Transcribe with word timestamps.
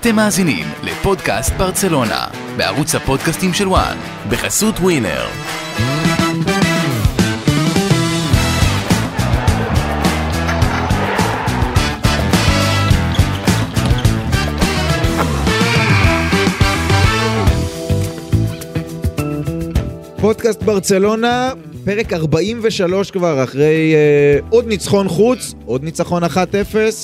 אתם 0.00 0.16
מאזינים 0.16 0.66
לפודקאסט 0.82 1.52
ברצלונה, 1.52 2.26
בערוץ 2.56 2.94
הפודקאסטים 2.94 3.54
של 3.54 3.68
וואן, 3.68 3.96
בחסות 4.30 4.74
ווינר. 4.78 5.26
פודקאסט 20.20 20.62
ברצלונה, 20.62 21.52
פרק 21.84 22.12
43 22.12 23.10
כבר, 23.10 23.44
אחרי 23.44 23.94
אה, 23.94 24.38
עוד 24.50 24.66
ניצחון 24.66 25.08
חוץ, 25.08 25.54
עוד 25.66 25.84
ניצחון 25.84 26.24
1-0 26.24 26.26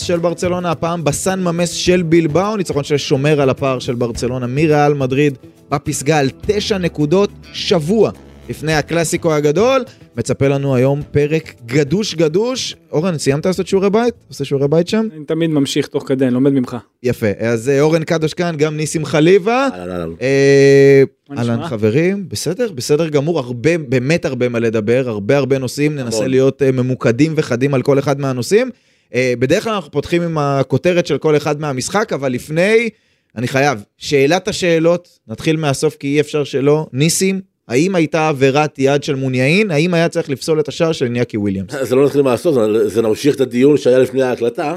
של 0.01 0.19
ברצלונה, 0.19 0.71
הפעם 0.71 1.05
בסן 1.05 1.41
ממס 1.41 1.71
של 1.71 2.03
בלבאו, 2.03 2.57
ניצחון 2.57 2.85
ששומר 2.85 3.41
על 3.41 3.51
הפער 3.51 3.79
של 3.79 3.95
ברצלונה 3.95 4.47
מריאל 4.47 4.95
מדריד 4.95 5.39
בפסגה 5.71 6.19
על 6.19 6.31
9 6.41 6.79
נקודות 6.79 7.31
שבוע 7.53 8.11
לפני 8.49 8.75
הקלאסיקו 8.75 9.33
הגדול. 9.33 9.85
מצפה 10.17 10.49
לנו 10.49 10.75
היום 10.75 11.03
פרק 11.11 11.55
גדוש 11.67 12.15
גדוש. 12.15 12.77
אורן, 12.93 13.19
סיימת 13.19 13.47
לעשות 13.47 13.67
שיעורי 13.67 13.91
בית? 13.91 14.15
עושה 14.29 14.45
שיעורי 14.45 14.69
בית 14.69 14.89
שם? 14.89 15.09
אני 15.17 15.25
תמיד 15.25 15.51
ממשיך 15.51 15.87
תוך 15.87 16.05
כדי, 16.09 16.25
אני 16.25 16.35
לומד 16.35 16.53
ממך. 16.53 16.77
יפה, 17.03 17.27
אז 17.39 17.69
אה, 17.69 17.81
אורן 17.81 18.05
קדוש 18.05 18.35
כאן, 18.35 18.55
גם 18.59 18.77
ניסים 18.77 19.05
חליבה. 19.05 19.69
אהלן, 19.73 19.91
אהלן. 19.91 20.11
אה, 20.23 21.03
מה 21.31 21.37
אהלן 21.39 21.55
נשמע? 21.55 21.69
חברים, 21.69 22.29
בסדר, 22.29 22.73
בסדר 22.73 23.09
גמור, 23.09 23.39
הרבה, 23.39 23.79
באמת 23.79 24.25
הרבה 24.25 24.49
מה 24.49 24.59
לדבר, 24.59 25.05
הרבה 25.07 25.37
הרבה 25.37 25.59
נושאים, 25.59 25.97
ננסה 25.97 26.17
המון. 26.17 26.31
להיות 26.31 26.63
אה, 26.63 26.73
ממוקדים 26.73 27.33
וחדים 27.37 27.75
על 27.75 27.83
כל 27.83 27.99
אחד 27.99 28.21
מהנושאים. 28.21 28.71
אה, 29.15 29.35
בדרך 29.39 29.65
כלל 29.65 29.73
אנחנו 29.73 29.91
פותחים 29.91 30.23
עם 30.23 30.39
הכותרת 30.39 31.07
של 31.07 31.19
כל 31.19 31.37
אחד 31.37 31.61
מהמשחק, 31.61 32.13
אבל 32.13 32.33
לפני, 32.33 32.89
אני 33.37 33.49
חייב, 33.49 33.85
שאלת 33.99 34.49
השאלות, 34.49 35.19
נתחיל 35.29 35.57
מהסוף 35.57 35.97
כי 35.97 36.07
אי 36.07 36.21
אפשר 36.21 36.45
שלא, 36.45 36.87
ניסים, 36.93 37.41
האם 37.69 37.95
הייתה 37.95 38.29
עבירת 38.29 38.75
יד 38.79 39.03
של 39.05 39.15
מוניאין? 39.15 39.71
האם 39.71 39.95
היה 39.95 40.09
צריך 40.09 40.31
לפסול 40.31 40.61
את 40.61 40.69
השער 40.69 40.93
של 40.93 41.09
ניאקי 41.09 41.37
וויליאמס? 41.37 41.75
זה 41.83 41.95
לא 41.97 42.05
נתחיל 42.05 42.23
מהסוף, 42.23 42.55
זה- 42.55 42.89
זה 42.89 43.03
נמשיך 43.03 43.35
את 43.37 43.41
הדיון 43.41 43.77
שהיה 43.77 43.99
לפני 43.99 44.23
ההקלטה. 44.23 44.77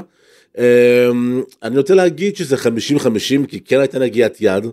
אמ, 0.58 0.62
אני 1.62 1.76
רוצה 1.78 1.94
להגיד 1.94 2.36
שזה 2.36 2.56
50-50, 2.56 3.46
כי 3.48 3.60
כן 3.60 3.80
הייתה 3.80 3.98
נגיעת 3.98 4.36
יד, 4.40 4.66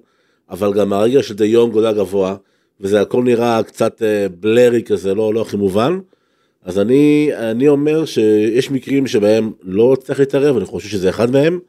אבל 0.49 0.73
גם 0.73 0.93
הרגל 0.93 1.21
של 1.21 1.33
דה 1.33 1.45
יונג 1.45 1.73
עולה 1.73 1.93
גבוה, 1.93 2.35
וזה 2.81 3.01
הכל 3.01 3.23
נראה 3.23 3.63
קצת 3.63 4.01
אה, 4.01 4.27
בלרי 4.39 4.83
כזה, 4.83 5.13
לא, 5.15 5.33
לא 5.33 5.41
הכי 5.41 5.57
מובן. 5.57 5.99
אז 6.65 6.79
אני, 6.79 7.29
אני 7.33 7.67
אומר 7.67 8.05
שיש 8.05 8.71
מקרים 8.71 9.07
שבהם 9.07 9.51
לא 9.63 9.95
צריך 10.03 10.19
להתערב, 10.19 10.57
אני 10.57 10.65
חושב 10.65 10.89
שזה 10.89 11.09
אחד 11.09 11.31
מהם, 11.31 11.59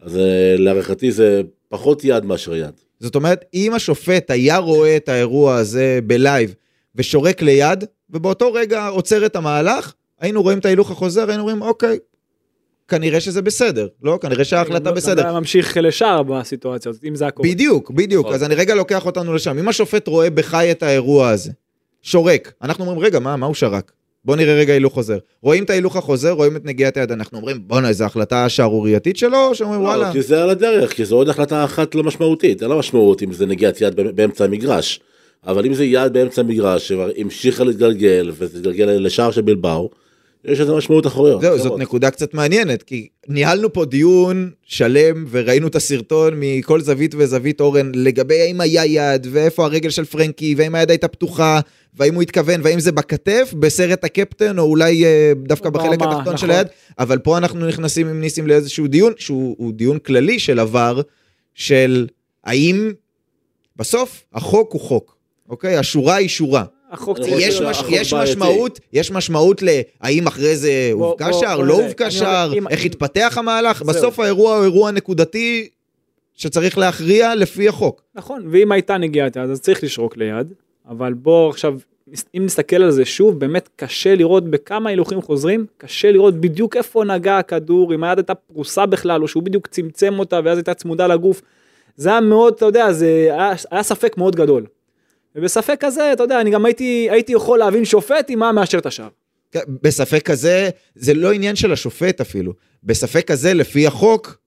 אז 0.00 0.16
אה, 0.16 0.22
להערכתי 0.58 1.12
זה 1.12 1.42
פחות 1.68 2.04
יד 2.04 2.24
מאשר 2.24 2.54
יד. 2.56 2.72
זאת 3.02 3.14
אומרת, 3.14 3.44
אם 3.54 3.74
השופט 3.74 4.30
היה 4.30 4.56
רואה 4.56 4.96
את 4.96 5.08
האירוע 5.08 5.54
הזה 5.56 5.98
בלייב 6.06 6.54
ושורק 6.94 7.42
ליד, 7.42 7.84
ובאותו 8.10 8.52
רגע 8.52 8.86
עוצר 8.86 9.26
את 9.26 9.36
המהלך, 9.36 9.92
היינו 10.20 10.42
רואים 10.42 10.58
את 10.58 10.64
ההילוך 10.64 10.90
החוזר, 10.90 11.28
היינו 11.28 11.42
אומרים, 11.42 11.62
אוקיי, 11.62 11.98
כנראה 12.88 13.20
שזה 13.20 13.42
בסדר, 13.42 13.88
לא? 14.02 14.18
כנראה 14.22 14.44
שההחלטה 14.44 14.90
לא- 14.90 14.96
בסדר. 14.96 15.22
היה 15.26 15.32
ממשיך 15.32 15.76
לשער 15.76 16.22
בסיטואציה 16.22 16.90
הזאת, 16.90 17.04
אם 17.04 17.14
זה 17.14 17.26
הכל. 17.26 17.42
בדיוק, 17.42 17.90
בדיוק. 17.90 18.24
נכון. 18.26 18.34
אז 18.34 18.42
אני 18.42 18.54
רגע 18.54 18.74
לוקח 18.74 19.06
אותנו 19.06 19.34
לשם. 19.34 19.58
אם 19.58 19.68
השופט 19.68 20.08
רואה 20.08 20.30
בחי 20.30 20.70
את 20.70 20.82
האירוע 20.82 21.28
הזה, 21.28 21.52
שורק, 22.02 22.52
אנחנו 22.62 22.84
אומרים, 22.84 22.98
רגע, 23.00 23.18
מה, 23.18 23.36
מה 23.36 23.46
הוא 23.46 23.54
שרק? 23.54 23.92
בוא 24.24 24.36
נראה 24.36 24.54
רגע 24.54 24.72
הילוך 24.72 24.94
חוזר. 24.94 25.18
רואים 25.42 25.64
את 25.64 25.70
ההילוך 25.70 25.96
החוזר, 25.96 26.30
רואים 26.30 26.56
את 26.56 26.64
נגיעת 26.64 26.96
היד, 26.96 27.12
אנחנו 27.12 27.38
אומרים, 27.38 27.56
בואנה, 27.66 27.88
איזו 27.88 28.04
החלטה 28.04 28.48
שערורייתית 28.48 29.16
שלו, 29.16 29.46
או 29.48 29.54
שאומרים, 29.54 29.80
וואלה. 29.82 30.08
לא, 30.08 30.12
כי 30.12 30.22
זה 30.22 30.42
על 30.42 30.50
הדרך, 30.50 30.92
כי 30.92 31.04
זו 31.04 31.16
עוד 31.16 31.28
החלטה 31.28 31.64
אחת 31.64 31.94
לא 31.94 32.02
משמעותית, 32.02 32.62
אין 32.62 32.70
לה 32.70 32.76
משמעות 32.76 33.22
אם 33.22 33.32
זה 33.32 33.46
נגיעת 33.46 33.80
יד 33.80 33.96
בא- 33.96 34.12
באמצע 34.12 34.44
המגרש. 34.44 35.00
אבל 35.46 35.66
אם 35.66 35.74
זה 35.74 35.84
יד 35.84 36.12
באמצע 36.12 36.40
המגרש 36.42 36.88
שהמשיכה 36.88 37.64
להתגלגל 37.64 38.30
וזה 38.38 38.58
התגלגל 38.58 38.84
לשער 38.86 39.30
של 39.30 39.40
בלבאו, 39.42 39.90
יש 40.44 40.60
לזה 40.60 40.74
משמעות 40.74 41.06
אחוריות. 41.06 41.40
זהו, 41.40 41.58
זאת. 41.58 41.80
נקודה 41.80 42.10
קצת 42.10 42.34
מעניינת, 42.34 42.82
כי 42.82 43.08
ניהלנו 43.28 43.72
פה 43.72 43.84
דיון 43.84 44.50
שלם 44.62 45.24
וראינו 45.30 45.66
את 45.66 45.74
הסרטון 45.74 46.34
מכל 46.36 46.80
זווית 46.80 47.14
וזווית 47.18 47.60
אורן 47.60 47.92
לגבי 47.94 48.40
האם 48.40 48.60
היה 48.60 48.86
יד 48.86 49.26
ואיפה 49.30 49.64
הרגל 49.64 49.90
של 49.90 50.04
פרנקי 50.04 50.54
והאם 50.58 50.74
היד 50.74 50.90
הייתה 50.90 51.08
פתוחה 51.08 51.60
והאם 51.94 52.14
הוא 52.14 52.22
התכוון 52.22 52.60
והאם 52.64 52.80
זה 52.80 52.92
בכתף 52.92 53.54
בסרט 53.58 54.04
הקפטן 54.04 54.58
או 54.58 54.64
אולי 54.64 55.04
אה, 55.04 55.32
דווקא 55.36 55.70
בחלק 55.70 56.02
התחתון 56.02 56.36
של 56.36 56.46
נכון. 56.46 56.58
היד, 56.58 56.66
אבל 56.98 57.18
פה 57.18 57.38
אנחנו 57.38 57.66
נכנסים 57.66 58.08
עם 58.08 58.20
ניסים 58.20 58.46
לאיזשהו 58.46 58.86
דיון 58.86 59.12
שהוא 59.16 59.56
הוא 59.58 59.72
דיון 59.72 59.98
כללי 59.98 60.38
של 60.38 60.58
עבר, 60.58 61.00
של 61.54 62.06
האם 62.44 62.92
בסוף 63.76 64.24
החוק 64.34 64.72
הוא 64.72 64.80
חוק, 64.80 65.16
אוקיי? 65.48 65.76
השורה 65.76 66.14
היא 66.14 66.28
שורה. 66.28 66.64
החוק 66.92 67.18
אני 67.18 67.26
צריך 67.26 67.38
יש, 67.40 67.60
להיות- 67.60 67.70
מש, 67.70 67.82
יש. 67.90 68.14
משמעות, 68.14 68.80
יש 68.92 69.10
משמעות 69.10 69.62
להאם 69.62 70.26
אחרי 70.26 70.56
זה 70.56 70.90
הובקע 70.92 71.30
בוא- 71.30 71.40
שער, 71.40 71.60
לא. 71.60 71.74
הובקע 71.82 72.04
אני 72.04 72.10
שער, 72.12 72.52
איך 72.70 72.84
התפתח 72.84 73.34
המהלך. 73.38 73.82
בסוף 73.82 74.20
האירוע 74.20 74.56
הוא 74.56 74.64
אירוע 74.64 74.90
נקודתי 74.90 75.68
שצריך 76.34 76.78
להכריע 76.78 77.34
לפי 77.34 77.68
החוק. 77.68 78.02
נכון, 78.14 78.46
ואם 78.50 78.72
הייתה 78.72 78.98
נגיעת 78.98 79.36
יד, 79.36 79.50
אז 79.50 79.60
צריך 79.60 79.84
לשרוק 79.84 80.16
ליד, 80.16 80.52
אבל 80.88 81.12
בוא 81.12 81.50
עכשיו, 81.50 81.74
אם 82.36 82.42
נסתכל 82.44 82.82
על 82.82 82.90
זה 82.90 83.04
שוב, 83.04 83.38
באמת 83.40 83.68
קשה 83.76 84.14
לראות 84.14 84.50
בכמה 84.50 84.90
הילוכים 84.90 85.22
חוזרים, 85.22 85.66
קשה 85.78 86.12
לראות 86.12 86.40
בדיוק 86.40 86.76
איפה 86.76 87.04
נגע 87.04 87.38
הכדור, 87.38 87.94
אם 87.94 88.04
היד 88.04 88.18
הייתה 88.18 88.34
פרוסה 88.34 88.86
בכלל, 88.86 89.22
או 89.22 89.28
שהוא 89.28 89.42
בדיוק 89.42 89.66
צמצם 89.66 90.18
אותה 90.18 90.40
ואז 90.44 90.58
הייתה 90.58 90.74
צמודה 90.74 91.06
לגוף. 91.06 91.42
זה 91.96 92.08
היה 92.10 92.20
מאוד, 92.20 92.52
אתה 92.56 92.64
יודע, 92.66 92.92
זה 92.92 93.06
היה, 93.30 93.52
היה 93.70 93.82
ספק 93.82 94.16
מאוד 94.18 94.36
גדול. 94.36 94.66
ובספק 95.36 95.76
כזה, 95.80 96.12
אתה 96.12 96.22
יודע, 96.22 96.40
אני 96.40 96.50
גם 96.50 96.64
הייתי, 96.64 97.08
הייתי 97.10 97.32
יכול 97.32 97.58
להבין 97.58 97.84
שופט 97.84 98.30
אם 98.30 98.42
היה 98.42 98.52
מאשר 98.52 98.78
את 98.78 98.86
השער. 98.86 99.08
כן, 99.52 99.60
בספק 99.82 100.22
כזה, 100.22 100.70
זה 100.94 101.14
לא 101.14 101.32
עניין 101.32 101.56
של 101.56 101.72
השופט 101.72 102.20
אפילו. 102.20 102.52
בספק 102.84 103.26
כזה, 103.26 103.54
לפי 103.54 103.86
החוק, 103.86 104.38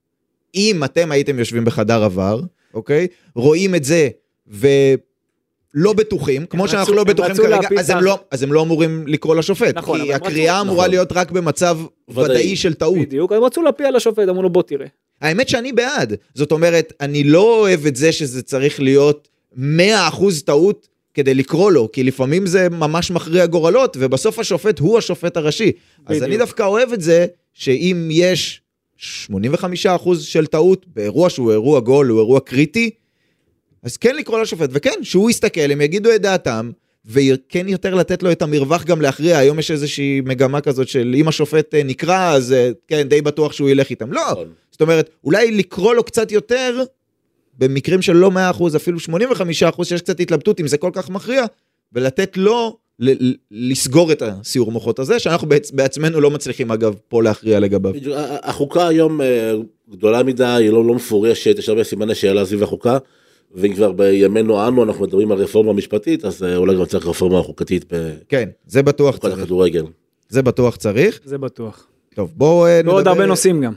אם 0.54 0.84
אתם 0.84 1.12
הייתם 1.12 1.38
יושבים 1.38 1.64
בחדר 1.64 2.04
עבר, 2.04 2.40
אוקיי? 2.74 3.06
רואים 3.34 3.74
את 3.74 3.84
זה 3.84 4.08
ולא 4.48 5.92
בטוחים, 5.92 6.46
כמו 6.46 6.62
הם 6.62 6.68
שאנחנו 6.68 6.92
רצו- 6.92 6.96
לא 6.96 7.04
בטוחים 7.04 7.32
רצו 7.32 7.42
כרגע, 7.42 7.68
אז 7.78 7.90
הם 7.90 8.00
לא- 8.02 8.18
אז 8.30 8.42
הם 8.42 8.52
לא 8.52 8.62
אמורים 8.62 9.04
לקרוא 9.06 9.36
לשופט. 9.36 9.76
נכון, 9.76 10.00
כי 10.00 10.12
הם 10.12 10.16
רצו- 10.16 10.26
הקריאה 10.26 10.60
אמורה 10.60 10.76
נכון. 10.78 10.90
להיות 10.90 11.12
רק 11.12 11.30
במצב 11.30 11.78
ודאי. 12.08 12.24
ודאי 12.24 12.56
של 12.56 12.74
טעות. 12.74 12.98
בדיוק, 12.98 13.32
הם 13.32 13.44
רצו 13.44 13.62
להפיל 13.62 13.86
על 13.86 13.96
השופט, 13.96 14.28
אמרו 14.28 14.42
לו 14.42 14.50
בוא 14.50 14.62
תראה. 14.62 14.86
האמת 15.20 15.48
שאני 15.48 15.72
בעד. 15.72 16.14
זאת 16.34 16.52
אומרת, 16.52 16.92
אני 17.00 17.24
לא 17.24 17.60
אוהב 17.60 17.86
את 17.86 17.96
זה 17.96 18.12
שזה 18.12 18.42
צריך 18.42 18.80
להיות 18.80 19.28
100% 19.56 19.60
טעות 20.44 20.88
כדי 21.14 21.34
לקרוא 21.34 21.72
לו, 21.72 21.92
כי 21.92 22.02
לפעמים 22.02 22.46
זה 22.46 22.68
ממש 22.68 23.10
מכריע 23.10 23.46
גורלות, 23.46 23.96
ובסוף 24.00 24.38
השופט 24.38 24.78
הוא 24.78 24.98
השופט 24.98 25.36
הראשי. 25.36 25.72
אז 26.06 26.16
בדיוק. 26.16 26.24
אני 26.24 26.36
דווקא 26.36 26.62
אוהב 26.62 26.92
את 26.92 27.00
זה, 27.00 27.26
שאם 27.54 28.08
יש 28.10 28.60
85% 29.00 29.34
של 30.20 30.46
טעות 30.46 30.86
באירוע 30.94 31.30
שהוא 31.30 31.52
אירוע 31.52 31.80
גול, 31.80 32.08
הוא 32.08 32.18
אירוע 32.18 32.40
קריטי, 32.40 32.90
אז 33.82 33.96
כן 33.96 34.16
לקרוא 34.16 34.40
לשופט, 34.40 34.70
וכן, 34.72 34.98
שהוא 35.02 35.30
יסתכל, 35.30 35.70
הם 35.70 35.80
יגידו 35.80 36.14
את 36.14 36.22
דעתם, 36.22 36.70
וכן 37.06 37.68
יותר 37.68 37.94
לתת 37.94 38.22
לו 38.22 38.32
את 38.32 38.42
המרווח 38.42 38.84
גם 38.84 39.00
להכריע. 39.00 39.38
היום 39.38 39.58
יש 39.58 39.70
איזושהי 39.70 40.20
מגמה 40.24 40.60
כזאת 40.60 40.88
של 40.88 41.14
אם 41.16 41.28
השופט 41.28 41.74
אה, 41.74 41.82
נקרא, 41.82 42.32
אז 42.32 42.52
אה, 42.52 42.70
כן, 42.88 43.08
די 43.08 43.22
בטוח 43.22 43.52
שהוא 43.52 43.70
ילך 43.70 43.90
איתם. 43.90 44.12
לא, 44.12 44.22
נכון. 44.30 44.52
זאת 44.70 44.80
אומרת, 44.80 45.10
אולי 45.24 45.50
לקרוא 45.50 45.94
לו 45.94 46.04
קצת 46.04 46.32
יותר, 46.32 46.82
במקרים 47.58 48.02
של 48.02 48.12
לא 48.16 48.30
100%, 48.58 48.76
אפילו 48.76 48.98
85% 48.98 49.84
שיש 49.84 50.00
קצת 50.02 50.20
התלבטות 50.20 50.60
אם 50.60 50.66
זה 50.66 50.78
כל 50.78 50.90
כך 50.92 51.10
מכריע, 51.10 51.44
ולתת 51.92 52.36
לו 52.36 52.76
ל- 53.00 53.34
לסגור 53.50 54.12
את 54.12 54.22
הסיור 54.22 54.72
מוחות 54.72 54.98
הזה, 54.98 55.18
שאנחנו 55.18 55.48
בעצ- 55.48 55.70
בעצמנו 55.74 56.20
לא 56.20 56.30
מצליחים 56.30 56.70
אגב 56.72 56.94
פה 57.08 57.22
להכריע 57.22 57.60
לגביו. 57.60 57.92
החוקה 58.42 58.88
היום 58.88 59.20
אה, 59.20 59.52
גדולה 59.90 60.22
מדי, 60.22 60.44
היא 60.44 60.70
לא, 60.70 60.84
לא 60.84 60.94
מפורשת, 60.94 61.58
יש 61.58 61.68
הרבה 61.68 61.84
סימני 61.84 62.14
שאלה 62.14 62.44
סביב 62.46 62.62
החוקה, 62.62 62.98
ואם 63.54 63.74
כבר 63.74 63.92
בימינו 63.92 64.68
אנו 64.68 64.82
אנחנו 64.84 65.04
מדברים 65.04 65.32
על 65.32 65.38
רפורמה 65.38 65.72
משפטית, 65.72 66.24
אז 66.24 66.42
אה, 66.42 66.56
אולי 66.56 66.76
גם 66.76 66.84
צריך 66.84 67.06
רפורמה 67.06 67.42
חוקתית 67.42 67.84
כן, 68.28 68.48
זה 68.66 68.82
בטוח 68.82 69.16
צריך. 69.16 69.38
הכדורגל. 69.38 69.84
זה 70.28 70.42
בטוח 70.42 70.76
צריך. 70.76 71.20
זה 71.24 71.38
בטוח. 71.38 71.86
טוב, 72.14 72.32
בואו 72.36 72.66
אה, 72.66 72.78
נדבר... 72.82 72.92
ועוד 72.92 73.08
הרבה 73.08 73.26
נושאים 73.26 73.60
גם. 73.60 73.72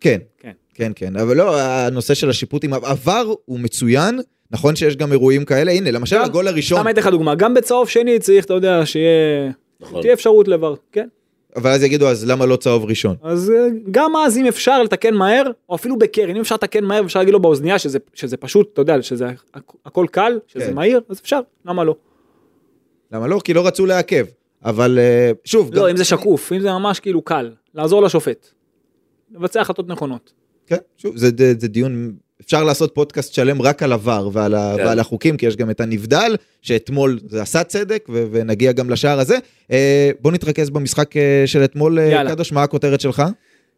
כן, 0.00 0.18
כן. 0.38 0.52
כן, 0.76 0.92
כן, 0.96 1.16
אבל 1.16 1.36
לא, 1.36 1.60
הנושא 1.60 2.14
של 2.14 2.30
השיפוט 2.30 2.64
עם 2.64 2.72
עבר 2.74 3.32
הוא 3.44 3.60
מצוין, 3.60 4.20
נכון 4.50 4.76
שיש 4.76 4.96
גם 4.96 5.12
אירועים 5.12 5.44
כאלה, 5.44 5.72
הנה, 5.72 5.90
למשל 5.90 6.16
גם- 6.16 6.24
הגול 6.24 6.48
הראשון, 6.48 6.78
סתם 6.80 6.88
אתן 6.88 7.00
לך 7.00 7.06
דוגמה, 7.06 7.34
גם 7.34 7.54
בצהוב 7.54 7.88
שני 7.88 8.18
צריך, 8.18 8.44
אתה 8.44 8.54
יודע, 8.54 8.86
שיהיה... 8.86 9.50
נכון. 9.80 10.00
תהיה 10.02 10.12
אפשרות 10.12 10.48
לבר, 10.48 10.74
כן? 10.92 11.08
אבל 11.56 11.70
אז 11.70 11.82
יגידו, 11.82 12.08
אז 12.08 12.26
למה 12.30 12.46
לא 12.46 12.56
צהוב 12.56 12.84
ראשון? 12.84 13.16
אז 13.22 13.50
אה, 13.56 13.66
גם 13.90 14.16
אז 14.16 14.38
אם 14.38 14.46
אפשר 14.46 14.82
לתקן 14.82 15.14
מהר, 15.14 15.42
או 15.68 15.74
אפילו 15.74 15.98
בקרן, 15.98 16.36
אם 16.36 16.40
אפשר 16.40 16.54
לתקן 16.54 16.84
מהר 16.84 17.02
ואפשר 17.02 17.18
להגיד 17.20 17.32
לו 17.32 17.40
באוזנייה 17.40 17.78
שזה, 17.78 17.98
שזה 18.14 18.36
פשוט, 18.36 18.70
אתה 18.72 18.80
יודע, 18.80 19.02
שזה 19.02 19.28
הכ- 19.56 19.60
הכל 19.86 20.06
קל, 20.10 20.38
שזה 20.46 20.64
כן. 20.66 20.74
מהיר, 20.74 21.00
אז 21.08 21.20
אפשר, 21.20 21.40
למה 21.64 21.84
לא? 21.84 21.94
למה 23.12 23.26
לא? 23.26 23.40
כי 23.44 23.54
לא 23.54 23.66
רצו 23.66 23.86
לעכב. 23.86 24.26
אבל 24.64 24.98
אה, 24.98 25.30
שוב, 25.44 25.70
לא, 25.74 25.82
גם- 25.82 25.88
אם 25.88 25.96
זה 25.96 26.04
שקוף, 26.04 26.52
אם 26.52 26.60
זה 26.60 26.68
ממש 26.72 27.00
כאילו 27.00 27.22
קל, 27.22 27.50
לעזור 27.74 28.02
לשופט. 28.02 28.46
לבצע 29.34 29.60
החלטות 29.60 29.88
נכונות. 29.88 30.32
כן, 30.66 30.76
שוב, 30.98 31.16
זה, 31.16 31.30
זה, 31.38 31.54
זה 31.58 31.68
דיון, 31.68 32.12
אפשר 32.40 32.64
לעשות 32.64 32.94
פודקאסט 32.94 33.34
שלם 33.34 33.62
רק 33.62 33.82
על 33.82 33.92
עבר 33.92 34.28
ועל, 34.32 34.54
ה, 34.54 34.74
כן. 34.76 34.84
ועל 34.86 35.00
החוקים, 35.00 35.36
כי 35.36 35.46
יש 35.46 35.56
גם 35.56 35.70
את 35.70 35.80
הנבדל, 35.80 36.36
שאתמול 36.62 37.18
זה 37.26 37.42
עשה 37.42 37.64
צדק, 37.64 38.06
ו, 38.08 38.24
ונגיע 38.30 38.72
גם 38.72 38.90
לשער 38.90 39.20
הזה. 39.20 39.36
אה, 39.70 40.10
בוא 40.20 40.32
נתרכז 40.32 40.70
במשחק 40.70 41.16
אה, 41.16 41.42
של 41.46 41.64
אתמול, 41.64 41.98
אה, 41.98 42.04
יאללה. 42.04 42.30
קדוש, 42.30 42.52
מה 42.52 42.62
הכותרת 42.62 43.00
שלך? 43.00 43.22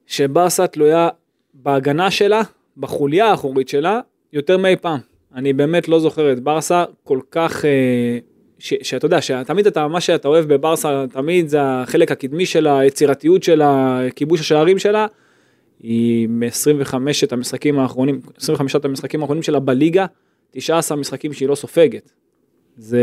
שברסה 0.07 0.67
תלויה 0.67 1.09
בהגנה 1.55 2.11
שלה, 2.11 2.43
בחוליה 2.77 3.27
האחורית 3.27 3.69
שלה, 3.69 4.01
יותר 4.33 4.57
מאי 4.57 4.77
פעם. 4.77 4.99
אני 5.35 5.53
באמת 5.53 5.89
לא 5.89 6.01
זוכר 6.01 6.33
את 6.33 6.41
ברסה 6.41 6.85
כל 7.05 7.21
כך, 7.31 7.65
אה, 7.65 7.71
ש- 8.59 8.75
שאתה 8.83 9.07
יודע, 9.07 9.21
שתמיד 9.23 9.67
אתה, 9.67 9.89
מה 9.89 10.01
שאתה 10.01 10.29
אוהב 10.29 10.55
בברסה, 10.55 11.05
תמיד 11.13 11.49
זה 11.49 11.59
החלק 11.63 12.13
הקדמי 12.13 12.47
שלה, 12.47 12.79
היצירתיות 12.79 13.43
שלה, 13.43 14.01
כיבוש 14.17 14.41
השערים 14.41 14.79
שלה. 14.79 15.07
היא 15.83 16.29
מ-25 16.29 16.95
את 17.25 17.33
המשחקים 17.33 17.79
האחרונים, 17.79 18.21
25 18.37 18.77
את 18.77 18.85
המשחקים 18.85 19.21
האחרונים 19.21 19.43
שלה 19.43 19.61
בליגה, 19.61 20.07
19 20.51 20.97
משחקים 20.97 21.33
שהיא 21.33 21.49
לא 21.49 21.55
סופגת. 21.55 22.11
זה, 22.77 23.03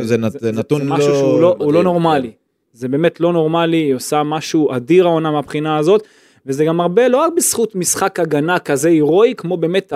זה 0.00 0.16
נת- 0.16 0.32
זה 0.40 0.52
נתון 0.52 0.82
זה 0.84 0.88
משהו 0.90 1.08
לא- 1.08 1.14
שהוא 1.18 1.40
לא, 1.40 1.56
הוא 1.58 1.72
לא 1.72 1.82
נורמלי. 1.82 2.30
זה 2.72 2.88
באמת 2.88 3.20
לא 3.20 3.32
נורמלי, 3.32 3.76
היא 3.76 3.94
עושה 3.94 4.22
משהו 4.22 4.72
אדיר 4.76 5.06
העונה 5.06 5.30
מהבחינה 5.30 5.76
הזאת, 5.78 6.02
וזה 6.46 6.64
גם 6.64 6.80
הרבה, 6.80 7.08
לא 7.08 7.16
רק 7.16 7.32
בזכות 7.36 7.74
משחק 7.74 8.20
הגנה 8.20 8.58
כזה 8.58 8.88
הירואי, 8.88 9.34
כמו 9.36 9.56
באמת 9.56 9.92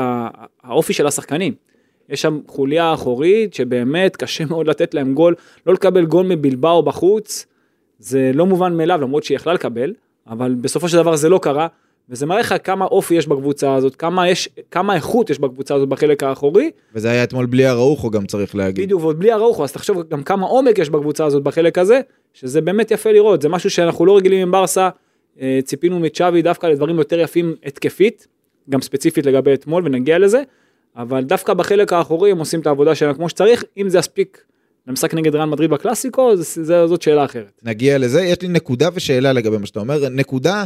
האופי 0.65 0.93
של 0.93 1.07
השחקנים. 1.07 1.55
יש 2.09 2.23
שם 2.23 2.41
חוליה 2.47 2.95
אחורית 2.95 3.55
שבאמת 3.55 4.17
קשה 4.17 4.45
מאוד 4.45 4.69
לתת 4.69 4.95
להם 4.95 5.15
גול, 5.15 5.35
לא 5.67 5.73
לקבל 5.75 6.05
גול 6.07 6.27
מבלבאו 6.27 6.83
בחוץ, 6.83 7.47
זה 7.99 8.31
לא 8.35 8.47
מובן 8.47 8.77
מאליו 8.77 8.99
למרות 9.01 9.25
שהיא 9.25 9.37
יכלה 9.37 9.53
לקבל, 9.53 9.93
אבל 10.27 10.55
בסופו 10.55 10.89
של 10.89 10.97
דבר 10.97 11.17
זה 11.17 11.29
לא 11.29 11.39
קרה, 11.43 11.67
וזה 12.09 12.27
מראה 12.27 12.41
לך 12.41 12.55
כמה 12.65 12.85
אופי 12.85 13.15
יש 13.15 13.27
בקבוצה 13.27 13.75
הזאת, 13.75 13.97
כמה, 13.97 14.29
יש, 14.29 14.49
כמה 14.71 14.95
איכות 14.95 15.31
יש 15.31 15.39
בקבוצה 15.39 15.75
הזאת 15.75 15.89
בחלק 15.89 16.23
האחורי, 16.23 16.71
וזה 16.95 17.11
היה 17.11 17.25
אתמול 17.25 17.47
בלי 17.47 17.69
אראוחו 17.69 18.11
גם 18.11 18.27
צריך 18.27 18.55
להגיד. 18.55 18.85
בדיוק, 18.85 19.03
ועוד 19.03 19.19
בלי 19.19 19.33
אראוחו, 19.33 19.65
אז 19.65 19.73
תחשוב 19.73 20.03
גם 20.09 20.23
כמה 20.23 20.47
עומק 20.47 20.79
יש 20.79 20.91
בקבוצה 20.91 21.25
הזאת 21.25 21.43
בחלק 21.43 21.79
הזה, 21.79 22.01
שזה 22.35 22.61
באמת 22.61 22.91
יפה 22.91 23.13
לראות, 23.13 23.43
זה 23.43 23.49
משהו 23.49 23.71
שאנחנו 23.71 24.07
לא 24.07 24.17
רגילים 24.17 24.43
עם 24.43 24.51
ברסה, 24.51 24.89
אה, 25.41 25.61
ציפינו 25.65 26.01
מצ'אבי 26.01 26.43
דווקא 26.43 26.67
לדברים 26.67 26.99
יותר 26.99 27.21
יפים 27.21 27.55
התקפית, 27.65 28.27
גם 28.71 28.83
ספציפית 28.83 29.27
לגבי 29.27 29.55
אתמול 29.55 29.83
ונגיע 29.87 30.19
לזה, 30.19 30.43
אבל 30.97 31.25
דווקא 31.25 31.55
בחלק 31.55 31.93
האחורי 31.93 32.31
הם 32.31 32.39
עושים 32.39 32.61
את 32.61 32.67
העבודה 32.67 32.95
שלהם 32.95 33.15
כמו 33.15 33.29
שצריך, 33.29 33.65
אם 33.77 33.89
זה 33.89 33.99
יספיק 33.99 34.45
למשחק 34.87 35.15
נגד 35.15 35.35
ריאל 35.35 35.45
מדריד 35.45 35.71
בקלאסיקו, 35.71 36.37
זה, 36.37 36.65
זה, 36.65 36.87
זאת 36.87 37.03
שאלה 37.03 37.25
אחרת. 37.25 37.61
נגיע 37.63 37.99
לזה, 37.99 38.23
יש 38.23 38.43
לי 38.43 38.49
נקודה 38.49 38.89
ושאלה 38.95 39.33
לגבי 39.33 39.59
מה 39.59 39.67
שאתה 39.67 39.81
אומר. 39.81 40.09
נקודה 40.09 40.65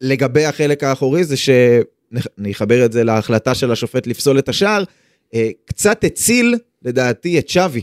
לגבי 0.00 0.44
החלק 0.44 0.84
האחורי 0.84 1.24
זה 1.24 1.36
שאני 1.36 2.52
אחבר 2.52 2.84
את 2.84 2.92
זה 2.92 3.04
להחלטה 3.04 3.54
של 3.54 3.72
השופט 3.72 4.06
לפסול 4.06 4.38
את 4.38 4.48
השער, 4.48 4.84
אה, 5.34 5.50
קצת 5.64 6.04
הציל 6.04 6.54
לדעתי 6.84 7.38
את 7.38 7.48
שווי, 7.48 7.82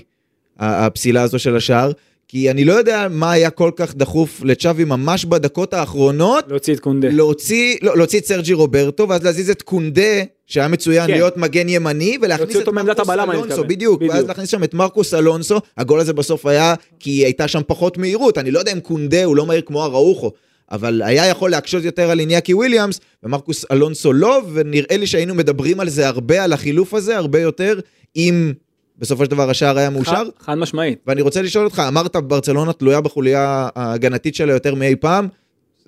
הפסילה 0.59 1.21
הזו 1.21 1.39
של 1.39 1.55
השער, 1.55 1.91
כי 2.27 2.51
אני 2.51 2.65
לא 2.65 2.73
יודע 2.73 3.07
מה 3.11 3.31
היה 3.31 3.49
כל 3.49 3.71
כך 3.75 3.95
דחוף 3.95 4.41
לצ'אבי 4.43 4.83
ממש 4.83 5.25
בדקות 5.25 5.73
האחרונות, 5.73 6.45
להוציא 6.47 6.73
את 6.73 6.79
קונדה. 6.79 7.07
להוציא, 7.11 7.77
לא, 7.81 7.97
להוציא 7.97 8.19
את 8.19 8.25
סרג'י 8.25 8.53
רוברטו, 8.53 9.09
ואז 9.09 9.23
להזיז 9.23 9.49
את 9.49 9.61
קונדה, 9.61 10.23
שהיה 10.47 10.67
מצוין 10.67 11.07
כן. 11.07 11.13
להיות 11.13 11.37
מגן 11.37 11.69
ימני, 11.69 12.17
ולהכניס 12.21 12.57
את 12.57 12.67
מרקוס 12.67 13.09
אלונסו, 13.09 13.45
מתכוון. 13.45 13.67
בדיוק, 13.67 14.01
ואז 14.01 14.11
בדיוק. 14.11 14.27
להכניס 14.27 14.49
שם 14.49 14.63
את 14.63 14.73
מרקוס 14.73 15.13
אלונסו, 15.13 15.57
הגול 15.77 15.99
הזה 15.99 16.13
בסוף 16.13 16.45
היה 16.45 16.75
כי 16.99 17.11
הייתה 17.11 17.47
שם 17.47 17.61
פחות 17.67 17.97
מהירות, 17.97 18.37
אני 18.37 18.51
לא 18.51 18.59
יודע 18.59 18.71
אם 18.71 18.79
קונדה 18.79 19.23
הוא 19.23 19.35
לא 19.35 19.45
מהיר 19.45 19.61
כמו 19.65 19.83
אראוחו, 19.83 20.31
אבל 20.71 21.01
היה 21.01 21.27
יכול 21.27 21.51
להקשות 21.51 21.83
יותר 21.83 22.09
על 22.09 22.19
איניאקי 22.19 22.53
וויליאמס, 22.53 22.99
ומרקוס 23.23 23.65
אלונסו 23.71 24.13
לא, 24.13 24.41
ונראה 24.53 24.97
לי 24.97 25.07
שהיינו 25.07 25.35
מדברים 25.35 25.79
על 25.79 25.89
זה 25.89 26.07
הרבה, 26.07 26.43
על 26.43 26.53
החילוף 26.53 26.93
הזה, 26.93 27.17
הרבה 27.17 27.39
יותר, 27.39 27.79
אם 28.15 28.53
בסופו 28.99 29.25
של 29.25 29.31
דבר 29.31 29.49
השער 29.49 29.77
היה 29.77 29.89
מאושר. 29.89 30.11
חד, 30.11 30.25
חד 30.39 30.55
משמעית. 30.55 30.99
ואני 31.07 31.21
רוצה 31.21 31.41
לשאול 31.41 31.65
אותך, 31.65 31.81
אמרת 31.87 32.15
ברצלונה 32.15 32.73
תלויה 32.73 33.01
בחוליה 33.01 33.69
ההגנתית 33.75 34.35
שלה 34.35 34.53
יותר 34.53 34.75
מאי 34.75 34.95
פעם, 34.95 35.27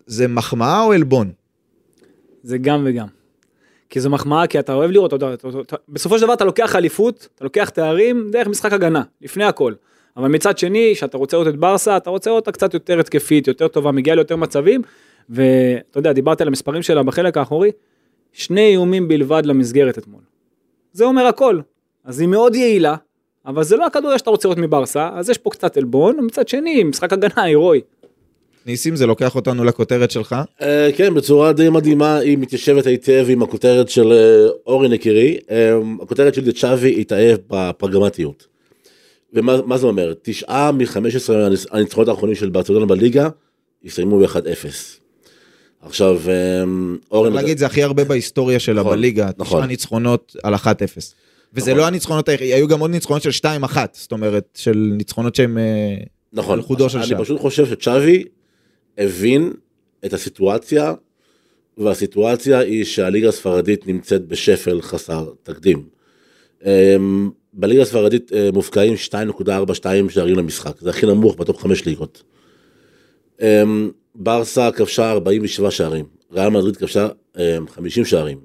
זה 0.05 0.27
מחמאה 0.27 0.81
או 0.81 0.91
עלבון? 0.91 1.31
זה 2.43 2.57
גם 2.57 2.83
וגם. 2.87 3.07
כי 3.89 3.99
זו 3.99 4.09
מחמאה, 4.09 4.47
כי 4.47 4.59
אתה 4.59 4.73
אוהב 4.73 4.91
לראות, 4.91 5.13
אתה, 5.13 5.33
אתה, 5.33 5.47
אתה, 5.61 5.75
בסופו 5.89 6.17
של 6.17 6.23
דבר 6.23 6.33
אתה 6.33 6.45
לוקח 6.45 6.75
אליפות, 6.75 7.27
אתה 7.35 7.43
לוקח 7.43 7.69
תארים 7.69 8.29
דרך 8.31 8.47
משחק 8.47 8.73
הגנה, 8.73 9.03
לפני 9.21 9.43
הכל. 9.43 9.73
אבל 10.17 10.27
מצד 10.27 10.57
שני, 10.57 10.91
כשאתה 10.95 11.17
רוצה 11.17 11.37
לראות 11.37 11.47
את 11.47 11.59
ברסה, 11.59 11.97
אתה 11.97 12.09
רוצה 12.09 12.29
לראות 12.29 12.41
אותה 12.41 12.51
קצת 12.51 12.73
יותר 12.73 12.99
התקפית, 12.99 13.47
יותר 13.47 13.67
טובה, 13.67 13.91
מגיעה 13.91 14.15
ליותר 14.15 14.35
מצבים, 14.35 14.81
ואתה 15.29 15.99
יודע, 15.99 16.13
דיברתי 16.13 16.43
על 16.43 16.47
המספרים 16.47 16.81
שלה 16.81 17.03
בחלק 17.03 17.37
האחורי, 17.37 17.71
שני 18.33 18.67
איומים 18.67 19.07
בלבד 19.07 19.45
למסגרת 19.45 19.97
אתמול. 19.97 20.21
זה 20.93 21.05
אומר 21.05 21.25
הכל. 21.25 21.59
אז 22.05 22.19
היא 22.19 22.27
מאוד 22.27 22.55
יעילה, 22.55 22.95
אבל 23.45 23.63
זה 23.63 23.77
לא 23.77 23.85
הכדורגל 23.85 24.17
שאתה 24.17 24.29
רוצה 24.29 24.47
לראות 24.47 24.57
מברסה, 24.57 25.09
אז 25.13 25.29
יש 25.29 25.37
פה 25.37 25.49
קצת 25.49 25.77
עלבון, 25.77 26.19
ומצד 26.19 26.47
שני, 26.47 26.83
משחק 26.83 27.13
הגנה 27.13 27.43
הירואי. 27.43 27.81
ניסים, 28.65 28.95
זה 28.95 29.05
לוקח 29.05 29.35
אותנו 29.35 29.63
לכותרת 29.63 30.11
שלך. 30.11 30.35
אה, 30.61 30.89
כן, 30.95 31.13
בצורה 31.13 31.53
די 31.53 31.69
מדהימה, 31.69 32.17
היא 32.17 32.37
מתיישבת 32.37 32.85
היטב 32.85 33.25
עם 33.29 33.43
הכותרת 33.43 33.89
של 33.89 34.11
אה, 34.11 34.47
אורן 34.67 34.93
יקירי. 34.93 35.37
אה, 35.51 35.73
הכותרת 36.01 36.33
של 36.33 36.51
צ'אבי 36.51 37.01
התאהב 37.01 37.37
בפרגמטיות. 37.49 38.54
ומה 39.35 39.61
מה 39.65 39.77
זה 39.77 39.87
אומר? 39.87 40.13
תשעה 40.21 40.71
מ-15 40.71 41.33
הניצחונות 41.71 42.07
האחרונים 42.07 42.35
של 42.35 42.49
ברצלונה 42.49 42.85
בליגה 42.85 43.29
הסתיימו 43.85 44.19
ב-1-0. 44.19 44.67
עכשיו, 45.81 46.19
אה, 46.27 46.63
אורן... 47.11 47.31
צריך 47.31 47.43
להגיד, 47.43 47.57
זה 47.57 47.65
הכי 47.65 47.83
הרבה 47.83 48.03
בהיסטוריה 48.03 48.59
שלה 48.59 48.81
נכון, 48.81 48.97
בליגה, 48.97 49.29
נכון. 49.37 49.57
תשעה 49.57 49.67
ניצחונות 49.67 50.35
על 50.43 50.55
1-0. 50.55 50.57
וזה 51.53 51.71
נכון. 51.71 51.81
לא 51.81 51.87
הניצחונות 51.87 52.29
היו 52.29 52.67
גם 52.67 52.79
עוד 52.79 52.91
ניצחונות 52.91 53.23
של 53.23 53.29
2-1, 53.29 53.77
זאת 53.93 54.11
אומרת, 54.11 54.57
של 54.57 54.91
ניצחונות 54.97 55.35
שהם... 55.35 55.57
אה, 55.57 55.95
נכון, 56.33 56.53
על 56.53 56.61
חודו 56.61 56.89
של 56.89 56.97
אני 56.97 57.07
שער. 57.07 57.23
פשוט 57.23 57.39
חושב 57.41 57.65
שצ'אבי 57.65 58.23
הבין 58.97 59.53
את 60.05 60.13
הסיטואציה, 60.13 60.93
והסיטואציה 61.77 62.59
היא 62.59 62.85
שהליגה 62.85 63.29
הספרדית 63.29 63.87
נמצאת 63.87 64.27
בשפל 64.27 64.81
חסר 64.81 65.29
תקדים. 65.43 65.83
אמ, 67.55 67.61
בליגה 67.61 67.81
הספרדית 67.81 68.33
אה, 68.33 68.49
מופקעים 68.53 68.93
2.42 68.93 70.09
שערים 70.09 70.35
למשחק, 70.35 70.81
זה 70.81 70.89
הכי 70.89 71.05
נמוך 71.05 71.35
בטופ 71.35 71.57
5 71.57 71.85
ליגות. 71.85 72.23
אמ, 73.41 73.91
ברסה 74.15 74.71
כבשה 74.71 75.11
47 75.11 75.71
שערים, 75.71 76.05
ריאל 76.31 76.49
מדריד 76.49 76.77
כבשה 76.77 77.07
אמ, 77.37 77.67
50 77.67 78.05
שערים. 78.05 78.37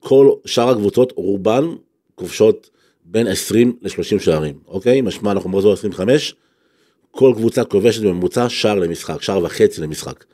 כל 0.00 0.30
שאר 0.44 0.70
הקבוצות, 0.70 1.12
רובן 1.16 1.64
כובשות 2.14 2.70
בין 3.04 3.26
20 3.26 3.76
ל-30 3.82 4.18
שערים, 4.18 4.58
אוקיי? 4.68 5.00
משמע 5.00 5.32
אנחנו 5.32 5.50
מחזור 5.50 5.72
25, 5.72 6.34
כל 7.10 7.32
קבוצה 7.36 7.64
כובשת 7.64 8.02
בממוצע 8.02 8.48
שער 8.48 8.74
למשחק, 8.78 9.22
שער 9.22 9.44
וחצי 9.44 9.80
למשחק. 9.80 10.24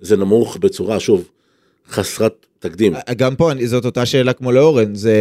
זה 0.00 0.16
נמוך 0.16 0.56
בצורה, 0.56 1.00
שוב, 1.00 1.30
חסרת 1.88 2.46
תקדים. 2.58 2.94
גם 3.16 3.36
פה 3.36 3.50
זאת 3.64 3.84
אותה 3.84 4.06
שאלה 4.06 4.32
כמו 4.32 4.52
לאורן, 4.52 4.94
זה 4.94 5.14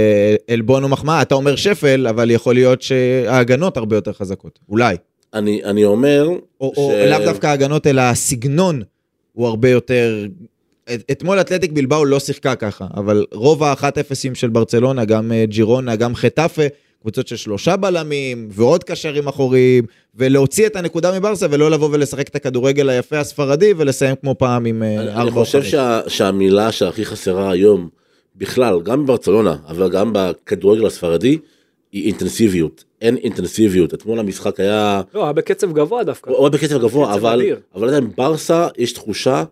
עלבון 0.51 0.83
או 0.83 0.89
מחמאה, 0.89 1.21
אתה 1.21 1.35
אומר 1.35 1.55
שפל, 1.55 2.07
אבל 2.07 2.31
יכול 2.31 2.53
להיות 2.55 2.81
שההגנות 2.81 3.77
הרבה 3.77 3.95
יותר 3.95 4.13
חזקות, 4.13 4.59
אולי. 4.69 4.95
אני, 5.33 5.63
אני 5.63 5.85
אומר... 5.85 6.29
או, 6.61 6.73
או 6.77 6.91
לאו 7.09 7.19
דווקא 7.25 7.47
ההגנות, 7.47 7.87
אלא 7.87 8.01
הסגנון 8.01 8.81
הוא 9.33 9.47
הרבה 9.47 9.69
יותר... 9.69 10.25
את- 10.93 11.03
אתמול 11.11 11.41
אתלטיק 11.41 11.71
בלבאו 11.71 12.05
לא 12.05 12.19
שיחקה 12.19 12.55
ככה, 12.55 12.87
אבל 12.97 13.25
רוב 13.33 13.63
האחת 13.63 13.97
אפסים 13.97 14.35
של 14.35 14.49
ברצלונה, 14.49 15.05
גם 15.05 15.31
אה, 15.31 15.45
ג'ירונה, 15.47 15.95
גם 15.95 16.15
חטאפה, 16.15 16.61
קבוצות 17.07 17.27
של 17.27 17.35
שלושה 17.35 17.77
בלמים, 17.77 18.47
ועוד 18.51 18.83
קשרים 18.83 19.27
אחוריים, 19.27 19.85
ולהוציא 20.15 20.67
את 20.67 20.75
הנקודה 20.75 21.19
מברסה 21.19 21.47
ולא 21.51 21.71
לבוא 21.71 21.89
ולשחק 21.91 22.27
את 22.27 22.35
הכדורגל 22.35 22.89
היפה 22.89 23.19
הספרדי 23.19 23.73
ולסיים 23.77 24.15
כמו 24.15 24.35
פעם 24.37 24.65
עם 24.65 24.83
אה, 24.83 25.01
אני, 25.01 25.09
ארבע 25.09 25.21
אני 25.21 25.31
חושב. 25.31 25.63
שה, 25.63 26.01
שהמילה 26.07 26.71
שהכי 26.71 27.05
חסרה 27.05 27.51
היום, 27.51 27.89
בכלל, 28.35 28.81
גם 28.81 29.03
בברצלונה, 29.03 29.55
אבל 29.67 29.89
גם 29.89 30.11
בכדורגל 30.13 30.85
הספרדי, 30.85 31.37
היא 31.91 32.05
אינטנסיביות. 32.05 32.83
אין 33.01 33.17
אינטנסיביות. 33.17 33.93
אתמול 33.93 34.19
המשחק 34.19 34.59
היה... 34.59 35.01
לא, 35.13 35.23
היה 35.23 35.33
בקצב 35.33 35.73
גבוה 35.73 36.03
דווקא. 36.03 36.29
הוא 36.29 36.39
היה 36.39 36.49
בקצב 36.49 36.81
גבוה, 36.81 37.07
קצב 37.07 37.17
אבל, 37.17 37.39
אדיר. 37.39 37.59
אבל 37.75 37.87
עדיין 37.87 38.09
ברסה 38.17 38.67
יש 38.77 38.91
תחושה 38.91 39.43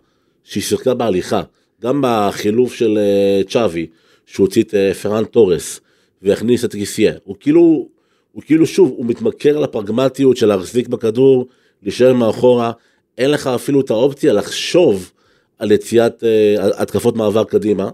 שהיא 0.44 0.64
שיחקה 0.64 0.94
בהליכה. 0.94 1.42
גם 1.82 2.02
בחילוף 2.06 2.74
של 2.74 2.98
אה, 2.98 3.44
צ'אבי, 3.50 3.88
שהוא 4.26 4.46
הוציא 4.46 4.64
את 4.64 4.74
אה, 4.74 4.94
פרן 4.94 5.24
תורס 5.26 5.80
והכניס 6.26 6.66
את 6.66 6.76
גיסיה. 6.76 7.14
הוא 7.24 7.36
כאילו, 7.40 7.88
הוא 8.32 8.44
כאילו 8.46 8.66
שוב, 8.66 8.94
הוא 8.98 9.06
מתמכר 9.06 9.60
לפרגמטיות 9.60 10.38
של 10.38 10.48
להחזיק 10.48 10.88
בכדור, 10.88 11.48
להישאר 11.84 12.14
מאחורה. 12.14 12.72
אין 13.18 13.32
לך 13.32 13.48
אפילו 13.48 13.82
את 13.82 13.90
האופציה 13.90 14.34
לחשוב 14.34 15.12
על 15.60 15.72
יציאת 15.72 16.24
אה, 16.24 16.82
התקפות 16.82 17.16
מעבר 17.16 17.44
קדימה. 17.44 17.90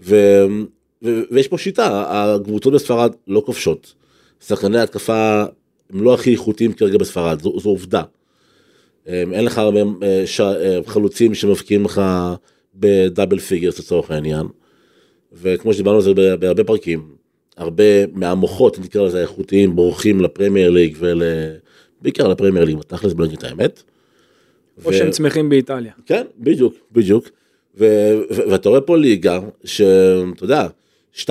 ו, 0.00 0.44
ו, 1.04 1.20
ויש 1.30 1.48
פה 1.48 1.58
שיטה, 1.58 2.04
הקבוצות 2.08 2.72
בספרד 2.72 3.12
לא 3.26 3.42
כובשות. 3.46 3.94
שחקני 4.46 4.78
התקפה 4.78 5.44
הם 5.90 6.02
לא 6.02 6.14
הכי 6.14 6.32
איכותיים 6.32 6.72
כרגע 6.72 6.98
בספרד, 6.98 7.42
זו, 7.42 7.60
זו 7.60 7.68
עובדה. 7.68 8.02
אמ, 9.06 9.34
אין 9.34 9.44
לך 9.44 9.58
הרבה 9.58 9.80
אה, 10.02 10.22
ש... 10.26 10.40
אה, 10.40 10.78
חלוצים 10.86 11.34
שמבקיעים 11.34 11.84
לך 11.84 12.02
ב 12.74 12.83
double 12.83 13.38
figures 13.38 13.78
לצורך 13.78 14.10
העניין. 14.10 14.46
וכמו 15.32 15.72
שדיברנו 15.72 15.96
על 15.96 16.02
זה 16.02 16.14
בהרבה 16.14 16.64
פרקים, 16.64 17.17
הרבה 17.58 17.84
מהמוחות, 18.14 18.78
נקרא 18.78 19.02
לזה 19.02 19.18
האיכותיים, 19.18 19.76
בורחים 19.76 20.20
ל 20.20 20.26
Premier 20.26 20.70
League 20.70 20.96
ול... 21.00 21.22
בעיקר 22.02 22.28
ל 22.28 22.32
Premier 22.32 22.64
League, 22.64 22.76
בתכלס 22.78 23.12
בוא 23.12 23.24
נגיד 23.26 23.38
את 23.38 23.44
האמת. 23.44 23.82
או 24.84 24.90
ו- 24.90 24.94
שהם 24.94 25.10
צומחים 25.10 25.48
באיטליה. 25.48 25.92
כן, 26.06 26.22
בדיוק, 26.38 26.74
בדיוק. 26.92 27.28
ו- 27.78 28.18
ו- 28.30 28.50
ואתה 28.50 28.68
רואה 28.68 28.80
פה 28.80 28.96
ליגה 28.96 29.40
שאתה 29.64 30.44
יודע, 30.44 30.66
2.42 31.14 31.26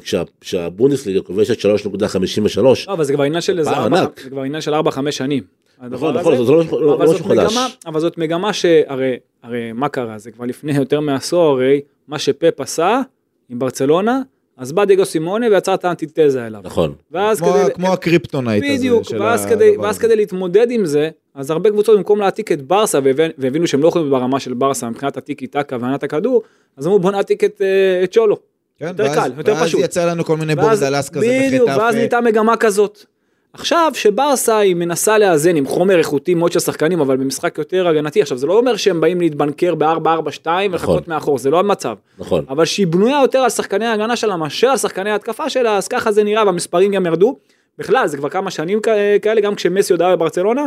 כשה- 0.00 0.22
כשהבונדסליגה 0.40 1.20
כובשת 1.20 1.58
3.53. 1.58 2.60
לא, 2.88 2.92
אבל 2.92 3.04
זה 3.04 3.12
כבר 3.12 3.24
עניין 3.24 3.40
של 3.40 3.58
איזה 3.58 3.70
פער 3.70 3.82
ארבע, 3.84 4.00
ענק. 4.00 4.20
זה 4.24 4.30
כבר 4.30 4.42
עניין 4.42 4.60
של 4.60 4.74
4-5 4.74 4.78
שנים. 5.10 5.42
נכון, 5.90 6.14
נכון. 6.16 6.44
זה 6.46 6.52
לא 6.52 6.64
לא- 6.70 6.80
לא 6.86 6.98
משהו 6.98 7.24
חדש. 7.24 7.56
אבל 7.86 8.00
זאת 8.00 8.18
מגמה 8.18 8.52
שהרי, 8.52 9.16
הרי 9.42 9.72
מה 9.72 9.88
קרה? 9.88 10.18
זה 10.18 10.30
כבר 10.30 10.44
לפני 10.44 10.76
יותר 10.76 11.00
מעשור 11.00 11.42
הרי, 11.52 11.80
מה 12.08 12.18
שפפ 12.18 12.60
עשה 12.60 13.00
עם 13.48 13.58
ברצלונה, 13.58 14.20
אז 14.56 14.72
בא 14.72 14.84
דייגו 14.84 15.04
סימאונה 15.04 15.46
ויצר 15.50 15.74
את 15.74 15.84
האנטיתזה 15.84 16.46
אליו. 16.46 16.60
נכון, 16.64 16.94
ואז 17.10 17.38
כמו, 17.40 17.52
כדי... 17.52 17.74
כמו 17.74 17.92
ה 17.92 17.99
kryptonite 17.99 18.64
הזה 18.64 18.74
בדיוק, 18.74 19.04
של 19.04 19.22
ואז 19.22 19.46
כדי, 19.46 19.76
ואז. 19.76 19.98
כדי 19.98 20.16
להתמודד 20.16 20.66
עם 20.70 20.86
זה, 20.86 21.10
אז 21.34 21.50
הרבה 21.50 21.70
קבוצות 21.70 21.96
במקום 21.96 22.18
להעתיק 22.20 22.52
את 22.52 22.62
ברסה 22.62 22.98
והבינו 23.38 23.66
שהם 23.66 23.82
לא 23.82 23.88
יכולים 23.88 24.10
ברמה 24.10 24.40
של 24.40 24.54
ברסה 24.54 24.90
מבחינת 24.90 25.16
הטיקי 25.16 25.46
טקה 25.46 25.76
והנעת 25.80 26.02
הכדור, 26.02 26.42
אז 26.76 26.86
אמרו 26.86 26.98
בוא 26.98 27.10
נעתיק 27.10 27.44
את, 27.44 27.60
אה, 27.62 28.04
את 28.04 28.12
צ'ולו. 28.12 28.36
כן, 28.78 28.86
יותר 28.86 29.04
ואז, 29.04 29.14
קל, 29.14 29.32
יותר 29.38 29.52
ואז 29.52 29.62
פשוט. 29.62 29.80
יצא 29.84 30.04
לנו 30.10 30.24
כל 30.24 30.36
מיני 30.36 30.54
ואז- 30.54 30.80
בורדלאס 30.80 31.08
כזה 31.08 31.26
בדיוק, 31.46 31.68
ואז 31.68 31.76
בחטאפה. 31.78 31.94
נהייתה 31.96 32.20
מגמה 32.20 32.56
כזאת. 32.56 33.04
עכשיו 33.52 33.92
שברסה 33.94 34.58
היא 34.58 34.76
מנסה 34.76 35.18
לאזן 35.18 35.56
עם 35.56 35.66
חומר 35.66 35.98
איכותי 35.98 36.34
מאוד 36.34 36.52
של 36.52 36.60
שחקנים 36.60 37.00
אבל 37.00 37.16
במשחק 37.16 37.58
יותר 37.58 37.88
הגנתי 37.88 38.22
עכשיו 38.22 38.38
זה 38.38 38.46
לא 38.46 38.58
אומר 38.58 38.76
שהם 38.76 39.00
באים 39.00 39.20
להתבנקר 39.20 39.74
ב-4-4-2 39.74 40.46
ולחכות 40.70 41.08
מאחור 41.08 41.38
זה 41.38 41.50
לא 41.50 41.58
המצב 41.58 41.96
נכון. 42.18 42.44
אבל 42.48 42.64
שהיא 42.64 42.86
בנויה 42.86 43.20
יותר 43.22 43.38
על 43.38 43.50
שחקני 43.50 43.86
ההגנה 43.86 44.16
שלה 44.16 44.36
מאשר 44.36 44.66
על 44.66 44.76
שחקני 44.76 45.10
ההתקפה 45.10 45.50
שלה 45.50 45.76
אז 45.76 45.88
ככה 45.88 46.12
זה 46.12 46.24
נראה 46.24 46.46
והמספרים 46.46 46.92
גם 46.92 47.06
ירדו 47.06 47.36
בכלל 47.78 48.06
זה 48.06 48.16
כבר 48.16 48.28
כמה 48.28 48.50
שנים 48.50 48.80
כאלה 49.22 49.40
גם 49.40 49.54
כשמסי 49.54 49.92
עוד 49.92 50.02
היה 50.02 50.16
בברצלונה 50.16 50.66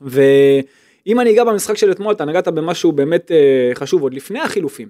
ואם 0.00 1.20
אני 1.20 1.30
אגע 1.30 1.44
במשחק 1.44 1.76
של 1.76 1.90
אתמול 1.90 2.12
אתה 2.12 2.24
נגעת 2.24 2.48
במשהו 2.48 2.92
באמת 2.92 3.30
אה, 3.30 3.70
חשוב 3.74 4.02
עוד 4.02 4.14
לפני 4.14 4.40
החילופים. 4.40 4.88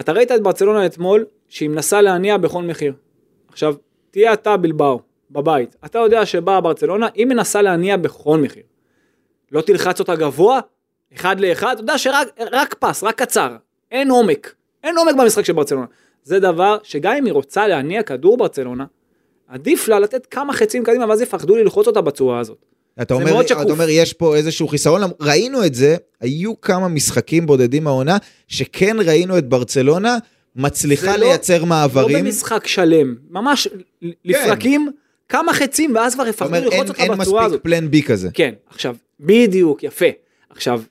אתה 0.00 0.12
ראית 0.12 0.32
את 0.32 0.42
ברצלונה 0.42 0.86
אתמול 0.86 1.24
שהיא 1.48 1.68
מנסה 1.68 2.00
להניע 2.00 2.36
בכל 2.36 2.62
מחיר. 2.62 2.92
עכשיו 3.48 3.74
תהיה 4.10 4.32
אתה 4.32 4.56
בלבאו 4.56 5.00
בבית 5.30 5.76
אתה 5.84 5.98
יודע 5.98 6.26
שבאה 6.26 6.60
ברצלונה 6.60 7.08
היא 7.14 7.26
מנסה 7.26 7.62
להניע 7.62 7.96
בכל 7.96 8.38
מחיר. 8.38 8.62
לא 9.52 9.60
תלחץ 9.60 10.00
אותה 10.00 10.16
גבוה 10.16 10.60
אחד 11.14 11.40
לאחד 11.40 11.72
אתה 11.72 11.80
יודע 11.80 11.98
שרק 11.98 12.28
רק 12.52 12.74
פס 12.74 13.04
רק 13.04 13.14
קצר 13.22 13.56
אין 13.90 14.10
עומק 14.10 14.54
אין 14.84 14.98
עומק 14.98 15.14
במשחק 15.18 15.44
של 15.44 15.52
ברצלונה. 15.52 15.86
זה 16.22 16.40
דבר 16.40 16.78
שגם 16.82 17.14
אם 17.18 17.24
היא 17.24 17.32
רוצה 17.32 17.66
להניע 17.66 18.02
כדור 18.02 18.36
ברצלונה 18.36 18.84
עדיף 19.48 19.88
לה 19.88 19.98
לתת 19.98 20.26
כמה 20.26 20.52
חצים 20.52 20.84
קדימה 20.84 21.06
ואז 21.08 21.20
יפחדו 21.20 21.56
ללחוץ 21.56 21.86
אותה 21.86 22.00
בצורה 22.00 22.38
הזאת. 22.38 22.64
אתה 23.02 23.14
זה 23.14 23.22
אומר. 23.22 23.40
אתה 23.40 23.72
אומר, 23.72 23.88
יש 23.88 24.12
פה 24.12 24.36
איזשהו 24.36 24.68
חיסרון, 24.68 25.00
ראינו 25.20 25.64
את 25.66 25.74
זה, 25.74 25.96
היו 26.20 26.60
כמה 26.60 26.88
משחקים 26.88 27.46
בודדים 27.46 27.86
העונה, 27.86 28.16
שכן 28.48 28.96
ראינו 29.06 29.38
את 29.38 29.48
ברצלונה 29.48 30.18
מצליחה 30.56 31.12
זה 31.12 31.18
לא- 31.18 31.26
לייצר 31.26 31.64
מעברים. 31.64 32.16
לא 32.16 32.22
במשחק 32.22 32.66
שלם 32.66 33.14
ממש 33.30 33.68
לפרקים 34.24 34.90
כמה 35.28 35.52
חצים 35.52 35.96
ואז 35.96 36.14
כבר 36.14 36.26
יפחדו 36.26 36.54
אין, 36.54 36.64
ללחוץ 36.64 36.88
אותך 36.88 37.00
אין 37.00 37.16
בצורה 37.16 37.44
הזאת. 37.44 37.54
מספיק 37.56 37.72
פלן 37.72 37.90
בי 37.90 38.02
כזה. 38.02 38.28
כן, 38.34 38.54
עכשיו, 38.70 38.96
בדיוק, 39.20 39.82
יפה. 39.82 40.06
עכשיו, 40.50 40.82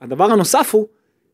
הדבר 0.00 0.24
הנוסף 0.24 0.68
הוא, 0.74 0.86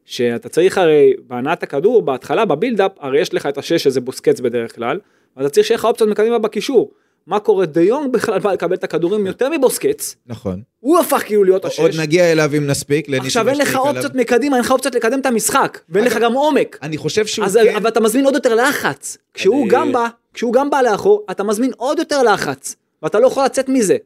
שאתה 0.04 0.48
צריך 0.48 0.78
הרי 0.78 1.12
בהנעת 1.28 1.62
הכדור, 1.62 2.02
בהתחלה, 2.02 2.44
בבילדאפ, 2.44 2.92
הרי 3.00 3.20
יש 3.20 3.34
לך 3.34 3.46
את 3.46 3.58
השש 3.58 3.82
שזה 3.82 4.00
בוסקץ 4.00 4.40
בדרך 4.40 4.74
כלל, 4.74 4.98
ואתה 5.36 5.48
צריך 5.48 5.66
שיהיה 5.66 5.78
לך 5.78 5.84
אופציות 5.84 6.10
מקדימה 6.10 6.38
בקישור. 6.38 6.90
מה 7.26 7.40
קורה? 7.40 7.66
דיונג 7.66 8.12
בכלל 8.12 8.38
בא 8.38 8.52
לקבל 8.52 8.74
את 8.74 8.84
הכדורים 8.84 9.26
יותר 9.26 9.48
מבוסקץ, 9.48 10.16
נכון. 10.26 10.62
הוא 10.80 10.98
הפך 10.98 11.22
כאילו 11.26 11.44
להיות 11.44 11.64
השש. 11.64 11.80
עוד 11.80 11.90
נגיע 12.00 12.32
אליו 12.32 12.50
אם 12.56 12.66
נספיק. 12.66 13.08
עכשיו 13.08 13.48
אין 13.48 13.58
לך. 13.58 13.76
אופציות 13.76 14.14
מקדימה, 14.14 14.56
אין 14.56 14.64
לך 14.64 14.70
אופציות 14.70 14.94
לקדם 14.94 15.20
את 15.20 15.26
המשחק, 15.26 15.80
ואין 15.88 16.04
לך 16.04 16.16
גם 16.16 16.32
עומק. 16.32 16.78
אני 16.82 16.96
חושב 16.96 17.26
שהוא 17.26 17.46
כן... 17.46 17.76
אבל 17.76 17.88
אתה 17.88 18.00
מזמין 18.00 18.24
עוד 18.24 18.34
יותר 18.34 18.54
לחץ. 18.54 19.18
כשהוא 19.34 19.68
גם 19.68 19.92
בא, 19.92 20.08
כשהוא 20.34 20.52
גם 20.52 20.70
בא 20.70 20.82
לאחור, 20.82 21.24
אתה 21.30 21.42
מזמין 21.44 21.70
עוד 21.76 21.98
יותר 21.98 22.22
לחץ, 22.22 22.76
ואתה 23.02 23.18
לא 23.20 23.26
יכול 23.26 23.44
לצאת 23.44 23.68
מזה. 23.68 23.96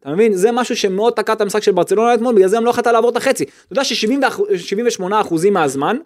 אתה 0.00 0.10
מבין? 0.12 0.34
זה 0.34 0.52
משהו 0.52 0.76
שמאוד 0.76 1.12
תקע 1.12 1.32
את 1.32 1.40
המשחק 1.40 1.62
של 1.62 1.72
ברצלונה 1.72 2.14
אתמול, 2.14 2.34
בגלל 2.34 2.48
זה 2.48 2.56
הם 2.56 2.64
לא 2.64 2.70
יכולת 2.70 2.86
לעבור 2.86 3.10
את 3.10 3.16
החצי. 3.16 3.44
אתה 3.44 3.72
יודע 3.72 3.84
ש-78% 3.84 5.04
מהזמן, 5.50 5.96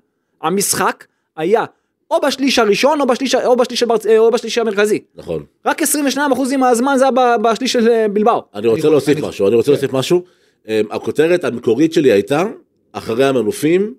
המשחק 0.42 1.04
היה 1.36 1.64
או 2.10 2.16
בשליש 2.20 2.58
הראשון 2.58 3.00
או 3.00 3.06
בשליש, 3.06 3.34
או 3.34 3.56
בשליש, 3.56 3.80
של 3.80 3.86
ברצ... 3.86 4.06
או 4.06 4.30
בשליש 4.30 4.58
המרכזי. 4.58 4.98
נכון. 5.14 5.44
רק 5.66 5.82
22% 5.82 5.86
מהזמן 6.58 6.94
זה 6.98 7.04
היה 7.04 7.38
בשליש 7.38 7.72
של 7.72 7.88
אה, 7.88 8.08
בלבאו. 8.08 8.42
אני 8.54 8.66
רוצה 8.66 8.82
אני- 8.82 8.90
להוסיף 8.90 9.18
אני- 9.18 9.28
משהו, 9.28 9.48
אני 9.48 9.56
רוצה 9.56 9.70
להוסיף 9.70 9.92
משהו. 9.92 10.22
אמ, 10.68 10.72
הכותרת 10.90 11.44
המקורית 11.44 11.92
שלי 11.92 12.12
הייתה, 12.12 12.44
אחרי 12.92 13.24
המנופים 13.24 13.94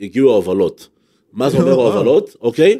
הגיעו 0.00 0.30
ההובלות. 0.32 0.88
מה 1.32 1.50
זה 1.50 1.56
אומר 1.58 1.76
לא. 1.76 1.82
ההובלות? 1.92 2.36
אוקיי? 2.40 2.78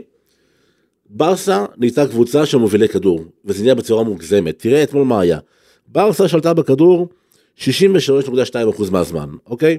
ברסה 1.14 1.64
נהייתה 1.76 2.06
קבוצה 2.06 2.46
של 2.46 2.58
מובילי 2.58 2.88
כדור, 2.88 3.24
וזה 3.44 3.62
נהיה 3.62 3.74
בצורה 3.74 4.04
מוגזמת. 4.04 4.58
תראה 4.58 4.82
אתמול 4.82 5.04
מה 5.04 5.20
היה. 5.20 5.38
ברסה 5.88 6.28
שלטה 6.28 6.54
בכדור 6.54 7.08
63.2% 7.58 8.90
מהזמן, 8.90 9.28
אוקיי? 9.46 9.78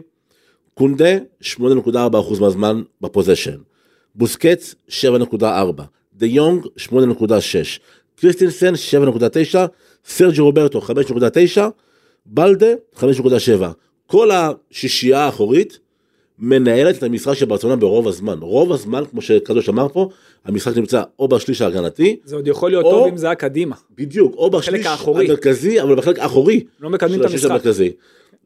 קונדה 0.74 1.18
8.4% 1.44 2.42
מהזמן 2.42 2.82
בפוזיישן. 3.02 3.58
בוסקץ 4.16 4.76
7.4, 4.90 5.46
דה 6.14 6.26
יונג 6.26 6.66
8.6, 6.78 6.94
קריסטנסן 8.16 8.74
7.9, 8.74 9.58
סרג'י 10.06 10.42
רוברטו 10.42 10.82
5.9, 10.82 11.62
בלדה 12.26 12.68
5.7. 12.96 13.02
כל 14.08 14.30
השישייה 14.32 15.20
האחורית 15.20 15.80
מנהלת 16.40 16.98
את 16.98 17.04
המשחק 17.04 17.34
של 17.34 17.46
ברצלונה 17.46 17.76
ברוב 17.76 18.08
הזמן. 18.08 18.38
רוב 18.42 18.72
הזמן, 18.72 19.04
כמו 19.12 19.22
שקדוש 19.22 19.70
אמר 19.70 19.88
פה, 19.88 20.10
המשחק 20.46 20.78
נמצא 20.78 21.04
או 21.20 21.28
בשליש 21.28 21.62
ההגנתי, 21.62 22.18
זה 22.24 22.36
עוד 22.36 22.48
יכול 22.48 22.72
להיות 22.72 22.86
או- 22.86 22.92
טוב 22.92 23.08
אם 23.08 23.18
זה 23.18 23.26
היה 23.28 23.36
קדימה. 23.36 23.76
בדיוק, 23.98 24.36
או 24.36 24.50
בשליש 24.50 24.86
האחורי. 24.86 25.26
המרכזי, 25.26 25.82
אבל 25.82 25.96
בחלק 25.96 26.20
האחורי. 26.20 26.64
לא 26.80 26.90
מקדמים 26.90 27.22
את 27.22 27.26
המשחק. 27.26 27.50
המרכזי. 27.52 27.92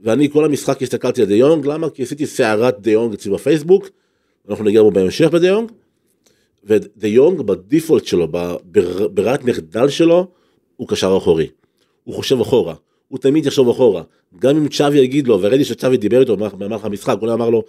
ואני 0.01 0.29
כל 0.31 0.45
המשחק 0.45 0.81
הסתכלתי 0.81 1.21
על 1.21 1.27
דה 1.27 1.35
יונג, 1.35 1.65
למה? 1.65 1.89
כי 1.89 2.03
עשיתי 2.03 2.25
סערת 2.25 2.79
דה 2.81 2.91
יונג 2.91 3.13
אצלי 3.13 3.31
בפייסבוק, 3.31 3.89
אנחנו 4.49 4.63
נגיע 4.65 4.81
בו 4.81 4.91
בהמשך 4.91 5.27
בדה 5.31 5.47
יונג, 5.47 5.71
ודה 6.63 7.07
יונג 7.07 7.41
בדיפולט 7.41 8.05
שלו, 8.05 8.27
ב- 8.31 8.55
בר- 8.63 9.07
ברירת 9.07 9.43
מחדל 9.43 9.89
שלו, 9.89 10.27
הוא 10.75 10.87
קשר 10.87 11.17
אחורי. 11.17 11.47
הוא 12.03 12.15
חושב 12.15 12.41
אחורה, 12.41 12.73
הוא 13.07 13.19
תמיד 13.19 13.45
יחשוב 13.45 13.69
אחורה. 13.69 14.03
גם 14.39 14.57
אם 14.57 14.67
צ'אבי 14.67 14.97
יגיד 14.99 15.27
לו, 15.27 15.41
וראיתי 15.41 15.65
שצ'אבי 15.65 15.97
דיבר 15.97 16.19
איתו 16.19 16.37
במהלך 16.37 16.85
המשחק, 16.85 17.17
הוא 17.21 17.33
אמר 17.33 17.49
לו, 17.49 17.63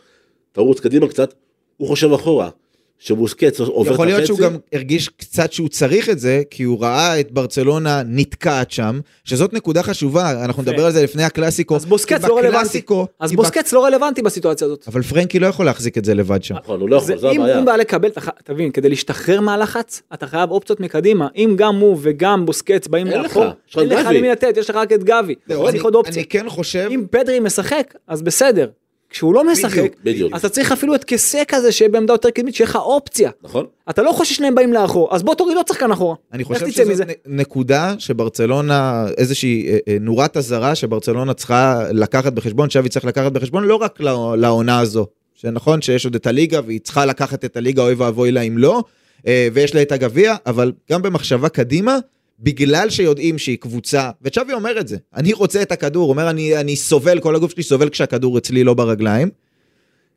תרוץ 0.52 0.80
קדימה 0.80 1.09
קצת, 1.09 1.35
הוא 1.76 1.88
חושב 1.88 2.12
אחורה. 2.12 2.50
שבוסקץ 2.99 3.61
עובר 3.61 3.81
את 3.81 3.87
החצי. 3.87 3.93
יכול 3.93 4.07
להיות 4.07 4.26
שהוא 4.26 4.38
גם 4.38 4.57
הרגיש 4.73 5.09
קצת 5.09 5.52
שהוא 5.52 5.69
צריך 5.69 6.09
את 6.09 6.19
זה, 6.19 6.43
כי 6.50 6.62
הוא 6.62 6.83
ראה 6.83 7.21
את 7.21 7.33
ברצלונה 7.33 8.02
נתקעת 8.07 8.71
שם, 8.71 9.00
שזאת 9.25 9.52
נקודה 9.52 9.83
חשובה, 9.83 10.45
אנחנו. 10.45 10.62
נדבר 10.62 10.87
על 10.87 10.93
זה 10.93 11.02
לפני 11.02 11.25
הקלאסיקו. 11.25 11.76
אז 11.76 11.85
בוסקץ 11.85 12.25
לא 12.25 12.38
רלוונטי. 12.38 12.83
אז 13.21 13.33
בוסקץ 13.33 13.73
לא 13.73 13.85
רלוונטי 13.85 14.23
בסיטואציה 14.23 14.67
הזאת. 14.67 14.85
אבל 14.88 15.02
פרנקי 15.02 15.38
לא 15.38 15.47
יכול 15.47 15.67
להחזיק 15.67 15.99
את 15.99 16.05
זה 16.05 16.14
לבד 16.14 16.43
שם. 16.43 16.55
נכון, 16.55 16.81
הוא 16.81 16.88
לא 16.88 16.97
יכול, 16.97 17.17
זו 17.17 17.31
אם 17.31 17.40
הבעיה. 17.40 17.57
הוא 17.57 17.67
בא 17.67 17.76
לקבל, 17.76 18.09
תבין, 18.45 18.71
כדי 18.71 18.88
להשתחרר 18.88 19.40
מהלחץ, 19.40 20.02
אתה 20.14 20.26
חייב 20.26 20.50
אופציות 20.50 20.81
מקדימה. 20.81 21.28
אם 21.37 21.55
גם 21.57 21.76
הוא 21.76 21.99
וגם 22.00 22.47
בוסקץ 22.47 22.87
באים 22.87 23.07
לאחור, 23.07 23.45
אין 23.78 23.88
לך. 23.88 24.07
למי 24.07 24.28
לתת, 24.28 24.57
יש 24.57 24.71
לך 24.71 24.76
רק 24.76 24.93
את 24.93 25.05
גבי. 25.05 25.35
אופציה. 25.50 26.14
אני 26.14 26.25
כן 26.25 26.49
חושב, 26.49 26.88
אם 26.90 27.05
פדרי 27.11 27.40
משחק, 27.40 27.95
אז 28.07 28.23
בסדר. 28.23 28.69
כשהוא 29.11 29.35
לא 29.35 29.45
משחק, 29.53 29.91
בדיוק. 30.05 30.33
אז 30.35 30.38
אתה 30.41 30.49
צריך 30.49 30.73
אפילו 30.73 30.95
את 30.95 31.05
כיסא 31.05 31.43
כזה 31.49 31.73
שיהיה 31.73 31.88
בעמדה 31.88 32.15
יותר 32.15 32.31
קדמית, 32.31 32.55
שיהיה 32.55 32.69
לך 32.71 32.77
אופציה. 32.77 33.31
נכון? 33.43 33.67
אתה 33.91 34.03
לא 34.03 34.12
חושב 34.12 34.35
ששניהם 34.35 34.55
באים 34.55 34.73
לאחור, 34.73 35.15
אז 35.15 35.23
בוא 35.23 35.35
תוריד 35.35 35.57
עוד 35.57 35.69
שחקן 35.69 35.91
אחורה. 35.93 36.15
אני 36.33 36.45
חושב 36.45 36.71
שזאת 36.71 37.07
נקודה 37.27 37.95
שברצלונה, 37.99 39.07
איזושהי 39.19 39.69
אה, 39.69 39.79
אה, 39.88 39.97
נורת 40.00 40.37
אזהרה 40.37 40.75
שברצלונה 40.75 41.35
צריכה 41.35 41.83
לקחת 41.93 42.33
בחשבון, 42.33 42.71
שווי 42.71 42.88
צריך 42.88 43.05
לקחת 43.05 43.33
בחשבון, 43.33 43.65
לא 43.65 43.75
רק 43.77 44.00
לע- 44.00 44.37
לעונה 44.37 44.81
הזו, 44.81 45.07
שנכון 45.35 45.83
שיש 45.83 46.05
עוד 46.05 46.15
את 46.15 46.27
הליגה 46.27 46.61
והיא 46.67 46.81
צריכה 46.81 47.07
לקחת 47.07 47.45
את 47.45 47.57
הליגה, 47.57 47.83
אוי 47.83 47.95
ואבוי 47.95 48.33
לה 48.33 48.41
אם 48.41 48.59
לא, 48.59 48.83
אה, 49.27 49.49
ויש 49.53 49.75
לה 49.75 49.83
את 49.83 49.93
הגביע, 49.93 50.35
אבל 50.47 50.73
גם 50.91 51.03
במחשבה 51.03 51.49
קדימה, 51.49 51.99
בגלל 52.40 52.90
שיודעים 52.90 53.38
שהיא 53.38 53.59
קבוצה, 53.59 54.11
וצ'אבי 54.23 54.52
אומר 54.52 54.80
את 54.80 54.88
זה, 54.88 54.97
אני 55.14 55.33
רוצה 55.33 55.62
את 55.62 55.73
הכדור, 55.73 56.02
הוא 56.02 56.11
אומר 56.11 56.30
אני, 56.30 56.57
אני 56.57 56.76
סובל, 56.76 57.21
כל 57.21 57.37
הגוף 57.37 57.52
שלי 57.52 57.62
סובל 57.62 57.88
כשהכדור 57.88 58.38
אצלי 58.38 58.64
לא 58.64 58.75
ברגליים, 58.75 59.30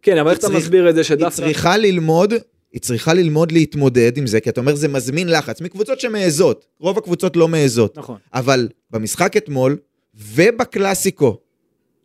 כן, 0.02 0.18
אבל 0.18 0.30
איך 0.30 0.40
אתה 0.40 0.50
מסביר 0.50 0.90
את 0.90 0.96
זה 0.96 1.02
היא 1.02 1.06
שדווקא... 1.06 1.36
צריכה 1.36 1.78
ללמוד, 1.78 2.34
היא 2.74 2.82
צריכה 2.82 3.14
ללמוד 3.14 3.52
להתמודד 3.52 4.18
עם 4.18 4.28
זה, 4.28 4.40
כי 4.40 4.50
אתה 4.50 4.62
אומר 4.62 4.76
זה 4.76 4.88
מזמין 4.88 5.30
לחץ, 5.30 5.62
מקבוצות 5.62 6.00
שמעזות, 6.00 6.66
רוב 6.80 6.98
הקבוצות 6.98 7.36
לא 7.36 7.48
מעזות. 7.48 7.98
נכון. 7.98 8.18
אבל 8.34 8.68
במשחק 8.92 9.38
אתמול, 9.38 9.78
ובקלאסיקו, 10.16 11.38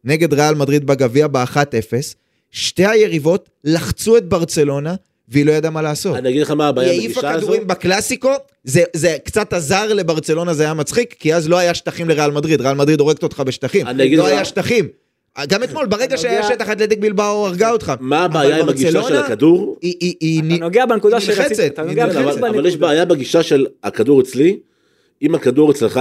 נגד 0.04 0.34
ריאל 0.34 0.54
מדריד 0.54 0.86
בגביע 0.86 1.26
ב-1-0, 1.26 1.92
שתי 2.50 2.86
היריבות 2.86 3.48
לחצו 3.64 4.16
את 4.16 4.28
ברצלונה, 4.28 4.94
והיא 5.28 5.46
לא 5.46 5.52
ידעה 5.52 5.70
מה 5.70 5.82
לעשות. 5.82 6.16
אני 6.16 6.28
אגיד 6.28 6.42
לך 6.42 6.50
מה 6.50 6.68
הבעיה 6.68 6.90
היא 6.90 7.00
העיפה 7.00 7.20
בגישה 7.20 7.30
הזו. 7.30 7.42
כדורים 7.46 7.66
בקלאסיקו, 7.66 8.30
זה, 8.64 8.82
זה 8.92 9.16
קצת 9.24 9.52
עזר 9.52 9.94
לברצלונה, 9.94 10.54
זה 10.54 10.62
היה 10.62 10.74
מצחיק, 10.74 11.14
כי 11.18 11.34
אז 11.34 11.48
לא 11.48 11.58
היה 11.58 11.74
שטחים 11.74 12.08
לריאל 12.08 12.30
מדריד, 12.30 12.60
ריאל 12.60 12.74
מדריד 12.74 13.00
הורגת 13.00 13.22
אותך 13.22 13.40
בשטחים, 13.40 13.86
אני 13.86 14.04
אגיד 14.04 14.18
לא 14.18 14.24
לך- 14.24 14.30
היה 14.30 14.44
שטחים. 14.44 14.88
גם 15.48 15.62
אתמול, 15.62 15.86
ברגע 15.86 16.16
שהיה 16.18 16.42
שטח 16.48 16.70
אתלטיק 16.72 16.98
בלבאו 16.98 17.46
הרגה 17.46 17.70
אותך. 17.70 17.92
מה 18.00 18.24
הבעיה 18.24 18.56
עם 18.60 18.68
הגישה 18.68 19.02
של 19.02 19.16
הכדור? 19.16 19.78
היא, 19.82 19.94
היא, 20.00 20.14
היא, 20.20 20.42
אתה 20.56 20.64
נוגע 20.64 20.86
בנקודה 20.86 21.16
היא 21.16 21.30
היא 21.30 21.96
בדיוק 21.96 21.98
אבל, 22.46 22.66
יש. 22.66 22.76
בעיה 22.76 23.04
בגישה 23.04 23.42
של 23.42 23.66
הכדור 23.82 24.20
אצלי, 24.20 24.58
אם 25.22 25.34
הכדור 25.34 25.70
אצלך, 25.70 26.00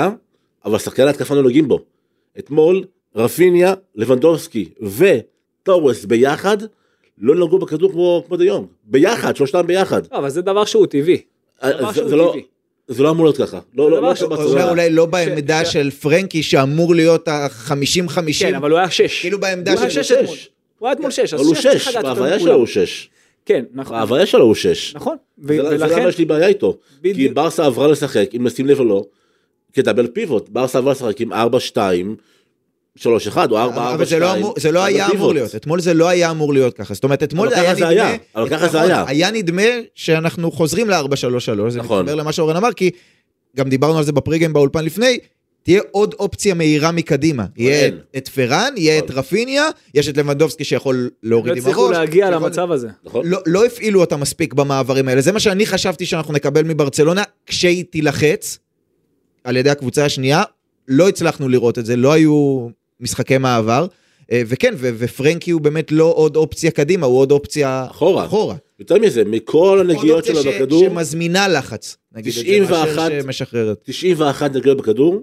אבל 0.66 0.80
שחקני 0.80 1.10
התקפה 1.10 1.36
לא 1.36 1.42
נוגעים 1.44 1.68
בו. 1.68 1.80
אתמול, 2.40 2.84
רפיניה, 3.16 3.74
לבנדובסקי 3.96 4.70
וטורס 5.64 6.06
ביחד, 6.06 6.58
לא 7.20 7.36
נגעו 7.46 7.60
בכדור 7.60 7.92
כמו, 7.92 8.24
כמו 8.28 8.38
דיונג. 8.38 8.66
ביחד, 8.84 9.36
שלושתם 9.36 9.68
ביחד. 9.68 10.02
לא, 10.12 10.18
אבל 10.18 10.30
זה 10.30 10.42
דבר 10.42 10.66
שהוא 10.66 10.86
טבעי. 10.86 11.22
זה, 11.64 11.72
זה, 12.08 12.16
לא, 12.16 12.28
טבעי. 12.32 12.44
זה 12.88 13.04
לא 13.04 13.10
אמור 13.10 13.26
להיות 13.26 13.38
ככה. 13.38 13.60
לא, 13.76 13.92
לא, 13.92 14.02
לא. 14.02 14.70
אולי 14.70 14.90
לא 14.90 15.06
בעמדה 15.06 15.66
ש- 15.66 15.74
של 15.74 15.92
פרנקי, 15.92 16.44
שאמור 16.44 16.96
להיות 16.96 17.28
ה-50-50. 17.28 18.22
כן, 18.40 18.56
אבל 18.56 18.72
הוא 18.72 18.80
היה 18.80 18.90
שש. 18.90 19.22
כאילו 19.22 19.40
בעמדה 19.40 19.72
הוא 19.72 19.80
היה 19.80 19.90
של 19.90 20.04
שש 20.04 20.10
שש. 20.12 20.18
אתמול. 20.20 20.38
הוא 20.80 20.88
היה 20.88 20.94
אתמול 20.94 21.12
שש, 21.12 21.34
אז 21.34 21.40
אבל 21.40 21.48
הוא 21.48 21.56
שש 21.56 21.64
צריך 21.68 21.82
שש, 21.84 21.88
לדעת 21.88 22.04
יותר 22.04 22.14
בהוויה 22.14 22.36
מכולם. 22.36 22.50
שלו 22.50 22.58
הוא 22.58 22.66
שש. 22.68 23.10
כן, 23.46 23.66
נכון. 23.74 23.98
בהוויה 23.98 24.26
שלו 24.26 24.44
הוא 24.46 24.56
שש. 24.56 24.96
נכון. 24.96 25.18
ו- 25.44 25.48
זה, 25.56 25.70
ולכן, 25.70 26.00
למה 26.00 26.10
יש 26.10 26.18
לי 26.18 26.26
בעיה 26.26 26.48
איתו. 26.48 26.78
כי. 27.04 27.28
ברסה 27.30 27.66
עברה 27.66 27.88
לשחק, 27.88 28.30
אם 28.36 28.44
נשים 28.48 28.66
לב 28.66 28.80
או 28.80 28.86
לא, 28.86 29.06
כדאבל 29.74 30.08
פיבוט. 30.08 30.50
ברסה 30.50 30.78
עברה 30.78 30.92
לשחק 30.92 31.22
עם 31.22 31.34
4-2, 31.34 31.36
3-1 33.00 33.02
או 33.52 33.72
4-4-2. 33.74 33.78
אבל 33.78 34.06
זה 34.06 34.20
לא, 34.20 34.54
זה 34.58 34.72
לא 34.72 34.84
היה 34.84 35.08
אמור 35.16 35.34
להיות, 35.34 35.56
אתמול 35.56 35.80
זה 35.80 35.94
לא 35.94 36.08
היה 36.08 36.32
אמור 36.32 36.54
להיות 36.54 36.74
ככה, 36.74 36.94
זאת 36.94 37.04
אומרת 37.04 37.24
אתמול 37.24 37.54
היה 37.54 37.74
נדמה, 37.74 37.88
היה, 37.88 38.16
אבל 38.36 38.50
ככה 38.50 38.68
זה 38.68 38.78
נכון, 38.78 38.92
היה. 38.92 39.04
היה 39.08 39.32
נדמה 39.32 39.62
שאנחנו 39.96 40.52
חוזרים 40.52 40.90
ל-4-3-3, 40.90 41.10
זה 41.70 41.80
נכון. 41.80 42.02
מתחבר 42.06 42.16
למה 42.16 42.32
שאורן 42.32 42.56
אמר, 42.56 42.74
כי 42.74 42.92
גם 43.58 43.70
דיברנו 43.70 43.98
על 43.98 44.04
זה 44.04 44.12
בפריגם 44.12 44.54
באולפן 44.54 44.86
לפני, 44.86 45.18
תהיה 45.64 45.82
עוד 45.92 46.14
אופציה 46.20 46.54
מהירה 46.54 46.92
מקדימה, 46.92 47.46
יהיה. 47.58 47.90
את 48.18 48.28
פרן, 48.28 48.74
יהיה 48.78 49.00
את 49.00 49.12
רפיניה, 49.12 49.64
יש 49.94 50.10
את 50.10 50.18
לבנדובסקי 50.18 50.64
שיכול 50.64 50.96
לא 50.96 51.30
להוריד 51.30 51.54
עם 51.54 51.60
הצליחו 51.60 51.86
הראש, 51.86 51.98
להגיע 51.98 52.28
שיכול- 52.28 52.44
למצב 52.46 52.72
הזה. 52.72 52.88
נכון? 53.04 53.26
לא, 53.28 53.40
לא 53.46 53.66
הפעילו 53.66 54.00
אותה 54.02 54.18
מספיק 54.18 54.54
במעברים 54.54 55.08
האלה, 55.08 55.22
זה 55.22 55.32
מה 55.32 55.40
שאני 55.40 55.66
חשבתי 55.66 56.06
שאנחנו 56.06 56.34
נקבל 56.34 56.64
מברצלונה 56.64 57.24
כשהיא 57.46 57.84
תילחץ 57.90 58.60
על 59.44 59.58
ידי 59.58 59.70
הקבוצה 59.70 60.06
השנייה, 60.06 60.44
לא 60.88 61.10
הצלחנו 61.10 61.50
לראות 61.50 61.80
את 61.80 61.86
זה, 61.86 61.96
לא 61.96 62.14
היו 62.14 62.68
משחקי 63.00 63.38
מעבר, 63.38 63.86
אה, 64.32 64.42
וכן, 64.48 64.74
ו- 64.78 64.90
ופרנקי 64.98 65.52
הוא 65.52 65.62
באמת 65.62 65.92
לא 65.92 66.14
עוד 66.16 66.36
אופציה 66.36 66.72
קדימה, 66.72 67.06
הוא 67.06 67.20
עוד 67.20 67.32
אופציה 67.32 67.86
אחורה. 67.90 68.26
אחורה. 68.26 68.56
יותר 68.80 69.00
מזה, 69.00 69.24
מכל 69.26 69.78
הנגיעות 69.82 70.26
שלו 70.26 70.44
ש- 70.44 70.48
בכדור, 70.48 70.80
שמזמינה 70.90 71.48
לחץ, 71.48 71.98
נגיד 72.16 72.28
את 72.28 72.34
זה, 72.34 72.42
91 72.44 72.96
מאשר 73.12 73.22
שמשחררת. 73.22 73.78
91 73.84 74.56
נגיעות 74.56 74.78
בכדור, 74.78 75.22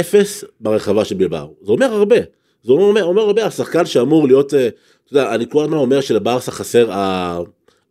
אפס 0.00 0.44
ברחבה 0.60 1.04
של 1.04 1.14
בלבר. 1.14 1.46
זה 1.62 1.72
אומר 1.72 1.86
הרבה. 1.94 2.16
זה 2.62 2.72
אומר, 2.72 3.04
אומר 3.04 3.22
הרבה, 3.22 3.46
השחקן 3.46 3.86
שאמור 3.86 4.26
להיות, 4.26 4.54
אה, 4.54 4.68
אתה 4.68 4.76
יודע, 5.16 5.34
אני 5.34 5.44
כל 5.50 5.64
הזמן 5.64 5.76
אומר 5.76 6.00
שלברסה 6.00 6.52
חסר 6.52 6.92
ה- 6.92 7.38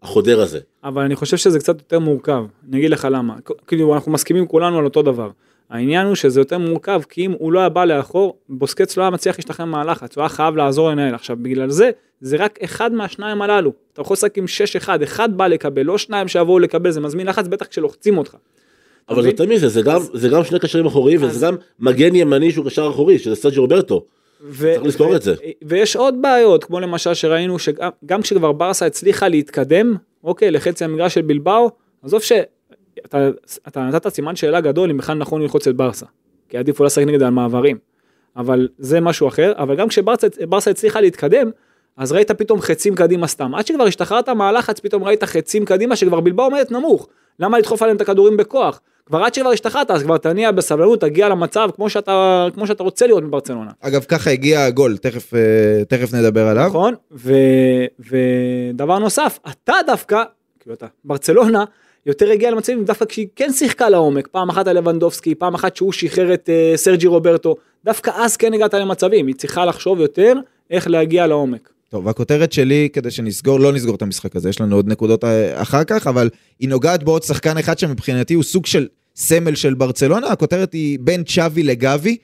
החודר 0.04 0.42
הזה. 0.42 0.60
אבל 0.84 1.02
אני 1.02 1.16
חושב 1.16 1.38
שזה 1.38 1.60
קצת 1.60 1.76
יותר 1.80 2.00
מורכב, 2.00 2.44
אני 2.70 2.78
אגיד 2.80 2.92
לך 2.92 3.08
למה, 3.12 3.34
כאילו 3.68 3.96
אנחנו 3.96 4.12
מסכימים 4.12 4.48
כולנו 4.48 4.78
על 4.78 4.86
אותו 4.86 5.02
דבר. 5.02 5.30
העניין 5.70 6.08
הוא 6.08 6.16
שזה 6.16 6.40
יותר 6.42 6.58
מורכב, 6.58 7.02
כי 7.10 7.26
אם 7.26 7.32
הוא 7.32 7.52
לא 7.54 7.60
היה 7.60 7.70
בא 7.70 7.86
לאחור, 7.86 8.38
בוסקץ 8.50 8.98
לא 8.98 9.04
היה 9.04 9.10
מצליח 9.10 9.36
להשתחרר 9.38 9.66
מהלחץ, 9.66 10.16
הוא 10.16 10.22
היה 10.22 10.30
חייב 10.30 10.56
לעזור 10.56 10.90
לנהל. 10.90 11.16
עכשיו 11.16 11.38
בגלל 11.42 11.70
זה, 11.70 11.92
זה 12.22 12.38
רק 12.38 12.60
אחד 12.64 12.94
מהשניים 12.94 13.42
הללו. 13.42 13.72
אתה 13.94 14.02
יכול 14.02 14.14
לשחק 14.14 14.38
עם 14.38 14.46
6-1, 14.86 14.90
אחד 15.04 15.38
בא 15.38 15.48
לקבל, 15.48 15.82
לא 15.82 15.98
שניים 15.98 16.28
שיבואו 16.28 16.60
לקבל, 16.60 16.92
זה 16.92 17.02
מזמין 17.02 17.28
לחץ 17.28 17.48
בטח 17.48 17.66
כשלוחצים 17.66 18.18
אותך. 18.18 18.36
אבל? 19.10 19.26
יותר 19.26 19.46
מזה, 19.46 19.68
זה 19.68 19.82
גם, 19.82 20.00
זה 20.14 20.30
גם 20.30 20.44
שני 20.44 20.60
קשרים 20.60 20.86
אחוריים, 20.86 21.24
אז- 21.24 21.30
וזה 21.36 21.46
גם 21.46 21.56
מגן 21.80 22.16
ימני 22.16 22.52
שהוא 22.52 22.66
קשר 22.66 22.90
אחורי, 22.90 23.20
שזה 23.20 23.36
סרג'י 23.36 23.60
רוברטו. 23.60 24.06
ו- 24.48 24.72
צריך 24.74 24.86
לזכור 24.86 25.08
ו- 25.10 25.16
את 25.16 25.22
זה. 25.22 25.34
ויש 25.62 25.96
עוד 25.96 26.22
בעיות, 26.22 26.64
כמו 26.64 26.80
למשל 26.80 27.14
שראינו 27.14 27.60
שגם 27.60 27.90
גם 28.06 28.22
כשכבר 28.22 28.52
ברסה 28.52 28.86
הצליחה 28.86 29.28
להתקדם, 29.28 29.96
אוקיי, 30.24 30.52
לחצי 30.52 30.84
המגרש 30.86 31.14
של 31.14 31.22
בלבאו, 31.22 31.70
עזוב 32.04 32.22
שאתה 33.06 33.30
אתה 33.68 33.82
נתת 33.82 34.08
סימן 34.08 34.36
שאלה 34.36 34.62
גדול 34.62 34.90
אם 34.90 34.98
בכלל 34.98 35.18
נכון 35.18 35.42
ללחוץ 35.42 35.68
את 35.68 35.76
ברסה, 35.76 36.06
כי 36.50 36.58
עדיף 36.58 36.80
אולי 36.80 36.88
לשחק 36.88 37.04
נגד 37.04 37.24
על 37.24 37.30
מעברים, 37.30 37.78
אבל 38.38 38.68
זה 38.78 39.00
משהו 39.00 39.28
אחר, 39.28 39.54
אבל 39.58 39.76
גם 39.76 39.88
כשברסה 39.88 40.28
ברסה 40.50 40.72
הצליחה 40.72 41.02
להתקדם, 41.02 41.50
אז 41.98 42.12
ראית 42.12 42.32
פתאום 42.32 42.62
חצים 42.62 42.96
קדימה 42.96 43.28
סתם, 43.28 43.56
עד 43.56 43.68
שכבר 43.68 43.84
השתחררת 43.84 44.30
מהלחץ 44.30 44.80
פתאום 44.80 45.04
ראית 45.04 45.24
חצים 45.24 45.66
קדימה 45.66 45.96
שכבר 45.96 46.20
בלבאו 46.20 46.46
עומדת 46.46 46.72
נמוך, 46.72 47.08
למה 47.40 47.60
לדחוף 47.60 47.82
עליהם 47.82 47.96
את 47.96 48.02
הכדורים 48.02 48.38
בכוח? 48.38 48.82
כבר 49.06 49.24
עד 49.24 49.34
שכבר 49.34 49.50
השתחררת 49.50 49.92
אז 49.92 50.04
כבר 50.04 50.18
תניע 50.18 50.52
בסבלנות, 50.52 51.02
תגיע 51.02 51.30
למצב 51.30 51.70
כמו 51.76 51.90
שאתה, 51.90 52.48
כמו 52.54 52.68
שאתה 52.68 52.84
רוצה 52.84 53.08
לראות 53.08 53.24
מברצלונה. 53.24 53.72
אגב, 53.82 54.04
ככה 54.04 54.30
הגיע 54.30 54.64
הגול, 54.64 54.98
תכף, 54.98 55.34
אה, 55.34 55.86
תכף 55.88 56.14
נדבר 56.14 56.48
עליו. 56.48 56.68
נכון, 56.68 56.94
ודבר 58.00 59.00
נוסף, 59.00 59.40
אתה 59.50 59.74
דווקא, 59.88 60.24
כאילו 60.60 60.76
אתה, 60.76 60.88
ברצלונה, 61.04 61.64
יותר 62.06 62.32
הגיע 62.32 62.52
למצבים 62.52 62.86
דווקא 62.86 63.06
כשהיא 63.06 63.28
כן 63.36 63.52
שיחקה 63.54 63.90
לעומק, 63.90 64.28
פעם 64.28 64.50
אחת 64.50 64.68
על 64.68 64.78
לבנדובסקי, 64.78 65.36
פעם 65.36 65.54
אחת 65.54 65.76
שהוא 65.76 65.92
שחרר 65.92 66.34
את 66.34 66.50
uh, 66.50 66.78
סרג'י 66.78 67.08
רוברטו, 67.08 67.56
דווקא 67.86 68.12
אז 68.16 68.38
כן 68.38 68.54
הגעת 68.54 68.74
למצבים, 68.74 69.28
היא 69.28 69.36
צריכה 69.36 69.66
לחשוב 69.66 70.00
יותר 70.00 70.34
איך 70.72 70.88
להגיע 70.88 71.28
לעומק. 71.28 71.70
טוב, 71.90 72.10
הכותרת 72.10 72.54
שלי, 72.54 72.90
כדי 72.94 73.12
שנסגור, 73.12 73.60
לא 73.60 73.74
נסגור 73.74 73.96
את 73.96 74.02
המשחק 74.02 74.36
הזה, 74.36 74.50
יש 74.50 74.62
לנו 74.62 74.76
עוד 74.76 74.88
נקודות 74.88 75.24
אה, 75.24 75.62
אחר 75.62 75.84
כך, 75.84 76.08
אבל 76.08 76.30
היא 76.60 76.70
נוגעת 76.70 77.04
בעוד 77.04 77.24
שחקן 77.24 77.58
אחד 77.58 77.80
שמבחינתי 77.80 78.34
הוא 78.34 78.44
סוג 78.44 78.66
של 78.66 78.88
סמל 79.16 79.56
של 79.56 79.74
ברצלונה, 79.74 80.28
הכותרת 80.28 80.74
היא 80.74 81.00
בין 81.02 81.24
צ'אבי 81.24 81.64
לגבי, 81.64 82.18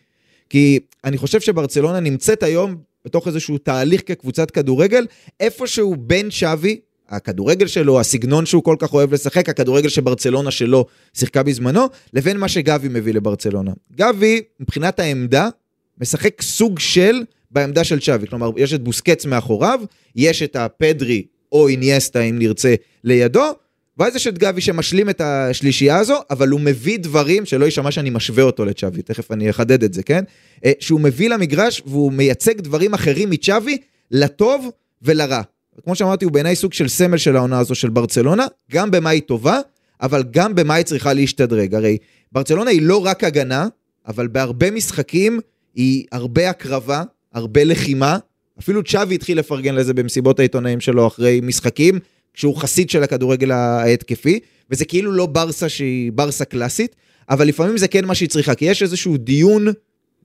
כי 0.49 0.79
אני 1.03 1.17
חושב 1.17 1.39
שברצלונה 1.39 1.99
נמצאת 1.99 2.43
היום 2.43 2.75
בתוך 3.05 3.27
איזשהו 3.27 3.57
תהליך 3.57 4.01
כקבוצת 4.05 4.51
כדורגל, 4.51 5.05
איפשהו 5.39 5.95
בין 5.95 6.29
צ'אבי, 6.39 6.79
הכדורגל 7.11 7.67
שלו, 7.67 7.99
הסגנון 7.99 8.45
שהוא 8.45 8.63
כל 8.63 8.75
כך 8.79 8.93
אוהב 8.93 9.13
לשחק, 9.13 9.49
הכדורגל 9.49 9.89
שברצלונה 9.89 10.51
שלו 10.51 10.85
שיחקה 11.13 11.43
בזמנו, 11.43 11.85
לבין 12.13 12.37
מה 12.37 12.47
שגבי 12.47 12.87
מביא 12.91 13.13
לברצלונה. 13.13 13.71
גבי, 13.95 14.41
מבחינת 14.59 14.99
העמדה, 14.99 15.49
משחק 16.01 16.41
סוג 16.41 16.79
של 16.79 17.21
בעמדה 17.51 17.83
של 17.83 17.99
צ'אבי, 17.99 18.27
כלומר, 18.27 18.51
יש 18.57 18.73
את 18.73 18.83
בוסקץ 18.83 19.25
מאחוריו, 19.25 19.79
יש 20.15 20.43
את 20.43 20.55
הפדרי 20.55 21.23
או 21.51 21.67
אינייסטה, 21.67 22.21
אם 22.21 22.39
נרצה, 22.39 22.75
לידו, 23.03 23.51
ואז 23.97 24.15
יש 24.15 24.27
את 24.27 24.37
גבי 24.37 24.61
שמשלים 24.61 25.09
את 25.09 25.21
השלישייה 25.21 25.97
הזו, 25.97 26.15
אבל 26.29 26.49
הוא 26.49 26.59
מביא 26.59 26.99
דברים, 26.99 27.45
שלא 27.45 27.65
יישמע 27.65 27.91
שאני 27.91 28.09
משווה 28.09 28.43
אותו 28.43 28.65
לצ'אבי, 28.65 29.01
תכף 29.01 29.31
אני 29.31 29.49
אחדד 29.49 29.83
את 29.83 29.93
זה, 29.93 30.03
כן? 30.03 30.23
אה, 30.65 30.71
שהוא 30.79 30.99
מביא 30.99 31.29
למגרש 31.29 31.81
והוא 31.85 32.13
מייצג 32.13 32.61
דברים 32.61 32.93
אחרים 32.93 33.29
מצ'אבי, 33.29 33.77
לטוב 34.11 34.69
ולרע. 35.01 35.41
כמו 35.83 35.95
שאמרתי, 35.95 36.25
הוא 36.25 36.31
בעיניי 36.31 36.55
סוג 36.55 36.73
של 36.73 36.87
סמל 36.87 37.17
של 37.17 37.35
העונה 37.35 37.59
הזו 37.59 37.75
של 37.75 37.89
ברצלונה, 37.89 38.45
גם 38.71 38.91
במה 38.91 39.09
היא 39.09 39.21
טובה, 39.21 39.59
אבל 40.01 40.23
גם 40.31 40.55
במה 40.55 40.73
היא 40.73 40.85
צריכה 40.85 41.13
להשתדרג. 41.13 41.75
הרי 41.75 41.97
ברצלונה 42.31 42.71
היא 42.71 42.81
לא 42.81 43.05
רק 43.05 43.23
הגנה, 43.23 43.67
אבל 44.07 44.27
בהרבה 44.27 44.71
משחקים 44.71 45.39
היא 45.75 46.05
הרבה 46.11 46.49
הקרבה, 46.49 47.03
הרבה 47.33 47.63
לחימה. 47.63 48.17
אפילו 48.59 48.83
צ'אבי 48.83 49.15
התחיל 49.15 49.39
לפרגן 49.39 49.75
לזה 49.75 49.93
במסיבות 49.93 50.39
העיתונאים 50.39 50.79
שלו 50.79 51.07
אחרי 51.07 51.39
משחקים, 51.43 51.99
כשהוא 52.33 52.55
חסיד 52.55 52.89
של 52.89 53.03
הכדורגל 53.03 53.51
ההתקפי, 53.51 54.39
וזה 54.69 54.85
כאילו 54.85 55.11
לא 55.11 55.25
ברסה 55.25 55.69
שהיא 55.69 56.11
ברסה 56.11 56.45
קלאסית, 56.45 56.95
אבל 57.29 57.47
לפעמים 57.47 57.77
זה 57.77 57.87
כן 57.87 58.05
מה 58.05 58.15
שהיא 58.15 58.29
צריכה, 58.29 58.55
כי 58.55 58.65
יש 58.65 58.83
איזשהו 58.83 59.17
דיון 59.17 59.67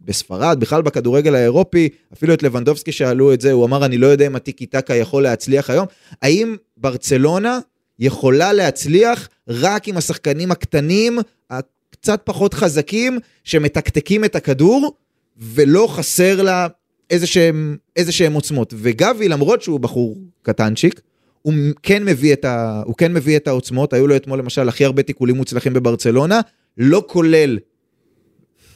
בספרד, 0.07 0.61
בכלל 0.61 0.83
בכדורגל 0.83 1.35
האירופי, 1.35 1.89
אפילו 2.13 2.35
את 2.35 2.43
לבנדובסקי 2.43 2.93
שאלו 2.93 3.33
את 3.33 3.41
זה, 3.41 3.53
הוא 3.53 3.65
אמר, 3.65 3.85
אני 3.85 3.99
לא 3.99 4.07
יודע 4.07 4.27
אם 4.27 4.37
הטיקי 4.37 4.67
טקה 4.67 4.95
יכול 4.95 5.23
להצליח 5.23 5.71
היום. 5.71 5.87
האם 6.23 6.57
ברצלונה 6.77 7.59
יכולה 7.99 8.53
להצליח 8.53 9.29
רק 9.49 9.89
עם 9.89 9.97
השחקנים 9.97 10.51
הקטנים, 10.51 11.19
הקצת 11.51 12.21
פחות 12.25 12.55
חזקים, 12.55 13.19
שמתקתקים 13.45 14.25
את 14.25 14.37
הכדור, 14.37 14.97
ולא 15.39 15.87
חסר 15.91 16.43
לה 16.43 16.67
איזה 17.11 17.27
שהם, 17.27 18.33
עוצמות. 18.33 18.75
וגבי, 18.77 19.29
למרות 19.29 19.63
שהוא 19.63 19.81
בחור 19.81 20.17
קטנצ'יק, 20.43 21.01
הוא 21.43 21.55
כן 21.83 22.05
מביא 22.05 22.33
את, 22.33 22.45
ה... 22.45 22.83
הוא 22.87 22.95
כן 22.95 23.13
מביא 23.13 23.37
את 23.37 23.49
העוצמות, 23.49 23.93
היו 23.93 24.07
לו 24.07 24.17
אתמול 24.17 24.39
למשל 24.39 24.69
הכי 24.69 24.85
הרבה 24.85 25.03
תיקולים 25.03 25.37
מוצלחים 25.37 25.73
בברצלונה, 25.73 26.41
לא 26.79 27.05
כולל 27.07 27.59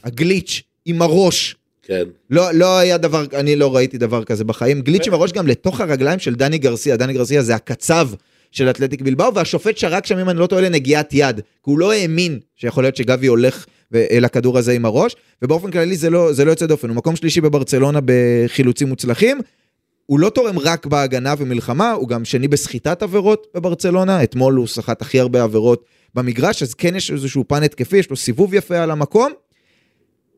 הגליץ' 0.05 0.63
עם 0.85 1.03
הראש. 1.03 1.57
כן. 1.83 2.05
לא, 2.31 2.53
לא 2.53 2.79
היה 2.79 2.99
דבר, 2.99 3.25
אני 3.35 3.57
לא 3.57 3.77
ראיתי 3.77 3.99
דבר 3.99 4.25
כזה 4.25 4.45
בחיים. 4.45 4.81
גליץ' 4.81 5.07
עם 5.07 5.15
הראש 5.15 5.33
גם 5.33 5.47
לתוך 5.47 5.81
הרגליים 5.81 6.19
של 6.19 6.35
דני 6.35 6.59
גרסיה. 6.59 6.97
דני 6.97 7.13
גרסיה 7.13 7.43
זה 7.43 7.55
הקצב 7.55 8.09
של 8.53 8.71
אתלטיק 8.71 9.03
בלבאו, 9.03 9.35
והשופט 9.35 9.77
שרק 9.77 10.07
שם, 10.07 10.19
אם 10.19 10.31
אני 10.31 10.39
לא 10.39 10.47
טועה, 10.47 10.63
לנגיעת 10.63 11.09
יד. 11.13 11.37
כי 11.37 11.43
הוא 11.71 11.79
לא 11.79 11.93
האמין 11.93 12.39
שיכול 12.57 12.85
להיות 12.85 12.97
שגבי 12.97 13.27
הולך 13.27 13.67
אל 13.95 14.25
הכדור 14.25 14.59
הזה 14.59 14.73
עם 14.73 14.85
הראש, 14.85 15.17
ובאופן 15.43 15.71
כללי 15.71 15.97
זה 15.97 16.11
לא, 16.11 16.33
זה 16.33 16.45
לא 16.45 16.51
יוצא 16.51 16.67
דופן. 16.67 16.89
הוא 16.89 16.97
מקום 16.97 17.17
שלישי 17.17 17.41
בברצלונה 17.41 17.99
בחילוצים 18.05 18.89
מוצלחים. 18.89 19.41
הוא 20.07 20.21
לא 20.21 20.31
תורם 20.31 20.59
רק 20.59 20.87
בהגנה 20.87 21.35
ומלחמה, 21.39 21.93
הוא 21.93 22.09
גם 22.09 22.25
שני 22.25 22.49
בסחיטת 22.49 23.03
עבירות 23.03 23.47
בברצלונה, 23.55 24.23
אתמול 24.23 24.55
הוא 24.55 24.67
סחט 24.67 25.03
הכי 25.03 25.21
הרבה 25.21 25.43
עבירות 25.43 25.85
במגרש, 26.15 26.63
אז 26.63 26.75
כן 26.75 26.97
יש 26.97 27.11
איזשהו 27.11 27.45
פן 27.49 27.63
התקפי, 27.63 27.97
יש 27.97 28.11
לו 28.11 28.17
סיבוב 28.17 28.55
יפה 28.55 28.79
על 28.79 28.91
המקום, 28.91 29.33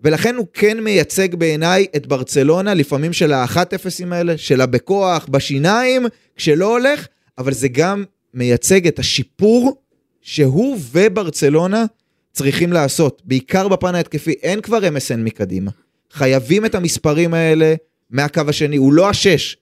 ולכן 0.05 0.37
הוא 0.37 0.47
כן 0.53 0.81
מייצג 0.81 1.35
בעיניי 1.35 1.87
את 1.97 2.07
ברצלונה, 2.07 2.75
לפעמים 2.75 3.13
של 3.13 3.33
האחת 3.33 3.75
אפסים 3.75 4.13
האלה, 4.13 4.39
שלה 4.39 4.67
בכוח, 4.67 5.27
בשיניים, 5.31 6.07
כשלא 6.37 6.73
הולך, 6.73 7.07
אבל 7.39 7.53
זה 7.53 7.69
גם 7.69 8.05
מייצג 8.35 8.87
את 8.87 8.99
השיפור 8.99 9.83
שהוא 10.21 10.79
וברצלונה 10.93 11.85
צריכים 12.33 12.73
לעשות, 12.73 13.23
בעיקר 13.25 13.69
בפן 13.69 13.95
ההתקפי, 13.95 14.33
אין 14.43 14.61
כבר 14.61 14.79
MSN 14.79 15.17
מקדימה. 15.17 15.71
חייבים 16.11 16.67
את 16.67 16.75
המספרים 16.75 17.35
האלה 17.35 17.75
מהקו 18.11 18.43
השני, 18.49 18.77
הוא 18.77 18.93
לא 18.93 19.09
השש, 19.09 19.57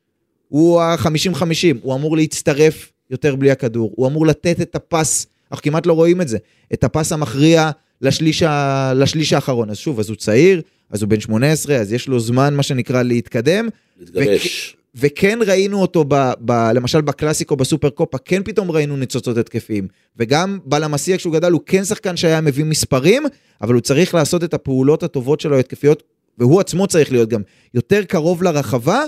הוא 0.49 0.81
ה-50-50, 0.81 1.77
הוא 1.83 1.95
אמור 1.95 2.17
להצטרף 2.17 2.93
יותר 3.11 3.37
בלי 3.37 3.51
הכדור, 3.51 3.93
הוא 3.97 4.07
אמור 4.07 4.27
לתת 4.27 4.61
את 4.61 4.75
הפס, 4.75 5.27
אנחנו 5.51 5.63
כמעט 5.63 5.87
לא 5.87 5.93
רואים 5.93 6.21
את 6.21 6.29
זה, 6.29 6.39
את 6.73 6.85
הפס 6.85 7.13
המכריע 7.13 7.71
לשליש, 8.01 8.43
ה... 8.43 8.93
לשליש 8.97 9.33
האחרון. 9.33 9.71
אז 9.71 9.77
שוב, 9.77 10.01
אז 10.01 10.09
הוא 10.09 10.17
צעיר, 10.17 10.63
אז 10.91 11.03
הוא 11.03 11.09
בן 11.09 11.21
18, 11.21 11.77
אז 11.77 11.93
יש 11.93 12.09
לו 12.09 12.21
זמן, 12.21 12.55
מה 12.55 12.63
שנקרא, 12.63 13.03
להתקדם. 13.03 13.69
להתגבש. 14.01 14.77
וכן 14.95 15.39
ראינו 15.47 15.81
אותו, 15.81 16.05
ב, 16.09 16.15
ב, 16.41 16.53
למשל 16.53 17.01
בקלאסיקו 17.01 17.57
בסופר 17.57 17.91
קופה, 17.91 18.19
כן 18.19 18.43
פתאום 18.43 18.71
ראינו 18.71 18.97
ניצוצות 18.97 19.37
התקפיים. 19.37 19.89
וגם 20.17 20.59
בלמסיה 20.65 21.17
כשהוא 21.17 21.33
גדל, 21.33 21.53
הוא 21.53 21.61
כן 21.67 21.85
שחקן 21.85 22.17
שהיה 22.17 22.41
מביא 22.41 22.65
מספרים, 22.65 23.23
אבל 23.63 23.75
הוא 23.75 23.81
צריך 23.81 24.15
לעשות 24.15 24.45
את 24.45 24.55
הפעולות 24.55 25.03
הטובות 25.03 25.41
שלו 25.41 25.59
התקפיות, 25.59 26.03
והוא 26.39 26.61
עצמו 26.61 26.87
צריך 26.87 27.13
להיות 27.13 27.29
גם 27.29 27.43
יותר 27.75 28.05
קרוב 28.05 28.43
לרחבה, 28.43 29.03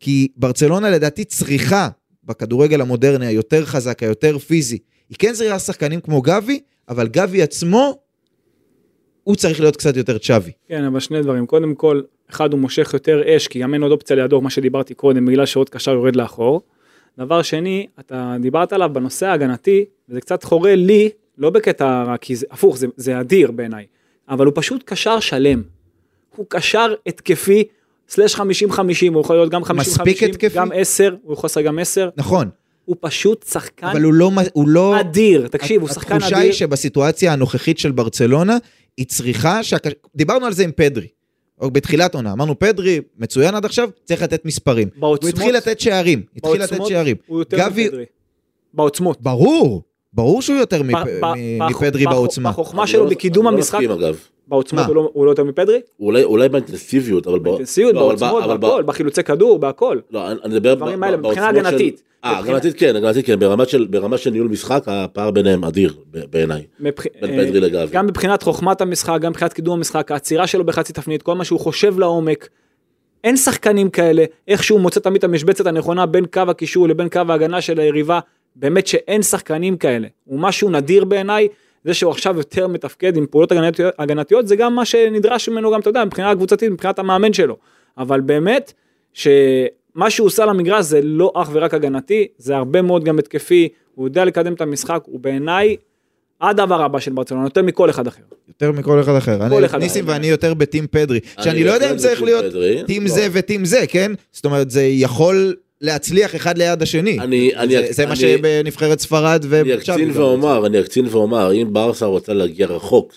כי 0.00 0.28
ברצלונה 0.36 0.90
לדעתי 0.90 1.24
צריכה, 1.24 1.88
בכדורגל 2.24 2.80
המודרני 2.80 3.26
היותר 3.26 3.64
חזק, 3.64 4.02
היותר 4.02 4.38
פיזי, 4.38 4.78
היא 5.08 5.16
כן 5.18 5.32
צריכה 5.34 5.58
שחקנים 5.58 6.00
כמו 6.00 6.22
גבי, 6.22 6.60
אבל 6.88 7.08
גבי 7.08 7.42
עצמו, 7.42 7.98
הוא 9.24 9.36
צריך 9.36 9.60
להיות 9.60 9.76
קצת 9.76 9.96
יותר 9.96 10.18
צ'אבי. 10.18 10.50
כן, 10.68 10.84
אבל 10.84 11.00
שני 11.00 11.22
דברים. 11.22 11.46
קודם 11.46 11.74
כל, 11.74 12.00
אחד 12.30 12.52
הוא 12.52 12.60
מושך 12.60 12.90
יותר 12.92 13.22
אש, 13.26 13.48
כי 13.48 13.58
גם 13.58 13.74
אין 13.74 13.82
עוד 13.82 13.92
אופציה 13.92 14.16
לידו, 14.16 14.40
מה 14.40 14.50
שדיברתי 14.50 14.94
קודם, 14.94 15.26
בגלל 15.26 15.46
שעוד 15.46 15.70
קשר 15.70 15.90
יורד 15.90 16.16
לאחור. 16.16 16.62
דבר 17.18 17.42
שני, 17.42 17.86
אתה 18.00 18.36
דיברת 18.40 18.72
עליו 18.72 18.90
בנושא 18.92 19.26
ההגנתי, 19.26 19.84
וזה 20.08 20.20
קצת 20.20 20.44
חורה 20.44 20.74
לי, 20.74 21.10
לא 21.38 21.50
בקטע 21.50 22.02
רע, 22.02 22.16
כי 22.16 22.36
זה 22.36 22.46
הפוך, 22.50 22.78
זה, 22.78 22.86
זה 22.96 23.20
אדיר 23.20 23.50
בעיניי, 23.50 23.86
אבל 24.28 24.46
הוא 24.46 24.52
פשוט 24.56 24.82
קשר 24.86 25.20
שלם. 25.20 25.62
הוא 26.36 26.46
קשר 26.48 26.94
התקפי, 27.06 27.64
סלש 28.08 28.34
50-50, 28.34 28.40
הוא 29.12 29.20
יכול 29.20 29.36
להיות 29.36 29.50
גם 29.50 29.62
50-50, 29.62 29.72
מספיק 29.72 30.22
התקפי? 30.22 30.58
גם 30.58 30.68
10, 30.74 31.14
הוא 31.22 31.32
יכול 31.32 31.46
לשחק 31.46 31.64
גם 31.64 31.78
10, 31.78 32.08
נכון, 32.16 32.48
הוא 32.84 32.96
פשוט 33.00 33.44
שחקן 33.52 33.86
אבל 33.86 34.02
הוא 34.02 34.14
לא... 34.14 34.30
הוא 34.52 34.68
לא... 34.68 35.00
אדיר, 35.00 35.48
תקשיב, 35.48 35.80
הוא 35.80 35.88
שחקן 35.88 36.16
התחושה 36.16 36.36
אדיר. 36.36 36.44
היא 36.44 36.52
שבסיטואציה 36.52 37.32
הנוכחית 37.32 37.78
של 37.78 37.90
ברצלונה, 37.90 38.58
היא 38.96 39.06
צריכה, 39.06 39.62
שהק... 39.62 39.82
דיברנו 40.16 40.46
על 40.46 40.52
זה 40.52 40.64
עם 40.64 40.70
פדרי, 40.76 41.06
או 41.60 41.70
בתחילת 41.70 42.14
עונה, 42.14 42.32
אמרנו 42.32 42.58
פדרי 42.58 43.00
מצוין 43.18 43.54
עד 43.54 43.64
עכשיו, 43.64 43.90
צריך 44.04 44.22
לתת 44.22 44.44
מספרים. 44.44 44.88
בעוצמות- 44.96 45.22
הוא 45.22 45.28
התחיל 45.28 45.56
לתת 45.56 45.80
שערים, 45.80 46.22
התחיל 46.36 46.62
לתת 46.62 46.86
שערים. 46.88 47.16
הוא 47.26 47.38
יותר 47.38 47.58
גבי, 47.58 47.84
מפדרי. 47.86 48.04
בעוצמות. 48.74 49.20
ברור, 49.20 49.82
ברור 50.14 50.42
שהוא 50.42 50.56
יותר 50.56 50.82
מפדרי 50.82 52.04
בעוצמה. 52.06 52.50
בחוכמה 52.50 52.86
שלו 52.86 53.04
לא- 53.04 53.10
בקידום 53.10 53.48
אני 53.48 53.52
לא 53.54 53.58
המשחק, 53.58 53.78
מסכים, 53.78 53.90
אגב. 53.90 54.16
בעוצמות 54.48 54.82
מה? 54.82 54.86
הוא 54.88 54.96
לא- 54.96 55.10
הוא 55.12 55.26
לא 55.26 55.30
יותר 55.30 55.44
מפדרי? 55.44 55.80
אולי, 56.00 56.22
אולי 56.24 56.48
באינטנסיביות, 56.48 57.26
אבל... 57.26 57.38
באינטנסיביות, 57.38 57.94
לא, 57.94 58.08
בעוצמות, 58.08 58.44
אבל 58.44 58.56
ב- 58.56 58.60
בהכל, 58.60 58.82
בחילוצי 58.82 59.22
כדור, 59.22 59.58
בהכל. 59.58 59.98
לא, 60.10 60.30
אני 60.30 60.38
מדבר... 60.44 60.74
מבחינה 61.18 61.48
הגנתית. 61.48 62.02
אה, 62.24 62.38
הגנתית 62.38 62.78
כן, 62.78 62.96
הגנתית 62.96 63.26
כן, 63.26 63.38
ברמה 63.38 63.64
של- 63.66 63.86
ברמה 63.86 64.18
של 64.18 64.30
ניהול 64.30 64.48
משחק, 64.48 64.82
הפער 64.86 65.30
ביניהם 65.30 65.64
אדיר 65.64 65.94
בעיניי. 66.30 66.62
בין 66.78 66.92
אה, 67.22 67.46
פדרי 67.46 67.60
לגבי. 67.60 67.92
גם 67.92 68.06
מבחינת 68.06 68.42
חוכמת 68.42 68.80
המשחק, 68.80 69.18
גם 69.20 69.30
מבחינת 69.30 69.52
קידום 69.52 69.76
המשחק, 69.78 70.12
העצירה 70.12 70.46
שלו 70.46 70.64
בחצי 70.64 70.92
תפנית, 70.92 71.22
כל 71.22 71.34
מה 71.34 71.44
שהוא 71.44 71.60
חושב 71.60 71.98
לעומק. 71.98 72.48
אין 73.24 73.36
שחקנים 73.36 73.90
כאלה, 73.90 74.24
איך 74.48 74.64
שהוא 74.64 74.80
מוצא 74.80 75.00
תמיד 75.00 75.16
את 75.18 75.24
המשבצת 75.24 75.66
הנכונה 75.66 76.06
בין 76.06 76.24
קו 76.32 76.40
הקישור 76.48 76.88
לבין 76.88 77.08
קו 77.08 77.20
ההגנה 77.28 77.60
של 77.60 77.80
היריבה, 77.80 78.20
באמת 78.56 78.86
שאין 78.86 79.22
שחקנים 79.22 79.76
כאלה. 79.76 80.08
הוא 80.24 80.38
משהו 80.40 80.70
נדיר 80.70 81.04
בעיניי, 81.04 81.48
זה 81.84 81.94
שהוא 81.94 82.10
עכשיו 82.10 82.36
יותר 82.36 82.68
מתפקד 82.68 83.16
עם 83.16 83.26
פעולות 83.30 83.52
הגנתיות, 83.52 83.94
הגנתיות 83.98 84.48
זה 84.48 84.56
גם 84.56 84.74
מה 84.74 84.84
שנדרש 84.84 85.48
ממנו 85.48 85.70
גם, 85.72 85.80
אתה 85.80 85.90
יודע, 85.90 86.04
מבחינה 86.04 86.30
הקבוצתית, 86.30 86.70
מבחינת 86.70 86.98
המאמן 86.98 87.32
שלו. 87.32 87.56
אבל 87.98 88.20
באמת, 88.20 88.72
שמה 89.14 90.10
שהוא 90.10 90.26
עושה 90.26 90.46
למגרש 90.46 90.84
זה 90.84 91.00
לא 91.02 91.32
אך 91.34 91.48
ורק 91.52 91.74
הגנתי, 91.74 92.26
זה 92.38 92.56
הרבה 92.56 92.82
מאוד 92.82 93.04
גם 93.04 93.18
התקפי, 93.18 93.68
הוא 93.94 94.06
יודע 94.06 94.24
לקדם 94.24 94.52
את 94.52 94.60
המשחק, 94.60 95.02
הוא 95.06 95.20
בעיניי 95.20 95.76
הדבר 96.40 96.82
הבא 96.82 96.98
של 96.98 97.12
ברצלונה, 97.12 97.44
יותר 97.46 97.62
מכל 97.62 97.90
אחד 97.90 98.06
אחר. 98.06 98.22
יותר 98.48 98.72
מכל 98.72 99.00
אחד 99.00 99.16
אחר. 99.16 99.46
אני- 99.46 99.64
אחד 99.64 99.78
ניסים. 99.78 100.04
ואני 100.08 100.26
יותר 100.26 100.54
בטים 100.54 100.86
פדרי. 100.90 101.20
אני 101.36 101.44
שאני 101.44 101.64
לא 101.64 101.70
יודע 101.70 101.90
אם 101.90 101.96
צריך 101.96 102.22
להיות. 102.22 102.44
טים 102.86 103.02
לא. 103.02 103.08
זה 103.08 103.28
וטים 103.32 103.64
זה, 103.64 103.84
כן? 103.88 104.12
זאת 104.32 104.44
אומרת, 104.44 104.70
זה 104.70 104.82
יכול 104.82 105.54
להצליח 105.82 106.36
אחד 106.36 106.58
ליד 106.58 106.82
השני. 106.82 107.18
אני- 107.20 107.56
אני- 107.56 107.72
זה- 107.76 107.86
זה 107.90 108.04
מה 108.06 108.12
אני- 108.12 108.20
שבנבחרת 108.20 109.00
ספרד 109.00 109.44
ו... 109.48 109.60
אני 109.60 109.74
אקצין 109.74 110.10
ואומר, 110.14 110.66
אני 110.66 110.80
אקצין 110.80 111.06
ואומר, 111.10 111.52
אם 111.52 111.72
ברסה 111.72 112.06
רוצה 112.06 112.32
להגיע 112.32 112.66
רחוק 112.66 113.12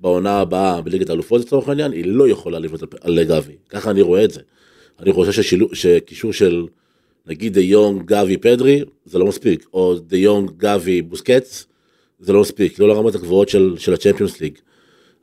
בעונה 0.00 0.40
הבאה 0.40 0.80
בליגת 0.80 1.10
האלופות 1.10 1.40
לצורך 1.40 1.68
העניין, 1.68 1.92
היא 1.92 2.04
לא 2.06 2.28
יכולה 2.28 2.58
לבנות 2.58 2.82
על- 3.00 3.24
גבי. 3.24 3.52
ככה 3.70 3.90
אני 3.90 4.00
רואה 4.00 4.24
את 4.24 4.30
זה. 4.30 4.40
אני 5.00 5.12
חושב 5.12 5.42
שקישור 5.72 6.32
של 6.32 6.64
נגיד 7.26 7.54
דה 7.54 7.60
יונג, 7.60 8.02
גבי, 8.04 8.36
פדרי, 8.36 8.80
זה 9.06 9.18
לא 9.18 9.26
מספיק. 9.26 9.66
או 9.74 9.94
דה 9.98 10.16
יונג, 10.16 10.50
גבי, 10.56 11.02
בוסקץ, 11.02 11.66
זה 12.20 12.32
לא 12.32 12.40
מספיק. 12.40 12.78
לא 12.78 12.88
לרמות 12.88 13.14
הגבוהות 13.14 13.48
של, 13.48 13.74
של 13.78 13.94
הצ'מפיונס 13.94 14.40
ליג. 14.40 14.52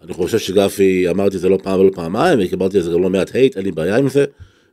אני 0.04 0.14
חושב 0.14 0.40
שגבי, 0.40 1.10
אמרתי 1.10 1.36
את 1.36 1.42
זה 1.42 1.50
לא 1.50 1.58
פעם 1.64 1.80
ולא 1.80 1.92
פעמיים, 1.94 2.40
וקיבלתי 2.42 2.78
על 2.78 2.84
זה 2.84 2.92
גם 2.92 3.02
לא 3.02 3.10
מעט 3.10 3.36
hate, 3.36 3.58
אין 3.58 3.66
לי 3.66 3.72
בעיה 3.72 3.98
עם 3.98 4.10
זה. 4.10 4.26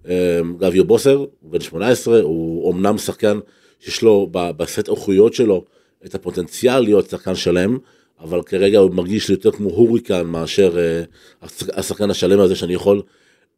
אמ, 0.08 0.12
גבי 0.58 0.78
הוא 0.78 0.86
בוסר, 0.86 1.14
הוא 1.16 1.26
בן 1.52 1.60
18, 1.60 2.20
הוא 2.20 2.72
אמנם 2.72 2.98
שחקן 2.98 3.38
שיש 3.80 4.02
לו 4.02 4.28
בסט 4.32 4.88
איכויות 4.88 5.34
שלו 5.34 5.64
את 6.06 6.14
הפוטנציאל 6.14 6.80
להיות 6.80 7.10
שחקן 7.10 7.34
שלם, 7.34 7.78
אבל 8.20 8.42
כרגע 8.42 8.78
הוא 8.78 8.90
מרגיש 8.94 9.28
לי 9.28 9.34
יותר 9.34 9.50
כמו 9.50 9.68
hurricane 9.70 10.26
מאשר 10.26 10.78
אה, 10.78 11.02
השח- 11.42 11.78
השחקן 11.78 12.10
השלם 12.10 12.40
הזה 12.40 12.56
שאני 12.56 12.74
יכול 12.74 13.02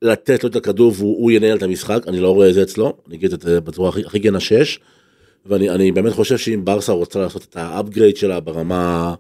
לתת 0.03 0.45
לו 0.45 0.51
את 0.51 0.57
הכדור 0.57 0.93
והוא 0.97 1.17
הוא 1.23 1.31
ינהל 1.31 1.57
את 1.59 1.63
המשחק, 1.63 2.03
אני 2.07 2.21
לא 2.21 2.31
רואה 2.35 2.49
את 2.49 2.55
זה 2.55 2.63
אצלו, 2.63 2.97
אני 3.09 3.17
אגיד 3.17 3.33
את 3.33 3.41
זה 3.41 3.61
בצורה 3.61 3.89
הכי, 3.89 4.01
הכי 4.07 4.19
גנה 4.19 4.41
שיש, 4.41 4.81
ואני 5.47 5.71
אני 5.71 5.93
באמת 5.93 6.13
חושב 6.13 6.39
שאם 6.39 6.65
ברסה 6.65 6.93
רוצה 6.93 7.19
לעשות 7.19 7.47
את 7.51 7.57
ה 7.57 7.64
upgrade 7.64 8.17
שלה 8.17 8.41
ברמה, 8.41 9.15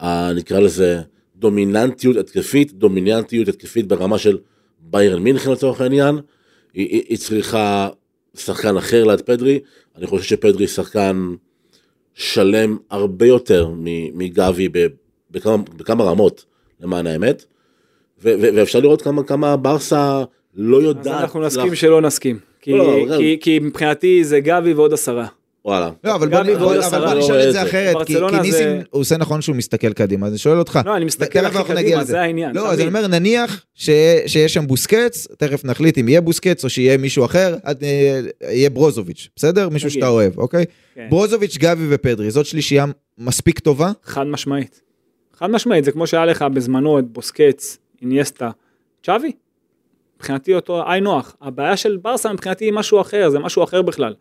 ה- 0.00 0.32
נקרא 0.32 0.60
לזה 0.60 1.00
דומיננטיות 1.36 2.16
התקפית, 2.16 2.72
דומיננטיות 2.72 3.48
התקפית 3.48 3.88
ברמה 3.88 4.18
של 4.18 4.38
ביירן 4.80 5.22
מינכן 5.22 5.50
לצורך 5.50 5.80
העניין, 5.80 6.18
היא, 6.74 6.88
היא, 7.08 7.18
צריכה 7.18 7.88
שחקן 8.36 8.76
אחר 8.76 9.04
ליד 9.04 9.20
פדרי, 9.20 9.60
אני 9.96 10.06
חושב 10.06 10.24
שפדרי 10.24 10.66
שחקן 10.66 11.34
שלם 12.14 12.76
הרבה 12.90 13.26
יותר 13.26 13.68
מגבי 14.14 14.68
בכמה, 15.30 15.56
בכמה 15.76 16.04
רמות 16.04 16.44
למען 16.80 17.06
האמת, 17.06 17.44
ו- 18.22 18.34
ו- 18.40 18.48
ואפשר 18.54 18.80
לראות 18.80 19.02
כמה, 19.02 19.22
כמה 19.22 19.56
ברסה 19.56 20.24
לא 20.54 20.78
אז 20.78 20.84
יודעת. 20.84 21.20
אנחנו 21.22 21.40
נסכים 21.40 21.70
לה- 21.70 21.76
שלא 21.76 22.00
נסכים. 22.00 22.38
כי- 22.60 22.72
לא, 22.72 23.02
אבל- 23.02 23.18
כי- 23.18 23.38
כי 23.40 23.58
מבחינתי 23.58 24.24
זה 24.24 24.40
גבי 24.40 24.72
ועוד 24.72 24.92
עשרה. 24.92 25.26
וואלה. 25.64 25.90
לא, 26.04 26.14
אבל 26.14 26.28
בוא 26.28 26.38
אבל 26.86 27.04
לא 27.04 27.14
נשאל 27.18 27.48
את 27.48 27.52
זה. 27.52 27.62
אחרת, 27.62 27.96
כי 28.06 28.14
ניסים, 28.42 28.68
הוא 28.90 29.00
עושה 29.00 29.16
נכון 29.16 29.40
שהוא 29.42 29.56
מסתכל 29.56 29.92
קדימה, 29.92 30.26
אז 30.26 30.32
אני 30.32 30.38
שואל 30.38 30.58
אותך. 30.58 30.80
לא, 30.86 30.96
אני 30.96 31.04
מסתכל 31.04 31.38
הכי 31.38 31.58
קדימה. 31.74 32.04
זה 32.04 32.20
העניין. 32.20 32.54
לא, 32.54 32.72
אז 32.72 32.78
אני. 32.80 32.88
אומר, 32.88 33.06
נניח 33.06 33.64
ש- 33.74 33.90
שיש 34.26 34.54
שם 34.54 34.66
בוסקץ, 34.66 35.26
תכף 35.38 35.64
נחליט 35.64 35.98
אם 35.98 36.08
יהיה 36.08 36.20
בוסקץ 36.20 36.64
או 36.64 36.70
שיהיה 36.70 36.96
מישהו 36.96 37.24
אחר, 37.24 37.56
אה, 37.66 37.72
יהיה 38.50 38.70
ברוזוביץ', 38.70 39.28
בסדר? 39.36 39.68
מישהו. 39.68 39.90
שאתה 39.90 40.08
אוהב, 40.08 40.38
אוקיי? 40.38 40.64
כן. 40.94 41.06
ברוזוביץ', 41.10 41.56
גבי 41.58 41.86
ופדרי, 41.90 42.30
זאת 42.30 42.46
שלישייה 42.46 42.84
מספיק 43.18 43.58
טובה? 43.58 43.92
חד 44.04 44.26
משמעית. 44.26 44.80
חד 45.38 45.50
משמעית, 45.50 45.84
זה 45.84 45.92
כמו 45.92 46.06
שהיה 46.06 46.26
לך 46.26 46.42
בזמנו 46.54 46.98
את 46.98 47.04
בוסקץ, 47.04 47.78
אינייסטה, 48.02 48.50
צ'אבי. 49.06 49.32
מבחינתי 50.16 50.54
אותו 50.54 50.82
היי 50.90 51.00
נוח. 51.00 51.36
הבעיה 51.42 51.76
של 51.76 51.96
ברסה 51.96 52.32
מבחינתי 52.32 52.64
היא 52.64 52.72
משהו 52.72 53.00
אחר, 53.00 53.28
זה 53.30 53.38
משהו 53.38 53.64
אחר 53.64 53.82
בכלל. 53.82 54.14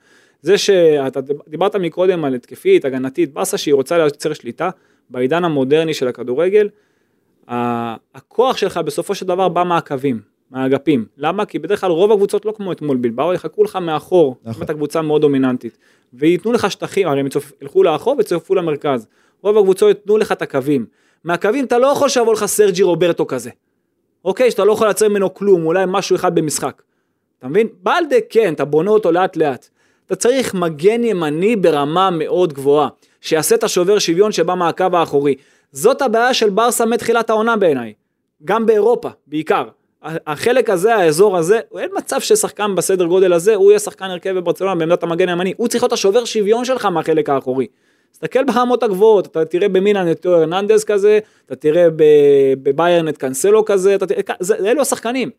זה 0.43 0.57
שאתה 0.57 1.19
דיברת 1.47 1.75
מקודם 1.75 2.25
על 2.25 2.35
התקפית, 2.35 2.85
הגנתית, 2.85 3.33
ברסה 3.33 3.57
שהיא 3.57 3.73
רוצה 3.73 3.97
לייצר 3.97 4.33
שליטה, 4.33 4.69
בעידן 5.09 5.43
המודרני 5.43 5.93
של 5.93 6.07
הכדורגל, 6.07 6.69
הכוח 7.47 8.57
שלך 8.57 8.77
בסופו 8.77 9.15
של 9.15 9.25
דבר 9.25 9.49
בא 9.49 9.63
מהקווים, 9.63 10.21
מהאגפים. 10.51 11.05
למה? 11.17 11.45
כי 11.45 11.59
בדרך 11.59 11.81
כלל 11.81 11.91
רוב 11.91 12.11
הקבוצות 12.11 12.45
לא 12.45 12.51
כמו 12.51 12.71
אתמול 12.71 12.97
בלבאו, 12.97 13.33
יחכו 13.33 13.63
לך 13.63 13.75
מאחור, 13.75 14.35
נכון. 14.43 14.61
אם 14.61 14.63
אתה 14.63 14.73
קבוצה 14.73 15.01
מאוד 15.01 15.21
דומיננטית. 15.21 15.77
וייתנו 16.13 16.51
לך 16.51 16.71
שטחים, 16.71 17.07
הרי 17.07 17.19
הם 17.19 17.27
ילכו 17.61 17.83
לאחור 17.83 18.15
ויצופפו 18.17 18.55
למרכז. 18.55 19.07
רוב 19.41 19.57
הקבוצות 19.57 19.89
ייתנו 19.89 20.17
לך 20.17 20.31
את 20.31 20.41
הקווים. 20.41 20.85
מהקווים 21.23 21.65
אתה 21.65 21.77
לא 21.77 21.87
יכול 21.87 22.09
שיבוא 22.09 22.33
לך 22.33 22.45
סרג'י 22.45 22.83
רוברטו 22.83 23.27
כזה. 23.27 23.49
אוקיי? 24.25 24.51
שאתה 24.51 24.65
לא 24.65 24.71
יכול 24.71 24.87
לייצר 24.87 25.09
ממנו 25.09 25.33
כלום, 25.33 25.65
אולי 25.65 25.83
משהו 25.87 26.15
אחד 26.15 26.35
במשחק. 26.35 26.81
אתה 27.39 27.47
מבין? 27.47 27.67
בלדה 27.83 28.15
כן, 28.29 28.53
אתה 28.53 28.65
בונה 28.65 28.91
אותו 28.91 29.11
לאט 29.11 29.37
לאט. 29.37 29.69
אתה 30.13 30.21
צריך 30.21 30.53
מגן 30.53 31.03
ימני 31.03 31.55
ברמה 31.55 32.09
מאוד 32.09 32.53
גבוהה, 32.53 32.87
שיעשה 33.21 33.55
את 33.55 33.63
השובר 33.63 33.99
שוויון 33.99 34.31
שבא 34.31 34.55
מהקו 34.55 34.85
האחורי. 34.93 35.35
זאת 35.71 36.01
הבעיה 36.01 36.33
של 36.33 36.49
ברסה 36.49 36.85
מתחילת 36.85 37.29
העונה 37.29 37.57
בעיניי. 37.57 37.93
גם 38.45 38.65
באירופה, 38.65 39.09
בעיקר. 39.27 39.63
החלק 40.03 40.69
הזה, 40.69 40.95
האזור 40.95 41.37
הזה, 41.37 41.59
אין 41.79 41.89
מצב 41.97 42.19
ששחקן 42.19 42.75
בסדר 42.75 43.05
גודל 43.05 43.33
הזה, 43.33 43.55
הוא 43.55 43.71
יהיה 43.71 43.79
שחקן 43.79 44.05
הרכב 44.05 44.31
בברצלונה 44.31 44.75
בעמדת 44.75 45.03
המגן 45.03 45.29
הימני, 45.29 45.53
הוא 45.57 45.67
צריך 45.67 45.83
להיות 45.83 45.93
השובר 45.93 46.25
שוויון 46.25 46.65
שלך 46.65 46.85
מהחלק 46.85 47.29
האחורי. 47.29 47.67
תסתכל 48.11 48.43
ברמות 48.43 48.83
הגבוהות, 48.83 49.27
אתה 49.27 49.45
תראה 49.45 49.69
במילאן 49.69 50.11
את 50.11 50.21
תיאו 50.21 50.33
הרננדז 50.33 50.83
כזה, 50.83 51.19
אתה 51.45 51.55
תראה 51.55 51.87
בביירן 52.63 53.07
את 53.07 53.17
קאנסלו 53.17 53.65
כזה, 53.65 53.97
תראה, 53.97 54.21
אלו 54.65 54.81
השחקנים. 54.81 55.29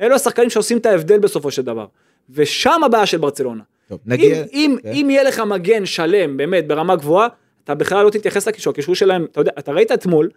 אלו 0.00 0.14
השחקנים 0.14 0.50
שעושים 0.50 0.78
את 0.78 0.86
ההבדל 0.86 1.18
בסופו 1.18 1.50
של 1.50 1.62
דבר. 1.62 1.86
ושם 2.30 2.84
הבעיה 2.84 3.06
של 3.06 3.18
ברצלונה. 3.18 3.62
טוב, 3.90 3.98
נגיע... 4.06 4.42
אם, 4.42 4.46
אם, 4.52 4.76
כן. 4.82 4.88
אם 4.92 5.10
יהיה 5.10 5.22
לך 5.22 5.40
מגן 5.40 5.86
שלם, 5.86 6.36
באמת, 6.36 6.66
ברמה 6.66 6.96
גבוהה, 6.96 7.28
אתה 7.64 7.74
בכלל 7.74 8.04
לא 8.04 8.10
תתייחס 8.10 8.48
לקישור, 8.48 8.70
הקישור 8.70 8.94
שלהם, 8.94 9.26
אתה 9.32 9.40
יודע, 9.40 9.52
אתה 9.58 9.72
ראית 9.72 9.92
אתמול, 9.92 10.30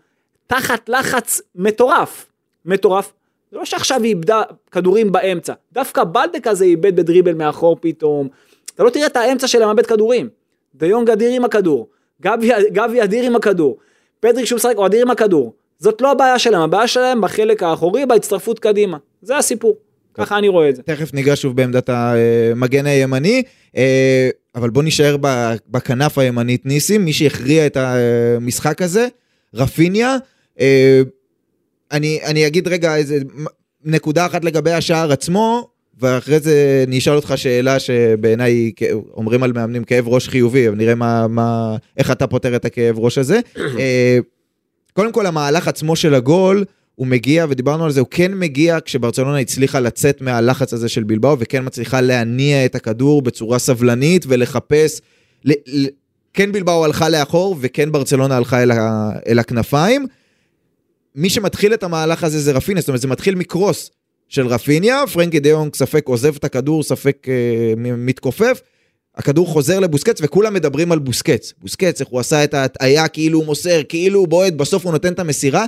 תחת 0.48 0.90
לחץ 0.90 1.42
מטורף, 1.56 2.26
מטורף, 2.66 3.14
זה 3.52 3.58
לא 3.58 3.66
שעכשיו 3.66 4.04
היא 4.04 4.10
איבדה 4.10 4.42
כדורים 4.72 5.12
באמצע, 5.12 5.54
דווקא 5.72 6.04
בלדק 6.04 6.48
הזה 6.48 6.66
איבד 6.66 6.96
בדריבל 6.96 7.34
מאחור 7.34 7.78
פתאום, 7.82 8.28
אתה 8.76 8.84
לא 8.84 8.90
תראה 8.90 9.06
את 9.06 9.18
האמצע 9.18 9.48
שלהם 9.48 9.68
מאבד 9.68 9.86
כדורים, 9.86 10.30
דיונג 10.76 11.10
אדיר 11.10 11.32
עם 11.32 11.46
הכדור, 11.46 11.88
גבי, 12.22 12.50
גבי 12.72 13.04
אדיר 13.04 13.24
עם 13.24 13.36
הכדור, 13.36 13.78
פדריק 14.20 14.46
שהוא 14.46 14.58
משחק 14.58 14.76
הוא 14.76 14.86
אדיר 14.86 15.02
עם 15.02 15.12
הכדור, 15.12 15.54
זאת 15.80 16.02
לא 16.02 16.12
הבעיה 16.12 16.40
שלהם, 16.40 16.62
הבעיה 16.62 16.88
שלהם 16.88 17.22
בחלק 17.22 17.64
האחורי, 17.64 18.06
בהצטרפות 18.06 18.60
קדימה, 18.60 18.98
זה 19.22 19.38
הסיפור, 19.38 19.76
ככה 20.14 20.38
אני 20.38 20.48
רואה 20.48 20.70
את 20.70 20.76
זה. 20.76 20.84
תכף 20.84 21.14
ניגע 21.14 21.36
שוב 21.36 21.56
בעמדת 21.56 21.90
המגן 21.90 22.86
הימני, 22.86 23.44
אה, 23.78 24.30
אבל 24.56 24.70
בוא 24.70 24.84
נישאר 24.84 25.18
בכנף 25.70 26.18
הימנית 26.18 26.66
ניסים, 26.66 27.06
מי 27.06 27.14
שהכריע 27.14 27.66
את 27.66 27.78
המשחק 27.78 28.82
הזה, 28.82 29.08
רפיניה. 29.54 30.18
אה, 30.60 31.02
אני, 31.92 32.20
אני 32.26 32.48
אגיד 32.48 32.68
רגע 32.68 32.96
איזה 32.96 33.18
נקודה 33.86 34.26
אחת 34.26 34.46
לגבי 34.46 34.72
השער 34.72 35.12
עצמו, 35.12 35.70
ואחרי 36.00 36.40
זה 36.40 36.84
אני 36.88 36.98
אשאל 36.98 37.14
אותך 37.14 37.34
שאלה 37.36 37.80
שבעיניי 37.80 38.72
אומרים 39.14 39.44
על 39.44 39.54
מאמנים 39.54 39.84
כאב 39.84 40.08
ראש 40.08 40.30
חיובי, 40.30 40.68
אבל 40.68 40.78
נראה 40.78 40.96
מה, 40.96 41.28
מה, 41.28 41.76
איך 41.98 42.12
אתה 42.12 42.28
פותר 42.28 42.56
את 42.56 42.66
הכאב 42.66 43.00
ראש 43.00 43.18
הזה. 43.18 43.40
אה, 43.58 44.18
קודם 44.94 45.12
כל 45.12 45.26
המהלך 45.26 45.68
עצמו 45.68 45.96
של 45.96 46.14
הגול, 46.14 46.66
הוא 46.96 47.08
מגיע, 47.08 47.46
ודיברנו 47.50 47.86
על 47.86 47.92
זה, 47.92 48.00
הוא 48.00 48.08
כן 48.12 48.34
מגיע 48.34 48.78
כשברצלונה 48.86 49.40
הצליחה 49.40 49.80
לצאת 49.80 50.22
מהלחץ 50.22 50.74
הזה 50.74 50.90
של 50.90 51.04
בלבאו, 51.04 51.40
וכן 51.40 51.66
מצליחה 51.66 52.02
להניע 52.02 52.66
את 52.66 52.76
הכדור 52.76 53.22
בצורה 53.22 53.60
סבלנית 53.60 54.26
ולחפש, 54.28 55.02
ל, 55.46 55.52
ל, 55.68 55.88
כן 56.34 56.52
בלבאו 56.52 56.86
הלכה 56.86 57.10
לאחור, 57.10 57.56
וכן 57.62 57.92
ברצלונה 57.92 58.38
הלכה 58.38 58.64
אל, 58.64 58.72
ה, 58.72 59.12
אל 59.28 59.40
הכנפיים. 59.40 60.08
מי 61.16 61.30
שמתחיל 61.30 61.74
את 61.74 61.84
המהלך 61.84 62.24
הזה 62.24 62.40
זה 62.40 62.52
רפיניה, 62.52 62.82
זאת 62.82 62.88
אומרת 62.88 63.02
זה 63.02 63.08
מתחיל 63.08 63.36
מקרוס 63.36 63.92
של 64.30 64.48
רפיניה, 64.48 65.04
פרנקי 65.14 65.40
דיונג 65.40 65.76
ספק 65.76 66.08
עוזב 66.08 66.36
את 66.36 66.44
הכדור, 66.44 66.84
ספק 66.84 67.28
אה, 67.30 67.74
מתכופף, 67.78 68.62
הכדור 69.16 69.48
חוזר 69.48 69.80
לבוסקץ 69.80 70.20
וכולם 70.22 70.54
מדברים 70.54 70.92
על 70.92 71.00
בוסקץ. 71.00 71.54
בוסקץ, 71.62 72.02
איך 72.02 72.10
הוא 72.10 72.20
עשה 72.20 72.44
את 72.44 72.54
ההטעיה, 72.54 73.08
כאילו 73.08 73.40
הוא 73.40 73.46
מוסר, 73.46 73.82
כאילו 73.90 74.20
הוא 74.20 74.28
בועט, 74.28 74.54
בסוף 74.54 74.86
הוא 74.86 74.92
נותן 74.92 75.14
את 75.14 75.20
המסירה. 75.20 75.66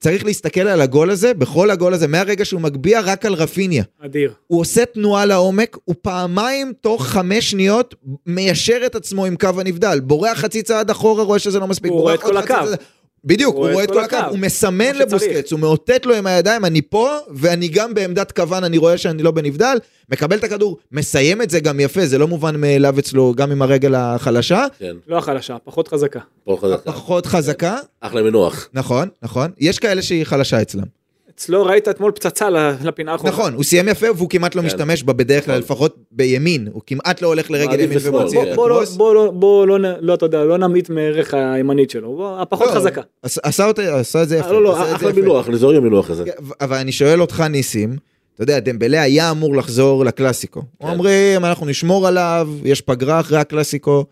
צריך 0.00 0.24
להסתכל 0.24 0.60
על 0.60 0.80
הגול 0.80 1.10
הזה, 1.10 1.34
בכל 1.34 1.70
הגול 1.70 1.94
הזה, 1.94 2.06
מהרגע 2.06 2.44
שהוא 2.44 2.60
מגביה 2.60 3.00
רק 3.00 3.26
על 3.26 3.34
רפיניה. 3.34 3.84
אדיר. 4.04 4.32
הוא 4.46 4.60
עושה 4.60 4.84
תנועה 4.84 5.24
לעומק, 5.26 5.76
הוא 5.84 5.94
פעמיים 6.02 6.72
תוך 6.80 7.06
חמש 7.06 7.50
שניות 7.50 7.94
מיישר 8.26 8.82
את 8.86 8.94
עצמו 8.94 9.24
עם 9.24 9.36
קו 9.36 9.48
הנבדל. 9.60 10.00
בורח 10.00 10.38
חצי 10.38 10.62
צעד 10.62 10.90
אחורה, 10.90 11.22
רואה 11.24 11.38
שזה 11.38 11.58
לא 11.58 11.66
מספיק. 11.66 11.90
הוא 11.92 12.00
רואה 12.00 12.14
את 12.14 12.22
כל 12.22 12.36
הקו. 12.36 12.46
צעד- 12.54 12.78
בדיוק, 13.26 13.56
הוא 13.56 13.68
רואה 13.72 13.84
את 13.84 13.90
כל 13.90 14.04
הקו, 14.04 14.16
הוא 14.30 14.38
מסמן. 14.38 14.94
לבוסקץ, 14.94 15.52
הוא 15.52 15.60
מאותת 15.60 16.06
לו 16.06 16.14
עם 16.14 16.26
הידיים, 16.26 16.64
אני 16.64 16.82
פה, 16.82 17.16
ואני 17.30 17.68
גם 17.68 17.94
בעמדת 17.94 18.32
כוון, 18.32 18.64
אני 18.64 18.78
רואה 18.78 18.98
שאני 18.98 19.22
לא 19.22 19.30
בנבדל, 19.30 19.78
מקבל 20.12 20.36
את 20.36 20.44
הכדור, 20.44 20.78
מסיים 20.92 21.42
את 21.42 21.50
זה 21.50 21.60
גם 21.60 21.80
יפה, 21.80 22.06
זה 22.06 22.18
לא 22.18 22.28
מובן 22.28 22.60
מאליו 22.60 22.98
אצלו, 22.98 23.34
גם 23.36 23.50
עם 23.52 23.62
הרגל 23.62 23.94
החלשה, 23.94 24.66
כן, 24.78 24.96
לא 25.06 25.18
החלשה, 25.18 25.56
פחות 25.64 25.88
חזקה. 25.88 26.20
פה 26.44 26.58
חזקה. 26.62 26.92
פחות 26.92 27.26
חזקה, 27.26 27.78
אחלה 28.00 28.22
מנוח. 28.22 28.68
נכון, 28.72 29.08
נכון, 29.22 29.50
יש 29.58 29.78
כאלה 29.78 30.02
שהיא 30.02 30.24
חלשה 30.24 30.62
אצלם. 30.62 30.95
אצלו 31.36 31.66
ראית 31.66 31.88
אתמול 31.88 32.12
פצצה 32.12 32.50
ל- 32.50 32.56
לפינה 32.84 33.12
האחרונה. 33.12 33.32
נכון, 33.32 33.54
הוא 33.54 33.64
סיים 33.64 33.88
יפה 33.88 34.06
והוא 34.16 34.30
כמעט 34.30 34.54
לא 34.54 34.60
כן. 34.60 34.66
משתמש 34.66 35.02
בה 35.02 35.12
בדרך 35.12 35.44
כלל, 35.44 35.54
נכון. 35.54 35.62
לפחות 35.64 35.96
בימין, 36.10 36.68
הוא 36.72 36.82
כמעט 36.86 37.22
לא 37.22 37.28
הולך 37.28 37.50
לרגל 37.50 37.80
ימין 37.80 37.98
ומוציא 38.02 38.40
כן. 38.44 38.50
את 38.50 38.56
בוא 38.56 38.68
לא, 38.68 38.74
הקרוס. 38.74 38.96
בוא 38.96 39.14
לא, 39.14 39.30
בוא 39.30 39.66
לא, 39.66 39.78
לא, 40.00 40.14
אתה 40.14 40.26
יודע, 40.26 40.44
לא 40.44 40.58
נמעיט 40.58 40.90
מערך 40.90 41.34
הימנית 41.34 41.90
שלו, 41.90 42.16
בוא, 42.16 42.40
הפחות 42.40 42.66
לא, 42.66 42.72
חזקה. 42.74 43.00
עש- 43.22 43.38
עשה 43.42 43.66
אותה- 43.66 43.98
עשה 44.00 44.22
את 44.22 44.28
זה 44.28 44.36
יפה. 44.36 44.52
לא, 44.52 44.62
לא, 44.62 44.72
אחלה 44.94 45.10
אני 45.48 45.56
זורם 45.56 45.82
מינוח 45.82 46.10
הזה. 46.10 46.24
כן, 46.24 46.30
אבל 46.60 46.76
אני 46.76 46.92
שואל 46.92 47.20
אותך 47.20 47.40
ניסים, 47.40 47.96
אתה 48.34 48.42
יודע, 48.42 48.60
דמבלה 48.60 49.02
היה 49.02 49.30
אמור 49.30 49.56
לחזור 49.56 50.04
לקלאסיקו. 50.04 50.62
כן. 50.82 50.88
אומרים, 50.88 51.44
אנחנו 51.44 51.66
נשמור 51.66 52.06
עליו, 52.06 52.48
יש 52.64 52.80
פגרה 52.80 53.20
אחרי 53.20 53.38
הקלאסיקו. 53.38 54.04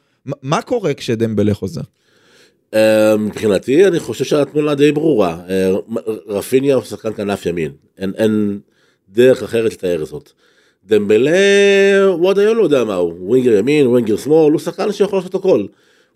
מה 0.43 0.63
קורה 0.63 0.95
כשדמבלה 0.95 1.55
חוזר? 1.55 1.81
אה, 2.75 3.17
מבחינתי 3.17 3.87
אני 3.87 4.01
חושב 4.01 4.25
שהתמונה 4.25 4.75
די 4.75 4.93
ברורה. 4.93 5.37
אה, 5.49 5.71
רפיניה 6.29 6.75
הוא 6.75 6.85
שחקן 6.85 7.13
כנף 7.13 7.47
ימין, 7.47 7.71
אין, 7.99 8.13
אין 8.17 8.59
דרך 9.13 9.43
אחרת 9.43 9.73
לתאר 9.73 10.05
זאת. 10.05 10.31
דמבלה 10.87 11.31
הוא 12.07 12.31
עד 12.31 12.39
היום 12.39 12.57
לא 12.57 12.63
יודע 12.63 12.85
מה 12.85 12.95
הוא, 12.95 13.15
ווינגר 13.21 13.53
ימין, 13.59 13.87
ווינגר 13.87 14.17
שמאל, 14.17 14.53
הוא 14.53 14.61
שחקן 14.61 14.93
שיכול 14.93 15.19
לעשות 15.19 15.35
הכל. 15.35 15.65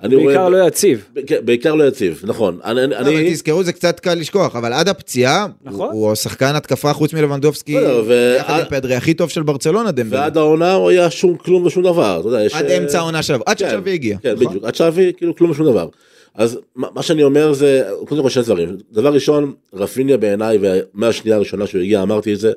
אני 0.02 0.16
בעיקר 0.16 0.38
רואה, 0.40 0.48
לא 0.48 0.66
יציב. 0.66 1.04
בעיקר- 1.14 1.40
בעיקר 1.44 1.74
לא 1.74 1.84
יציב, 1.84 2.22
נכון. 2.26 2.58
אני, 2.64 2.84
אני, 2.84 2.96
אבל 2.98 3.30
תזכרו, 3.30 3.62
זה 3.64 3.72
קצת 3.72 4.00
קל 4.00 4.14
לשכוח, 4.14 4.56
אבל 4.56 4.72
עד 4.72 4.88
הפציעה, 4.88 5.46
נכון. 5.64 5.88
הוא 5.92 6.02
הוא 6.02 6.12
השחקן 6.12 6.54
התקפה 6.54 6.92
חוץ 6.92 7.14
מלבנדובסקי, 7.14 7.76
ו- 8.06 8.34
יחד 8.38 8.54
עם 8.54 8.60
עד- 8.60 8.68
פדרי, 8.70 8.94
הכי 8.94 9.14
טוב 9.14 9.28
של 9.30 9.42
ברצלונה, 9.42 9.90
דמבלה. 9.90 10.20
ועד 10.20 10.36
העונה 10.36 10.74
הוא 10.74 10.90
היה 10.90 11.10
שום 11.10 11.36
כלום 11.36 11.66
ושום 11.66 11.82
דבר, 11.82 12.18
אתה 12.20 12.28
יודע, 12.28 12.44
יש... 12.44 12.54
עד 12.54 12.64
אה, 12.66 12.78
אמצע 12.78 12.98
העונה 12.98 13.22
שלו, 13.22 13.38
עד 13.46 13.58
כן, 13.58 13.68
ששווי 13.70 13.92
הגיע. 13.92 14.16
כן, 14.22 14.32
נכון? 14.34 14.46
בדיוק, 14.46 14.64
עד 14.64 14.74
שווי, 14.74 15.12
כאילו 15.16 15.36
כלום 15.36 15.50
ושום 15.50 15.66
דבר. 15.66 15.88
אז 16.38 16.58
מה 16.74 17.02
שאני 17.02 17.22
אומר 17.22 17.52
זה, 17.52 17.88
קודם 18.08 18.22
כל 18.22 18.30
שני 18.30 18.42
דברים. 18.42 18.76
דבר 18.92 19.14
ראשון, 19.14 19.54
רפיניה 19.72 20.16
בעיניי, 20.16 20.58
ומהשנייה 20.60 21.36
הראשונה 21.36 21.66
שהוא 21.66 21.80
הגיע 21.82 22.02
אמרתי 22.02 22.34
את 22.34 22.38
זה, 22.38 22.52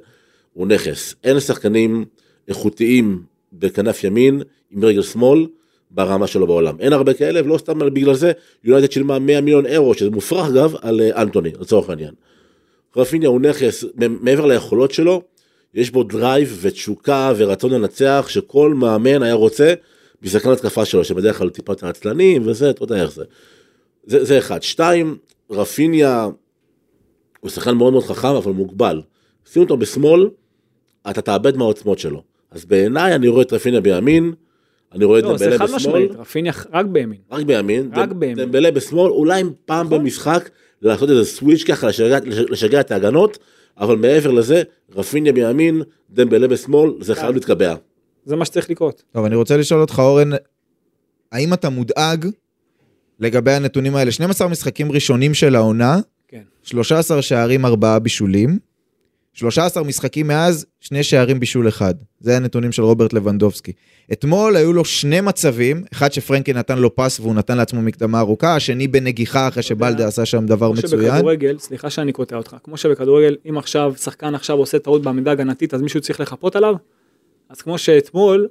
הוא 0.54 0.68
נכס. 0.68 1.16
אין 1.24 1.40
שחקנים 1.40 2.06
איכותיים 2.48 3.24
בכנף 3.54 4.04
ימין 4.04 4.42
עם 4.72 4.86
רגל 4.86 5.02
שמאל 5.02 5.46
ברמה 5.92 6.28
שלו 6.28 6.48
בעולם. 6.48 6.76
אין 6.80 6.94
הרבה 6.94 7.14
כאלה, 7.14 7.42
ולא 7.44 7.58
סתם 7.58 7.80
בגלל 7.94 8.14
זה, 8.14 8.32
יונייטד 8.64 8.92
שילמה 8.92 9.20
100 9.20 9.42
מיליון 9.42 9.66
אירו, 9.66 9.94
שזה 9.94 10.10
מופרך 10.10 10.48
אגב, 10.48 10.76
על 10.82 11.02
אה, 11.02 11.22
אנטוני, 11.22 11.52
לצורך 11.60 11.90
העניין. 11.90 12.14
רפיניה 12.98 13.30
הוא 13.30 13.42
נכס, 13.42 13.84
מעבר 13.96 14.46
ליכולות 14.46 14.92
שלו, 14.92 15.22
יש 15.74 15.92
בו 15.92 16.04
drive 16.04 16.58
ותשוקה 16.62 17.34
ורצון 17.38 17.72
לנצח, 17.72 18.26
שכל 18.30 18.74
מאמן 18.74 19.24
היה 19.24 19.34
רוצה 19.34 19.74
משחקן 20.22 20.52
התקפה 20.52 20.86
שלו, 20.86 21.04
שבדרך 21.04 21.38
כלל 21.38 21.50
טיפה 21.50 21.72
יותר 21.72 21.88
עצלנים 21.88 22.48
וזה, 22.48 22.70
אתה 22.70 22.84
יודע 22.84 23.02
איך 23.02 23.12
זה. 23.12 23.24
זה, 24.04 24.24
זה 24.26 24.38
אחד. 24.38 24.64
שתיים, 24.64 25.18
רפיניה 25.50 26.28
הוא 27.40 27.50
שחקן 27.50 27.72
מאוד 27.76 27.94
מאוד 27.94 28.04
חכם, 28.04 28.28
אבל 28.28 28.52
מוגבל. 28.52 29.02
שים 29.46 29.62
אותו 29.62 29.78
בשמאל, 29.78 30.30
אתה 31.10 31.22
תאבד 31.22 31.58
מהעוצמות 31.58 32.00
שלו. 32.00 32.24
אז 32.52 32.66
בעיניי 32.66 33.16
אני 33.16 33.28
רואה 33.28 33.42
את 33.42 33.54
רפיניה 33.54 33.82
בימין, 33.82 34.34
אני 34.94 35.06
רואה 35.06 35.20
את 35.20 35.24
לא, 35.24 35.38
זה 35.38 35.46
דמבלה 35.46 35.58
חד 35.68 35.76
בשמאל, 35.76 35.76
משמעית, 36.04 36.12
רפיניה 36.20 36.54
רק 36.74 36.86
בימין. 36.86 37.20
רק 37.32 37.44
בימין, 37.46 37.92
רק 37.96 38.10
ד- 38.10 38.14
בימין. 38.20 38.36
דמבלה 38.38 38.72
בשמאל, 38.72 39.12
אולי 39.12 39.44
פעם 39.66 39.86
נכון. 39.86 40.00
במשחק 40.00 40.50
לעשות 40.82 41.10
איזה 41.10 41.26
סוויץ' 41.26 41.64
ככה, 41.64 41.88
לשגע, 41.88 42.18
לשגע 42.26 42.80
את 42.80 42.92
ההגנות, 42.92 43.38
אבל 43.78 43.96
מעבר 43.96 44.32
לזה, 44.32 44.64
רפיניה 44.96 45.34
בימין, 45.34 45.82
דמבלה 46.10 46.48
בשמאל, 46.48 46.92
זה 47.00 47.16
כן. 47.16 47.22
חייב 47.22 47.36
להתקבע. 47.36 47.76
זה 48.26 48.36
מה 48.36 48.46
שצריך 48.46 48.70
לקרות. 48.70 49.04
טוב, 49.12 49.26
אני 49.26 49.36
רוצה 49.36 49.58
לשאול 49.58 49.82
אותך, 49.82 50.00
אורן, 50.00 50.30
האם 51.32 51.54
אתה 51.54 51.70
מודאג 51.70 52.26
לגבי 53.22 53.52
הנתונים 53.52 53.96
האלה? 53.96 54.12
12 54.12 54.48
משחקים 54.48 54.92
ראשונים 54.92 55.34
של 55.34 55.56
העונה, 55.56 56.00
כן. 56.28 56.42
13 56.64 57.22
שערים, 57.22 57.66
4 57.66 58.00
בישולים. 58.00 58.60
13 59.34 59.84
משחקים 59.84 60.28
מאז, 60.28 60.66
שני 60.80 61.04
שערים 61.04 61.40
בישול 61.40 61.68
אחד. 61.68 61.94
זה 62.20 62.38
הנתונים 62.38 62.72
של 62.72 62.84
רוברט 62.84 63.14
לבנדובסקי. 63.14 63.72
אתמול 64.12 64.56
היו 64.56 64.74
לו 64.74 64.86
שני 64.86 65.22
מצבים, 65.22 65.84
אחד 65.94 66.14
שפרנקי 66.14 66.54
נתן 66.54 66.80
לו 66.80 66.96
פס 66.96 67.20
והוא 67.20 67.36
נתן 67.36 67.58
לעצמו 67.58 67.82
מקדמה 67.82 68.20
ארוכה, 68.20 68.56
השני 68.56 68.88
בנגיחה 68.88 69.48
אחרי 69.48 69.64
שבלדה 69.64 70.08
עשה 70.08 70.26
שם 70.26 70.46
דבר 70.46 70.66
כמו 70.66 70.74
מצוין. 70.74 71.02
שבכדורגל, 71.02 71.58
סליחה 71.60 71.90
שאני 71.90 72.12
קוטע 72.12 72.36
אותך, 72.36 72.56
כמו 72.64 72.78
שבכדורגל, 72.78 73.36
אם 73.50 73.58
עכשיו 73.58 73.94
שחקן 73.98 74.36
עכשיו 74.36 74.58
עושה 74.58 74.80
טעות 74.80 75.02
בעמידה 75.02 75.32
הגנתית, 75.32 75.74
אז 75.74 75.82
מישהו 75.82 76.02
צריך 76.02 76.20
לחפות 76.20 76.56
עליו? 76.56 76.76
אז 77.50 77.62
כמו 77.62 77.78
שאתמול, 77.78 78.48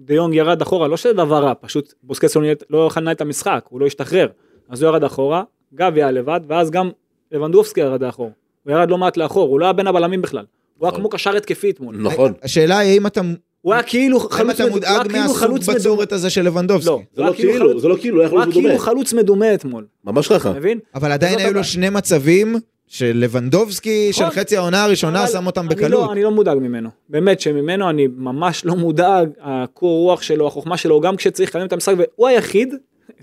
דיונג 0.00 0.34
ירד 0.34 0.62
אחורה, 0.62 0.88
לא 0.88 0.96
שזה 0.96 1.12
דבר 1.12 1.44
רע, 1.44 1.52
פשוט 1.60 1.94
בוסקס 2.02 2.36
לא 2.36 2.42
ניהל- 2.42 2.54
לא 2.70 2.86
יכול 2.86 3.02
לנהל 3.02 3.14
את 3.14 3.20
המשחק, 3.20 3.64
הוא 3.68 3.80
לא 3.80 3.86
השתחרר. 3.86 4.26
אז 4.68 4.82
הוא 4.82 4.90
ירד 4.90 5.04
אחורה, 5.04 5.42
גבי 5.74 6.02
היה 6.02 6.10
לבד, 6.10 6.40
ואז 6.48 6.70
גם 6.70 6.90
לבנדובסקי 7.32 7.80
ירד 7.80 8.02
לאחור. 8.02 8.30
הוא 8.64 8.72
ירד 8.72 8.90
לא 8.90 8.98
מעט 8.98 9.16
לאחור, 9.16 9.48
הוא 9.48 9.60
לא 9.60 9.64
היה 9.64 9.72
בין 9.72 9.86
הבלמים 9.86 10.22
בכלל. 10.22 10.44
הוא 10.78 10.86
היה 10.86 10.90
נכון. 10.90 11.00
כמו 11.00 11.08
קשר 11.08 11.36
התקפי 11.36 11.70
אתמול. 11.70 11.96
נכון. 11.98 12.32
השאלה 12.42 12.78
היא 12.78 12.92
האם 12.92 13.06
אתה, 13.06 13.20
הוא 13.60 13.72
היה 13.74 13.82
כאילו 13.82 14.18
האם 14.20 14.28
חלוץ 14.30 14.54
אתה 14.60 14.64
מד- 14.64 14.70
הוא 14.70 14.80
היה 14.84 14.92
מודאג 14.98 15.12
כאילו 15.12 15.22
מהסוג 15.28 15.50
מדומה. 15.54 15.74
בצורת 15.78 16.12
הזה 16.12 16.30
של 16.30 16.42
לבנדובסקי. 16.42 16.90
לא, 16.90 17.00
זה 17.14 17.22
לא 17.22 17.32
כאילו 17.32 17.52
כאילו, 17.52 17.80
זה 17.80 17.88
לא 17.88 17.96
כאילו, 18.00 18.16
הוא 18.26 18.38
היה 18.40 18.46
כאילו 18.52 18.60
מדומה. 18.68 18.78
חלוץ 18.78 19.12
מדומה 19.12 19.54
אתמול, 19.54 19.86
ממש 20.04 20.28
ככה. 20.28 20.50
אתה 20.50 20.58
מבין? 20.58 20.78
אבל 20.94 21.12
עדיין 21.12 21.38
היו 21.38 21.52
לו. 21.54 21.64
שני 21.64 21.90
מצבים 21.90 22.56
של 22.90 23.12
לבנדובסקי 23.14 24.12
של 24.12 24.24
נכון. 24.24 24.36
חצי 24.36 24.56
העונה 24.56 24.84
הראשונה 24.84 25.26
שם 25.26 25.46
אותם 25.46 25.68
בקלות. 25.68 25.90
לא, 25.90 26.12
אני 26.12 26.22
לא 26.22 26.30
מודאג 26.30 26.58
ממנו. 26.58 26.88
באמת 27.08 27.40
שממנו 27.40 27.90
אני 27.90 28.06
ממש 28.16 28.64
לא 28.64 28.74
מודאג, 28.74 29.30
הקור 29.40 29.98
רוח 29.98 30.22
שלו, 30.22 30.46
החוכמה 30.46 30.76
שלו, 30.76 31.00
גם 31.00 31.16
כשצריך 31.16 31.50
לקדם 31.50 31.66
את 31.66 31.72
המשחק, 31.72 31.94
והוא 31.98 32.28
היחיד, 32.28 32.74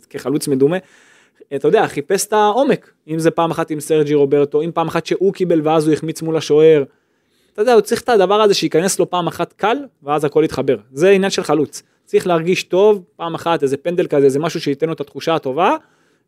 כחלוץ 0.09 0.47
מדומה, 0.47 0.77
אתה 1.55 1.67
יודע, 1.67 1.87
חיפש 1.87 2.25
את 2.25 2.33
העומק. 2.33 2.91
אם 3.07 3.19
זה 3.19 3.31
פעם 3.31 3.51
אחת 3.51 3.71
עם 3.71 3.79
סרג'י 3.79 4.13
רוברטו, 4.13 4.61
אם 4.61 4.71
פעם 4.73 4.87
אחת 4.87 5.05
שהוא 5.05 5.33
קיבל 5.33 5.61
ואז 5.63 5.87
הוא 5.87 5.93
החמיץ 5.93 6.21
מול 6.21 6.37
השוער. 6.37 6.83
אתה 7.53 7.61
יודע, 7.61 7.73
הוא 7.73 7.81
צריך 7.81 8.01
את 8.01 8.09
הדבר 8.09 8.41
הזה 8.41 8.53
שייכנס 8.53 8.99
לו 8.99 9.09
פעם 9.09 9.27
אחת 9.27 9.53
קל, 9.53 9.77
ואז 10.03 10.25
הכל 10.25 10.41
יתחבר. 10.45 10.77
זה 10.93 11.09
עניין 11.09 11.31
של 11.31 11.43
חלוץ. 11.43 11.83
צריך 12.05 12.27
להרגיש 12.27 12.63
טוב, 12.63 13.03
פעם 13.15 13.35
אחת, 13.35 13.63
איזה 13.63 13.77
פנדל 13.77 14.07
כזה, 14.07 14.25
איזה 14.25 14.39
משהו 14.39 14.61
שייתן 14.61 14.87
לו 14.87 14.93
את 14.93 15.01
התחושה 15.01 15.35
הטובה, 15.35 15.75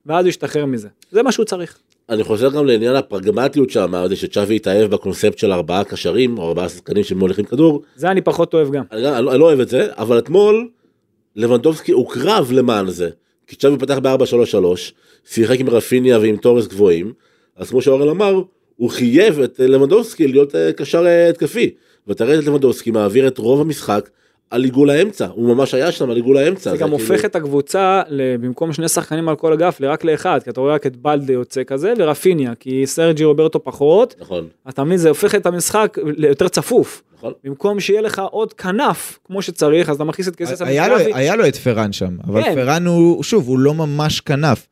ואז 0.06 0.26
הוא 0.26 0.30
ישתחרר 0.30 0.66
מזה. 0.66 0.88
זה 1.12 1.24
מה 1.24 1.32
שהוא 1.32 1.46
צריך. 1.46 1.78
אני 2.10 2.24
חוזר 2.24 2.50
גם 2.50 2.66
לעניין 2.66 2.96
הפרגמטיות 2.96 3.70
זה 4.08 4.16
שצ'אבי 4.16 4.56
התאהב 4.56 4.92
בקונספט 4.92 5.38
של 5.38 5.52
ארבעה 5.52 5.84
קשרים, 5.84 6.38
או 6.38 6.48
ארבעה 6.48 6.70
שחקנים 6.70 7.04
שמוליכים 7.04 7.46
כדור. 7.46 7.82
זה 7.96 8.12
אני 8.12 8.22
פחות 8.22 8.54
אוהב 8.54 8.72
גם. 8.72 8.84
אני, 8.92 9.08
אני, 9.18 9.26
לא- 9.26 9.32
אני 9.32 9.40
לא 9.40 9.46
אוהב 9.46 9.60
את 9.60 9.70
זה, 9.70 9.88
אבל 9.98 10.18
אתמול 10.18 10.70
לבנדובסקי 11.36 11.92
הוקרב 11.92 12.52
למען 12.52 12.90
זה. 12.90 13.10
כי 13.48 13.56
צ'אבי 13.56 13.78
פתח 13.78 13.98
ב-4-3-3, 13.98 14.56
שיחק 15.26 15.60
עם 15.60 15.70
רפיניה 15.70 16.20
ועם 16.20 16.38
תורס 16.38 16.68
גבוהים, 16.68 17.14
אז 17.56 17.70
כמו 17.70 17.82
שאורן 17.82 18.10
אמר, 18.10 18.42
הוא 18.76 18.90
חייב 18.90 19.40
את 19.40 19.60
לבנדובסקי 19.64 20.28
להיות 20.28 20.56
אה, 20.56 20.74
קשר 20.74 21.06
אה, 21.06 21.30
התקפי. 21.30 21.70
ואתה 22.08 22.26
רואה 22.26 22.40
את 22.40 22.44
לבנדובסקי 22.44 22.92
מעביר 22.92 23.28
את 23.28 23.38
רוב 23.38 23.62
המשחק 23.62 24.10
על 24.52 24.64
עיגול 24.64 24.90
האמצע, 24.90 25.28
הוא 25.34 25.56
ממש 25.56 25.74
היה 25.74 25.92
שם 25.92 26.10
על 26.10 26.16
עיגול 26.16 26.38
האמצע. 26.38 26.72
זה 26.72 26.78
גם 26.78 26.90
כאילו- 26.90 27.04
הופך 27.04 27.26
את 27.26 27.36
הקבוצה, 27.36 28.02
במקום 28.42 28.74
שני 28.74 28.88
שחקנים 28.90 29.30
על 29.30 29.36
כל 29.36 29.54
אגף, 29.54 29.80
לרק 29.80 30.04
לאחד, 30.04 30.40
כי 30.44 30.50
אתה 30.50 30.62
רואה 30.62 30.74
רק 30.74 30.86
את 30.88 30.96
בלדה 30.98 31.34
יוצא 31.34 31.64
כזה, 31.64 31.94
ורפיניה, 31.98 32.54
כי 32.60 32.88
סרג'י 32.88 33.24
רוברטו 33.24 33.64
פחות, 33.64 34.16
נכון, 34.20 34.48
אתה 34.70 34.84
מבין, 34.84 34.98
זה 34.98 35.10
הופך 35.10 35.36
את 35.36 35.46
המשחק 35.46 35.98
ליותר 36.18 36.48
צפוף. 36.48 37.04
נכון. 37.18 37.34
במקום 37.44 37.80
שיהיה 37.80 38.02
לך 38.02 38.22
עוד 38.32 38.54
כנף, 38.54 39.20
כמו 39.26 39.42
שצריך, 39.42 39.90
אז 39.90 39.96
אתה 39.96 40.04
מכניס 40.04 40.28
את 40.28 40.36
כסף 40.36 40.62
היה 40.62 40.88
לו- 40.88 40.96
היה 41.14 41.36
לו 41.36 41.48
את 41.48 41.56
פרן 41.56 41.92
שם, 41.94 42.18
אבל 42.28 42.44
כן. 42.44 42.56
פרן 42.56 42.86
הוא, 42.86 43.24
שוב, 43.24 43.48
הוא 43.48 43.60
לא 43.60 43.74
ממש 43.74 44.20
כנף. 44.22 44.68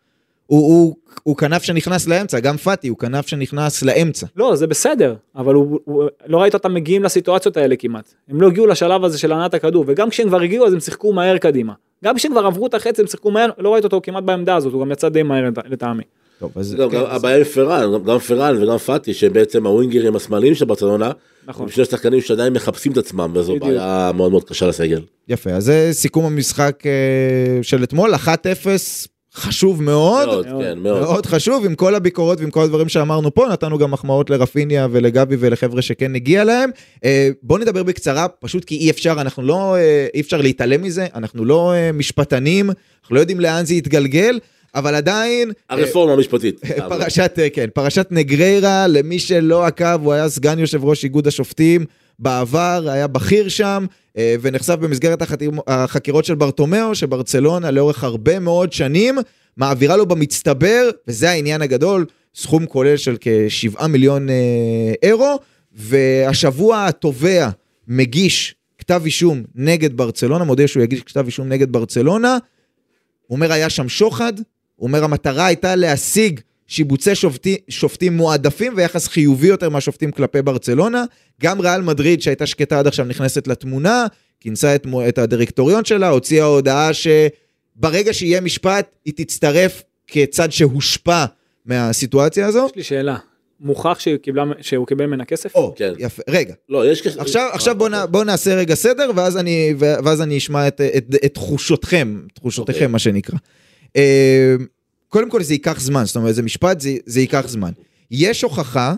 הוא- 0.48 0.68
הוא- 0.74 0.96
הוא 1.24 1.38
כנף 1.38 1.64
שנכנס 1.64 2.08
לאמצע, 2.08 2.40
גם 2.40 2.58
פאטי 2.58 2.88
הוא 2.88 2.98
כנף 2.98 3.28
שנכנס 3.28 3.84
לאמצע. 3.84 4.28
לא, 4.36 4.56
זה 4.56 4.68
בסדר, 4.68 5.16
אבל 5.36 5.54
הוא, 5.54 5.80
הוא, 5.86 6.04
לא 6.28 6.42
ראית 6.42 6.54
אותם 6.54 6.74
מגיעים 6.74 7.04
לסיטואציות 7.04 7.58
האלה 7.58 7.76
כמעט. 7.76 8.14
הם 8.30 8.42
לא 8.42 8.48
הגיעו 8.48 8.68
לשלב 8.68 9.04
הזה 9.04 9.18
של 9.18 9.32
הנעת 9.32 9.54
הכדור, 9.54 9.84
וגם 9.88 10.10
כשהם 10.10 10.28
כבר 10.28 10.42
הגיעו 10.42 10.66
אז 10.68 10.74
הם 10.74 10.80
שיחקו 10.80 11.14
מהר 11.14 11.38
קדימה. 11.38 11.74
גם 12.06 12.16
כשהם 12.16 12.32
כבר 12.32 12.46
עברו 12.46 12.68
את 12.68 12.74
החצי 12.74 13.02
הם 13.02 13.08
שיחקו 13.08 13.32
מהר, 13.32 13.50
לא 13.58 13.74
ראית 13.74 13.84
אותו 13.84 14.00
כמעט 14.04 14.24
בעמדה 14.24 14.56
הזאת, 14.56 14.74
הוא 14.74 14.82
גם 14.82 14.92
יצא 14.92 15.10
די 15.10 15.24
מהר 15.24 15.44
לט- 15.50 15.66
לטעמי. 15.70 16.04
טוב, 16.40 16.52
אז... 16.56 16.76
גם, 16.76 16.90
כן, 16.90 16.98
גם 16.98 17.04
אז- 17.06 17.16
הבעיה 17.16 17.38
עם 17.38 17.44
פרן, 17.44 17.94
גם- 17.94 18.04
גם 18.04 18.20
פרן 18.20 18.64
וגם 18.64 18.78
פאטי, 18.78 19.14
שהם 19.14 19.34
בעצם 19.34 19.68
הווינגרים 19.68 20.16
השמאליים 20.16 20.56
של 20.56 20.66
ברצלונה, 20.66 21.12
נכון. 21.48 21.64
הם 21.66 21.72
שני 21.72 21.86
שחקנים 21.86 22.22
שעדיין 22.22 22.54
מחפשים 22.54 22.92
את 22.92 22.98
עצמם, 22.98 23.32
וזו 23.36 23.56
בדיוק. 23.56 23.70
בעיה 23.70 24.12
מאוד 24.16 24.32
מאוד 24.32 24.44
קשה 24.44 24.68
לסגל. 24.68 25.02
יפה, 25.28 25.50
אז 25.50 25.64
זה 25.64 25.90
סיכום 25.92 26.26
המשחק 26.26 26.80
אה, 26.86 26.92
של 27.64 27.84
אתמול, 27.84 28.14
1-0 28.16 28.28
חשוב 29.38 29.84
מאוד. 29.84 30.28
מאוד. 30.28 30.46
כן, 30.46 30.80
מאוד. 30.80 31.02
מאוד 31.02 31.26
חשוב, 31.26 31.66
עם 31.66 31.76
כל 31.76 31.96
הביקורות 31.96 32.40
ועם 32.40 32.52
כל 32.52 32.64
הדברים 32.64 32.90
שאמרנו 32.90 33.34
פה, 33.34 33.48
נתנו 33.52 33.78
גם 33.78 33.92
מחמאות 33.92 34.30
לרפיניה 34.30 34.88
ולגבי 34.92 35.36
ולחבר'ה 35.40 35.82
שכן 35.82 36.16
הגיע 36.16 36.44
להם. 36.44 36.70
אה, 37.06 37.30
בואו 37.44 37.60
נדבר 37.60 37.84
בקצרה, 37.84 38.28
פשוט 38.28 38.66
כי 38.66 38.78
אי 38.78 38.90
אפשר, 38.90 39.12
אנחנו 39.12 39.44
לא, 39.44 39.76
אה, 39.76 40.08
אי 40.14 40.22
אפשר 40.22 40.42
להתעלם 40.42 40.82
מזה, 40.82 41.08
אנחנו 41.16 41.46
לא 41.46 41.74
אה, 41.74 41.92
משפטנים, 41.92 42.70
אנחנו 43.02 43.16
לא 43.16 43.20
יודעים 43.20 43.40
לאן 43.40 43.66
זה 43.66 43.74
יתגלגל, 43.74 44.40
אבל 44.76 44.96
עדיין... 44.96 45.50
אה, 45.50 45.76
הרפורמה 45.76 46.14
המשפטית. 46.14 46.60
פרשת, 46.90 47.40
אה, 47.40 47.50
כן, 47.50 47.68
פרשת 47.74 48.08
נגריירה, 48.12 48.88
למי 48.88 49.20
שלא 49.20 49.66
עקב, 49.66 50.04
הוא 50.04 50.14
היה 50.14 50.30
סגן 50.30 50.60
יושב 50.60 50.86
ראש 50.86 51.04
איגוד 51.04 51.28
השופטים 51.28 51.86
בעבר, 52.20 52.86
היה 52.92 53.08
בכיר 53.08 53.50
שם, 53.50 53.86
אה, 54.18 54.36
ונחשף 54.42 54.76
במסגרת 54.76 55.22
החקירות 55.68 56.26
של 56.26 56.36
ברטומיאו, 56.36 56.96
שברצלונה 56.96 57.72
לאורך 57.72 58.04
הרבה 58.04 58.40
מאוד 58.40 58.74
שנים 58.74 59.18
מעבירה 59.58 59.98
לו 59.98 60.06
במצטבר, 60.06 60.90
וזה 61.08 61.30
העניין 61.30 61.62
הגדול, 61.62 62.06
סכום 62.36 62.66
כולל 62.66 62.98
של 62.98 63.18
כשבעה 63.20 63.88
מיליון 63.88 64.28
אירו, 65.04 65.40
והשבוע 65.72 66.86
התובע 66.86 67.50
מגיש 67.88 68.56
כתב 68.78 69.02
אישום 69.06 69.44
נגד 69.56 69.98
ברצלונה, 69.98 70.44
מודיע 70.44 70.68
שהוא 70.68 70.84
יגיש 70.84 71.02
כתב 71.02 71.26
אישום 71.26 71.50
נגד 71.50 71.72
ברצלונה, 71.72 72.38
הוא 73.28 73.36
אומר 73.36 73.52
היה 73.52 73.70
שם 73.70 73.90
שוחד, 73.90 74.34
הוא 74.78 74.88
אומר 74.88 75.04
המטרה 75.04 75.46
הייתה 75.46 75.76
להשיג 75.76 76.40
שיבוצי 76.68 77.16
שופטי, 77.16 77.58
שופטים 77.70 78.18
מועדפים 78.18 78.74
ויחס 78.76 79.08
חיובי 79.08 79.48
יותר 79.48 79.70
מהשופטים 79.70 80.12
כלפי 80.12 80.42
ברצלונה. 80.42 81.04
גם 81.42 81.62
ריאל 81.62 81.82
מדריד 81.82 82.22
שהייתה 82.22 82.46
שקטה 82.46 82.80
עד 82.80 82.88
עכשיו 82.88 83.06
נכנסת 83.06 83.48
לתמונה, 83.48 84.06
כינסה 84.40 84.76
את, 84.76 84.88
את 85.10 85.18
הדירקטוריון 85.18 85.86
שלה, 85.86 86.10
הוציאה 86.10 86.46
הודעה 86.46 86.90
שברגע 86.94 88.14
שיהיה 88.14 88.42
משפט 88.42 88.96
היא 89.06 89.14
תצטרף 89.18 89.84
כצד 90.08 90.52
שהושפע 90.52 91.26
מהסיטואציה 91.66 92.48
הזו. 92.48 92.68
יש 92.70 92.76
לי 92.76 92.84
שאלה, 92.84 93.18
מוכח 93.60 94.00
שהוא, 94.00 94.18
קיבלה, 94.18 94.44
שהוא 94.62 94.88
קיבל 94.88 95.06
ממנה 95.06 95.26
כסף? 95.26 95.56
או, 95.56 95.74
כן. 95.76 95.94
יפה, 95.98 96.22
רגע. 96.30 96.54
לא, 96.70 96.92
יש 96.92 97.02
כסף. 97.02 97.20
עכשיו, 97.20 97.50
עכשיו 97.54 97.76
בוא, 97.76 97.90
נ, 97.90 97.94
בוא 98.10 98.24
נעשה 98.24 98.56
רגע 98.56 98.76
סדר, 98.76 99.12
ואז 99.16 99.38
אני, 99.38 99.74
ואז 99.78 100.22
אני 100.22 100.38
אשמע 100.38 100.68
את, 100.68 100.82
את, 100.82 101.06
את 101.26 101.34
תחושותכם, 101.34 102.22
תחושותיכם, 102.34 102.78
אוקיי. 102.78 102.88
מה 102.88 103.00
שנקרא. 103.00 103.38
אה, 103.96 104.56
קודם 105.08 105.30
כל 105.30 105.44
זה 105.44 105.54
ייקח 105.54 105.80
זמן, 105.80 106.04
זאת 106.06 106.16
אומרת, 106.16 106.36
זה 106.36 106.44
משפט, 106.44 106.80
זה, 106.80 106.96
זה 107.06 107.20
ייקח 107.20 107.48
זמן. 107.48 107.72
יש 108.12 108.42
הוכחה, 108.42 108.94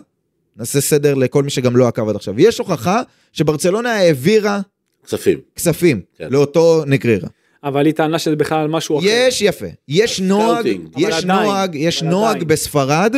נעשה 0.56 0.80
סדר 0.80 1.14
לכל 1.14 1.42
מי 1.42 1.50
שגם 1.50 1.76
לא 1.76 1.88
עקב 1.88 2.08
עד 2.08 2.16
עכשיו, 2.16 2.40
יש 2.40 2.58
הוכחה 2.58 3.02
שברצלונה 3.32 3.92
העבירה 3.92 4.60
כספים. 5.06 5.38
כספים 5.56 6.00
כן. 6.18 6.28
לאותו 6.30 6.84
נגררה. 6.86 7.28
אבל 7.64 7.86
היא 7.86 7.94
טענה 7.94 8.18
שזה 8.18 8.36
בכלל 8.36 8.68
משהו 8.68 8.98
אחר. 8.98 9.06
יש, 9.08 9.42
יפה, 9.42 9.66
יש 9.88 10.20
נוהג, 10.20 10.66
יש 10.96 11.14
עדיין, 11.14 11.26
נוהג, 11.26 11.74
יש 11.74 12.02
נוהג 12.02 12.36
עדיין. 12.36 12.48
בספרד, 12.48 13.16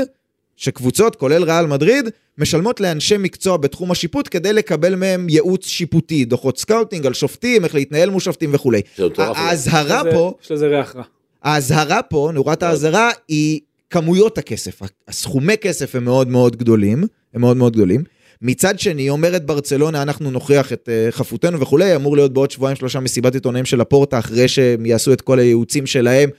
שקבוצות, 0.57 1.17
כולל 1.17 1.45
ריאל 1.45 1.67
מדריד, 1.67 2.09
משלמות 2.39 2.81
לאנשי 2.81 3.17
מקצוע 3.19 3.57
בתחום 3.57 3.91
השיפוט 3.91 4.29
כדי 4.31 4.53
לקבל 4.53 4.95
מהם 4.95 5.29
ייעוץ 5.29 5.67
שיפוטי, 5.67 6.25
דוחות 6.25 6.59
scouting 6.59 7.07
על 7.07 7.15
שופטים, 7.15 7.65
איך 7.65 7.75
להתנהל 7.75 8.11
מול 8.11 8.21
שופטים 8.21 8.51
וכולי. 8.55 8.81
זה 8.97 9.07
מטורף. 9.07 9.37
האזהרה 9.37 10.03
פה, 10.13 10.35
יש 10.45 10.53
לזה 10.53 10.67
ריח 10.67 10.97
רע. 10.97 11.03
האזהרה 11.43 12.03
פה, 12.03 12.31
נורת 12.35 12.63
האזהרה 12.63 13.11
היא 13.29 13.61
כמויות 13.91 14.39
הכסף. 14.39 14.81
הסכומי 15.09 15.57
כסף 15.57 15.95
הם 15.95 16.05
מאוד 16.05 16.29
מאוד 16.29 16.57
גדולים, 16.57 17.05
הם 17.35 17.41
מאוד 17.41 17.57
מאוד 17.57 17.73
גדולים. 17.73 18.05
מצד 18.43 18.79
שני, 18.79 19.11
אומרת 19.11 19.47
ברצלונה, 19.47 20.03
אנחנו 20.03 20.31
נוכיח 20.31 20.73
את 20.73 20.89
אה, 20.89 21.11
חפותנו 21.11 21.61
וכולי, 21.61 21.97
אמור 21.97 22.17
להיות 22.17 22.33
בעוד 22.33 22.51
שבועיים 22.51 22.77
שלושה 22.77 23.01
מסיבת 23.01 23.35
עיתונאים 23.35 23.65
של 23.65 23.81
לפורטה, 23.81 24.19
אחרי 24.19 24.49
שהם 24.49 24.87
יעשו 24.87 25.13
את 25.13 25.21
כל 25.21 25.39
הייעוצים 25.39 25.87
שלהם, 25.87 26.31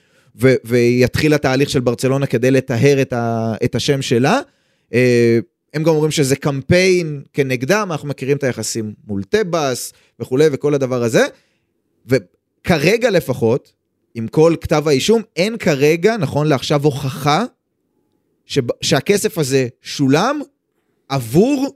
ו- 0.42 0.56
ויתחיל 0.66 1.34
התהליך 1.34 1.70
של 1.70 1.80
ברצלונה 1.80 2.26
כדי 2.26 2.52
לטהר 2.52 3.02
את, 3.02 3.14
ה- 3.14 3.54
את 3.64 3.76
השם 3.76 4.02
שלה. 4.02 4.40
אה, 4.94 5.40
הם 5.74 5.84
גם 5.84 5.90
אומרים 5.90 6.12
שזה 6.12 6.36
קמפיין 6.36 7.22
כנגדם, 7.34 7.88
אנחנו 7.92 8.08
מכירים 8.08 8.38
את 8.38 8.44
היחסים 8.44 8.94
מול 9.08 9.24
טבאס 9.24 9.94
וכולי 10.20 10.46
וכל 10.52 10.74
הדבר 10.74 11.04
הזה. 11.04 11.26
וכרגע 12.08 13.10
לפחות, 13.10 13.74
עם 14.16 14.28
כל 14.28 14.56
כתב 14.62 14.88
האישום, 14.88 15.22
אין 15.36 15.58
כרגע, 15.58 16.18
נכון 16.18 16.48
לעכשיו, 16.48 16.84
הוכחה 16.84 17.44
שב- 18.46 18.72
שהכסף 18.82 19.38
הזה 19.38 19.68
שולם 19.82 20.42
עבור 21.10 21.68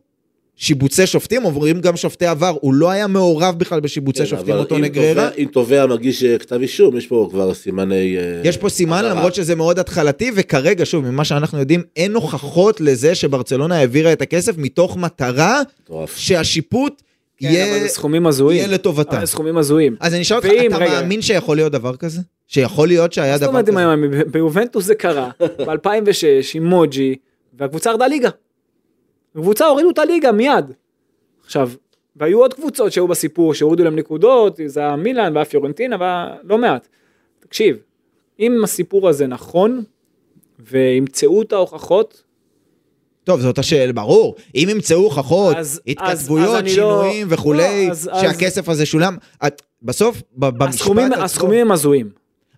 שיבוצי 0.56 1.08
שופטים, 1.08 1.45
אומרים 1.45 1.82
גם 1.82 1.97
שופטי 1.97 2.26
עבר, 2.26 2.56
הוא 2.62 2.74
לא 2.74 2.89
היה 2.89 3.07
מעורב 3.07 3.59
בכלל 3.59 3.80
בשיבוצי 3.80 4.20
כן, 4.20 4.26
שופטים, 4.26 4.55
אותו 4.55 4.78
נגררה. 4.78 5.30
אם 5.38 5.47
תובע 5.51 5.86
מגיש 5.86 6.24
אה, 6.24 6.38
כתב 6.38 6.61
אישום, 6.61 6.97
יש 6.97 7.07
פה 7.07 7.28
כבר 7.32 7.53
סימני... 7.53 8.18
אה, 8.18 8.41
יש 8.43 8.57
פה 8.57 8.70
סימן 8.70 8.97
אזהרה. 8.97 9.14
למרות 9.14 9.36
שזה 9.36 9.55
מאוד 9.55 9.80
התחלתי 9.80 10.32
וכרגע 10.36 10.86
שוב 10.86 11.05
ממה 11.05 11.26
שאנחנו 11.26 11.59
יודעים 11.59 11.84
אין 11.95 12.16
הוכחות 12.16 12.82
לזה 12.82 13.16
שברצלונה 13.16 13.78
העבירה 13.78 14.14
את 14.14 14.22
הכסף 14.22 14.57
מתוך 14.57 14.97
מטרה 14.97 15.61
מטורף. 15.84 16.18
שהשיפוט 16.18 17.01
כן, 17.38 17.47
אבל 17.47 17.55
יהיה, 17.55 17.80
זה 17.80 17.88
סכומים 17.88 18.28
הזויים. 18.28 18.57
יהיה 18.57 18.68
לטובתה. 18.68 19.11
אבל 19.18 19.26
זה 19.26 19.32
סכומים 19.32 19.57
הזויים. 19.57 19.95
אז 19.99 20.14
אני 20.14 20.22
אשאל 20.22 20.38
אותך, 20.38 20.49
אתה 20.68 20.78
רגע. 20.78 21.01
מאמין 21.01 21.22
שיכול 21.22 21.57
להיות 21.57 21.72
דבר 21.72 21.95
כזה? 21.95 22.22
שיכול 22.48 22.88
להיות 22.88 23.14
שהיה 23.14 23.34
זאת 23.38 23.41
דבר 23.41 23.50
אומרת, 23.50 23.66
כזה? 23.70 23.72
אם 23.72 23.78
היה- 23.78 24.24
ביובנטוס 24.32 24.86
זה 24.86 24.95
קרה, 24.95 25.30
ב-2006 25.68 26.24
עם 26.54 26.66
מוג'י, 26.66 27.16
והקבוצה 27.54 27.89
ירדה 27.89 28.08
ליגה. 28.08 28.30
הקבוצה 29.36 29.66
הורידו 29.66 29.89
את 29.89 29.98
הליגה 30.00 30.32
מיד. 30.32 30.66
עכשיו, 31.45 31.72
והיו 32.16 32.39
עוד 32.39 32.54
קבוצות 32.54 32.91
שהיו 32.91 33.08
בסיפור, 33.08 33.54
שהורידו 33.54 33.84
להם 33.84 33.95
נקודות, 33.95 34.60
זה 34.66 34.80
היה 34.80 34.95
מילאן 34.95 35.34
והיה 35.34 35.45
פיורנטינה 35.45 35.95
ולא 36.43 36.58
מעט. 36.58 36.88
תקשיב, 37.39 37.78
אם 38.39 38.64
הסיפור 38.64 39.10
הזה 39.10 39.28
נכון, 39.28 39.84
וימצאו 40.60 41.41
את 41.41 41.54
ההוכחות, 41.54 42.24
טוב, 43.24 43.39
זאת 43.41 43.58
השאלה, 43.60 43.93
ברור. 43.93 44.36
אם 44.56 44.68
ימצאו 44.72 44.98
הוכחות, 44.98 45.56
אז- 45.56 45.68
אז- 45.68 45.82
התכתבויות, 45.88 46.50
אז 46.50 46.56
אני 46.56 46.70
שינויים 46.70 47.28
לא- 47.30 47.34
וכולי, 47.34 47.86
לא, 47.88 47.91
אז- 47.91 48.10
אז- 48.14 48.22
שהכסף 48.22 48.70
הזה 48.70 48.86
שולם, 48.86 49.18
את- 49.48 49.62
בסוף, 49.82 50.22
במשפט 50.36 50.68
הסכומים, 50.70 51.14
הסכומים 51.14 51.60
הם 51.62 51.72
הזויים. 51.72 52.10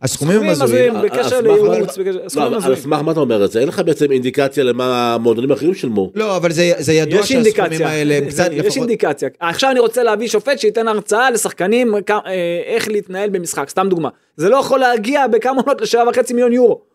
הסכומים 0.02 0.42
הם 0.42 0.50
הזויים. 0.50 0.96
הזויים. 0.96 1.12
בקשר 1.12 1.36
על 1.36 1.44
סמך 1.46 1.62
מה- 1.62 1.70
לייעוץ, 1.72 1.98
לא, 1.98 2.04
הסכומים 2.26 2.48
אבל 2.48 2.56
על 2.56 2.62
הזויים. 2.64 2.76
סמך 2.76 3.00
מה 3.02 3.12
אתה 3.12 3.20
אומר 3.20 3.46
את 3.46 3.52
זה? 3.52 3.60
אין 3.60 3.68
לך 3.68 3.80
בעצם 3.86 4.12
אינדיקציה 4.12 4.64
למה 4.64 5.14
המועדונים 5.14 5.52
האחרים 5.52 5.74
שילמו. 5.74 6.12
לא, 6.16 6.36
אבל 6.38 6.52
זה 6.52 6.72
זה 6.78 6.94
ידוע 6.94 7.20
יש 7.20 7.30
שהסכומים 7.30 7.46
אינדיקציה, 7.46 7.90
האלה 7.90 8.16
הם 8.18 8.26
קצת 8.26 8.50
יש 8.52 8.66
לפחות... 8.66 8.78
אינדיקציה. 8.78 9.30
עכשיו 9.40 9.72
אני 9.72 9.80
רוצה 9.80 10.04
להביא 10.04 10.28
שופט 10.28 10.60
שייתן 10.60 10.88
הרצאה 10.88 11.32
לשחקנים 11.32 11.96
אה, 11.96 12.22
איך 12.66 12.88
להתנהל 12.88 13.30
במשחק, 13.30 13.70
סתם 13.70 13.88
דוגמה. 13.90 14.10
זה 14.38 14.50
לא 14.50 14.58
יכול 14.58 14.80
להגיע 14.80 15.28
בכמה 15.28 15.62
עונות 15.62 15.82
לשבע 15.82 16.10
וחצי 16.10 16.34
מיליון 16.34 16.54
יורו. 16.54 16.89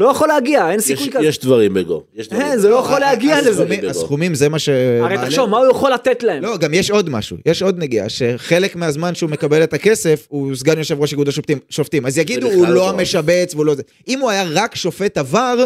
לא 0.00 0.10
יכול 0.10 0.28
להגיע, 0.28 0.70
אין 0.70 0.78
יש- 0.78 0.84
סיכוי 0.84 1.10
כזה. 1.10 1.24
יש 1.26 1.38
דברים 1.38 1.74
בגו. 1.74 2.02
יש 2.14 2.28
דברים. 2.28 2.42
אה, 2.46 2.58
זה 2.58 2.68
לא 2.68 2.76
יכול 2.76 2.98
להגיע 3.00 3.40
לזה. 3.42 3.64
הסכומים- 3.90 4.34
זה 4.34 4.48
מה 4.48 4.58
ש... 4.58 4.68
הרי 5.02 5.16
תחשוב, 5.16 5.50
מה 5.50 5.58
הוא 5.58 5.70
יכול 5.70 5.92
לתת 5.92 6.22
להם? 6.22 6.42
לא, 6.42 6.56
גם 6.56 6.74
יש 6.74 6.90
עוד 6.90 7.10
משהו, 7.10 7.36
יש 7.46 7.62
עוד 7.62 7.78
נגיעה, 7.78 8.08
שחלק 8.08 8.76
מהזמן 8.76 9.14
שהוא 9.14 9.30
מקבל 9.30 9.62
את 9.64 9.74
הכסף, 9.74 10.26
הוא 10.28 10.54
סגן 10.54 10.78
יושב 10.78 11.00
ראש 11.00 11.12
איגוד 11.12 11.28
השופטים, 11.28 11.58
שופטים. 11.68 12.06
אז 12.06 12.18
יגידו, 12.18 12.46
הוא 12.50 12.66
לא 12.66 12.74
לא. 12.74 12.88
המשבץ 12.90 13.54
והוא 13.54 13.66
לא 13.66 13.74
זה. 13.74 13.82
אם 14.08 14.20
הוא 14.20 14.30
היה 14.30 14.44
רק 14.52 14.74
שופט 14.74 15.18
עבר, 15.18 15.64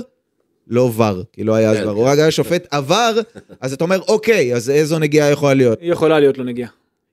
לא 0.68 0.90
ור, 0.96 1.22
כי 1.32 1.44
לא 1.44 1.54
היה 1.54 1.70
אז 1.70 1.76
כן, 1.76 1.82
ור, 1.84 1.90
כן. 1.92 1.96
הוא 1.98 2.04
רק 2.06 2.18
היה 2.18 2.30
שופט 2.30 2.66
עבר, 2.70 3.20
אז 3.60 3.72
אתה 3.72 3.84
אומר, 3.84 4.00
אוקיי, 4.08 4.54
אז 4.54 4.70
איזו 4.70 4.98
נגיעה 4.98 5.30
יכולה 5.30 5.54
להיות? 5.54 5.78
יכולה 5.82 6.20
להיות 6.20 6.38
לו 6.38 6.44
נגיעה. 6.44 6.68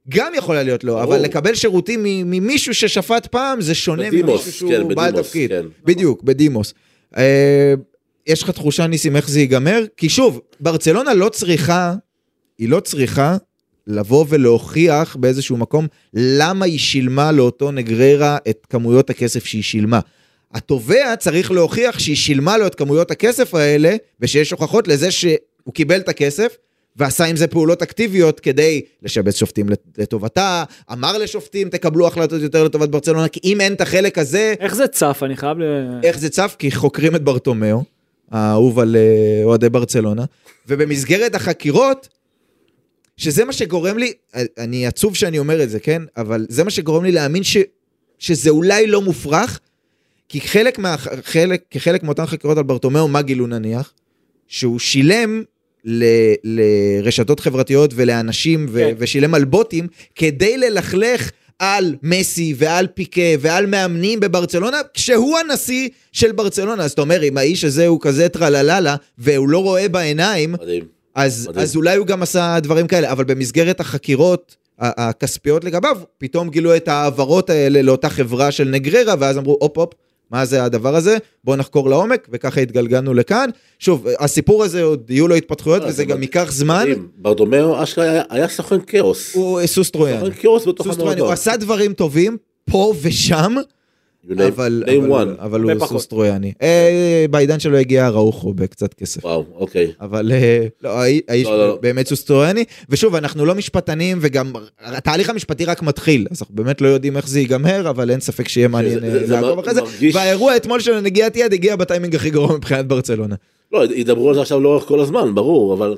גם 0.10 0.32
יכולה 0.36 0.64
להיות 0.64 0.84
לו, 0.84 1.04
אבל 1.04 1.20
לקבל 1.22 1.56
שירותים 1.56 2.00
ממישהו 2.04 2.74
ששפט 2.74 3.26
פעם, 3.28 3.62
זה 3.62 3.76
שונה 3.76 4.12
ממישהו 4.12 4.52
שהוא 4.52 4.72
כן, 4.72 4.96
בעל 4.96 5.12
תפקיד. 5.12 5.50
כן. 5.50 5.66
בדיוק, 5.86 6.24
בדימוס. 6.24 6.74
אה, 7.18 7.74
יש 8.28 8.44
לך 8.44 8.50
תחושה, 8.50 8.88
ניסים, 8.88 9.16
איך 9.16 9.30
זה 9.30 9.40
ייגמר? 9.40 9.84
כי 9.98 10.10
שוב, 10.10 10.42
ברצלונה 10.60 11.14
לא 11.14 11.30
צריכה, 11.30 11.94
היא 12.58 12.70
לא 12.70 12.80
צריכה 12.80 13.38
לבוא 13.88 14.26
ולהוכיח 14.30 15.16
באיזשהו 15.16 15.58
מקום 15.58 15.88
למה 16.14 16.66
היא 16.66 16.80
שילמה 16.80 17.32
לאותו 17.32 17.72
נגררה 17.72 18.38
את 18.50 18.68
כמויות 18.70 19.10
הכסף 19.10 19.46
שהיא 19.46 19.64
שילמה. 19.64 20.00
התובע 20.54 21.16
צריך 21.16 21.52
להוכיח 21.52 22.00
שהיא 22.00 22.16
שילמה 22.16 22.58
לו 22.58 22.68
את 22.68 22.76
כמויות 22.76 23.12
הכסף 23.12 23.56
האלה, 23.56 23.96
ושיש 24.20 24.52
הוכחות 24.52 24.88
לזה 24.88 25.12
שהוא 25.12 25.74
קיבל 25.74 26.00
את 26.00 26.10
הכסף, 26.10 26.56
ועשה 26.96 27.26
עם 27.26 27.36
זה 27.36 27.48
פעולות 27.48 27.82
אקטיביות 27.82 28.40
כדי 28.40 28.82
לשבץ 29.02 29.36
שופטים 29.36 29.70
לטובתה, 29.98 30.64
אמר 30.92 31.18
לשופטים 31.18 31.70
תקבלו 31.70 32.08
החלטות 32.08 32.42
יותר 32.42 32.64
לטובת 32.64 32.90
ברצלונה, 32.90 33.28
כי 33.28 33.40
אם 33.44 33.62
אין 33.62 33.74
את 33.74 33.82
החלק 33.82 34.18
הזה, 34.18 34.54
איך 34.60 34.76
זה 34.76 34.88
צף? 34.88 35.22
אני 35.26 35.36
חייב 35.36 35.58
ל... 35.60 35.64
איך 36.04 36.20
זה 36.20 36.30
צף? 36.30 36.56
כי 36.60 36.72
חוקרים 36.72 37.16
את 37.16 37.24
ברטומיאו, 37.24 37.84
האהוב 38.32 38.80
על 38.80 38.96
אה, 38.96 39.44
אוהדי 39.44 39.70
ברצלונה, 39.70 40.26
ובמסגרת 40.68 41.36
החקירות, 41.36 42.08
שזה 43.18 43.46
מה 43.46 43.54
שגורם 43.54 43.98
לי, 43.98 44.14
אני 44.58 44.88
עצוב 44.88 45.16
שאני 45.16 45.40
אומר 45.40 45.64
את 45.64 45.70
זה, 45.70 45.80
כן? 45.80 46.02
אבל 46.18 46.46
זה 46.50 46.64
מה 46.64 46.70
שגורם 46.70 47.04
לי 47.04 47.12
להאמין 47.12 47.44
ש, 47.44 47.58
שזה 48.20 48.50
אולי 48.50 48.88
לא 48.88 49.02
מופרך, 49.02 49.60
כי 50.30 50.42
חלק, 50.42 50.80
מה, 50.80 50.96
חלק, 51.24 51.64
כחלק 51.70 52.04
מאותן 52.04 52.26
חקירות 52.26 52.58
על 52.58 52.64
ברטומיאו, 52.64 53.08
מה 53.08 53.22
גילו 53.22 53.48
נניח? 53.48 53.94
שהוא 54.48 54.80
שילם 54.80 55.44
ל, 55.86 56.04
לרשתות 56.44 57.40
חברתיות 57.40 57.92
ולאנשים 57.96 58.66
ו, 58.70 58.80
כן. 58.80 58.96
ושילם 58.98 59.34
על 59.34 59.46
בוטים 59.46 59.88
כדי 60.16 60.58
ללכלך 60.58 61.32
על 61.60 61.96
מסי 62.04 62.54
ועל 62.58 62.88
פיקה 62.88 63.22
ועל 63.40 63.66
מאמנים 63.66 64.20
בברצלונה, 64.20 64.78
כשהוא 64.94 65.38
הנשיא 65.38 65.90
של 66.12 66.32
ברצלונה. 66.32 66.84
אז 66.84 66.92
אתה 66.92 67.02
אומר, 67.02 67.24
אם 67.24 67.38
האיש 67.38 67.64
הזה 67.64 67.88
הוא 67.88 68.02
כזה 68.02 68.30
טרלללה 68.30 68.96
והוא 69.18 69.50
לא 69.50 69.64
רואה 69.64 69.90
בעיניים, 69.90 70.52
מדהים. 70.52 70.84
אז, 71.16 71.48
מדהים. 71.48 71.64
אז 71.64 71.76
אולי 71.76 71.98
הוא 71.98 72.08
גם 72.08 72.22
עשה 72.24 72.58
דברים 72.64 72.88
כאלה, 72.88 73.12
אבל 73.12 73.24
במסגרת 73.24 73.80
החקירות 73.80 74.56
הכספיות 74.80 75.64
לגביו, 75.64 75.98
פתאום 76.18 76.50
גילו 76.50 76.76
את 76.76 76.88
ההעברות 76.88 77.50
האלה 77.50 77.82
לאותה 77.82 78.10
חברה 78.10 78.52
של 78.52 78.64
נגררה, 78.64 79.16
ואז 79.20 79.38
אמרו, 79.38 79.58
הופ 79.62 79.78
הופ, 79.78 79.94
מה 80.32 80.46
זה 80.46 80.64
הדבר 80.64 80.96
הזה? 80.96 81.18
בואו 81.44 81.56
נחקור 81.58 81.90
לעומק, 81.90 82.28
וככה 82.32 82.62
התגלגלנו 82.62 83.14
לכאן. 83.14 83.50
שוב, 83.80 84.08
הסיפור 84.20 84.64
הזה 84.64 84.84
עוד 84.84 85.10
יהיו 85.12 85.28
לו 85.28 85.36
התפתחויות, 85.36 85.82
אה, 85.82 85.88
וזה 85.88 85.96
זה 85.98 86.06
גם. 86.06 86.22
ייקח 86.22 86.48
זמן. 86.52 86.84
מדהים. 86.90 87.08
ברדומאו 87.18 87.84
אשכרה 87.84 88.22
היה- 88.30 88.48
סוכן 88.48 88.76
כאוס. 88.88 89.36
הוא 89.36 89.66
סוס 89.66 89.90
טרויאני. 89.92 90.20
סוכן 90.26 90.42
כאוס 90.42 90.68
בתוך 90.68 90.88
המועדון. 90.88 91.20
הוא 91.26 91.32
עשה 91.32 91.58
דברים 91.58 91.94
טובים, 91.94 92.38
פה 92.72 92.94
ושם, 93.02 93.56
אבל, 94.30 94.84
אבל. 94.98 95.36
אבל 95.40 95.62
הוא 95.62 95.86
סוס. 95.88 96.08
טרויאני. 96.08 96.54
אה, 96.62 97.26
בעידן 97.30 97.60
שלו 97.60 97.78
הגיע 97.78 98.08
אראוחו 98.08 98.54
בקצת 98.54 98.94
כסף. 98.94 99.26
וואו, 99.26 99.46
אוקיי. 99.56 99.92
אבל 100.02 100.32
אה, 100.32 100.68
לא, 100.84 100.90
האי- 100.90 101.22
האיש 101.28 101.48
לא, 101.48 101.68
לא. 101.68 101.78
באמת 101.82 102.08
סוס 102.08 102.24
טרויאני, 102.24 102.64
ושוב, 102.90 103.16
אנחנו 103.16 103.46
לא 103.46 103.56
משפטנים, 103.56 104.18
וגם 104.22 104.54
התהליך 104.82 105.30
המשפטי 105.30 105.66
רק 105.66 105.82
מתחיל, 105.82 106.28
אז 106.32 106.42
אנחנו 106.42 106.56
באמת 106.56 106.82
לא 106.82 106.88
יודעים 106.88 107.18
איך 107.18 107.28
זה 107.28 107.40
ייגמר, 107.40 107.90
אבל 107.90 108.12
אין 108.12 108.20
ספק 108.20 108.48
שיהיה 108.48 108.68
מעניין 108.68 109.04
אה, 109.04 109.10
לעקוב 109.28 109.60
אחרי 109.60 109.74
זה. 109.74 109.82
והאירוע 110.14 110.56
אתמול 110.56 110.80
של 110.80 110.94
הנגיעת 110.94 111.36
יד 111.36 111.54
הגיע 111.54 111.76
בטיימינג 111.76 112.16
הכי 112.16 112.30
גרוע 112.30 112.56
מבחינת 112.56 112.86
ברצלונה. 112.88 113.36
לא, 113.74 113.86
ידברו 113.96 114.30
על 114.30 114.36
זה 114.36 114.42
עכשיו 114.42 114.60
לאורך 114.60 114.84
כל 114.84 115.00
הזמן, 115.00 115.36
ברור, 115.36 115.74
אבל 115.74 115.96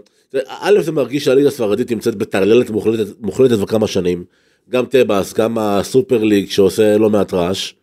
א' 0.47 0.81
זה 0.81 0.91
מרגיש 0.91 1.25
שהליגה 1.25 1.47
הספרדית 1.47 1.91
נמצאת 1.91 2.15
בטרללת 2.15 2.69
מוחלטת, 2.69 3.07
מוחלטת 3.21 3.55
כבר 3.55 3.65
כמה 3.65 3.87
שנים. 3.87 4.23
גם 4.69 4.85
טבעס, 4.85 5.33
גם 5.33 5.57
הסופר 5.57 6.23
ליג 6.23 6.49
שעושה 6.49 6.97
לא 6.97 7.09
מעט 7.09 7.33
רעש. 7.33 7.73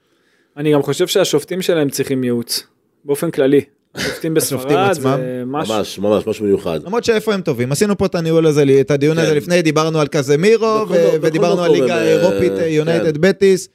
אני 0.60 0.72
גם 0.72 0.82
חושב 0.82 1.06
שהשופטים 1.06 1.62
שלהם 1.62 1.90
צריכים 1.90 2.24
ייעוץ. 2.24 2.66
באופן 3.04 3.30
כללי. 3.30 3.60
השופטים 3.94 4.36
השופטים 4.36 4.76
בספרד? 4.90 4.92
זה 4.92 5.42
משהו. 5.46 5.74
ממש, 5.74 5.98
ממש, 5.98 6.26
משהו 6.26 6.44
מיוחד. 6.44 6.80
למרות 6.86 7.04
שאיפה 7.04 7.34
הם 7.34 7.40
טובים, 7.40 7.72
עשינו 7.72 7.98
פה 7.98 8.06
את 8.06 8.14
הניהול 8.14 8.46
הזה, 8.46 8.64
את 8.80 8.90
הדיון 8.90 9.16
כן. 9.16 9.22
הזה 9.22 9.34
לפני, 9.34 9.62
דיברנו 9.62 10.00
על 10.00 10.06
קזמירו, 10.06 10.86
ודיברנו 11.22 11.62
על 11.62 11.72
ליגה 11.72 11.96
האירופית, 11.96 12.52
אה, 12.52 12.66
יונייטד 12.66 13.14
כן. 13.14 13.20
בטיס. 13.20 13.68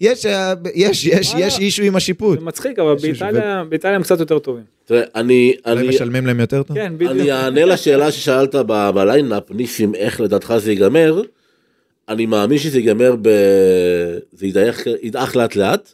יש, 0.00 0.26
אה, 0.26 0.54
יש, 0.74 1.06
יש. 1.06 1.34
יש 1.38 1.58
אישו 1.58 1.82
עם 1.82 1.96
השיפוט. 1.96 2.38
זה 2.38 2.44
מצחיק, 2.44 2.78
אבל 2.78 2.94
באיטליה 2.94 3.64
באיטליה 3.68 3.94
הם 3.94 4.02
קצת 4.02 4.20
יותר 4.20 4.38
טובים. 4.38 4.64
תראה, 4.84 5.02
אני, 5.14 5.54
אולי 5.66 5.80
אני, 5.80 5.88
משלמים 5.88 6.26
להם 6.26 6.40
יותר 6.40 6.62
טוב? 6.62 6.76
כן, 6.76 6.92
בדיוק. 6.96 7.12
אני 7.12 7.32
אענה 7.32 7.64
לשאלה 7.64 8.12
ששאלת 8.12 8.54
בליינאפ, 8.94 9.50
ניסים, 9.50 9.94
איך 9.94 10.20
לדעתך 10.20 10.54
זה 10.58 10.72
ייגמר. 10.72 11.22
אני 12.08 12.26
מאמין 12.26 12.58
שזה 12.58 12.78
ייגמר 12.78 13.16
ב... 13.22 13.28
זה 14.32 14.46
ידעך 15.02 15.36
לאט 15.36 15.56
לאט, 15.56 15.92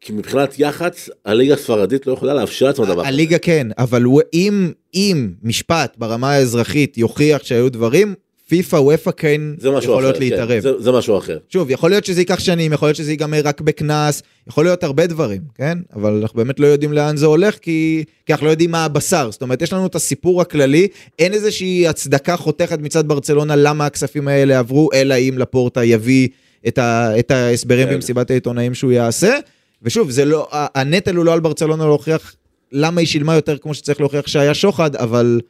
כי 0.00 0.12
מבחינת 0.12 0.58
יח"צ, 0.58 1.10
הליגה 1.24 1.54
הספרדית 1.54 2.06
לא 2.06 2.12
יכולה 2.12 2.34
לאפשר 2.34 2.66
לעצמה 2.66 2.86
דבר. 2.86 3.06
הליגה 3.06 3.38
כן, 3.38 3.66
אבל 3.78 4.04
אם, 4.34 4.72
אם 4.94 5.30
משפט 5.42 5.94
ברמה 5.98 6.32
האזרחית 6.32 6.98
יוכיח 6.98 7.44
שהיו 7.44 7.72
דברים, 7.72 8.14
פיפא 8.48 8.76
וופא 8.76 9.10
כן 9.16 9.40
משהו 9.58 9.78
אחר, 9.78 9.78
יכולות 9.78 10.14
כן, 10.14 10.20
להתערב. 10.20 10.60
זה, 10.60 10.80
זה 10.80 10.92
משהו 10.92 11.18
אחר. 11.18 11.38
שוב, 11.48 11.70
יכול 11.70 11.90
להיות 11.90 12.04
שזה 12.04 12.20
ייקח 12.20 12.38
שנים, 12.38 12.72
יכול 12.72 12.88
להיות 12.88 12.96
שזה 12.96 13.10
ייגמר 13.10 13.40
רק 13.44 13.60
בקנס, 13.60 14.22
יכול 14.48 14.64
להיות 14.64 14.84
הרבה 14.84 15.06
דברים, 15.06 15.40
כן? 15.54 15.78
אבל 15.94 16.12
אנחנו 16.22 16.36
באמת 16.36 16.60
לא 16.60 16.66
יודעים 16.66 16.92
לאן 16.92 17.16
זה 17.16 17.26
הולך, 17.26 17.58
כי, 17.58 18.04
כי 18.26 18.32
אנחנו 18.32 18.46
לא 18.46 18.50
יודעים 18.50 18.70
מה 18.70 18.84
הבשר. 18.84 19.30
זאת 19.30 19.42
אומרת, 19.42 19.62
יש 19.62 19.72
לנו 19.72 19.86
את 19.86 19.94
הסיפור 19.94 20.40
הכללי, 20.40 20.88
אין 21.18 21.34
איזושהי 21.34 21.88
הצדקה 21.88 22.36
חותכת 22.36 22.78
מצד 22.80 23.08
ברצלונה 23.08 23.56
למה 23.56 23.86
הכספים 23.86 24.28
האלה 24.28 24.58
עברו, 24.58 24.88
אלא 24.94 25.14
אם 25.14 25.34
לפורטה 25.38 25.84
יביא 25.84 26.28
את, 26.68 26.78
ה, 26.78 27.18
את 27.18 27.30
ההסברים 27.30 27.88
כן. 27.88 27.94
במסיבת 27.94 28.30
העיתונאים 28.30 28.74
שהוא 28.74 28.92
יעשה. 28.92 29.38
ושוב, 29.82 30.10
זה 30.10 30.24
לא, 30.24 30.48
הנטל 30.52 31.16
הוא 31.16 31.24
לא 31.24 31.32
על 31.32 31.40
ברצלונה 31.40 31.84
להוכיח 31.86 32.34
למה 32.72 33.00
היא 33.00 33.06
שילמה 33.08 33.34
יותר 33.34 33.58
כמו 33.58 33.74
שצריך 33.74 34.00
להוכיח 34.00 34.26
שהיה 34.26 34.54
שוחד, 34.54 34.96
אבל 34.96 35.40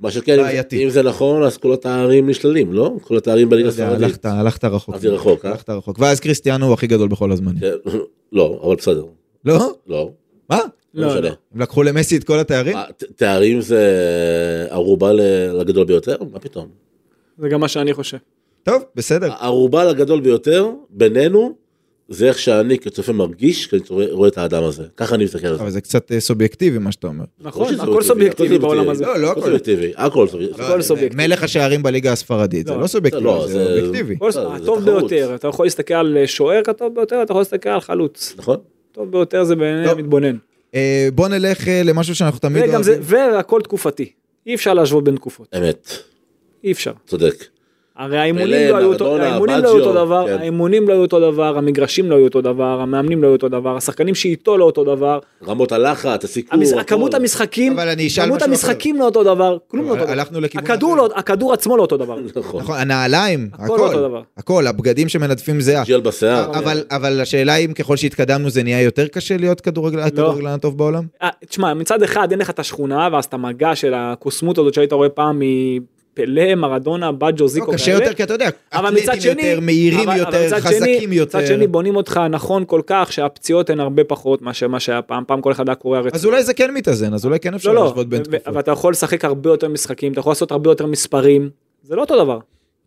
מה 0.00 0.10
שכן, 0.10 0.38
אם- 0.38 0.44
בעייתי. 0.44 0.84
אם 0.84 0.90
זה 0.90 1.02
נכון, 1.02 1.42
אז 1.42 1.56
כל 1.56 1.72
התארים 1.72 2.30
נשללים, 2.30 2.72
לא? 2.72 2.92
כל 3.02 3.16
התארים 3.16 3.44
לא 3.46 3.50
בליגה 3.50 3.68
יודע, 3.68 3.84
הספרדית. 3.86 4.04
הלכת, 4.04 4.24
הלכת 4.24 4.64
רחוק. 4.64 4.94
הלכתי 4.94 5.08
רחוק, 5.08 5.44
אה? 5.44 5.50
הלכת 5.50 5.70
רחוק. 5.70 5.98
ואז 5.98 6.20
קריסטיאנו 6.20 6.66
הוא 6.66 6.74
הכי 6.74 6.86
גדול 6.86 7.08
בכל 7.08 7.32
הזמנים. 7.32 7.60
כן, 7.60 7.72
לא, 8.32 8.60
אבל 8.64 8.76
בסדר. 8.76 9.04
לא? 9.44 9.72
לא, 9.86 10.10
מה? 10.50 10.58
לא 10.94 11.02
לא, 11.02 11.08
משנה. 11.08 11.20
לא. 11.20 11.34
הם 11.54 11.60
לקחו 11.60 11.82
למסי 11.82 12.16
את 12.16 12.24
כל 12.24 12.38
התארים? 12.38 12.76
אה, 12.76 12.84
תארים 13.16 13.60
זה 13.60 13.86
ערובה 14.70 15.12
לגדול 15.52 15.84
ביותר? 15.84 16.16
מה 16.32 16.38
פתאום? 16.38 16.68
זה 17.38 17.48
גם 17.48 17.60
מה 17.60 17.68
שאני 17.68 17.94
חושב. 17.94 18.18
טוב, 18.62 18.82
בסדר. 18.94 19.32
הערובה 19.32 19.84
לגדול 19.84 20.20
ביותר 20.20 20.66
בינינו 20.90 21.54
זה 22.12 22.28
איך 22.28 22.38
שאני 22.38 22.78
כצופה 22.78 23.12
מרגיש 23.12 23.66
כשאני 23.66 23.82
רואה- 23.90 24.06
רואה 24.12 24.28
את 24.28 24.38
האדם 24.38 24.64
הזה. 24.64 24.82
ככה 24.96 25.14
אני 25.14 25.24
מסתכל 25.24 25.46
על 25.46 25.56
זה. 25.56 25.62
אבל 25.62 25.70
זה 25.70 25.80
קצת 25.80 26.12
אה, 26.12 26.20
סובייקטיבי 26.20 26.78
מה 26.78 26.92
שאתה 26.92 27.06
אומר. 27.06 27.24
נכון, 27.40 27.74
הכל 27.80 28.02
סובייקטיבי 28.02 28.58
בעולם 28.58 28.88
הזה. 28.90 29.06
לא, 29.06 29.18
לא 29.18 29.30
הכל. 29.30 29.40
סובייקטיבי, 29.40 29.92
הכל 29.96 30.28
סובייקטיבי. 30.28 30.64
הכל 30.64 30.82
סובייקטיבי. 30.82 31.26
מלך 31.26 31.42
השערים 31.42 31.82
בליגה 31.82 32.12
הספרדית, 32.12 32.66
זה 32.66 32.72
לא, 32.74 32.80
לא 32.80 32.86
סובייקטיבי, 32.86 33.24
לא, 33.26 33.46
זה 33.46 33.52
זה- 33.52 33.82
אובייקטיבי. 33.86 34.16
הטוב. 34.36 34.84
ביותר, 34.84 35.34
אתה 35.34 35.48
יכול 35.48 35.66
להסתכל 35.66 35.94
על 35.94 36.16
שוער 36.26 36.62
הטוב 36.68 36.94
ביותר, 36.94 37.22
אתה 37.22 37.32
יכול 37.32 37.40
להסתכל 37.40 37.68
על 37.68 37.80
חלוץ. 37.80 38.34
נכון? 38.38 38.56
טוב 38.92 39.10
ביותר 39.12 39.44
זה 39.44 39.56
בעיני. 39.56 39.88
המתבונן. 39.90 40.36
אה, 40.74 41.08
בוא 41.14 41.28
נלך 41.28 41.68
אה, 41.68 41.82
למשהו 41.84 42.14
שאנחנו 42.14 42.38
תמיד 42.38 42.64
אוהבים. 42.74 42.98
והכל 43.02 43.60
תקופתי. 43.62 44.12
אי 44.46 44.54
אפשר 44.54 44.74
להשוות 44.74 45.04
בין 45.04 45.16
תקופות. 45.16 45.48
אמת, 45.58 45.88
אי 46.64 46.72
אפשר. 46.72 46.92
צודק. 47.06 47.44
הרי 48.00 48.18
האימונים 48.18 48.70
לא 48.70 48.76
היו 48.76 48.92
אותו, 48.92 49.04
מרדונה, 49.04 49.30
האימונים 49.30 49.58
לא 49.62 49.68
היו 49.68 49.78
אותו 49.78 49.92
דבר, 49.92 50.26
כן. 50.26 50.38
האימונים 50.38 50.88
לא 50.88 50.92
היו 50.92 51.02
אותו 51.02 51.20
דבר, 51.20 51.58
המגרשים 51.58 52.10
לא 52.10 52.14
היו 52.16 52.24
אותו 52.24 52.40
דבר, 52.40 52.80
המאמנים 52.80 53.22
לא 53.22 53.26
היו 53.26 53.32
אותו 53.36 53.48
דבר, 53.48 53.76
השחקנים 53.76 54.14
שאיתו 54.14 54.58
לא 54.58 54.64
אותו 54.64 54.84
דבר, 54.84 55.18
רמות 55.46 55.72
הלחץ, 55.72 56.24
הסיקור. 56.24 56.82
כמות 56.86 57.14
המשחקים, 57.14 57.76
כמות 58.16 58.42
המשחקים 58.42 58.96
לא 58.96 59.04
אותו 59.04 59.24
דבר, 59.24 59.56
כלום 59.68 59.86
לא 59.86 59.90
אותו 59.90 60.02
דבר. 60.02 60.12
הלכנו 60.12 60.40
לכיוון 60.40 60.64
אחר. 60.66 60.94
לא, 60.94 61.08
הכדור 61.14 61.52
עצמו 61.52 61.76
לא 61.76 61.82
אותו 61.82 61.96
דבר. 61.96 62.18
נכון. 62.36 62.60
נכון, 62.60 62.76
הנעליים, 62.78 63.48
הכל 63.52 64.04
הכל, 64.36 64.66
הבגדים 64.66 65.08
שמנדפים 65.08 65.60
זהה. 65.60 65.84
ג'ל 65.86 66.00
בשיער. 66.00 66.50
אבל, 66.90 67.20
השאלה 67.20 67.56
אם 67.56 67.72
ככל 67.72 67.96
שהתקדמנו 67.96 68.50
זה 68.50 68.62
נהיה 68.62 68.82
יותר 68.82 69.06
קשה 69.08 69.36
להיות 69.36 69.60
כדורגל- 69.60 70.00
הכדורגלן 70.00 70.50
הטוב 70.50 70.78
בעולם? 70.78 71.04
אה, 71.22 71.28
תשמע, 71.48 71.74
מצד 71.74 72.02
אחד 72.02 72.30
אין 72.30 72.40
לך 72.40 72.50
את 72.50 72.58
השכונה, 72.58 73.08
ואז 73.12 73.24
את 73.24 73.34
המגע 73.34 73.74
של 73.76 73.94
הקוסמות 73.96 74.58
הזאת 74.58 74.74
שהיית 74.74 74.92
רואה 74.92 75.08
פעם 75.08 75.40
מפלה, 76.12 76.54
מרדונה, 76.54 77.12
בג'ו, 77.12 77.44
לא, 77.44 77.48
זיקו 77.48 77.72
קשה 77.72 77.92
יותר 77.92 78.14
כי 78.14 78.22
אתה 78.22 78.34
יודע, 78.34 78.48
אבל 78.72 78.90
מצד 78.94 79.02
אתלטים 79.02 79.20
שני, 79.20 79.42
יותר, 79.42 79.60
מהירים 79.60 80.00
אבל- 80.08 80.10
אבל 80.10 80.18
יותר, 80.18 80.46
מצד 80.46 80.60
חזקים 80.60 81.00
שני, 81.02 81.14
יותר. 81.16 81.38
מצד 81.38 81.46
שני 81.46 81.66
בונים 81.66 81.96
אותך 81.96 82.20
נכון 82.30 82.64
כל 82.64 82.80
כך 82.86 83.12
שהפציעות 83.12 83.70
הן 83.70 83.80
הרבה 83.80 84.04
פחות 84.04 84.42
מאשר 84.42 84.68
מה 84.68 84.80
שהיה 84.80 85.02
פעם, 85.02 85.24
פעם 85.26 85.40
כל 85.40 85.52
אחד 85.52 85.68
היה 85.68 85.74
קורע 85.74 85.98
רצועה. 85.98 86.14
אז 86.14 86.26
אולי 86.26 86.42
זה 86.42 86.54
כן 86.54 86.74
מתאזן, 86.74 87.14
אז 87.14 87.24
אולי 87.24 87.40
כן 87.40 87.54
אפשר 87.54 87.68
לא, 87.68 87.74
לא, 87.74 87.84
להשוות 87.84 88.08
בין 88.08 88.20
ו- 88.20 88.24
תקופות. 88.24 88.48
אבל 88.48 88.60
אתה 88.60 88.70
יכול 88.70 88.92
לשחק 88.92 89.24
הרבה 89.24 89.50
יותר 89.50 89.68
משחקים, 89.68 90.12
אתה 90.12 90.20
יכול 90.20 90.30
לעשות 90.30 90.50
הרבה 90.52 90.70
יותר 90.70 90.86
מספרים, 90.86 91.50
זה 91.82 91.96
לא 91.96 92.00
אותו 92.00 92.24
דבר. 92.24 92.38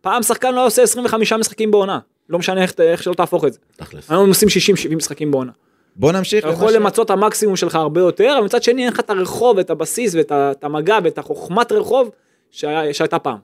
פעם 0.01 0.23
שחקן 0.23 0.53
לא 0.55 0.65
עושה 0.65 0.81
25 0.83 1.33
משחקים 1.33 1.71
בעונה, 1.71 1.99
לא 2.29 2.39
משנה 2.39 2.61
איך, 2.61 2.73
איך 2.79 3.03
שלא 3.03 3.13
תהפוך 3.13 3.45
את 3.45 3.53
זה. 3.53 3.59
תכלס. 3.77 4.11
היום 4.11 4.29
עושים 4.29 4.49
60-70 4.49 4.95
משחקים 4.95 5.31
בעונה. 5.31 5.51
בוא 5.95 6.11
נמשיך. 6.11 6.43
אתה 6.45 6.53
יכול 6.53 6.71
למצות 6.73 7.05
את 7.05 7.11
המקסימום 7.11 7.55
שלך 7.55 7.75
הרבה 7.75 8.01
יותר, 8.01 8.35
אבל 8.37 8.45
מצד 8.45 8.63
שני 8.63 8.83
אין 8.83 8.93
לך 8.93 8.99
את 8.99 9.09
הרחוב, 9.09 9.59
את 9.59 9.69
הבסיס 9.69 10.15
ואת 10.15 10.31
המגע 10.63 10.97
ואת 11.03 11.17
החוכמת 11.17 11.71
רחוב 11.71 12.09
שהיה- 12.53 12.93
שהייתה 12.93 13.19
פעם. 13.19 13.37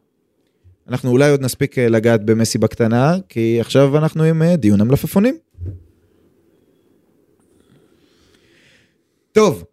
אנחנו 0.89 1.09
אולי 1.11 1.29
עוד 1.31 1.41
נספיק 1.41 1.77
אה, 1.77 1.89
לגעת 1.89 2.25
במסי 2.25 2.57
בקטנה, 2.57 3.15
כי 3.29 3.57
עכשיו 3.61 3.97
אנחנו 3.97 4.23
עם 4.23 4.41
אה, 4.41 4.55
דיון 4.55 4.81
המלפפונים. 4.81 5.37
טוב, 9.31 9.63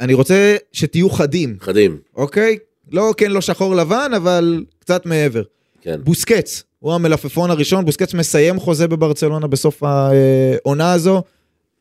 אני 0.00 0.14
רוצה 0.14 0.56
שתהיו 0.72 1.10
חדים, 1.10 1.56
חדים. 1.60 1.98
אוקיי? 2.16 2.58
לא 2.92 3.14
כן, 3.16 3.30
לא 3.30 3.40
שחור 3.40 3.76
לבן, 3.76 4.10
אבל 4.16 4.64
קצת 4.78 5.06
מעבר. 5.06 5.42
כן. 5.80 6.00
בוסקץ, 6.04 6.62
הוא 6.78 6.92
המלפפון 6.94 7.50
הראשון, 7.50 7.84
בוסקץ 7.84 8.14
מסיים 8.14 8.60
חוזה 8.60 8.88
בברצלונה 8.88 9.46
בסוף 9.46 9.82
העונה 9.82 10.92
הזו. 10.92 11.22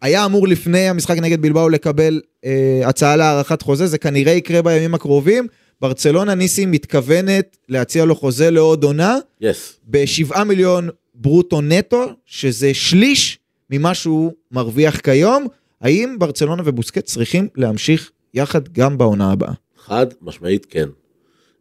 היה 0.01 0.25
אמור 0.25 0.47
לפני 0.47 0.89
המשחק 0.89 1.17
נגד 1.17 1.41
בלבאו 1.41 1.69
לקבל 1.69 2.21
אה, 2.45 2.81
הצעה 2.85 3.15
להארכת 3.15 3.61
חוזה, 3.61 3.87
זה 3.87 3.97
כנראה 3.97 4.33
יקרה 4.33 4.61
בימים 4.61 4.93
הקרובים. 4.93 5.47
ברצלונה 5.81 6.35
ניסים 6.35 6.71
מתכוונת 6.71 7.57
להציע 7.69 8.05
לו 8.05 8.15
חוזה 8.15 8.51
לעוד 8.51 8.83
עונה 8.83 9.17
יס. 9.41 9.79
ב-7 9.87 10.43
מיליון 10.43 10.89
ברוטו 11.15 11.61
נטו, 11.61 12.05
שזה 12.25 12.73
שליש 12.73 13.39
ממה 13.69 13.93
שהוא 13.93 14.31
מרוויח 14.51 14.99
כיום. 14.99 15.47
האם 15.81 16.15
ברצלונה 16.19 16.63
ובוסקץ 16.65 17.13
צריכים 17.13 17.47
להמשיך 17.55 18.11
יחד 18.33 18.67
גם 18.67 18.97
בעונה 18.97 19.31
הבאה? 19.31 19.53
חד 19.77 20.07
משמעית 20.21 20.65
כן. 20.69 20.89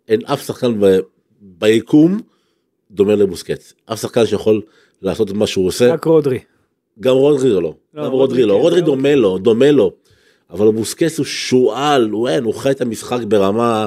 אין 0.09 0.21
אף 0.25 0.47
שחקן 0.47 0.81
ב... 0.81 0.99
ביקום 1.41 2.21
דומה 2.91 3.15
לבוסקץ. 3.15 3.73
אף 3.87 4.01
שחקן 4.01 4.27
שיכול 4.27 4.61
לעשות 5.03 5.31
את 5.31 5.35
מה 5.35 5.47
שהוא 5.47 5.67
עושה. 5.67 5.93
רק 5.93 6.05
רודרי. 6.05 6.39
גם 7.01 7.15
רודרי 7.15 7.51
לא. 7.51 7.61
לא, 7.61 7.75
גם 8.05 8.11
רודרי 8.11 8.13
רודרי 8.13 8.47
לא. 8.47 8.55
כן, 8.55 8.61
רודרי 8.61 8.81
לא. 8.81 8.87
דומה 8.87 9.15
לו, 9.15 9.39
דומה 9.39 9.71
לו. 9.71 9.93
אבל 10.51 10.73
בוסקץ 10.73 11.19
הוא 11.19 11.27
שועל, 11.27 12.11
הוא 12.11 12.29
אין, 12.29 12.45
הוא 12.45 12.55
חי 12.55 12.71
את 12.71 12.81
המשחק 12.81 13.21
ברמה... 13.29 13.87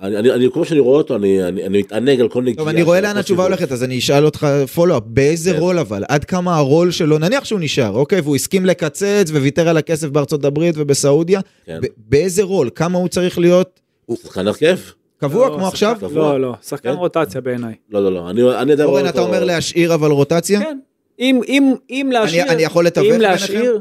אני, 0.00 0.16
אני, 0.16 0.30
אני, 0.32 0.48
כמו 0.52 0.64
שאני 0.64 0.80
רואה 0.80 0.98
אותו, 0.98 1.16
אני, 1.16 1.42
אני, 1.48 1.66
אני 1.66 1.78
מתענג 1.78 2.20
על 2.20 2.28
כל 2.28 2.42
נגיעה. 2.42 2.56
טוב, 2.56 2.68
אני 2.68 2.82
רואה 2.82 3.00
לאן 3.00 3.16
התשובה. 3.16 3.42
הולכת, 3.42 3.72
אז 3.72 3.84
אני 3.84 3.98
אשאל 3.98 4.24
אותך 4.24 4.46
פולו-אפ, 4.74 5.02
באיזה 5.06 5.52
כן. 5.52 5.58
רול 5.58 5.78
אבל? 5.78 6.04
עד 6.08 6.24
כמה 6.24 6.56
הרול 6.56 6.90
שלו, 6.90 7.18
נניח 7.18 7.44
שהוא 7.44 7.60
נשאר, 7.60 7.90
אוקיי, 7.90 8.20
והוא 8.20 8.36
הסכים 8.36 8.66
לקצץ 8.66 9.30
וויתר 9.30 9.68
על 9.68 9.76
הכסף 9.76 10.08
בארצות 10.08 10.44
הברית 10.44 10.74
ובסעודיה, 10.78 11.40
כן. 11.66 11.78
ב- 11.82 11.86
באיזה 11.96 12.42
רול? 12.42 12.70
כמה 12.74 12.98
הוא 12.98 13.08
צריך 13.08 13.38
להיות 13.38 13.80
שחקן 14.22 14.46
הרכב? 14.48 14.76
קבוע 15.20 15.48
לא, 15.48 15.54
כמו 15.54 15.60
שחקן- 15.64 15.72
עכשיו? 15.72 15.96
קבוע. 16.00 16.32
לא, 16.32 16.40
לא, 16.40 16.54
שחקן 16.66 16.88
כן? 16.92 16.96
רוטציה 16.96 17.40
בעיניי. 17.40 17.74
לא, 17.90 18.04
לא, 18.04 18.12
לא. 18.12 18.30
אני, 18.30 18.42
אני 18.42 18.74
רואה 18.74 18.84
אורן, 18.84 19.00
אותו... 19.06 19.08
אתה 19.10 19.20
אומר 19.20 19.44
להשאיר 19.44 19.94
אבל 19.94 20.10
רוטציה? 20.10 20.60
כן. 20.60 20.78
אם, 21.20 21.40
אם, 21.48 21.72
אם 21.90 22.10
להשאיר, 22.12 22.44
אני 22.48 22.62
יכול 22.62 22.86
לתווך 22.86 23.04
אם 23.06 23.10
ביניכם? 23.10 23.30
להשאיר, 23.30 23.80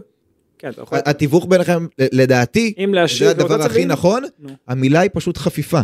כן, 0.60 0.70
אתה 0.70 0.82
יכול, 0.82 0.98
התיווך 1.06 1.46
ביניכם, 1.50 1.86
לדעתי, 2.00 2.74
אם 2.84 2.94
להשאיר, 2.94 3.30
זה 3.30 3.36
הדבר 3.36 3.62
הכי 3.62 3.86
נכון, 3.86 4.24
נו. 4.40 4.50
המילה 4.68 5.00
היא 5.00 5.10
פשוט 5.14 5.38
חפיפה. 5.38 5.82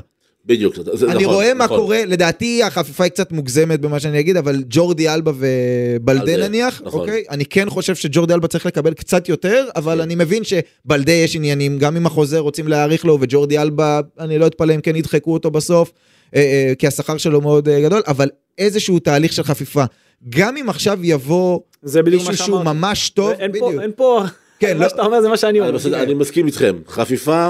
בדיוק. 0.48 0.76
זה, 0.76 0.84
זה 0.94 1.06
אני 1.06 1.24
נכון, 1.24 1.36
רואה 1.36 1.54
מה 1.54 1.66
נכון. 1.66 1.78
קורה, 1.78 2.06
לדעתי 2.06 2.64
החפיפה 2.64 3.04
היא 3.04 3.12
קצת 3.12 3.32
מוגזמת 3.32 3.80
במה 3.80 4.00
שאני 4.00 4.20
אגיד, 4.20 4.38
אבל 4.38 4.64
ג'ורדי 4.70 5.10
אלבה 5.10 5.32
ובלדה 5.36 6.26
בלדה, 6.26 6.48
נניח, 6.48 6.82
נכון. 6.86 7.00
אוקיי? 7.00 7.24
אני 7.30 7.46
כן 7.46 7.70
חושב 7.70 7.96
שג'ורדי 7.96 8.34
אלבה 8.34 8.48
צריך 8.48 8.66
לקבל 8.66 8.94
קצת 8.94 9.30
יותר, 9.30 9.66
אבל 9.76 9.96
כן. 9.96 10.02
אני 10.02 10.16
מבין 10.16 10.44
שבלדה 10.44 11.12
יש 11.12 11.36
עניינים, 11.36 11.80
גם 11.80 11.96
אם 11.98 12.06
החוזה 12.06 12.40
רוצים 12.40 12.68
להאריך 12.68 13.06
לו, 13.06 13.18
וג'ורדי 13.22 13.58
אלבה, 13.60 14.00
אני 14.20 14.40
לא 14.40 14.48
אתפלא 14.48 14.76
אם 14.76 14.82
כן 14.82 14.96
ידחקו 14.96 15.34
אותו 15.34 15.52
בסוף, 15.52 15.92
אה, 16.36 16.42
אה, 16.42 16.74
כי 16.78 16.88
השכר 16.88 17.18
שלו 17.18 17.42
מאוד 17.42 17.70
אה, 17.70 17.82
גדול, 17.82 18.02
אבל 18.08 18.30
איזשהו 18.58 19.00
תהליך 19.00 19.34
של 19.34 19.44
חפיפה. 19.44 19.84
גם 20.30 20.58
אם 20.58 20.70
עכשיו 20.70 21.00
יבוא 21.02 21.60
מישהו 22.06 22.38
שהוא. 22.38 22.64
ממש 22.64 23.10
טוב, 23.10 23.32
אין 23.40 23.52
פה, 23.60 23.68
בדיוק. 23.68 23.82
אין 23.82 23.92
פה, 23.96 24.24
כן, 24.60 24.78
מה 24.78 24.84
לא- 24.84 24.90
שאתה 24.90 25.02
אומר 25.02 25.22
זה 25.22 25.30
מה 25.30 25.38
שאני 25.38 25.62
אני, 25.62 25.70
אומר. 25.70 26.04
אני 26.04 26.14
מסכים 26.14 26.48
איתכם. 26.48 26.76
חפיפה, 26.88 27.50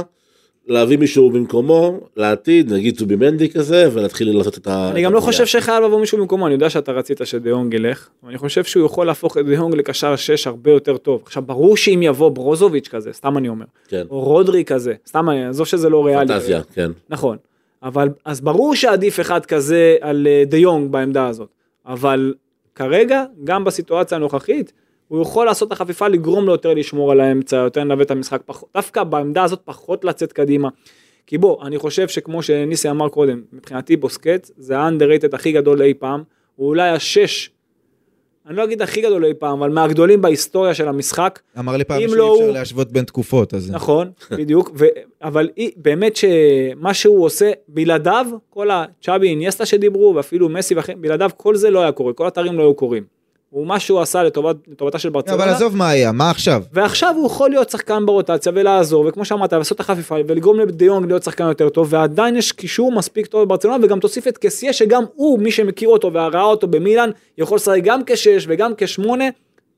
להביא 0.68 0.97
מישהו 0.97 1.32
במקומו, 1.32 1.99
לעתיד, 2.18 2.74
נגיד 2.74 2.97
טובימנדי 2.97 3.49
כזה, 3.49 3.89
ולהתחיל 3.93 4.38
לעשות 4.38 4.57
את 4.57 4.68
ה... 4.68 4.89
אני 4.91 5.01
גם 5.01 5.13
לא. 5.13 5.20
חושב 5.20 5.45
שחייב 5.45 5.84
לבוא 5.84 5.99
מישהו 5.99 6.18
במקומו, 6.18 6.45
אני 6.45 6.53
יודע 6.53 6.70
שאתה 6.70 6.91
רצית 6.91 7.22
שדיונג 7.24 7.74
ילך, 7.74 8.09
אני 8.28 8.38
חושב 8.38 8.63
שהוא 8.63 8.86
יכול 8.86 9.07
להפוך 9.07 9.38
את 9.38 9.45
דיונג 9.45 9.76
לקשר 9.76 10.15
שש 10.15 10.47
הרבה 10.47 10.72
יותר 10.72 10.97
טוב. 10.97 11.22
עכשיו 11.26 11.43
ברור 11.43 11.78
שאם 11.78 11.99
יבוא 12.03 12.30
ברוזוביץ' 12.30 12.88
כזה, 12.88 13.13
סתם 13.13 13.38
אני 13.38 13.49
אומר, 13.49 13.65
כן. 13.88 14.05
או 14.09 14.20
רודרי 14.20 14.63
כזה, 14.63 14.93
סתם 15.07 15.30
אני, 15.30 15.45
עזוב 15.45 15.68
שזה 15.68 15.89
לא 15.89 16.05
ריאלי. 16.05 16.28
פנטזיה, 16.28 16.61
כן. 16.74 16.91
נכון. 17.09 17.38
אבל 17.84 18.09
אז 18.26 18.41
ברור 18.41 18.76
שעדיף 18.76 19.20
אחד 19.20 19.45
כזה 19.45 19.95
על 20.01 20.28
אה, 20.28 20.43
דיונג 20.45 20.91
בעמדה 20.91 21.28
הזאת. 21.28 21.49
אבל 21.86 22.34
כרגע, 22.76 23.24
גם 23.43 23.63
בסיטואציה 23.63 24.15
הנוכחית, 24.15 24.74
הוא 25.08 25.22
יכול 25.22 25.45
לעשות 25.45 25.68
את 25.68 25.74
החפיפה, 25.74 26.08
לגרום 26.08 26.45
לו 26.45 26.51
יותר 26.51 26.74
לשמור 26.74 27.12
על 27.12 27.20
האמצע, 27.20 27.55
יותר 27.55 27.82
לנווט 27.82 28.05
את 28.05 28.12
המשחק, 28.12 28.41
פחות, 28.45 28.70
דווקא 28.74 29.03
בעמדה 29.03 29.43
הזאת 29.43 29.60
פחות 29.66 30.05
לצאת 30.05 30.34
קדימה. 30.34 30.70
כי 31.28 31.38
בוא, 31.38 31.64
אני 31.68 31.78
חושב 31.78 32.08
שכמו 32.08 32.43
שניסי 32.43 32.89
אמר 32.89 33.10
קודם, 33.10 33.41
מבחינתי 33.53 33.97
בוסקט 33.97 34.51
זה 34.58 34.78
ה-underrated 34.80 35.36
הכי 35.36 35.51
גדול 35.51 35.82
אי 35.82 35.93
פעם, 35.93 36.24
הוא 36.55 36.68
אולי 36.68 36.89
השש, 36.89 37.49
אני 38.47 38.58
לא 38.58 38.64
אגיד 38.64 38.82
הכי 38.82 39.01
גדול 39.01 39.26
אי 39.26 39.34
פעם, 39.34 39.60
אבל 39.60 39.70
מהגדולים 39.74 40.22
בהיסטוריה 40.22 40.74
של 40.74 40.88
המשחק, 40.88 41.39
אמר 41.60 41.78
לי 41.78 41.84
פעם 41.84 41.99
שאי 41.99 42.08
לא 42.08 42.34
אפשר 42.34 42.43
הוא- 42.45 42.53
להשוות 42.53 42.91
בין 42.91 43.03
תקופות, 43.05 43.53
אז... 43.53 43.72
נכון, 43.72 44.12
בדיוק, 44.38 44.72
ו... 44.76 44.86
אבל 45.22 45.49
אי- 45.58 45.72
באמת 45.78 46.16
שמה 46.16 46.93
שהוא 46.93 47.26
עושה, 47.26 47.51
בלעדיו, 47.68 48.26
כל 48.49 48.70
הצ'אבי 48.72 49.28
איניאסטה 49.28 49.66
שדיברו, 49.66 50.16
ואפילו 50.16 50.49
מסי 50.49 50.76
ואחרים, 50.76 51.01
בלעדיו 51.01 51.30
כל 51.38 51.55
זה 51.55 51.70
לא 51.70 51.80
היה 51.82 51.91
קורה, 51.91 52.14
כל 52.14 52.26
האתרים 52.26 52.53
לא 52.58 52.62
היו 52.64 52.74
קורים. 52.74 53.16
הוא 53.50 53.68
מה 53.68 53.80
שהוא 53.80 54.02
עשה 54.02 54.24
לטובת, 54.24 54.56
לטובתה 54.68 55.00
של 55.00 55.10
אבל 55.10 55.14
ברצלונה, 55.14 55.52
עזוב 55.56 55.76
מה 55.76 55.89
היה, 55.89 56.12
מה 56.12 56.30
עכשיו? 56.30 56.64
ועכשיו 56.74 57.16
הוא 57.18 57.28
יכול 57.28 57.50
להיות 57.50 57.70
שחקן 57.70 58.06
ברוטציה 58.06 58.52
ולעזור, 58.56 59.06
וכמו 59.08 59.26
שאמרת, 59.26 59.54
לעשות 59.54 59.76
את 59.76 59.80
החפיפה 59.80 60.16
ולגרום 60.28 60.60
לדיונג 60.60 61.08
להיות 61.08 61.24
שחקן 61.24 61.48
יותר 61.48 61.70
טוב, 61.70 61.88
ועדיין 61.89 62.36
יש 62.36 62.52
קישור 62.52 62.91
מספיק 62.91 63.26
טוב 63.26 63.43
בברצלונה, 63.43 63.86
וגם 63.86 64.00
תוסיף 64.00 64.28
את 64.28 64.38
קסיה, 64.38 64.74
שגם 64.74 65.04
הוא, 65.16 65.39
מי 65.39 65.52
שמכיר 65.52 65.89
אותו 65.89 66.14
וראה 66.14 66.43
אותו 66.43 66.68
במילאן, 66.68 67.10
יכול 67.38 67.56
לשחק 67.56 67.80
גם 67.84 68.02
כשש 68.06 68.45
וגם 68.48 68.72
כשמונה, 68.78 69.26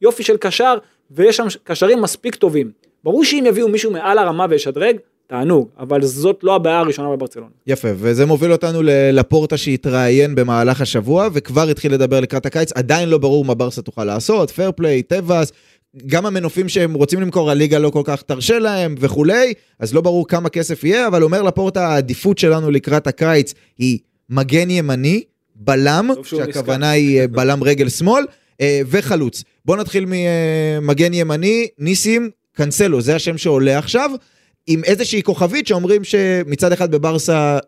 יופי 0.01 0.23
של 0.23 0.37
קשר, 0.37 0.77
ויש 1.11 1.37
שם 1.37 1.45
קשרים 1.63 2.01
מספיק 2.01 2.35
טובים. 2.35 2.71
ברור 3.03 3.23
שאם 3.23 3.43
יביאו 3.47 3.67
מישהו 3.67 3.91
מעל 3.91 4.17
הרמה 4.17 4.45
וישדרג, 4.49 4.97
תענוג, 5.29 5.69
אבל 5.79 6.03
זאת 6.03 6.39
לא 6.43 6.55
הבעיה 6.55 6.79
הראשונה 6.79 7.09
בברצלונה. 7.09 7.49
יפה, 7.67 7.87
וזה 7.95 8.25
מוביל 8.25 8.51
אותנו 8.51 8.81
ללפורטה 8.83 9.57
שהתראיין 9.57 10.35
במהלך 10.35 10.81
השבוע, 10.81 11.29
וכבר 11.33 11.69
התחיל 11.69 11.93
לדבר 11.93 12.19
לקראת 12.19 12.45
הקיץ, 12.45 12.71
עדיין 12.71 13.09
לא 13.09 13.17
ברור 13.17 13.45
מה 13.45 13.53
ברסה 13.53 13.81
תוכל 13.81 14.03
לעשות, 14.03 14.49
פייר 14.49 14.71
פליי, 14.71 15.03
טבעס, 15.03 15.51
גם 16.05 16.25
המנופים 16.25 16.69
שהם 16.69 16.93
רוצים 16.93 17.21
למכור, 17.21 17.51
הליגה 17.51 17.79
לא 17.79 17.89
כל 17.89 18.01
כך 18.05 18.21
תרשה 18.21 18.59
להם 18.59 18.95
וכולי, 18.99 19.53
אז 19.79 19.93
לא 19.93 20.01
ברור 20.01 20.27
כמה 20.27 20.49
כסף 20.49 20.83
יהיה, 20.83 21.07
אבל 21.07 21.23
אומר 21.23 21.41
לפורטה, 21.41 21.87
העדיפות 21.87 22.37
שלנו 22.37 22.71
לקראת 22.71 23.07
הקיץ 23.07 23.53
היא 23.77 23.99
מגן 24.29 24.69
ימני, 24.69 25.23
בלם, 25.55 26.09
שהכוונה 26.23 26.89
היא 26.89 27.19
אה, 27.19 27.27
בלם 27.27 27.63
רגל 27.63 27.89
שמאל, 27.89 28.25
אה, 28.61 28.81
וחלוץ. 28.87 29.43
בואו 29.65 29.77
נתחיל 29.77 30.05
ממגן 30.07 31.13
ימני, 31.13 31.67
ניסים 31.79 32.29
קנסלו, 32.55 33.01
זה 33.01 33.15
השם 33.15 33.37
שעולה 33.37 33.77
עכשיו. 33.77 34.11
עם 34.67 34.83
איזושהי 34.83 35.23
כוכבית 35.23 35.67
שאומרים 35.67 36.03
שמצד 36.03 36.71
אחד 36.71 36.91
בברסה 36.91 37.59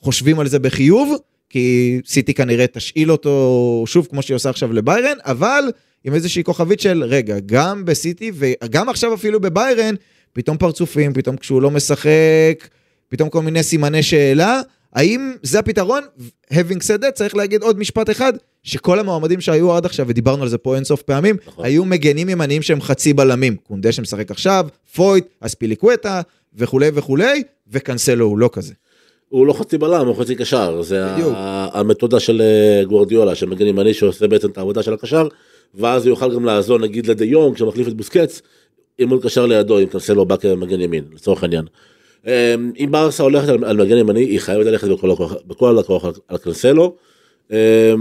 חושבים 0.00 0.40
על 0.40 0.48
זה 0.48 0.58
בחיוב, 0.58 1.16
כי 1.50 2.00
סיטי 2.06 2.34
כנראה 2.34 2.66
תשאיל 2.66 3.12
אותו 3.12 3.84
שוב 3.86 4.06
כמו 4.10 4.22
שהיא 4.22 4.34
עושה 4.34 4.50
עכשיו 4.50 4.72
לביירן, 4.72 5.16
אבל 5.24 5.64
עם 6.04 6.14
איזושהי 6.14 6.44
כוכבית 6.44 6.80
של 6.80 7.04
רגע, 7.04 7.36
גם 7.46 7.84
בסיטי 7.84 8.32
וגם 8.34 8.88
עכשיו 8.88 9.14
אפילו 9.14 9.40
בביירן, 9.40 9.94
פתאום 10.32 10.56
פרצופים, 10.56 11.12
פתאום 11.12 11.36
כשהוא 11.36 11.62
לא 11.62 11.70
משחק, 11.70 12.68
פתאום 13.08 13.28
כל 13.28 13.42
מיני 13.42 13.62
סימני 13.62 14.02
שאלה, 14.02 14.60
האם 14.92 15.32
זה 15.42 15.58
הפתרון? 15.58 16.02
having 16.52 16.78
said 16.78 17.02
that, 17.02 17.10
צריך 17.14 17.36
להגיד 17.36 17.62
עוד 17.62 17.78
משפט 17.78 18.10
אחד, 18.10 18.32
שכל 18.62 18.98
המועמדים 18.98 19.40
שהיו 19.40 19.76
עד 19.76 19.84
עכשיו, 19.86 20.08
ודיברנו 20.08 20.42
על 20.42 20.48
זה 20.48 20.58
פה 20.58 20.76
אינסוף 20.76 21.02
פעמים, 21.02 21.36
נכון. 21.46 21.64
היו 21.64 21.84
מגנים 21.84 22.28
ימניים 22.28 22.62
שהם 22.62 22.80
חצי 22.80 23.12
בלמים. 23.12 23.56
קונדה 23.56 23.92
שמשחק 23.92 24.30
עכשיו, 24.30 24.66
פויט, 24.94 25.24
אספיליקווטה, 25.40 26.20
וכולי 26.56 26.90
וכולי, 26.94 27.42
וקנסלו 27.68 28.26
הוא 28.26 28.38
לא 28.38 28.50
כזה. 28.52 28.74
הוא 29.28 29.46
לא 29.46 29.52
חצי 29.52 29.78
בלם, 29.78 30.06
הוא 30.06 30.16
חצי 30.16 30.34
קשר, 30.34 30.82
זה. 30.82 31.04
ה- 31.36 31.78
המתודה 31.80 32.20
של 32.20 32.40
אה, 32.42 32.84
גוורדיולה, 32.84 33.34
של 33.34 33.46
מגן 33.46 33.66
ימני 33.66 33.94
שעושה 33.94 34.26
בעצם 34.26 34.48
את 34.50 34.58
העבודה 34.58 34.82
של 34.82 34.92
הקשר, 34.92 35.28
ואז 35.74 36.06
הוא 36.06 36.12
יוכל 36.12 36.34
גם 36.34 36.44
לעזור 36.44 36.78
נגיד 36.78 37.06
לדה 37.06 37.24
יונג 37.24 37.56
שמחליף 37.56 37.88
את 37.88 37.94
בוסקץ, 37.94 38.42
אם 39.00 39.08
הוא 39.08 39.22
קשר 39.22 39.46
לידו, 39.46 39.78
אם 39.78 39.86
קנסלו 39.86 40.24
בא 40.24 40.36
כמגן 40.36 40.80
ימין, 40.80 41.04
לצורך 41.14 41.42
העניין. 41.42 41.64
אה, 42.26 42.54
אם 42.78 42.88
ברסה 42.90 43.22
הולכת 43.22 43.48
על, 43.48 43.64
על 43.64 43.76
מגן 43.76 43.96
ימני, 43.96 44.20
היא 44.24 44.40
חייבת 44.40 44.66
ללכת 44.66 44.88
בכל 44.88 45.10
הכוח, 45.10 45.34
בכל 45.46 45.78
הכוח 45.78 46.04
על, 46.04 46.12
על 46.28 46.38
קנסלו, 46.38 46.94
אה, 47.52 47.94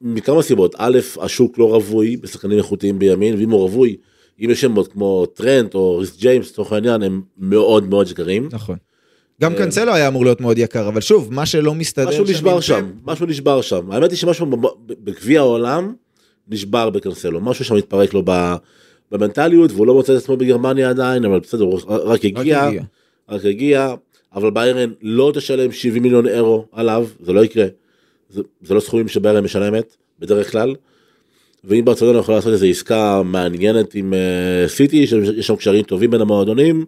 מכמה 0.00 0.42
סיבות, 0.42 0.74
א', 0.78 0.98
השוק 1.20 1.58
לא 1.58 1.64
רווי 1.74 2.16
בשחקנים 2.16 2.58
איכותיים 2.58 2.98
בימין, 2.98 3.34
ואם 3.38 3.50
הוא 3.50 3.60
רווי, 3.60 3.96
אם 4.40 4.50
יש 4.50 4.60
שמות 4.60 4.92
כמו 4.92 5.26
טרנט 5.26 5.74
או 5.74 5.98
ריס 5.98 6.16
ג'יימס, 6.16 6.50
לצורך 6.50 6.72
העניין, 6.72 7.02
הם 7.02 7.22
מאוד 7.38 7.88
מאוד 7.88 8.10
יקרים. 8.10 8.48
נכון. 8.52 8.76
גם 9.40 9.54
קנסלו 9.54 9.94
היה 9.94 10.08
אמור 10.08 10.24
להיות 10.24 10.40
מאוד 10.40 10.58
יקר, 10.58 10.88
אבל 10.88 11.00
שוב, 11.00 11.32
מה 11.32 11.46
שלא 11.46 11.74
מסתדר 11.74 12.08
משהו 12.08 12.24
נשבר 12.24 12.54
עם 12.54 12.60
שם, 12.60 12.90
משהו 13.04 13.26
נשבר 13.26 13.60
שם. 13.60 13.92
האמת 13.92 14.10
היא 14.10 14.18
שמשהו 14.18 14.46
בגביע 14.86 15.40
העולם 15.40 15.94
נשבר 16.48 16.90
בקנסלו, 16.90 17.40
משהו 17.40 17.64
שם 17.64 17.76
התפרק 17.76 18.14
לו 18.14 18.22
במנטליות 19.12 19.72
והוא 19.72 19.86
לא 19.86 19.94
מוצא 19.94 20.12
את 20.12 20.18
עצמו 20.18 20.36
בגרמניה 20.36 20.90
עדיין, 20.90 21.24
אבל 21.24 21.40
בסדר, 21.40 21.64
הוא 21.64 21.80
רק 21.86 22.24
הגיע, 22.24 22.64
הגיע. 22.64 22.82
רק 23.28 23.44
הגיע, 23.44 23.94
אבל 24.34 24.50
ביירן 24.50 24.90
לא 25.02 25.32
תשלם 25.34 25.72
70 25.72 26.02
מיליון 26.02 26.26
אירו 26.26 26.66
עליו, 26.72 27.06
זה 27.20 27.32
לא 27.32 27.44
יקרה. 27.44 27.66
זה, 28.30 28.42
זה 28.62 28.74
לא 28.74 28.80
סכומים 28.80 29.08
שביירן 29.08 29.44
משלמת 29.44 29.96
בדרך 30.18 30.52
כלל. 30.52 30.74
ואם 31.64 31.84
ברצלונה 31.84 32.18
יכולה 32.18 32.38
לעשות 32.38 32.52
איזו 32.52 32.66
עסקה 32.66 33.22
מעניינת 33.24 33.94
עם 33.94 34.14
אה, 34.14 34.68
סיטי, 34.68 35.06
שיש 35.06 35.46
שם 35.46 35.56
קשרים 35.56 35.82
טובים 35.82 36.10
בין 36.10 36.20
המועדונים, 36.20 36.84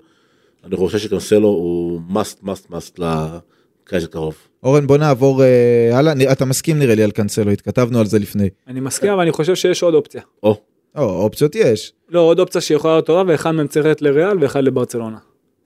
אני 0.64 0.76
חושב 0.76 0.98
שקנסלו 0.98 1.48
הוא 1.48 2.00
must 2.10 2.44
must 2.44 2.70
must 2.72 2.98
לקיץ 2.98 4.04
הקרוב. 4.04 4.34
אורן, 4.62 4.86
בוא 4.86 4.96
נעבור 4.98 5.42
אה, 5.44 5.90
הלאה. 5.98 6.14
נ- 6.14 6.32
אתה 6.32 6.44
מסכים 6.44 6.78
נראה 6.78 6.94
לי 6.94 7.02
על 7.02 7.10
קנסלו, 7.10 7.50
התכתבנו 7.50 7.98
על 8.00 8.06
זה 8.06 8.18
לפני. 8.18 8.48
אני 8.68 8.80
מסכים, 8.80 9.12
אבל 9.12 9.20
אני 9.22 9.32
חושב 9.32 9.54
שיש 9.54 9.82
עוד 9.82 9.94
אופציה. 9.94 10.22
או, 10.42 10.60
או, 10.96 11.02
אופציות 11.22 11.54
יש. 11.54 11.92
לא, 12.08 12.20
עוד 12.20 12.40
אופציה 12.40 12.60
שיכולה 12.60 12.94
להיות 12.94 13.06
טובה, 13.06 13.22
ואחד 13.26 13.50
מהם 13.50 13.66
צריך 13.66 13.86
ללכת 13.86 14.02
לריאל 14.02 14.38
ואחד 14.42 14.64
לברצלונה. 14.64 15.18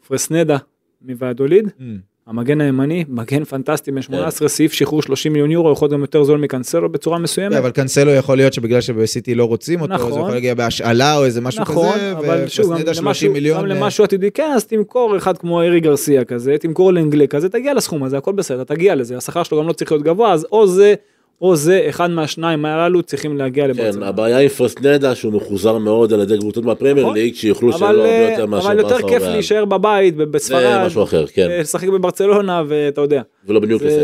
פרסנדה 0.08 0.56
מוועדוליד, 1.02 1.66
Mm. 1.66 1.82
המגן 2.30 2.60
הימני, 2.60 3.04
מגן 3.08 3.44
פנטסטי 3.44 3.92
בן 3.92 4.02
18, 4.02 4.48
סעיף 4.48 4.72
שחרור 4.72 5.02
30 5.02 5.32
מיליון 5.32 5.50
יורו, 5.50 5.72
יכול 5.72 5.86
להיות 5.86 5.92
גם 5.92 6.00
יותר 6.00 6.24
זול 6.24 6.40
מקנסלו 6.40 6.92
בצורה 6.92 7.18
מסוימת. 7.18 7.56
אבל 7.56 7.70
קנסלו 7.70 8.10
יכול 8.10 8.36
להיות 8.36 8.52
שבגלל 8.52 8.80
שבסיטי 8.80 9.34
לא 9.34 9.44
רוצים 9.44 9.80
אותו, 9.80 9.94
נכון. 9.94 10.12
יכול 10.12 10.30
להגיע 10.30 10.54
בהשאלה 10.54 11.16
או 11.16 11.24
איזה 11.24 11.40
משהו 11.40 11.62
נכון, 11.62 11.92
כזה, 11.92 12.12
אבל 12.12 12.48
שוב, 12.48 12.66
גם 12.66 12.72
ופרסנדה 12.72 12.94
30 12.94 13.06
למשהו, 13.06 13.32
מיליון. 13.32 13.58
גם 13.58 13.70
אה, 13.70 13.76
למשהו 13.76 14.04
עתידי, 14.04 14.30
כן, 14.30 14.52
אז 14.54 14.64
תמכור 14.64 15.16
אחד 15.16 15.38
כמו 15.38 15.62
ארי 15.62 15.80
גרסיה 15.80 16.24
כזה, 16.24 16.56
תמכור 16.60 16.92
לאנגלה 16.92 17.26
כזה, 17.26 17.48
תגיע 17.48 17.74
לסכום 17.74 18.04
הזה, 18.04 18.18
הכל 18.18 18.32
בסדר, 18.32 18.64
תגיע 18.64 18.94
לזה, 18.94 19.16
השכר 19.16 19.42
שלו 19.42 19.58
גם 19.58 19.68
לא 19.68 19.72
צריך 19.72 19.92
להיות 19.92 20.04
גבוה, 20.04 20.32
אז 20.32 20.46
או 20.52 20.66
זה, 20.66 20.94
או 21.40 21.56
זה, 21.56 21.86
אחד 21.88 22.10
מהשניים 22.10 22.64
הללו 22.64 23.02
צריכים 23.02 23.38
להגיע 23.38 23.64
כן, 23.64 23.70
לברצלונה. 23.70 24.06
הבעיה 24.08 24.38
עם 24.38 24.48
פרסנדה 24.48 25.14
שהוא 25.14 25.32
מחוזר 25.32 25.78
מאוד 25.78 26.12
על 26.12 26.20
ידי 26.20 26.38
קבוצות 26.38 26.64
מהפרמייר 26.64 27.06
נכון. 27.06 27.16
ליג 27.16 27.34
שיוכלו 27.34 27.72
שלו 27.72 27.86
אבל, 27.86 27.96
הרבה 28.00 28.08
אה, 28.08 28.30
יותר 28.30 28.46
מאשר 28.46 28.66
אבל 28.66 28.78
יותר 28.78 29.08
כיף. 29.08 29.22
להישאר 29.22 29.64
בבית, 29.64 30.14
ב- 30.16 30.18
זה 30.18 30.26
בספרד, 30.26 30.82
משהו 30.86 31.02
אחר, 31.02 31.26
כן, 31.26 31.48
לשחק 31.60 31.88
בברצלונה, 31.88 32.62
ואתה 32.68 33.00
יודע, 33.00 33.22
ולא 33.46 33.60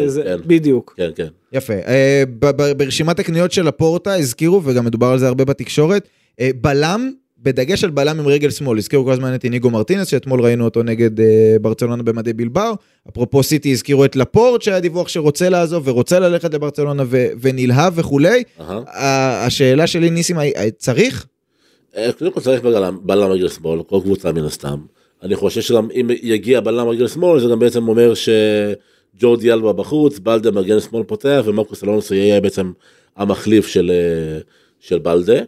זה- 0.07 0.22
כן, 0.22 0.37
בדיוק. 0.47 0.95
כן, 0.97 1.11
כן. 1.16 1.26
יפה. 1.53 1.72
אה, 1.72 2.22
ב- 2.39 2.51
ב- 2.62 2.72
ברשימת 2.72 3.18
הקניות 3.18 3.53
של 3.53 3.68
הפורטה 3.68 4.14
הזכירו, 4.14 4.61
וגם 4.64 4.84
מדובר 4.84 5.07
על 5.07 5.18
זה 5.18 5.28
הרבה 5.28 5.45
בתקשורת, 5.45 6.09
אה, 6.41 6.51
בלם, 6.61 7.11
בדגש 7.43 7.84
על 7.84 7.91
בלם 7.91 8.20
עם 8.20 8.26
רגל 8.26 8.51
שמאל, 8.51 8.78
הזכירו 8.78 9.05
כל 9.05 9.12
הזמן 9.12 9.34
את 9.34 9.45
איניגו 9.45 9.70
מרטינס, 9.70 10.09
שאתמול 10.09 10.41
ראינו 10.41 10.64
אותו 10.64 10.82
נגד 10.82 11.20
אה, 11.20 11.57
ברצלונה 11.61 12.03
במדי 12.03 12.32
בלבאו. 12.32 12.74
אפרופו 13.09 13.43
סיטי 13.43 13.72
הזכירו 13.72 14.05
את 14.05 14.16
לפורט, 14.16 14.62
שהיה 14.62 14.80
דיווח 14.80 15.09
שרוצה 15.09 15.49
לעזוב 15.49 15.89
ורוצה 15.89 16.18
ללכת 16.18 16.55
לברצלונה 16.55 17.03
ו- 17.07 17.26
ונלהב 17.41 17.93
וכולי. 17.97 18.43
ה- 18.87 19.47
השאלה 19.47 19.87
שלי, 19.87 20.11
ניסים, 20.11 20.37
צריך? 20.78 21.26
אה, 21.97 22.11
קודם 22.18 22.32
כל 22.32 22.41
צריך 22.41 22.62
בלם, 22.62 22.99
בלם 23.03 23.30
רגל 23.30 23.49
שמאל, 23.49 23.82
כל 23.82 24.01
קבוצה 24.03 24.32
מן 24.32 24.45
הסתם. 24.45 24.78
אני 25.22 25.37
חושב 25.37 25.61
שגם 25.61 25.89
אם 26.01 26.11
יגיע 26.22 26.61
בלם 26.61 26.89
רגל 26.89 27.09
שמאל 27.09 27.41
זה 27.41 27.49
גם 27.49 27.59
בעצם 27.59 27.89
אומר 27.89 28.12
שג'ורדי 28.14 29.53
אלבה 29.53 29.72
בחוץ, 29.72 30.18
בלדה 30.18 30.51
מגן 30.51 30.80
שמאל 30.80 31.03
פותח 31.03 31.43
ומרקוס 31.45 31.84
אלונסו 31.84 32.14
יהיה 32.14 32.41
בעצם 32.41 32.72
המחליף 33.16 33.66
של, 33.66 33.91
אה, 33.95 34.39
של 34.80 34.99
בלדה. 34.99 35.39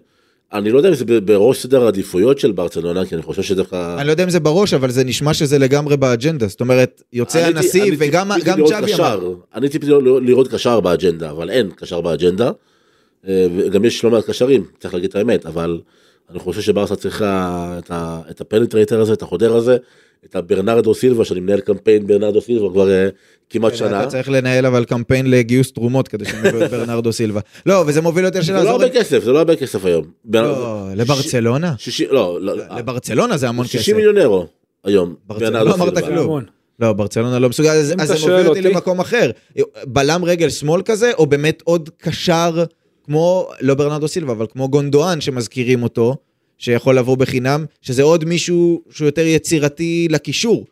אני 0.52 0.70
לא 0.70 0.76
יודע 0.76 0.88
אם 0.88 0.94
זה 0.94 1.20
בראש 1.20 1.62
סדר 1.62 1.84
העדיפויות 1.84 2.38
של 2.38 2.52
ברצלונה, 2.52 3.04
כי 3.06 3.14
אני 3.14 3.22
חושב 3.22 3.42
שדווקא... 3.42 3.96
אני 3.98 4.06
לא 4.06 4.10
יודע 4.12 4.24
אם 4.24 4.30
זה 4.30 4.40
בראש, 4.40 4.74
אבל 4.74 4.90
זה 4.90 5.04
נשמע 5.04 5.34
שזה 5.34 5.58
לגמרי 5.58 5.96
באג'נדה. 5.96 6.46
זאת 6.46 6.60
אומרת, 6.60 7.02
יוצא 7.12 7.38
הנשיא 7.46 7.82
אני 7.82 7.96
וגם 7.98 8.30
גם 8.44 8.58
קשר. 8.82 8.96
אמר. 8.96 9.34
אני 9.54 9.68
ציפיתי 9.68 9.92
לראות- 9.92 10.22
לראות 10.22 10.48
קשר 10.48 10.80
באג'נדה, 10.80 11.30
אבל 11.30 11.50
אין 11.50 11.70
קשר 11.76 12.00
באג'נדה. 12.00 12.50
אה, 13.28 13.46
וגם 13.56 13.84
יש 13.84 14.04
לא 14.04 14.10
מעט 14.10 14.24
קשרים, 14.24 14.64
צריך 14.80 14.94
להגיד 14.94 15.08
את 15.10 15.16
האמת, 15.16 15.46
אבל 15.46 15.80
אני 16.30 16.38
חושב 16.38 16.60
שברסה 16.60 16.96
צריכה 16.96 17.48
את 17.78 17.90
ה- 17.90 18.20
את 18.30 18.40
ה 18.40 18.46
penetrator 18.46 19.00
הזה, 19.00 19.12
את 19.12 19.22
החודר 19.22 19.56
הזה, 19.56 19.76
את 20.24 20.36
הברנרדו 20.36 20.94
סילבה, 20.94 21.24
שאני 21.24 21.40
מנהל 21.40 21.60
קמפיין 21.60 22.06
ברנרדו 22.06 22.40
סילבה 22.40 22.68
כבר 22.70 22.90
אה, 22.90 23.08
כמעט 23.50 23.74
שנה. 23.74 24.02
אתה 24.02 24.10
צריך 24.10 24.28
לנהל 24.28 24.66
אבל 24.66 24.84
קמפיין 24.84 25.30
לגיוס 25.30 25.72
תרומות 25.72 26.08
כדי 26.08 26.24
שהם 26.24 26.46
יביאו 26.46 26.64
את 26.64 26.70
ברנרדו 26.72 27.12
סילבה. 27.12 27.40
לא, 27.66 27.84
וזה 27.86 28.00
מוביל 28.00 28.24
יותר 28.24 28.40
זה 28.40 28.46
שאלה. 28.46 28.58
לא 28.64 28.68
אז 28.68 28.82
הרבה 28.82 28.88
כסף, 28.88 29.24
זה 29.24 29.32
לא 29.32 29.38
הרבה 29.38 29.56
כסף 29.56 29.84
היום. 29.84 30.04
לא, 30.32 30.88
לברצלונה? 30.96 31.74
שישי- 31.78 32.06
לא, 32.10 32.38
לא, 32.40 32.54
לברצלונה 32.78 33.36
זה 33.36 33.48
המון 33.48 33.66
כסף. 33.66 33.78
60 33.78 33.96
מיליון 33.96 34.18
אירו 34.18 34.46
היום. 34.84 35.14
ברצלונה 35.26 35.50
ברנרדו 35.64 35.68
לא 35.78 35.84
אמרת 35.84 35.94
סילבה. 36.04 36.14
כלום. 36.22 36.40
לא, 36.80 36.92
ברצלונה 36.92 37.38
לא 37.38 37.48
מסוגל, 37.48 37.68
אז 37.70 37.86
זה 38.08 38.14
מוביל 38.20 38.48
אותי- 38.48 38.60
למקום 38.62 39.00
אחר. 39.00 39.30
בלם 39.84 40.24
רגל 40.24 40.48
שמאל 40.50 40.82
כזה, 40.84 41.12
או 41.18 41.26
באמת 41.26 41.62
עוד 41.64 41.90
קשר 41.98 42.64
כמו, 43.08 43.48
לא 43.60 43.74
ברנרדו 43.74 44.08
סילבה, 44.08 44.32
אבל 44.32 44.46
כמו 44.52 44.68
גונדואן 44.68 45.20
שמזכירים 45.20 45.82
אותו, 45.82 46.16
שיכול 46.58 46.98
לבוא 46.98 47.16
בחינם, 47.16 47.64
שזה 47.82 48.02
עוד 48.02 48.24
מישהו 48.24 48.82
שהוא 48.90 49.06
יותר 49.06 49.26
יצירתי 49.26 50.08
לקישור. 50.10 50.64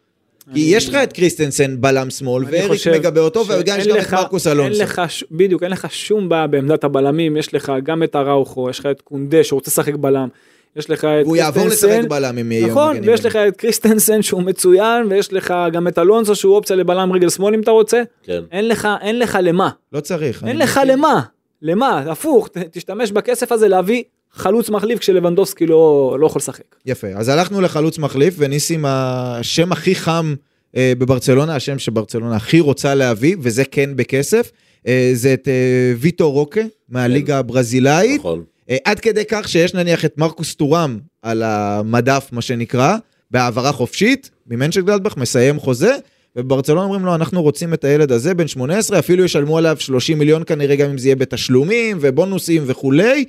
כי 0.54 0.60
יש 0.60 0.88
לך 0.88 0.94
את 0.94 1.12
קריסטנסן 1.12 1.80
בלם 1.80 2.10
שמאל, 2.10 2.44
אני 2.44 2.52
ואריק 2.56 2.68
חושב 2.70 2.94
מגבה 2.94 3.20
אותו, 3.20 3.44
וגם 3.48 3.80
יש 3.80 3.86
גם 3.86 3.96
את 4.00 4.12
מרקוס 4.12 4.46
אין 4.46 4.56
אלונסו. 4.60 4.82
לך, 4.82 5.02
ש- 5.08 5.24
בדיוק, 5.30 5.62
אין 5.62 5.70
לך 5.70 5.86
שום 5.90 6.28
בעיה 6.28 6.46
בעמדת 6.46 6.84
הבלמים, 6.84 7.36
יש 7.36 7.54
לך 7.54 7.72
גם 7.82 8.02
את 8.02 8.16
אראוכו, 8.16 8.70
יש 8.70 8.80
לך 8.80 8.86
את 8.86 9.00
קונדה 9.00 9.44
שרוצה 9.44 9.70
לשחק 9.70 9.94
בלם, 9.94 10.28
יש 10.76 10.90
לך 10.90 11.04
את 11.04 11.24
והוא 11.26 11.36
יעבור 11.36 11.66
לשחק 11.66 11.80
קריסטנסן, 11.88 12.08
בלם 12.08 12.38
אם 12.38 12.52
יהיה 12.52 12.66
נכון, 12.66 12.96
ויש. 13.04 13.24
לך 13.24 13.36
את 13.36 13.56
קריסטנסן 13.56 14.22
שהוא 14.22 14.42
מצוין, 14.42 15.06
ויש 15.10 15.32
לך 15.32 15.54
גם 15.72 15.88
את 15.88 15.98
אלונסו 15.98 16.34
שהוא 16.34 16.54
אופציה 16.54 16.76
לבלם 16.76 17.12
רגל 17.12 17.28
שמאל 17.30 17.54
אם 17.54 17.60
אתה 17.60 17.70
רוצה, 17.70 18.02
כן. 18.22 18.42
אין 18.52 18.68
לך, 18.68 18.88
אין 19.00 19.18
לך 19.18 19.38
למה, 19.42 19.70
לא 19.92 20.00
צריך. 20.00 20.44
אין 20.44 20.58
לך. 20.58 20.80
למה, 20.86 21.20
למה, 21.66 21.98
הפוך, 21.98 22.48
תשתמש 22.70 23.12
בכסף 23.12 23.52
הזה 23.52 23.68
להביא 23.68 24.02
חלוץ 24.32 24.70
מחליף 24.70 24.98
כשלבנדובסקי 24.98 25.66
לא, 25.66 26.16
לא 26.20 26.26
יכול 26.26 26.38
לשחק. 26.38 26.76
יפה, 26.86 27.06
אז 27.14 27.28
הלכנו 27.28 27.60
לחלוץ 27.60 27.98
מחליף, 27.98 28.34
וניסים 28.38 28.84
השם 28.88 29.72
הכי 29.72 29.94
חם 29.94 30.34
אה, 30.76 30.92
בברצלונה, 30.98 31.56
השם 31.56 31.78
שברצלונה 31.78 32.36
הכי 32.36 32.60
רוצה 32.60 32.94
להביא, 32.94 33.36
וזה 33.40 33.64
כן 33.64 33.90
בכסף, 33.96 34.50
אה, 34.86 35.10
זה 35.14 35.34
את 35.34 35.48
אה, 35.48 35.92
ויטו 35.98 36.30
רוקה 36.30 36.60
מהליגה 36.88 37.38
הברזילאית, 37.38 38.20
נכון. 38.20 38.42
אה, 38.70 38.76
עד 38.84 39.00
כדי 39.00 39.24
כך 39.28 39.48
שיש 39.48 39.74
נניח 39.74 40.04
את 40.04 40.18
מרקוס 40.18 40.54
טורם 40.54 40.98
על 41.22 41.42
המדף, 41.42 42.28
מה 42.32 42.42
שנקרא, 42.42 42.96
בהעברה 43.30 43.72
חופשית, 43.72 44.30
ממנצ'ל 44.46 44.80
גלדבך, 44.80 45.16
מסיים 45.16 45.60
חוזה, 45.60 45.96
ובברצלונה 46.36 46.82
אומרים 46.82 47.04
לו, 47.04 47.14
אנחנו 47.14 47.42
רוצים 47.42 47.74
את 47.74 47.84
הילד 47.84 48.12
הזה, 48.12 48.34
בן 48.34 48.46
18, 48.46 48.98
אפילו 48.98 49.24
ישלמו 49.24 49.58
עליו 49.58 49.76
30 49.78 50.18
מיליון 50.18 50.42
כנראה, 50.46 50.76
גם 50.76 50.90
אם 50.90 50.98
זה 50.98 51.08
יהיה 51.08 51.16
בתשלומים 51.16 51.98
ובונוסים 52.00 52.62
וכולי. 52.66 53.24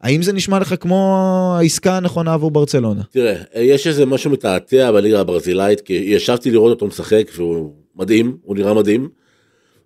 האם 0.00 0.22
זה 0.22 0.32
נשמע 0.32 0.58
לך 0.58 0.74
כמו 0.80 1.54
העסקה 1.58 1.96
הנכונה 1.96 2.34
עבור 2.34 2.50
ברצלונה? 2.50 3.02
תראה, 3.10 3.34
יש 3.54 3.86
איזה 3.86 4.06
משהו 4.06 4.30
מתעתע 4.30 4.92
בליגה 4.92 5.20
הברזילאית, 5.20 5.80
כי 5.80 5.92
ישבתי 5.92 6.50
לראות 6.50 6.70
אותו 6.70 6.86
משחק 6.86 7.30
והוא 7.36 7.72
מדהים, 7.96 8.36
הוא 8.42 8.56
נראה 8.56 8.74
מדהים, 8.74 9.08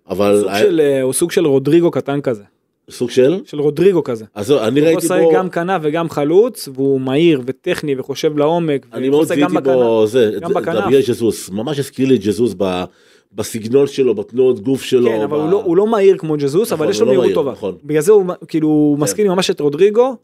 אבל 0.09 0.39
סוג 0.41 0.57
של, 0.59 0.81
אה, 0.81 1.01
הוא 1.01 1.13
סוג 1.13 1.31
של 1.31 1.45
רודריגו 1.45 1.91
קטן 1.91 2.21
כזה, 2.21 2.43
סוג 2.89 3.09
של, 3.09 3.39
של 3.45 3.59
רודריגו 3.59 4.03
כזה. 4.03 4.25
אז 4.35 4.51
אני 4.51 4.79
הוא 4.79 4.87
ראיתי 4.87 5.07
בו, 5.07 5.31
גם 5.33 5.49
כנף 5.49 5.81
וגם 5.83 6.09
חלוץ, 6.09 6.69
והוא 6.73 7.01
מהיר 7.01 7.41
וטכני 7.45 7.95
וחושב 7.99 8.37
לעומק. 8.37 8.85
אני 8.93 9.09
מאוד 9.09 9.27
זיהיתי. 9.27 9.53
בו, 9.63 10.07
זה, 10.07 10.31
גם 10.39 10.53
בכנף. 10.53 10.83
ג'זוס, 11.07 11.49
ממש 11.49 11.79
הזכיר 11.79 12.07
לי 12.07 12.15
את 12.15 12.21
ג'זוס 12.25 12.53
ב- 12.57 12.83
בסגנון 13.33 13.87
שלו, 13.87 14.15
בתנועות 14.15 14.59
גוף 14.59 14.83
שלו. 14.83 15.09
כן, 15.09 15.21
אבל 15.21 15.37
ב- 15.37 15.41
הוא 15.41 15.51
לא- 15.51 15.61
הוא 15.65 15.77
לא 15.77 15.87
מהיר 15.87 16.17
כמו 16.17 16.35
ג'זוס, 16.37 16.71
נכון, 16.71 16.83
אבל 16.83 16.91
יש 16.91 16.99
הוא 16.99 17.05
לו 17.05 17.05
לא 17.05 17.11
מהירות 17.11 17.25
מהיר, 17.25 17.35
טובה. 17.35 17.51
נכון. 17.51 17.75
בגלל 17.83 18.01
זה 18.01 18.11
הוא 18.11 18.25
כאילו 18.47 18.67
הוא 18.67 18.97
כן. 18.97 19.03
מזכיר 19.03 19.33
ממש 19.33 19.49
את 19.49 19.59
רודריגו. 19.59 20.15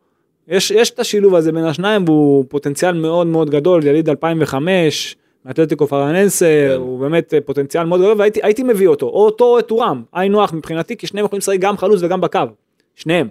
יש 0.48 0.72
יש 0.72 0.90
את 0.90 1.00
השילוב 1.00 1.36
הזה 1.36 1.52
בין 1.52 1.64
השניים 1.64 2.04
והוא 2.06 2.46
פוטנציאל 2.50 2.94
מאוד 2.94 3.28
מאוד 3.28 3.50
גדול, 3.50 3.84
יליד 3.86 4.10
2005, 4.10 5.16
מאתלטיקו 5.46 5.88
פרנסה, 5.88 6.68
כן. 6.70 6.76
הוא 6.78 7.00
באמת 7.00 7.34
אה, 7.34 7.42
פוטנציאל 7.42 7.84
מאוד 7.84 8.02
גדול, 8.02 8.16
והייתי 8.18 8.40
הייתי 8.44 8.64
מביא 8.64 8.88
אותו, 8.88 9.06
או 9.06 9.26
אותו 9.26 9.44
או 9.46 9.60
את 9.60 9.68
טורם, 9.68 10.04
היינו 10.14 10.44
הך 10.44 10.54
מבחינתי, 10.54 10.98
כי 10.98 11.08
שניהם 11.08 11.26
יכולים 11.26 11.40
לשחק 11.40 11.60
גם 11.60 11.78
חלוץ 11.78 12.00
וגם 12.04 12.22
בקו, 12.22 12.40
שניהם. 12.96 13.28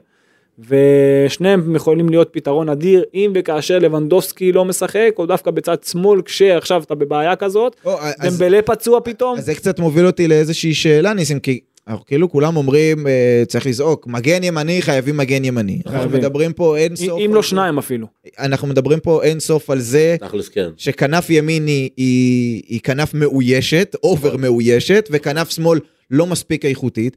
ושניהם 0.69 1.77
יכולים 1.77 2.09
להיות 2.09 2.29
פתרון 2.33 2.69
אדיר, 2.69 3.05
אם 3.15 3.33
וכאשר 3.35 3.79
לבנדובסקי 3.79 4.53
לא 4.53 4.65
משחק, 4.65 5.11
או 5.19 5.27
דווקא 5.27 5.51
בצד 5.51 5.77
שמאל, 5.85 6.23
כשעכשיו 6.23 6.83
אתה 6.83 6.95
בבעיה 6.95 7.37
כזאת, 7.37 7.77
או, 7.85 7.99
אז- 8.01 8.15
דמבלה 8.39 8.63
פצוע 8.63 9.01
פתאום. 9.01 9.39
אז 9.39 9.45
זה 9.45 9.55
קצת 9.55 9.79
מוביל 9.79 10.07
אותי 10.07 10.29
לאיזושהי 10.29 10.75
שאלה, 10.75 11.15
ניסים, 11.15 11.41
כי 11.41 11.61
אנחנו 11.89 12.05
כאילו 12.07 12.31
כולם 12.31 12.57
אומרים, 12.57 13.07
אה, 13.07 13.43
צריך 13.49 13.67
לזעוק, 13.67 14.07
מגן 14.07 14.45
ימני, 14.45 14.83
חייבים 14.83 15.17
מגן 15.17 15.45
ימני. 15.45 15.81
אנחנו. 15.87 16.11
מדברים 16.11 16.53
פה 16.53 16.77
אין 16.77 16.97
סוף... 16.97 17.21
אם 17.25 17.35
לא 17.35 17.43
שניים 17.43 17.79
אפילו. 17.79 18.07
אנחנו 18.39 18.69
מדברים 18.69 19.01
פה 19.01 19.23
אין 19.23 19.41
סוף 19.41 19.71
על 19.71 19.81
זה 19.81 20.17
כן. 20.53 20.69
שכנף 20.77 21.31
ימין 21.31 21.67
היא, 21.67 21.91
היא, 21.97 22.63
היא 22.69 22.81
כנף 22.81 23.15
מאוישת, 23.15 23.97
over 24.03 24.37
מאוישת, 24.37 25.09
וכנף 25.13 25.51
שמאל 25.51 25.81
לא 26.11 26.27
מספיק 26.27 26.65
איכותית. 26.65 27.17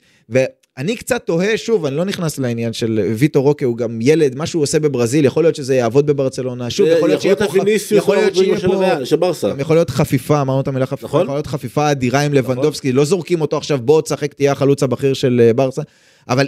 ואני 0.77 0.95
קצת 0.95 1.25
תוהה, 1.25 1.57
שוב, 1.57 1.85
אני 1.85 1.95
לא 1.95 2.05
נכנס 2.05 2.39
לעניין 2.39 2.73
של 2.73 3.13
ויטור 3.15 3.41
רוקה, 3.41 3.65
הוא 3.65 3.77
גם 3.77 3.99
ילד, 4.01 4.35
מה 4.35 4.45
שהוא 4.45 4.63
עושה 4.63 4.79
בברזיל, 4.79 5.25
יכול 5.25 5.43
להיות 5.43 5.55
שזה 5.55 5.75
יעבוד 5.75 6.05
בברצלונה. 6.05 6.69
שוב, 6.69 6.87
יכול 6.87 7.09
להיות 7.09 7.21
שיהיה 7.21 7.35
פה... 7.35 7.45
יכול 7.91 8.15
להיות 8.15 8.35
שיהיה 8.35 8.59
פה... 8.59 9.01
יכול 9.59 9.75
להיות 9.75 9.89
חפיפה, 9.89 10.41
אמרנו 10.41 10.61
את 10.61 10.67
המילה 10.67 10.85
חפיפה, 10.85 11.07
נכון. 11.07 11.23
יכול 11.23 11.35
להיות 11.35 11.47
חפיפה 11.47 11.91
אדירה 11.91 12.21
עם 12.21 12.33
לבנדובסקי, 12.33 12.91
לא 12.91 13.05
זורקים 13.05 13.41
אותו 13.41 13.57
עכשיו, 13.57 13.79
בוא 13.81 14.01
תשחק, 14.01 14.33
תהיה 14.33 14.51
החלוץ 14.51 14.83
הבכיר 14.83 15.13
של 15.13 15.41
אה, 15.43 15.53
ברסה, 15.53 15.81
אבל 16.29 16.47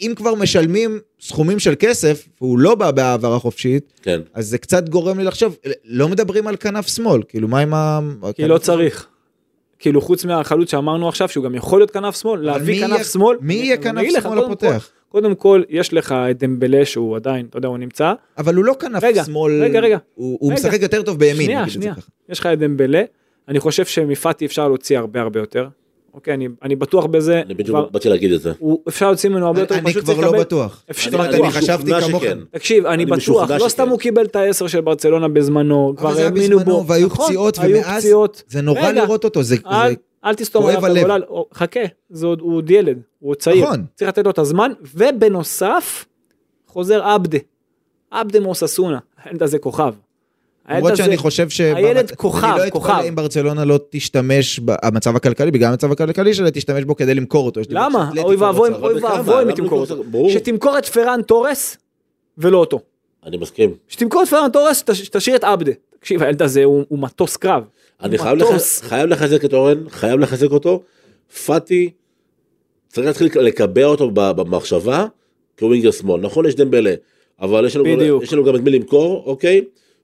אם 0.00 0.12
כבר 0.16 0.34
משלמים 0.34 0.98
סכומים 1.20 1.58
של 1.58 1.74
כסף, 1.78 2.28
והוא 2.40 2.58
לא 2.58 2.74
בא 2.74 2.90
בהעברה 2.90 3.38
חופשית, 3.38 3.92
כן. 4.02 4.20
אז 4.34 4.46
זה 4.46 4.58
קצת 4.58 4.88
גורם 4.88 5.18
לי 5.18 5.24
לחשוב, 5.24 5.56
לא 5.84 6.08
מדברים 6.08 6.46
על 6.46 6.56
כנף 6.56 6.88
שמאל, 6.88 7.22
כאילו 7.28 7.48
מה 7.48 7.60
עם 7.60 7.74
ה... 7.74 8.00
כי 8.34 8.48
לא 8.48 8.58
צריך. 8.58 9.06
כאילו 9.78 10.00
חוץ 10.00 10.24
מהחלוץ 10.24 10.70
שאמרנו 10.70 11.08
עכשיו 11.08 11.28
שהוא 11.28 11.44
גם 11.44 11.54
יכול 11.54 11.80
להיות 11.80 11.90
כנף 11.90 12.16
שמאל 12.20 12.40
להביא 12.40 12.80
כנף 12.80 12.92
יהיה- 12.92 13.04
שמאל 13.04 13.36
מי 13.40 13.54
יהיה 13.54 13.76
כנף 13.76 14.02
שמאל 14.10 14.22
קודם 14.22 14.44
הפותח? 14.44 14.90
כל- 14.92 14.98
קודם 15.12 15.34
כל 15.34 15.62
יש 15.68 15.92
לך 15.94 16.12
את 16.30 16.38
דמבלה 16.38 16.84
שהוא 16.84 17.16
עדיין 17.16 17.46
אתה 17.50 17.56
יודע 17.58 17.68
הוא 17.68 17.78
נמצא 17.78 18.12
אבל 18.38 18.54
הוא 18.54 18.64
לא 18.64 18.74
כנף 18.80 19.02
רגע, 19.04 19.24
שמאל, 19.24 19.62
רגע, 19.62 19.80
רגע. 19.80 19.98
הוא 20.14 20.38
הוא 20.40 20.50
רגע. 20.52 20.60
משחק 20.60 20.82
יותר 20.82 21.02
טוב 21.02 21.18
בימין, 21.18 21.42
שנייה 21.46 21.68
שנייה. 21.68 21.94
יש 22.28 22.40
לך 22.40 22.46
את 22.46 22.58
דמבלה 22.58 23.02
אני 23.48 23.60
חושב 23.60 23.84
שמפאטי 23.84 24.46
אפשר 24.46 24.68
להוציא 24.68 24.98
הרבה 24.98 25.20
הרבה 25.20 25.40
יותר 25.40 25.68
אוקיי 26.14 26.34
אני 26.34 26.48
אני 26.62 26.76
בטוח 26.76 27.06
בזה 27.06 27.40
אני 27.46 27.54
בדיוק 27.54 27.76
כבר- 27.78 27.88
באתי 27.90 28.08
להגיד 28.08 28.32
את 28.32 28.40
זה. 28.40 28.52
הוא- 28.58 28.82
אפשר 28.88 29.06
להוציא 29.06 29.30
ממנו 29.30 29.46
הרבה 29.46 29.60
יותר 29.60 29.74
אני 29.74 29.94
כבר 29.94 30.20
לא 30.20 30.40
בטוח. 30.40 30.84
אפשר- 30.90 31.24
אני 31.24 31.36
אני 31.36 31.50
חשבתי 31.50 31.90
כמוכם. 32.00 32.26
שכן. 32.26 32.38
תקשיב 32.50 32.86
אני 32.86 32.94
אני 32.94 33.06
בטוח 33.06 33.50
לא 33.50 33.68
סתם 33.68 33.68
שכן. 33.84 33.88
הוא 33.90 33.98
קיבל 33.98 34.24
את 34.24 34.36
העשר 34.36 34.66
של 34.66 34.80
ברצלונה 34.80 35.28
בזמנו 35.28 35.94
כבר 35.96 36.18
האמינו 36.18 36.58
בו 36.60 36.84
והיו 36.86 37.06
נכון, 37.06 37.26
פציעות, 37.26 37.58
ומאז 37.62 38.02
פציעות. 38.02 38.42
זה 38.48 38.60
נורא 38.60 38.80
רגע, 38.80 38.92
לראות 39.04 39.24
אותו, 39.24 39.42
זה... 39.42 39.56
אל, 40.24 40.34
תסתום 40.34 40.66
עליו. 40.66 40.86
את 40.86 40.96
הגולל, 40.96 41.22
חכה, 41.54 41.80
זה 42.10 42.26
עוד, 42.26 42.40
הוא 42.40 42.56
עוד 42.56 42.70
ילד, 42.70 42.98
הוא 43.18 43.30
עוד 43.30 43.36
צעיר, 43.36 43.64
נכון. 43.64 43.84
צריך 43.94 44.08
לתת 44.08 44.24
לו 44.24 44.30
את 44.30 44.38
הזמן, 44.38 44.72
ובנוסף, 44.94 46.04
חוזר 46.66 47.02
עבדה, 47.02 47.38
עבדה 48.10 48.40
מאוססונה, 48.40 48.98
הילד 49.24 49.42
הזה 49.42 49.58
כוכב. 49.58 49.94
למרות 50.70 50.96
שאני 50.96 51.16
חושב 51.16 51.48
ש... 51.48 51.60
הילד 51.60 52.10
כוכב, 52.10 52.44
אני 52.46 52.64
לא 52.64 52.70
כוכב. 52.70 52.90
אתפלא 52.92 53.08
אם 53.08 53.14
ברצלונה 53.14 53.64
לא 53.64 53.78
תשתמש, 53.90 54.58
במצב 54.64 55.16
הכלכלי, 55.16 55.50
בגלל 55.50 55.68
המצב 55.70 55.92
הכלכלי 55.92 56.34
שלה, 56.34 56.50
תשתמש 56.50 56.84
בו 56.84 56.96
כדי 56.96 57.14
למכור 57.14 57.46
אותו. 57.46 57.60
למה? 57.70 58.10
אוי 58.18 58.36
ואבוי. 58.36 58.70
אוי? 58.70 59.02
ואבוי 59.02 59.42
אם 59.42 59.52
תמכור 59.52 59.80
אותו. 59.80 60.04
ברור. 60.04 60.30
שתמכור 60.30 60.78
את 60.78 60.86
פרן 60.86 61.20
תורס, 61.22 61.76
ולא 62.38 62.58
אותו. 62.58 62.80
אני 63.26 63.36
מסכים. 63.36 63.74
שתמכור 63.88 64.22
את 64.22 64.28
פרן 64.28 64.50
תורס, 64.52 64.84
תש- 64.84 65.08
תשאיר 65.08 65.36
את 65.36 65.44
עבדה. 65.44 65.72
תקשיב, 66.00 66.22
הילד 66.22 66.42
הזה 66.42 66.64
הוא 66.64 66.84
הוא 66.88 66.98
מטוס 66.98 67.36
קרב. 67.36 67.62
אני 68.02 68.16
הוא 68.16 68.22
חייב 68.24 68.36
מטוס. 68.38 68.82
לח- 68.82 68.88
חייב 68.88 69.06
לחזק 69.08 69.44
את 69.44 69.52
אורן, 69.54 69.78
חייב 69.88 70.20
לחזק 70.20 70.50
אותו. 70.50 70.82
פאטי, 71.46 71.90
צריך 72.88 73.06
להתחיל 73.06 73.28
לקבע 73.42 73.84
אותו 73.84 74.10
במחשבה 74.14 75.06
כווינגר 75.58 75.90
שמאל. 75.90 76.20
נכון, 76.20 76.46
יש 76.46 76.54
דמבלה, 76.54 76.94
אבל. 77.40 77.66
יש 77.66 77.76
לנו 78.32 78.44
גם 78.44 78.56
את 78.56 78.60
מי 78.60 78.70
למכור, 78.70 79.22
אוקיי? 79.26 79.60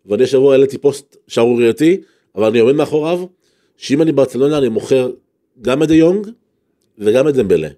ואני 0.07 0.23
השבוע 0.23 0.53
העליתי 0.53 0.79
פוסט 0.79 1.17
שערורייתי, 1.29 2.01
אבל 2.37 2.45
אני 2.47 2.59
עומד 2.59 2.75
מאחוריו, 2.75 3.25
שאם 3.77 4.03
אני 4.03 4.13
ברצלונה 4.13 4.59
אני 4.59 4.69
מוכר 4.69 5.11
גם 5.63 5.83
את 5.83 5.89
דה 5.89 5.95
יונג 5.95 6.27
וגם 6.99 7.29
את 7.29 7.35
דמבלה. 7.35 7.69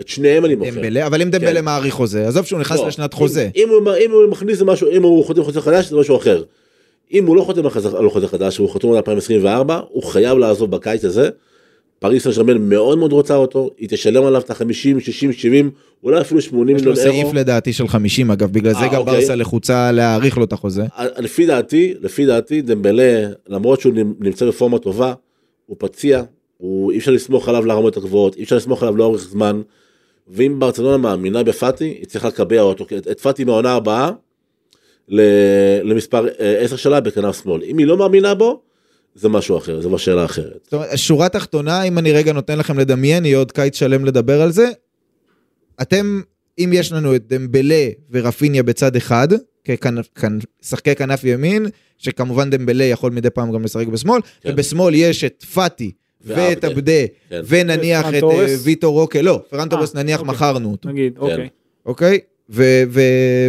את 0.00 0.08
שניהם 0.08 0.44
אני 0.44 0.54
מוכר. 0.54 0.70
דמבלה, 0.70 1.06
אבל 1.06 1.22
אם 1.22 1.30
דמבלה 1.30 1.54
כן. 1.60 1.64
מעריך 1.64 1.94
חוזה, 1.94 2.28
עזוב 2.28 2.46
שהוא 2.46 2.60
נכנס 2.60 2.80
לא, 2.80 2.88
לשנת 2.88 3.12
אם- 3.12 3.18
חוזה. 3.18 3.48
אם 3.56 3.68
הוא- 3.68 3.94
אם 4.04 4.10
הוא 4.10 4.26
מכניס 4.30 4.62
משהו, 4.62 4.90
אם 4.90 5.02
הוא 5.02 5.24
חותם 5.24 5.42
חוזה 5.42 5.60
חדש 5.60 5.86
זה 5.90 5.96
משהו 5.96 6.16
אחר. 6.16 6.42
אם 7.12 7.26
הוא 7.26 7.36
לא 7.36 7.42
חותם 7.42 7.62
על 7.96 8.10
חוזה 8.10 8.28
חדש, 8.28 8.56
הוא 8.56 8.74
חתום 8.74 8.90
על 8.90 8.96
2024, 8.96 9.80
הוא 9.88 10.02
חייב 10.02 10.38
לעזוב 10.38 10.70
בקיץ 10.70 11.04
הזה. 11.04 11.30
פריס 11.98 12.24
סן 12.24 12.30
ג'רמן 12.30 12.68
מאוד 12.68 12.98
מאוד 12.98 13.12
רוצה 13.12 13.36
אותו, 13.36 13.70
היא 13.78 13.88
תשלם 13.88 14.24
עליו 14.24 14.40
את 14.40 14.50
ה-50, 14.50 15.00
60, 15.00 15.32
70, 15.32 15.70
אולי 16.02 16.20
אפילו 16.20 16.40
80 16.40 16.76
יש 16.76 16.84
לו 16.84 16.92
מיליון 16.92 17.06
אירו. 17.06 17.22
סעיף 17.22 17.34
לדעתי 17.34 17.72
של 17.72 17.88
50 17.88 18.30
אגב, 18.30 18.52
בגלל 18.52 18.72
זה 18.72 18.78
אה, 18.78 18.88
גם 18.88 19.00
אוקיי. 19.00 19.14
ברסה 19.14 19.34
לחוצה 19.34 19.92
להאריך 19.92 20.38
לו 20.38 20.44
את 20.44 20.52
החוזה. 20.52 20.84
אה, 20.98 21.06
לפי 21.18 21.46
דעתי, 21.46 21.94
לפי 22.00 22.26
דעתי, 22.26 22.62
דמבלה, 22.62 23.28
למרות 23.48 23.80
שהוא 23.80 23.94
נמצא 24.20 24.46
בפורמה 24.46 24.78
טובה, 24.78 25.14
הוא 25.66 25.76
פציע, 25.80 26.22
הוא, 26.56 26.92
אי 26.92 26.98
אפשר 26.98 27.10
לסמוך 27.10 27.48
עליו 27.48 27.66
לרמות 27.66 27.96
הגבוהות, 27.96 28.36
אי 28.36 28.42
אפשר 28.42 28.56
לסמוך 28.56 28.82
עליו 28.82 28.96
לאורך 28.96 29.22
זמן, 29.22 29.62
ואם 30.28 30.58
ברצלונה 30.58 30.96
מאמינה 30.96 31.42
בפאטי, 31.42 31.84
היא 31.84 32.06
צריכה 32.06 32.28
לקבע 32.28 32.60
אותו, 32.60 32.86
את, 33.10 33.20
פאטי 33.20 33.44
מהעונה 33.44 33.72
הבאה, 33.74 34.10
למספר 35.82 36.26
אה, 36.40 36.58
10 36.58 36.76
שלה 36.76 37.00
בכנף 37.00 37.42
שמאל. 37.42 37.62
אם 37.62 37.78
היא 37.78 37.86
לא 37.86 37.96
מאמינה 37.96 38.34
בו, 38.34 38.60
זה 39.16 39.28
משהו 39.28 39.58
אחר, 39.58 39.80
זה 39.80 39.88
בשאלה 39.88 40.24
אחרת. 40.24 40.58
זאת 40.64 40.74
אומרת, 40.74 40.98
שורה 40.98 41.28
תחתונה, 41.28 41.82
אם 41.82 41.98
אני 41.98 42.12
רגע 42.12 42.32
נותן 42.32 42.58
לכם 42.58 42.78
לדמיין, 42.78 43.24
יהיה 43.24 43.38
עוד 43.38 43.52
קיץ 43.52 43.78
שלם 43.78 44.04
לדבר 44.04 44.42
על 44.42 44.52
זה. 44.52 44.70
אתם, 45.82 46.20
אם 46.58 46.70
יש 46.72 46.92
לנו 46.92 47.14
את 47.14 47.22
דמבלה 47.26 47.88
ורפיניה 48.10 48.62
בצד 48.62 48.96
אחד, 48.96 49.28
כשחקי 49.64 50.94
כנף 50.94 51.24
ימין, 51.24 51.66
שכמובן 51.98 52.50
דמבלה 52.50 52.84
יכול 52.84 53.12
מדי 53.12 53.30
פעם 53.30 53.52
גם 53.52 53.64
לשחק 53.64 53.86
בשמאל, 53.86 54.20
כן. 54.40 54.50
ובשמאל 54.52 54.94
יש 54.94 55.24
את 55.24 55.44
פאטי 55.54 55.92
ואת. 56.20 56.64
עבדה, 56.64 56.92
כן. 57.28 57.40
ונניח 57.46 58.06
את. 58.08 58.22
אה, 58.22 58.54
ויטו 58.62 58.92
רוקה, 58.92 59.22
לא, 59.22 59.40
פרן 59.48 59.68
תורס 59.68 59.96
אה, 59.96 60.02
נניח 60.02 60.20
אוקיי. 60.20 60.34
מכרנו 60.34 60.70
אותו, 60.70 60.88
נגיד, 60.88 61.18
אוקיי. 61.18 61.48
אוקיי? 61.86 62.18
ו- 62.50 62.82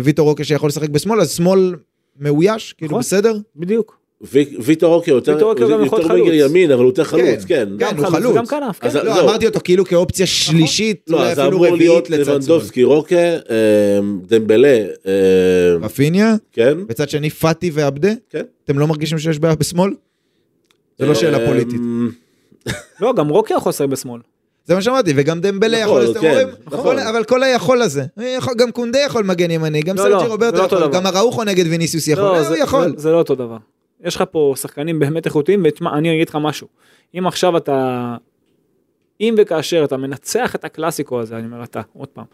וויטו 0.03 0.23
רוקה 0.23 0.43
שיכול 0.43 0.69
לשחק 0.69 0.89
בשמאל, 0.89 1.21
אז 1.21 1.31
שמאל 1.31 1.75
מאויש, 2.19 2.73
כאילו 2.73 2.89
נכון. 2.89 2.99
בסדר? 2.99 3.37
בדיוק. 3.55 3.99
וי- 4.21 4.55
ויטור 4.59 4.93
אוקיי 4.95 5.13
יותר, 5.13 5.39
גם 5.69 5.89
חלוץ. 5.89 6.29
ימין, 6.33 6.71
אבל 6.71 6.81
הוא 6.83 6.89
יותר 6.89 7.03
חלוץ, 7.03 7.45
כן. 7.47 7.67
כן, 7.69 7.69
גם 7.77 8.05
חלוץ. 8.05 8.31
וגם 8.35 8.45
כנף, 8.45 8.79
כן. 8.79 8.87
אז- 8.87 8.95
לא, 8.95 9.13
זהו. 9.13 9.23
אמרתי 9.23 9.45
אותו 9.47 9.59
כאילו 9.63 9.85
כאופציה 9.85 10.25
שלישית, 10.25 11.01
לא, 11.07 11.23
אז 11.25 11.39
אמור 11.39 11.67
להיות. 11.75 12.09
לבנדובסקי, 12.09 12.83
רוקה, 12.83 13.15
אה, 13.15 13.39
דמבלה, 14.27 14.67
אה, 15.07 15.11
רפיניה, 15.81 16.35
כן, 16.53 16.77
בצד 16.87 17.09
שני 17.09 17.29
פאטי 17.29 17.71
ועבדה, 17.73 18.11
כן. 18.29 18.41
אתם 18.65 18.79
לא 18.79 18.87
מרגישים 18.87 19.19
שיש 19.19 19.39
בעיה 19.39 19.55
בשמאל? 19.55 19.91
זה 20.99 21.05
לא 21.05 21.15
שאלה 21.15 21.39
אה, 21.39 21.45
פוליטית. 21.47 21.81
לא, 23.01 23.13
גם 23.13 23.27
רוקי 23.29 23.53
יכול 23.53 23.69
לשחק 23.69 23.87
בשמאל. 23.87 24.21
זה 24.65 24.75
מה 24.75 24.81
שאמרתי, 24.81 25.13
וגם 25.15 25.41
דמבלה 25.41 25.83
נכון, 25.83 25.87
יכול, 25.89 26.01
אז 26.01 26.09
אתם 26.09 26.19
כן, 26.21 26.27
אומרים, 26.29 26.47
נכון. 26.65 26.83
כל- 26.83 26.99
אבל 26.99 27.23
כל 27.23 27.43
היכול 27.43 27.81
הזה, 27.81 28.03
יכול- 28.37 28.53
גם 28.57 28.71
קונדה 28.71 28.99
יכול 28.99 29.23
מגן 29.23 29.51
ימני, 29.51 29.81
גם 29.81 29.95
לא, 29.95 30.01
סרג'י 30.01 30.13
לא, 30.13 30.21
רוברטו 30.31 30.57
לא 30.57 30.63
יכול. 30.63 30.87
גם 30.93 31.07
אראוחו 31.07 31.43
נגד 31.43 31.65
ויניסיוס 31.69 32.07
יכול, 32.07 32.23
לא, 32.23 32.35
אה, 32.35 32.47
הוא 32.47 32.55
יכול. 32.57 32.93
זה 32.97 33.11
לא 33.11 33.17
אותו 33.17 33.35
דבר. 33.35 33.57
יש 34.03 34.15
לך 34.15 34.23
פה 34.31 34.53
שחקנים 34.57 34.99
באמת 34.99 35.25
איכותיים, 35.25 35.63
ותשמע, 35.65 35.97
אני 35.97 36.15
אגיד 36.15 36.29
לך 36.29 36.37
משהו. 36.41 36.67
אם 37.17 37.27
עכשיו 37.27 37.57
אתה... 37.57 38.15
אם 39.21 39.35
וכאשר 39.37 39.83
אתה 39.83 39.97
מנצח 39.97 40.55
את 40.55 40.65
הקלאסיקו 40.65 41.19
הזה, 41.21 41.37
אני 41.37 41.45
אומר 41.45 41.63
אתה, 41.63 41.81
עוד 41.93 42.07
פעם. 42.07 42.25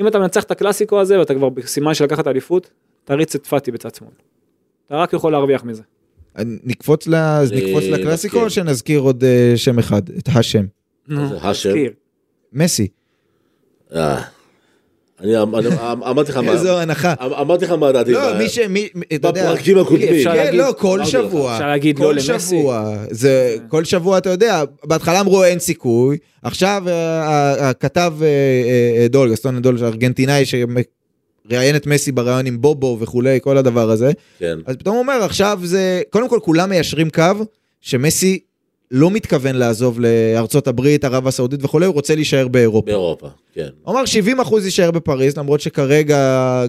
אם 0.00 0.06
אתה 0.06 0.18
מנצח 0.18 0.42
את 0.42 0.50
הקלאסיקו 0.50 1.00
הזה 1.00 1.18
ואתה 1.18 1.34
כבר 1.34 1.48
בסימן 1.48 1.94
של 1.94 2.04
לקחת 2.04 2.26
אליפות, 2.26 2.70
תריץ 3.04 3.34
את 3.34 3.46
פאטי 3.46 3.70
בצד 3.70 3.94
שמאל. 3.94 4.10
אתה 4.86 4.96
רק 4.96 5.12
יכול 5.12 5.32
להרוויח 5.32 5.64
מזה. 5.64 5.82
נקפוץ 6.44 7.06
ל- 7.06 7.14
אני 7.14 7.66
נקפוץ 7.66 7.84
לקלאסיקו. 7.84 8.40
או 8.40 8.50
שנזכיר 8.50 9.00
עוד 9.00 9.24
אה, 9.24 9.52
שם 9.56 9.78
אחד, 9.78 10.02
את 10.10 10.28
השם? 10.34 10.64
נו, 11.08 11.36
השם? 11.42 11.74
מסי. 12.52 12.88
אני 15.22 15.42
אמ- 15.42 15.54
אני- 15.56 15.68
אמ- 15.68 16.02
אמרתי 16.02 16.30
לך 16.32 16.36
מה, 16.36 16.52
איזו 16.52 16.78
הנחה. 16.80 17.14
אמ- 17.26 17.32
אמרתי 17.32 17.64
לך 17.64 17.70
מה 17.70 17.92
דעתי, 17.92 18.12
לא, 18.12 18.38
מי 18.38 18.48
ש... 18.48 18.58
מי- 18.58 18.88
אתה 19.14 19.28
יודע... 19.28 19.52
בפרקים 19.52 19.78
הקודמים. 19.78 20.14
אפשר 20.14 20.32
כן, 20.34 20.56
לא, 20.56 20.74
כל. 20.78 21.00
שבוע. 21.04 21.54
אפשר 21.54 21.66
להגיד 21.66 21.96
כל 21.96 22.02
לא 22.04 22.12
למסי. 22.12 22.28
שבוע. 22.58 22.94
זה, 23.10 23.56
כל 23.68 23.84
שבוע 23.84 24.18
אתה 24.18 24.30
יודע, 24.30 24.62
בהתחלה 24.84 25.20
אמרו 25.20 25.44
אין 25.44 25.58
סיכוי, 25.58 26.16
עכשיו 26.42 26.82
אה, 26.88 27.68
הכתב 27.70 28.14
אה, 28.22 28.26
אה, 29.02 29.08
דולג, 29.08 29.32
אסטון 29.32 29.62
דולג, 29.62 29.82
ארגנטינאי 29.82 30.44
שראיין 30.44 31.76
את 31.76 31.86
מסי 31.86 32.12
בריאיון 32.12 32.46
עם 32.46 32.60
בובו 32.60 32.96
וכולי, 33.00 33.38
כל 33.42 33.58
הדבר 33.58 33.90
הזה, 33.90 34.12
כן, 34.38 34.58
אז 34.66 34.76
פתאום 34.76 34.94
הוא 34.94 35.02
אומר, 35.02 35.24
עכשיו 35.24 35.60
זה, 35.64 36.02
קודם 36.10 36.28
כל 36.28 36.38
כולם 36.42 36.70
מיישרים 36.70 37.10
קו, 37.10 37.22
שמסי 37.80 38.38
לא 38.90 39.10
מתכוון 39.10 39.56
לעזוב 39.56 40.00
לארצות 40.00 40.68
הברית, 40.68 41.04
ערב 41.04 41.26
הסעודית 41.26 41.64
וכולי, 41.64 41.86
הוא 41.86 41.94
רוצה 41.94 42.14
להישאר 42.14 42.48
באירופה. 42.48 42.86
באירופה, 42.86 43.28
כן. 43.52 43.68
הוא 43.82 43.94
אמר 43.94 44.04
70 44.04 44.40
אחוז 44.40 44.64
יישאר 44.64 44.90
בפריז, 44.90 45.36
למרות 45.38 45.60
שכרגע, 45.60 46.18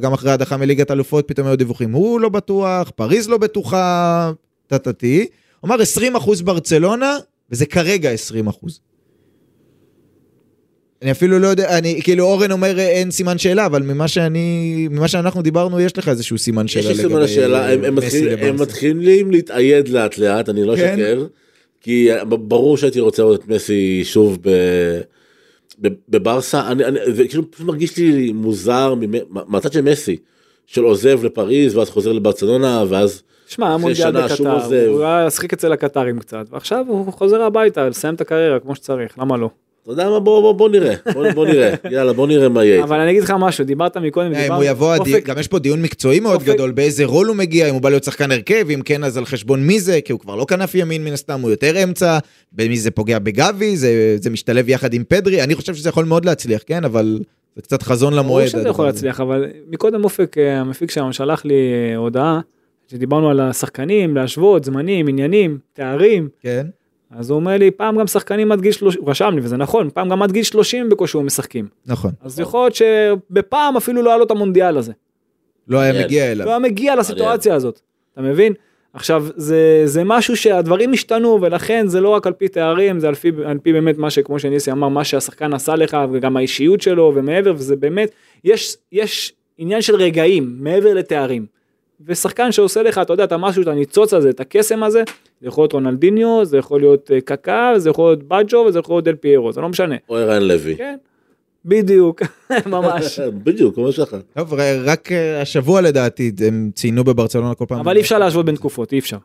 גם 0.02 0.14
אחרי 0.14 0.32
הדחה 0.32 0.58
מליגת 0.58 0.92
אלופות, 0.92 1.28
פתאום 1.28 1.48
היו 1.48 1.56
דיווחים, 1.58 1.92
הוא 1.92 2.20
לא 2.20 2.30
בטוח, 2.30 2.92
פריז 2.96 3.30
לא 3.30 3.38
בטוחה, 3.38 4.32
טטטי. 4.68 5.26
הוא 5.60 5.68
אמר 5.68 5.76
20% 6.18 6.44
ברצלונה, 6.44 7.18
וזה 7.52 7.66
כרגע 7.66 8.10
20%. 8.14 8.80
אני 11.02 11.12
אפילו 11.12 11.40
לא 11.40 11.48
יודע, 11.48 11.78
אני, 11.78 12.00
כאילו 12.04 12.24
אורן 12.26 12.52
אומר 12.52 12.80
אין 12.80 13.12
סימן 13.12 13.38
שאלה, 13.38 13.66
אבל 13.66 13.82
ממה 13.84 14.08
שאני, 14.08 14.88
ממה 14.92 15.08
שאנחנו 15.08 15.42
דיברנו, 15.42 15.80
יש 15.80 15.98
לך 15.98 16.10
איזשהו 16.10 16.38
סימן 16.38 16.66
יש 16.66 16.74
שאלה 16.74 16.90
לי 16.90 16.96
סימן 16.96 17.22
השאלה, 17.22 17.72
הם- 17.74 17.84
הם 17.84 17.96
מתחיל- 17.96 18.30
הם. 18.40 18.56
מתחילים 18.62 19.32
להתאייד 19.32 19.90
לאט 19.90 20.18
לאט, 20.18 20.50
אני 20.50 20.64
לא 20.64 20.76
כן. 20.76 20.92
אשקר, 20.94 21.26
כי 21.82 22.10
ברור 22.30 22.78
שהייתי 22.78 23.00
רוצה 23.00 23.22
לראות 23.24 23.40
את 23.44 23.48
מסי 23.48 24.02
שוב 24.04 24.38
ב- 24.42 25.02
ב- 25.82 25.94
בברסה, 26.10 26.68
אני- 26.72 26.86
אני- 26.86 27.00
זה 27.14 27.28
כאילו 27.28 27.52
פשוט 27.52 27.66
מרגיש 27.68 27.98
לי 27.98 28.32
מוזר 28.32 28.94
מהצד 29.30 29.72
של 29.74 29.82
מסי, 29.82 30.18
של 30.68 30.84
עוזב 30.84 31.24
לפריז 31.26 31.76
ואז 31.78 31.90
חוזר 31.90 32.12
לברצלונה 32.12 32.84
ואז 32.90 33.24
שמע, 33.48 33.68
המונדיאל 33.68 34.12
בקטר. 34.12 34.36
הוא 34.88 35.04
היה 35.04 35.26
לשחק 35.26 35.54
אצל 35.54 35.72
הקטרים 35.74 36.20
קצת, 36.20 36.46
ועכשיו 36.50 36.86
הוא 36.88 37.14
חוזר 37.14 37.42
הביתה 37.42 37.90
לסיים 37.90 38.14
את 38.16 38.22
הקריירה 38.22 38.60
כמו 38.60 38.76
שצריך, 38.76 39.20
למה 39.20 39.38
לא? 39.38 39.50
אתה 39.94 40.02
יודע 40.02 40.10
מה 40.10 40.20
בוא 40.20 40.42
בוא- 40.42 40.54
בוא 40.54 40.70
נראה 40.70 40.94
בוא 41.14 41.32
בוא 41.32 41.46
נראה 41.46 41.74
יאללה 41.92 42.14
בוא 42.14 42.28
נראה 42.28 42.50
מה 42.50 42.66
יהיה. 42.66 42.84
אבל 42.84 43.00
אני 43.00 43.12
אגיד 43.12 43.24
לך 43.24 43.34
משהו, 43.40 43.66
דיברת 43.66 43.98
מקודם, 43.98 44.34
אה, 44.34 44.38
אם 44.38 44.42
דיברנו- 44.44 44.62
הוא 44.62 44.70
יבוא, 44.70 44.96
אופק- 44.98 45.26
גם 45.26 45.40
יש 45.40 45.48
פה 45.48 45.60
דיון 45.60 45.82
מקצועי 45.82 46.20
מאוד 46.20 46.36
אופק- 46.42 46.48
גדול, 46.54 46.72
באיזה 46.72 47.06
רול 47.06 47.28
הוא 47.28 47.36
מגיע, 47.36 47.70
אם 47.70 47.74
הוא 47.74 47.82
בא 47.82 47.90
להיות 47.90 48.04
שחקן 48.04 48.32
הרכב, 48.32 48.68
אם 48.74 48.82
כן 48.86 49.04
אז 49.04 49.18
על 49.18 49.26
חשבון 49.26 49.64
מי 49.68 49.80
זה, 49.80 50.00
כי 50.06 50.12
הוא 50.12 50.20
כבר 50.20 50.36
לא 50.36 50.46
כנף 50.46 50.76
ימין 50.76 51.04
מן 51.04 51.14
הסתם, 51.14 51.42
הוא 51.42 51.52
יותר 51.52 51.84
אמצע, 51.84 52.18
במי 52.52 52.78
זה 52.78 52.92
פוגע 52.92 53.20
בגבי, 53.20 53.78
זה, 53.78 53.92
זה 54.22 54.30
משתלב 54.30 54.70
יחד 54.70 54.94
עם 54.94 55.04
פדרי, 55.08 55.44
אני 55.44 55.56
חושב 55.56 55.76
שזה 55.76 55.90
יכול 55.90 56.06
מאוד 56.06 56.26
להצליח, 56.26 56.62
כן, 56.66 56.84
אבל 56.84 57.20
זה 57.56 57.62
קצת 57.62 57.82
חזון 57.84 58.14
ברור 58.14 58.24
למועד. 58.26 58.48
שזה 58.48 58.58
הדבר 58.58 58.70
יכול. 58.70 58.86
להצליח, 58.86 59.22
אבל 59.22 59.46
מקודם 59.70 60.04
אופק, 60.04 60.38
אה, 60.38 60.60
המפיק 60.60 60.92
שלנו, 60.92 61.14
שלח 61.14 61.46
לי 61.46 61.54
אה, 61.92 61.98
הודעה, 61.98 62.40
שדיברנו 62.88 63.30
על 63.30 63.40
השחקנים, 63.40 64.16
להשוות, 64.16 64.64
זמנים, 64.64 65.08
עניינים, 65.08 65.58
תארים, 65.74 66.30
כן, 66.42 66.68
אז 67.12 67.30
הוא 67.30 67.36
אומר 67.36 67.58
לי, 67.58 67.72
פעם 67.72 68.00
גם 68.00 68.08
שחקנים 68.08 68.52
עד 68.52 68.62
גיל 68.62 68.72
30, 68.72 69.02
הוא 69.02 69.10
רשם 69.10 69.32
לי, 69.36 69.42
וזה 69.42 69.58
נכון, 69.58 69.90
פעם 69.94 70.10
גם 70.10 70.22
עד 70.22 70.32
גיל 70.32 70.44
30 70.44 70.90
בקושי 70.90 71.18
הוא 71.18 71.24
משחקים. 71.24 71.68
נכון. 71.86 72.12
אז 72.22 72.40
יכול 72.40 72.60
להיות 72.60 72.76
שבפעם 72.76 73.78
אפילו 73.78 74.02
לא 74.02 74.10
היה 74.10 74.18
לו 74.18 74.26
את 74.26 74.32
המונדיאל 74.32 74.78
הזה. 74.78 74.94
לא 75.68 75.80
היה 75.80 75.92
מעניין. 75.92 76.08
מגיע 76.08 76.26
לא 76.26 76.32
אליו. 76.32 76.48
היה 76.48 76.60
מגיע 76.60 76.96
לסיטואציה 76.96 77.56
הזאת, 77.56 77.82
אתה 78.14 78.22
מבין? 78.22 78.54
עכשיו, 78.94 79.26
זה, 79.36 79.82
זה 79.86 80.04
משהו 80.06 80.38
שהדברים 80.38 80.94
השתנו, 80.94 81.40
ולכן 81.42 81.88
זה 81.88 82.02
לא 82.02 82.10
רק 82.10 82.28
על 82.28 82.34
פי 82.34 82.48
תארים, 82.48 83.00
זה 83.00 83.08
על 83.08 83.16
פי, 83.16 83.32
על 83.46 83.58
פי 83.58 83.74
באמת 83.74 83.98
מה 83.98 84.10
שכמו 84.10 84.40
שניסי 84.40 84.72
אמר, 84.72 84.88
מה 84.88 85.04
שהשחקן 85.04 85.54
עשה 85.54 85.76
לך, 85.76 85.98
וגם 86.12 86.38
האישיות 86.38 86.82
שלו, 86.82 87.12
ומעבר, 87.16 87.54
וזה 87.56 87.76
באמת, 87.76 88.12
יש, 88.44 88.78
יש 88.92 89.34
עניין 89.58 89.82
של 89.82 89.96
רגעים, 89.96 90.56
מעבר 90.60 90.94
לתארים. 90.94 91.46
ושחקן 92.06 92.52
שעושה 92.52 92.84
לך, 92.84 92.98
אתה 92.98 93.14
יודע, 93.14 93.24
את 93.24 93.32
המשהו, 93.32 93.62
את 93.64 93.68
הניצוץ 93.68 94.14
הזה, 94.14 94.30
את 94.30 94.40
הקסם 94.40 94.84
הזה, 94.84 95.04
זה 95.42 95.48
יכול 95.48 95.62
להיות 95.62 95.74
רונלדיניו, 95.74 96.46
זה 96.46 96.58
יכול 96.58 96.80
להיות 96.82 97.12
אה, 97.12 97.22
קקה, 97.22 97.74
זה 97.78 97.90
יכול 97.90 98.10
להיות 98.10 98.24
בג'ו, 98.24 98.58
וזה 98.58 98.80
יכול 98.80 98.96
להיות 98.96 99.06
דל 99.06 99.16
פיירו, 99.16 99.52
זה 99.52 99.62
לא 99.62 99.70
משנה. 99.70 99.96
או 100.10 100.18
ערן 100.18 100.42
לוי. 100.44 100.76
כן, 100.78 100.98
בדיוק, 101.66 102.22
ממש. 102.66 103.20
בדיוק 103.44 103.76
כמו 103.76 103.92
שלך. 103.92 104.16
טוב, 104.34 104.54
רק 104.84 105.12
אה, 105.12 105.42
השבוע 105.42 105.82
לדעתי, 105.82 106.32
הם 106.48 106.72
ציינו 106.76 107.04
בברצלונה 107.04 107.56
כל 107.56 107.66
פעם. 107.68 107.80
אבל 107.80 107.96
אי 107.96 108.02
אפשר 108.02 108.20
להשוות 108.20 108.46
בין 108.46 108.56
תקופות, 108.56 108.94
אי 108.94 109.00
אפשר. 109.00 109.18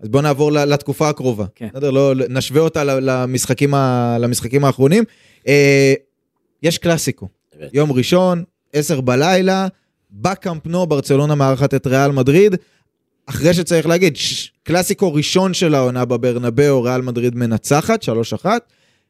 אז 0.00 0.08
בוא 0.08 0.22
נעבור 0.22 0.52
לתקופה 0.52 1.08
הקרובה. 1.08 1.44
כן. 1.54 1.68
בסדר? 1.74 1.90
לא, 1.90 2.12
נשווה 2.28 2.60
אותה 2.60 2.84
למשחקים, 2.84 3.74
ה- 3.74 4.16
למשחקים 4.20 4.64
האחרונים. 4.64 5.04
אה, 5.48 5.94
יש 6.62 6.78
קלאסיקו. 6.78 7.28
יום 7.72 7.92
ראשון, 7.92 8.44
10 8.72 9.00
בלילה, 9.00 9.68
בקאמפ 10.10 10.66
נו, 10.66 10.86
ברצלונה 10.86 11.34
מארחת 11.34 11.74
את 11.74 11.86
ריאל 11.86 12.10
מדריד. 12.12 12.54
אחרי 13.26 13.54
שצריך 13.54 13.86
להגיד, 13.86 14.16
ש- 14.16 14.52
קלאסיקו 14.62 15.14
ראשון 15.14 15.54
של 15.54 15.74
העונה 15.74 16.04
בברנבאו, 16.04 16.82
ריאל 16.82 17.02
מדריד 17.02 17.36
מנצחת, 17.36 18.02
3-1. 18.42 18.46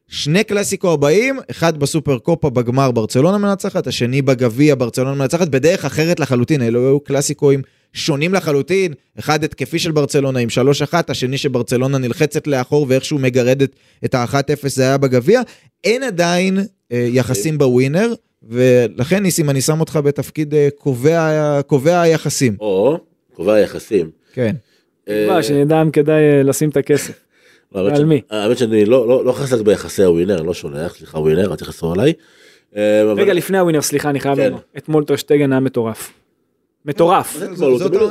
שני 0.07 0.43
קלאסיקו 0.43 0.93
הבאים, 0.93 1.39
אחד 1.51 1.77
בסופר 1.77 2.17
קופה 2.17 2.49
בגמר 2.49 2.91
ברצלונה 2.91 3.37
מנצחת, 3.37 3.87
השני 3.87 4.21
בגביע 4.21 4.75
ברצלונה 4.75 5.13
מנצחת, 5.13 5.47
בדרך 5.47 5.85
אחרת 5.85 6.19
לחלוטין, 6.19 6.61
אלו 6.61 6.79
היו 6.79 6.99
קלאסיקואים 6.99 7.61
שונים 7.93 8.33
לחלוטין, 8.33 8.93
אחד 9.19 9.43
התקפי 9.43 9.79
של 9.79 9.91
ברצלונה 9.91 10.39
עם 10.39 10.49
3-1, 10.91 10.93
השני 11.07 11.37
שברצלונה 11.37 11.97
נלחצת 11.97 12.47
לאחור 12.47 12.85
ואיכשהו 12.89 13.19
מגרדת 13.19 13.69
את 14.05 14.15
ה-1-0 14.15 14.67
זה 14.67 14.83
היה 14.83 14.97
בגביע, 14.97 15.41
אין 15.83 16.03
עדיין 16.03 16.59
אה, 16.91 17.07
יחסים 17.11 17.57
בווינר, 17.57 18.13
ולכן 18.47 19.23
ניסים 19.23 19.49
אני 19.49 19.61
שם 19.61 19.79
אותך 19.79 19.99
בתפקיד 20.03 20.53
אה, 20.53 20.67
קובע, 20.77 21.61
קובע 21.67 22.01
היחסים, 22.01 22.55
או 22.59 22.97
קובע 23.33 23.59
יחסים. 23.59 24.09
כן. 24.33 24.55
אה, 25.09 25.23
תקווה, 25.25 25.43
שנדע 25.43 25.81
אם 25.81 25.91
כדאי 25.91 26.21
אה, 26.21 26.43
לשים 26.43 26.69
את 26.69 26.77
הכסף. 26.77 27.19
ש- 27.97 27.99
מי? 28.05 28.21
האמת 28.29 28.57
שאני 28.57 28.85
לא 28.85 29.07
לא 29.07 29.25
לא 29.25 29.31
חזק 29.31 29.61
ביחסי 29.61 30.03
הווינר 30.03 30.41
לא 30.41 30.53
שולח 30.53 30.95
סליחה 30.95 31.19
ווינר 31.19 31.51
אל 31.51 31.55
תכעסו 31.55 31.91
עליי. 31.91 32.13
אה, 32.75 33.03
רגע 33.17 33.33
לפני 33.33 33.57
הווינר 33.57 33.81
סליחה 33.81 34.09
אני 34.09 34.19
חייב 34.19 34.35
כן. 34.35 34.49
לומר 34.49 34.59
אתמול 34.77 35.03
טרשטגן 35.03 35.51
היה 35.51 35.59
מטורף. 35.59 36.13
מטורף. 36.87 37.37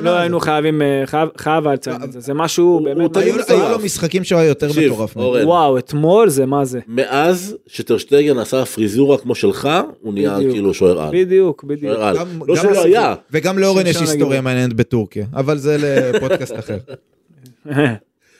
לא 0.01 0.11
היינו 0.11 0.41
חייבים 0.41 0.83
אה, 0.83 1.03
חייב 1.07 1.29
חייב 1.39 1.69
לציין 1.69 2.03
את 2.03 2.13
זה 2.13 2.21
זה 2.21 2.35
משהו 2.35 2.81
באמת 2.85 3.17
היו 3.17 3.37
לו 3.71 3.79
משחקים 3.85 4.25
שהוא 4.25 4.39
היה 4.39 4.49
יותר 4.49 4.69
מטורף. 4.87 5.17
וואו 5.17 5.79
אתמול 5.79 6.29
זה 6.29 6.47
מה 6.47 6.65
זה 6.65 6.81
מאז 6.89 7.57
שטרשטגן 7.67 8.39
עשה 8.39 8.65
פריזורה 8.65 9.19
כמו 9.19 9.35
שלך 9.35 9.69
הוא 10.01 10.15
נהיה. 10.15 10.37
כאילו 10.51 10.75
שוער 10.75 11.01
על. 11.03 11.09
בדיוק 11.13 11.65
בדיוק. 11.65 11.95
שוער 11.95 12.05
על. 12.07 12.17
גם- 12.19 12.41
לא 12.47 12.57
שלא. 12.57 12.83
היה. 12.85 13.15
וגם 13.31 13.59
לאורן 13.59 13.87
יש 13.87 13.97
היסטוריה. 13.97 14.41
מעניינת 14.41 14.73
בטורקיה, 14.73 15.27
אבל 15.35 15.59
זה 15.59 15.77
לפודקאסט 15.81 16.59
אחר. 16.59 16.79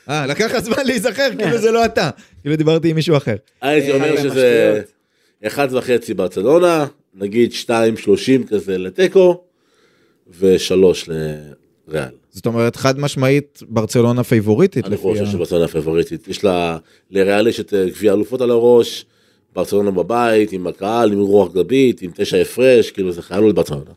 אה, 0.09 0.25
לקח 0.27 0.45
לך 0.45 0.59
זמן 0.59 0.85
להיזכר, 0.85 1.27
כאילו 1.37 1.57
זה 1.57 1.71
לא 1.71 1.85
אתה. 1.85 2.09
כאילו 2.41 2.55
דיברתי 2.55 2.89
עם 2.89 2.95
מישהו 2.95 3.17
אחר. 3.17 3.35
הייתי 3.61 3.91
אומר 3.91 4.11
אה, 4.11 4.17
שזה 4.17 4.27
משטויות. 4.27 4.91
אחד 5.47 5.67
וחצי 5.71 6.13
ברצלונה 6.13 6.85
נגיד 7.15 7.53
שתיים 7.53 7.97
שלושים 7.97 8.43
כזה 8.43 8.77
לתיקו 8.77 9.41
ושלוש 10.39 11.09
לריאל. 11.87 12.09
זאת 12.29 12.45
אומרת, 12.45 12.75
חד 12.75 12.99
משמעית, 12.99 13.63
ברצלונה 13.69 14.23
פייבוריטית. 14.23 14.85
אני 14.85 14.97
חושב 14.97 15.25
שברצלונה 15.25 15.67
פייבוריטית 15.67 16.27
יש 16.27 16.43
לה 16.43 16.77
לריאל 17.11 17.47
יש 17.47 17.59
את 17.59 17.73
אה, 17.73 17.89
גביע 17.89 18.11
האלופות 18.11 18.41
על 18.41 18.51
הראש. 18.51 19.05
ברצלונה 19.57 19.91
בבית 19.91 20.51
עם 20.51 20.67
הקהל 20.67 21.11
עם 21.13 21.19
רוח 21.19 21.53
גבית 21.53 22.01
עם 22.01 22.11
תשע 22.15 22.37
הפרש 22.37 22.91
כאילו 22.91 23.11
זה 23.11 23.21
חייב 23.21 23.41
להיות 23.41 23.55
ברצלונה. 23.55 23.91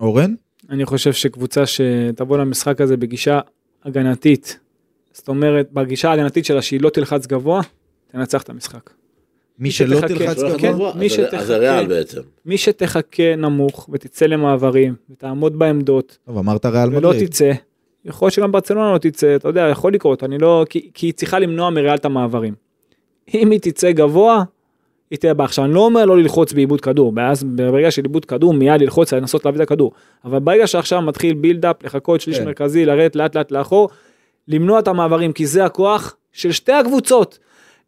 אורן? 0.00 0.34
אני 0.70 0.86
חושב 0.86 1.12
שקבוצה 1.12 1.66
שתבוא 1.66 2.38
למשחק 2.38 2.80
הזה 2.80 2.96
בגישה 2.96 3.40
הגנתית, 3.84 4.58
זאת 5.12 5.28
אומרת 5.28 5.72
בגישה 5.72 6.10
ההגנתית 6.10 6.44
שלה 6.44 6.62
שהיא 6.62 6.80
לא 6.80 6.90
תלחץ 6.90 7.26
גבוה, 7.26 7.60
תנצח 8.12 8.42
את 8.42 8.50
המשחק. 8.50 8.90
מי 9.60 9.70
שלא 9.70 9.96
שתחכה. 9.96 10.14
תלחץ 10.34 10.42
גבוה? 10.62 10.88
אז 10.90 10.94
זה- 10.98 11.04
אז 11.04 11.10
שתחכה. 11.12 11.44
זה 11.44 11.56
ריאל 11.56 11.86
בעצם. 11.86 12.20
מי 12.46 12.58
שתחכה 12.58 13.36
נמוך 13.36 13.88
ותצא 13.92 14.26
למעברים 14.26 14.94
ותעמוד 15.10 15.58
בעמדות 15.58 16.18
טוב, 16.26 16.38
אמרת 16.38 16.66
ריאל 16.66 16.88
ולא 16.96 17.10
מדריד. 17.10 17.28
תצא, 17.30 17.52
יכול 18.04 18.26
להיות 18.26 18.34
שגם 18.34 18.52
ברצלונה 18.52 18.92
לא 18.92 18.98
תצא, 18.98 19.36
אתה 19.36 19.48
יודע, 19.48 19.60
יכול 19.70 19.94
לקרות, 19.94 20.24
אני 20.24 20.38
לא, 20.38 20.66
כי, 20.70 20.90
כי 20.94 21.06
היא 21.06 21.12
צריכה 21.12 21.38
למנוע 21.38 21.70
מריאל 21.70 21.94
את 21.94 22.04
המעברים. 22.04 22.54
אם 23.34 23.50
היא 23.50 23.60
תצא 23.60 23.92
גבוה, 23.92 24.42
היא 25.10 25.18
תהיה 25.18 25.34
בה. 25.34 25.44
עכשיו, 25.44 25.64
אני 25.64 25.74
לא 25.74 25.80
אומר 25.80 26.04
לא 26.04 26.18
ללחוץ 26.18 26.52
בעיבוד 26.52 26.80
כדור, 26.80 27.12
ואז 27.16 27.44
ברגע 27.44 27.90
של 27.90 28.02
עיבוד 28.02 28.24
כדור, 28.24 28.54
מיד 28.54 28.80
ללחוץ, 28.80 29.12
לנסות 29.14 29.44
להביא 29.44 29.58
את 29.58 29.66
הכדור. 29.66 29.92
אבל 30.24 30.38
ברגע 30.38 30.66
שעכשיו 30.66 31.02
מתחיל 31.02 31.34
בילדאפ, 31.34 31.84
לחכות 31.84 32.20
שליש 32.20 32.38
כן. 32.38 32.44
מרכזי, 32.44 32.84
לרדת 32.84 33.16
לאט 33.16 33.36
לאט 33.36 33.50
לאחור, 33.52 33.88
למנוע 34.48 34.78
את 34.78 34.88
המעברים, 34.88 35.32
כי 35.32 35.46
זה 35.46 35.64
הכוח 35.64 36.16
של 36.32 36.52
שתי 36.52 36.72
הקבוצות. 36.72 37.38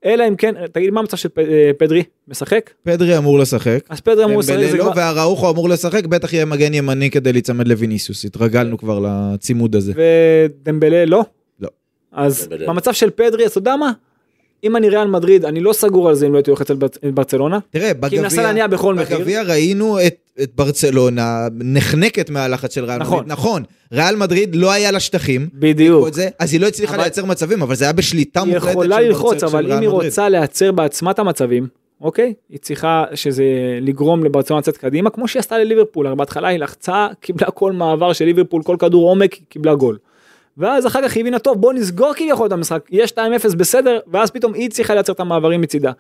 אלא 0.05 0.29
אם 0.29 0.37
כן, 0.37 0.55
תגיד, 0.73 0.91
מה 0.91 1.01
המצב 1.01 1.17
של 1.17 1.29
אה, 1.39 1.71
פדרי? 1.79 2.03
משחק? 2.29 2.71
פדרי 2.83 3.19
אמור 3.19 3.39
לשחק. 3.39 3.79
אז 3.89 4.01
פדרי 4.01 4.25
אמור 4.25 4.39
לשחק, 4.39 4.55
זה 4.57 4.67
דמבלה 4.67 4.79
לא, 4.79 4.93
כבר... 4.93 4.93
והראוכו 4.97 5.51
אמור 5.51 5.69
לשחק, 5.69 6.07
בטח 6.07 6.33
יהיה 6.33 6.45
מגן 6.45 6.75
ימני 6.75 7.11
כדי 7.11 7.33
להיצמד 7.33 7.69
לוויניסיוס. 7.69 8.25
התרגלנו 8.25 8.79
כבר 8.79 8.99
לצימוד 8.99 9.77
הזה. 9.77 9.93
ודמבלה 9.97 11.05
לא? 11.05 11.25
לא. 11.61 11.69
אז 12.13 12.49
דמבלה. 12.49 12.67
במצב 12.67 12.93
של 12.93 13.11
פדרי, 13.11 13.45
אז 13.45 13.51
אתה 13.51 13.59
יודע 13.59 13.77
מה? 13.77 13.93
אם 14.65 14.77
אני 14.77 14.89
ריאל 14.89 15.09
מדריד, 15.09 15.45
אני 15.45 15.61
לא 15.61 15.73
סגור 15.73 16.09
על 16.09 16.15
זה 16.15 16.27
אם 16.27 16.33
לא 16.33 16.39
הייתי 16.39 16.51
על 16.51 16.77
ברצ- 16.77 16.99
ברצלונה. 17.15 17.59
תראה, 17.71 17.93
כי 18.09 18.15
היא 18.17 18.21
מנסה 18.21 18.37
בגביע, 18.37 18.43
להניע 18.47 18.67
בכל 18.67 18.95
מחיר. 18.95 19.19
בגביע 19.19 19.43
ראינו 19.43 19.99
את, 20.07 20.15
את 20.43 20.51
ברצלונה 20.55 21.49
נחנקת 21.59 22.31
מהלחץ 22.31 22.75
של 22.75 22.85
ריאל 22.85 22.99
נכון. 22.99 23.19
מדריד. 23.19 23.33
נכון, 23.33 23.63
ריאל 23.93 24.17
מדריד 24.17 24.57
לא 24.57 24.73
היה 24.73 24.91
לה 24.91 25.01
שטחים. 25.01 25.49
בדיוק. 25.55 26.09
זה, 26.13 26.29
אז 26.39 26.53
היא 26.53 26.61
לא 26.61 26.67
הצליחה 26.67 26.95
אבל- 26.95 27.03
לייצר 27.03 27.25
מצבים, 27.25 27.63
אבל 27.63 27.75
זה 27.75 27.85
היה 27.85 27.93
בשליטה 27.93 28.43
היא 28.43 28.55
מוחלטת 28.55 28.71
יכולה 28.73 28.97
של 28.97 29.03
ללחוץ, 29.03 29.33
ברצל- 29.35 29.39
של 29.41 29.47
אבל 29.47 29.73
אם 29.73 29.81
היא. 29.81 29.89
רוצה 29.89 30.29
לייצר 30.29 30.73
בעצמה 30.73 31.11
את 31.11 31.19
המצבים, 31.19 31.67
אוקיי? 32.01 32.35
היא 32.51 32.59
צריכה 32.59 33.05
שזה 33.15 33.45
לגרום 33.81 34.25
לברצלונה 34.25 34.61
לצאת 34.61 34.77
קדימה, 34.77 35.11
כמו 35.11 35.29
שהיא 35.29 35.41
עשתה 35.41 35.59
לליברפול. 35.59 36.07
הרי 36.07 36.17
בהתחלה 36.17 36.49
היא 36.49 36.59
לחצה, 36.59 37.07
קיבלה 37.21 37.51
כל 37.51 37.73
מעבר 37.73 38.13
של 38.13 38.25
ליברפול, 38.25 38.63
כל 38.63 38.77
כדור 38.79 39.09
עומק, 39.09 39.33
היא 39.33 39.43
קיבלה 39.49 39.75
גול. 39.75 39.99
ואז 40.59 40.87
אחר 40.87 41.03
כך 41.03 41.15
היא 41.15 41.21
הבינה, 41.21 41.39
טוב, 41.39 41.61
בוא 41.61 41.73
נסגור 41.73 42.15
כביכול 42.15 42.47
את 42.47 42.53
המשחק, 42.53 42.83
יש 42.91 43.13
2-0 43.13 43.57
בסדר, 43.57 43.99
ואז 44.07 44.31
פתאום 44.31 44.55
היא 44.55 44.71
צריכה 44.71 44.95
לייצר 44.95 45.13
את 45.13 45.21
המעברים 45.21 45.61
מצידה. 45.61 45.93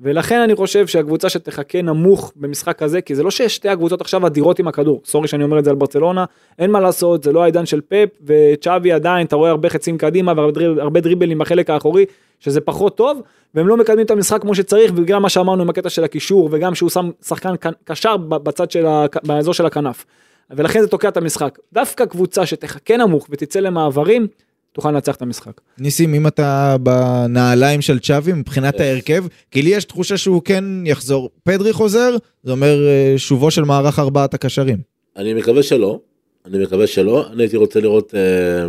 ולכן 0.00 0.40
אני 0.40 0.54
חושב 0.54 0.86
שהקבוצה 0.86 1.28
שתחכה 1.28 1.82
נמוך 1.82 2.32
במשחק 2.36 2.82
הזה, 2.82 3.00
כי 3.00 3.14
זה 3.14 3.22
לא 3.22 3.30
שיש 3.30 3.56
שתי 3.56 3.68
הקבוצות 3.68 4.00
עכשיו 4.00 4.26
אדירות 4.26 4.58
עם 4.58 4.68
הכדור, 4.68 5.00
סורי 5.04 5.28
שאני 5.28 5.44
אומר 5.44 5.58
את 5.58 5.64
זה 5.64 5.70
על 5.70 5.76
ברצלונה, 5.76 6.24
אין 6.58 6.70
מה 6.70 6.80
לעשות, 6.80 7.22
זה 7.22 7.32
לא 7.32 7.42
העידן 7.42 7.66
של 7.66 7.80
פפ, 7.88 8.08
וצ'אבי 8.26 8.92
עדיין, 8.92 9.26
אתה 9.26 9.36
רואה 9.36 9.50
הרבה 9.50 9.68
חצים 9.68 9.98
קדימה 9.98 10.32
והרבה 10.36 11.00
דריבלים 11.00 11.38
בחלק 11.38 11.70
האחורי, 11.70 12.04
שזה 12.40 12.60
פחות 12.60 12.96
טוב, 12.96 13.22
והם 13.54 13.68
לא 13.68 13.76
מקדמים 13.76 14.06
את 14.06 14.10
המשחק 14.10 14.40
כמו 14.40 14.54
שצריך, 14.54 14.92
בגלל 14.92 15.18
מה 15.18 15.28
שאמרנו 15.28 15.62
עם 15.62 15.70
הקטע 15.70 15.90
של 15.90 16.04
הקישור, 16.04 16.48
וגם 16.52 16.74
שהוא 16.74 16.90
שם 16.90 17.10
שחקן 17.22 17.54
קשר 17.84 18.16
בצד 18.16 18.70
של, 18.70 18.86
ה... 18.86 19.06
של 19.52 19.66
הכנף. 19.66 20.04
ולכן 20.50 20.80
זה 20.80 20.88
תוקע 20.88 21.08
את 21.08 21.16
המשחק. 21.16 21.58
דווקא 21.72 22.06
קבוצה 22.06 22.46
שתחכה 22.46 22.96
נמוך 22.96 23.26
ותצא 23.30 23.60
למעברים, 23.60 24.26
תוכל 24.72 24.90
לנצח 24.90 25.16
את 25.16 25.22
המשחק. 25.22 25.60
ניסים, 25.78 26.14
אם 26.14 26.26
אתה 26.26 26.76
בנעליים 26.82 27.80
של 27.80 27.98
צ'אבי 27.98 28.32
מבחינת 28.32 28.80
ההרכב, 28.80 29.24
כי 29.50 29.62
לי 29.62 29.70
יש 29.70 29.84
תחושה 29.84 30.16
שהוא 30.16 30.42
כן 30.44 30.64
יחזור. 30.86 31.30
פדרי 31.42 31.72
חוזר, 31.72 32.16
זה 32.42 32.52
אומר 32.52 32.86
אה, 32.86 33.14
שובו 33.16 33.50
של 33.50 33.64
מערך 33.64 33.98
ארבעת 33.98 34.34
הקשרים. 34.34 34.78
אני 35.16 35.34
מקווה 35.34 35.62
שלא, 35.62 36.00
אני 36.46 36.62
מקווה 36.62 36.86
שלא, 36.86 37.26
אני 37.32 37.42
הייתי 37.42 37.56
רוצה 37.56 37.80
לראות, 37.80 38.14
אה, 38.14 38.66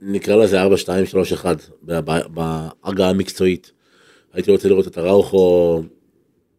נקרא 0.00 0.36
לזה 0.36 0.62
4, 0.62 0.76
2, 0.76 1.06
3, 1.06 1.32
1, 1.32 1.56
בהגעה 1.82 3.10
המקצועית. 3.10 3.72
הייתי 4.32 4.50
רוצה 4.50 4.68
לראות 4.68 4.86
את 4.86 4.98
הראוכו 4.98 5.82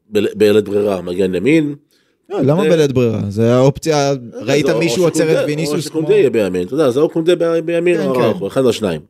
בלית 0.10 0.64
ברירה, 0.64 1.02
מגן 1.02 1.36
ימין. 1.36 1.76
לא, 2.34 2.42
למה 2.42 2.64
בלית 2.64 2.92
ברירה? 2.92 3.22
זה 3.30 3.56
האופציה, 3.56 4.14
ראית 4.34 4.70
מישהו 4.70 5.04
עוצר 5.04 5.32
את 5.32 5.46
ויניסוס 5.48 5.88
כמו... 5.88 6.00
או 6.00 6.04
שקונדה 6.04 6.14
יהיה 6.14 6.30
בימין, 6.30 6.68
אתה 6.68 6.74
יודע, 6.74 6.90
זה 6.90 7.00
או 7.00 7.10
קונדה 7.10 7.62
בימין 7.66 8.02
או 8.02 8.22
אראוכו, 8.22 8.48
אחד 8.48 8.62
מהשניים. 8.62 9.02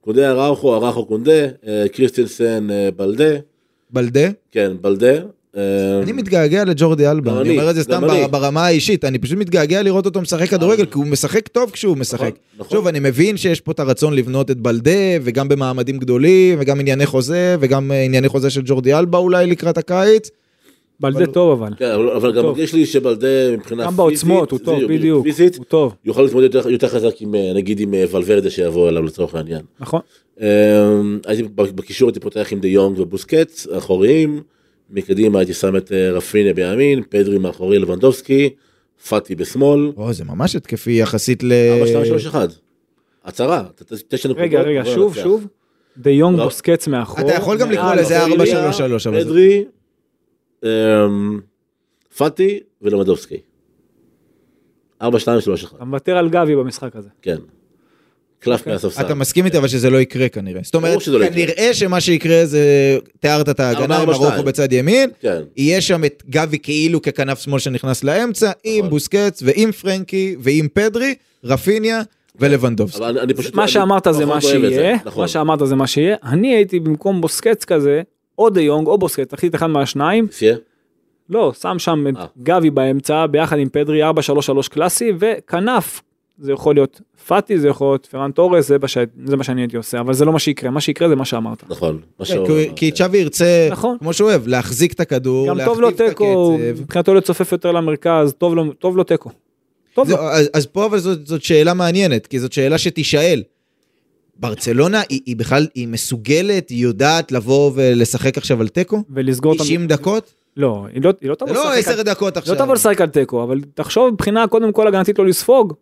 קונדה 0.00 0.30
אראוכו, 0.30 0.74
אראוכו 0.74 1.04
קונדה, 1.04 1.46
קריסטנסן 1.92 2.68
בלדה. 2.96 3.34
בלדה? 3.90 4.28
כן, 4.52 4.72
בלדה. 4.80 5.12
אני 6.02 6.12
מתגעגע 6.12 6.64
לג'ורדי 6.64 7.08
אלבה, 7.08 7.40
אני 7.40 7.50
אומר 7.50 7.70
את 7.70 7.74
זה 7.74 7.82
סתם 7.82 8.02
ברמה 8.30 8.66
האישית, 8.66 9.04
אני 9.04 9.18
פשוט 9.18 9.38
מתגעגע 9.38 9.82
לראות 9.82 10.06
אותו 10.06 10.20
משחק 10.20 10.48
כדורגל, 10.48 10.84
כי 10.84 10.98
הוא 10.98 11.06
משחק 11.06 11.48
טוב 11.48 11.70
כשהוא 11.70 11.96
משחק. 11.96 12.34
שוב, 12.70 12.86
אני 12.86 12.98
מבין 13.00 13.36
שיש 13.36 13.60
פה 13.60 13.72
את 13.72 13.80
הרצון 13.80 14.14
לבנות 14.14 14.50
את 14.50 14.56
בלדה, 14.56 14.90
וגם 15.22 15.48
במעמדים 15.48 15.98
גדולים, 15.98 16.58
וגם 16.60 16.80
ענייני 16.80 17.06
חוזה, 17.06 17.56
וגם 17.60 17.90
ענייני 18.04 18.28
חוזה 18.28 18.50
של 18.50 18.62
ג'ורדי 18.64 18.94
אלבה 18.94 19.18
אולי 19.18 19.46
לקראת 19.46 19.78
הקיץ. 19.78 20.30
בלדה 21.00 21.26
טוב 21.26 21.62
אבל. 21.62 21.74
כן, 21.76 21.90
אבל 22.16 22.32
גם 22.32 22.44
מרגיש 22.44 22.74
לי 22.74 22.86
שבלדה 22.86 23.56
מבחינה 23.56 23.82
פיזית, 23.82 23.86
גם 23.86 23.96
בעוצמות 23.96 24.50
הוא 24.50 24.58
טוב, 24.58 24.84
בדיוק, 24.84 25.26
הוא 25.56 25.64
טוב. 25.64 25.94
יוכל 26.04 26.22
להתמודד 26.22 26.54
יותר 26.54 26.88
חזק 26.88 27.20
עם, 27.20 27.34
נגיד 27.54 27.80
עם 27.80 27.94
אה, 27.94 28.04
ולוורדה 28.10 28.50
שיבוא 28.50 28.88
אליו 28.88 29.02
לצורך 29.02 29.34
העניין. 29.34 29.62
נכון. 29.80 30.00
אמ, 30.40 31.18
הייתי 31.26 31.42
בקישור 31.54 32.08
הייתי 32.08 32.20
פותח 32.20 32.48
עם 32.52 32.60
דה 32.60 32.68
יונג 32.68 32.98
ובוסקץ, 32.98 33.66
אחוריים, 33.78 34.42
מקדימה 34.90 35.38
הייתי 35.38 35.54
שם 35.54 35.76
את 35.76 35.92
אה, 35.92 36.10
רפיניה 36.12 36.54
בימין, 36.54 37.02
פדרי 37.08 37.38
מאחורי 37.38 37.78
לבנדובסקי, 37.78 38.50
פאטי 39.08 39.34
בשמאל. 39.34 39.92
או, 39.96 40.12
זה 40.12 40.24
ממש 40.24 40.56
התקפי 40.56 40.92
יחסית 40.92 41.42
ל... 41.42 41.52
4, 41.52 41.86
2, 41.86 42.04
3, 42.04 42.26
1. 42.26 42.48
הצהרה, 43.24 43.64
תשע 44.08 44.28
נקודות. 44.28 44.44
רגע, 44.44 44.60
רגע, 44.60 44.82
שוב, 44.84 45.14
שוב. 45.14 45.46
דה 45.96 46.10
יונג 46.10 46.38
בוסקץ 46.38 46.88
מאחור. 46.88 47.20
אתה 47.20 47.34
יכול 47.34 47.58
גם 47.58 47.70
לקרוא 47.70 47.94
לזה 47.94 48.22
4, 48.22 48.46
3, 48.46 48.76
3. 48.76 49.06
פדרי, 49.06 49.58
אמ, 49.58 49.64
פאטי 52.16 52.60
ולמדובסקי. 52.82 53.40
4, 55.02 55.18
2, 55.18 55.40
3, 55.40 55.64
1. 55.64 55.76
אתה 55.76 55.84
מוותר 55.84 56.16
על 56.16 56.28
גבי 56.28 56.56
במשחק 56.56 56.96
הזה. 56.96 57.08
כן. 57.22 57.36
קלף 58.38 58.66
מהספסל. 58.66 59.00
אתה 59.06 59.14
מסכים 59.14 59.44
איתי 59.44 59.58
אבל 59.58 59.68
שזה 59.68 59.90
לא 59.90 60.00
יקרה 60.00 60.28
כנראה. 60.28 60.60
זאת 60.64 60.74
אומרת, 60.74 60.98
כנראה 61.32 61.74
שמה 61.74 62.00
שיקרה 62.00 62.46
זה, 62.46 62.98
תיארת 63.20 63.48
את 63.48 63.60
ההגנה 63.60 63.98
עם 63.98 64.10
ארוחו 64.10 64.42
בצד 64.42 64.72
ימין, 64.72 65.10
יהיה 65.56 65.80
שם 65.80 66.04
את 66.04 66.22
גבי 66.30 66.58
כאילו 66.58 67.02
ככנף 67.02 67.40
שמאל 67.40 67.58
שנכנס 67.58 68.04
לאמצע, 68.04 68.50
עם 68.64 68.88
בוסקץ 68.90 69.42
ועם 69.44 69.72
פרנקי 69.72 70.36
ועם 70.40 70.68
פדרי, 70.72 71.14
רפיניה. 71.44 72.02
ולבנדובסקי. 72.36 73.02
מה 73.54 73.68
שאמרת 73.68 74.06
זה 74.10 74.26
מה 74.26 74.40
שיהיה, 74.40 74.96
מה 75.16 75.28
שאמרת 75.28 75.58
זה 75.64 75.74
מה 75.74 75.86
שיהיה, 75.86 76.16
אני 76.24 76.54
הייתי 76.54 76.80
במקום 76.80 77.20
בוסקץ 77.20 77.64
כזה, 77.64 78.02
או 78.42 78.50
דה 78.50 78.60
יונג 78.60 78.86
או 78.86 78.98
בוסקט, 78.98 79.28
תחליט 79.28 79.54
אחד 79.54 79.66
מהשניים. 79.66 80.26
סייה? 80.32 80.56
לא, 81.30 81.52
שם 81.60 81.78
שם 81.78 82.04
את 82.08 82.14
גבי 82.42 82.70
באמצע 82.70 83.26
ביחד 83.26 83.58
עם 83.58 83.68
פדרי 83.68 84.10
4-3-3 84.10 84.14
קלאסי 84.70 85.12
וכנף. 85.18 86.02
זה 86.38 86.52
יכול 86.52 86.74
להיות 86.74 87.00
פאטי 87.26 87.58
זה 87.58 87.68
יכול 87.68 87.92
להיות 87.92 88.06
פרן 88.06 88.30
תורס 88.30 88.68
זה, 88.68 88.78
בש... 88.78 88.98
זה 89.26 89.36
מה 89.36 89.44
שאני 89.44 89.60
הייתי 89.60 89.76
עושה 89.76 90.00
אבל 90.00 90.14
זה 90.14 90.24
לא 90.24 90.32
מה 90.32 90.38
שיקרה 90.38 90.70
מה 90.70 90.80
שיקרה 90.80 91.08
זה 91.08 91.16
מה 91.16 91.24
שאמרת. 91.24 91.64
נכון. 91.68 92.00
כי 92.76 92.90
צ'אבי 92.90 93.18
ירצה 93.18 93.68
נכון. 93.70 93.96
כמו 93.98 94.12
שהוא 94.12 94.30
אוהב 94.30 94.46
להחזיק 94.46 94.92
את 94.92 95.00
הכדור 95.00 95.48
גם 95.48 95.64
טוב 95.64 95.80
לו 95.80 95.90
תיקו 95.90 96.58
מבחינתו 96.80 97.14
לצופף 97.14 97.52
יותר 97.52 97.72
למרכז 97.72 98.34
טוב 98.38 98.54
לו 98.54 98.72
טוב 98.72 98.96
לו 98.96 99.04
תיקו. 99.04 99.30
אז 100.52 100.66
פה 100.66 100.86
אבל 100.86 100.98
זאת, 100.98 101.26
זאת 101.26 101.42
שאלה 101.42 101.74
מעניינת 101.74 102.26
כי 102.26 102.38
זאת 102.38 102.52
שאלה 102.52 102.78
שתישאל. 102.78 103.42
ברצלונה 104.36 105.02
היא, 105.08 105.20
היא 105.26 105.36
בכלל, 105.36 105.66
היא 105.74 105.88
מסוגלת, 105.88 106.68
היא 106.68 106.82
יודעת 106.82 107.32
לבוא 107.32 107.70
ולשחק 107.74 108.38
עכשיו 108.38 108.60
על 108.60 108.68
תיקו? 108.68 109.02
ולסגור 109.10 109.54
90 109.54 109.86
דקות? 109.86 110.34
לא, 110.56 110.86
היא 110.92 111.02
לא, 111.02 111.12
היא 111.20 111.30
לא 111.30 111.34
תבוא 111.34 111.50
לשחק. 111.50 111.64
לא 111.64 111.72
10 111.74 112.02
דקות 112.02 112.36
עכשיו. 112.36 112.54
לא 112.54 112.58
תבוא 112.58 112.74
לשחק 112.74 113.00
על 113.00 113.08
תיקו, 113.08 113.42
אבל 113.42 113.60
תחשוב 113.74 114.10
מבחינה 114.10 114.46
קודם 114.46 114.72
כל 114.72 114.88
הגנתית 114.88 115.18
לא 115.18 115.26
לספוג. 115.26 115.72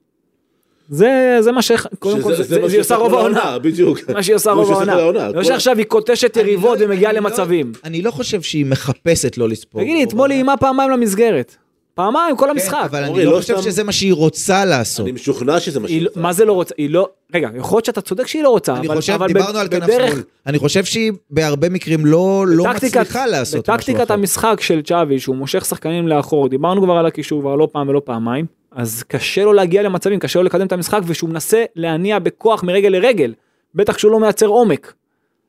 זה 0.89 1.37
זה 1.41 1.53
מה 1.53 1.63
ש... 1.63 1.73
קודם 1.99 2.23
כל 2.23 2.35
זה 2.35 2.67
היא 2.67 2.81
עושה 2.81 2.97
רוב 2.97 3.15
העונה, 3.15 3.59
בדיוק. 3.59 3.99
מה 4.11 4.23
שהיא 4.23 4.37
עושה 4.37 4.51
רוב 4.53 4.73
העונה. 4.73 5.29
לא 5.29 5.45
שעכשיו 5.45 5.77
היא 5.79 5.87
קוטשת 5.87 6.37
יריבות 6.37 6.79
ומגיעה 6.81 7.13
לא- 7.13 7.19
למצבים. 7.19 7.73
אני 7.85 8.03
לא 8.03 8.11
חושב 8.11 8.43
שהיא 8.43 8.67
מחפשת 8.67 9.39
לא 9.39 9.49
לספוג. 9.49 9.81
תגידי, 9.83 10.05
אתמול 10.05 10.31
היא 10.31 10.37
איימה 10.37 10.57
פעמיים 10.57 10.91
למסגרת. 10.91 11.57
פעמיים 12.01 12.37
כל 12.37 12.51
המשחק. 12.51 12.83
אבל 12.85 13.05
אני 13.05 13.25
לא 13.25 13.37
חושב 13.41 13.63
שזה 13.63 13.85
מה 13.85 13.93
שהיא 13.93 14.15
רוצה 14.15 14.65
לעשות. 14.65 15.07
אני 15.07 15.13
משוכנע 15.13 15.61
שזה 15.61 15.81
מה 15.81 15.89
שהיא 15.89 16.07
רוצה. 16.07 16.21
מה 16.21 16.33
זה 16.33 16.45
לא 16.45 16.53
רוצה? 16.53 16.75
היא 16.79 16.91
לא... 16.91 17.09
רגע, 17.35 17.49
יכול 17.57 17.77
להיות 17.77 17.85
שאתה 17.85 18.01
צודק 18.01 18.27
שהיא 18.27 18.43
לא 18.43 18.49
רוצה, 18.49 18.77
אני 18.77 18.89
חושב, 18.89 19.19
דיברנו 19.27 19.59
על 19.59 19.69
כנף 19.69 19.91
שמאל. 19.91 20.23
אני 20.47 20.59
חושב 20.59 20.85
שהיא 20.85 21.13
בהרבה 21.31 21.69
מקרים 21.69 22.07
לא 22.07 22.45
מצליחה 22.75 23.27
לעשות 23.27 23.69
משהו 23.69 23.75
אחר. 23.75 23.77
בטקטיקת 23.77 24.11
המשחק 24.11 24.61
של 24.61 24.83
צ'אבי, 24.83 25.21
שהוא 25.21 25.37
מושך 25.37 25.65
שחקנים 25.65 26.09
לאחור, 26.09 26.49
דיברנו 26.49 26.83
כבר 26.83 26.95
על 26.95 27.07
הקישור 27.07 27.41
כבר 27.41 27.55
לא 27.55 27.69
פעם 27.73 27.89
ולא 27.89 28.03
פעמיים, 28.05 28.47
אז 28.73 29.03
קשה 29.09 29.45
לו 29.45 29.53
להגיע 29.53 29.83
למצבים, 29.83 30.19
קשה 30.19 30.39
לו 30.39 30.45
לקדם 30.45 30.67
את 30.67 30.73
המשחק, 30.73 31.01
ושהוא 31.07 31.31
מנסה 31.31 31.65
להניע 31.77 32.19
בכוח 32.19 32.63
מרגל 32.63 32.89
לרגל. 32.89 33.35
בטח 33.75 33.99
שהוא 33.99 34.13
לא 34.13 34.21
מייצר 34.21 34.47
עומק. 34.47 34.93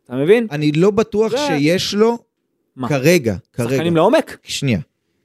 אתה 0.06 0.16
מבין? 0.16 0.48
אני 0.52 0.72
לא 0.72 0.92
בטוח 0.92 1.34
שיש 1.38 1.94
לו 1.94 2.18
כרגע, 2.88 3.36
כרגע. 3.54 3.70
שחקנים 3.70 3.96
לעומק? 3.96 4.38
שנייה. 4.44 4.80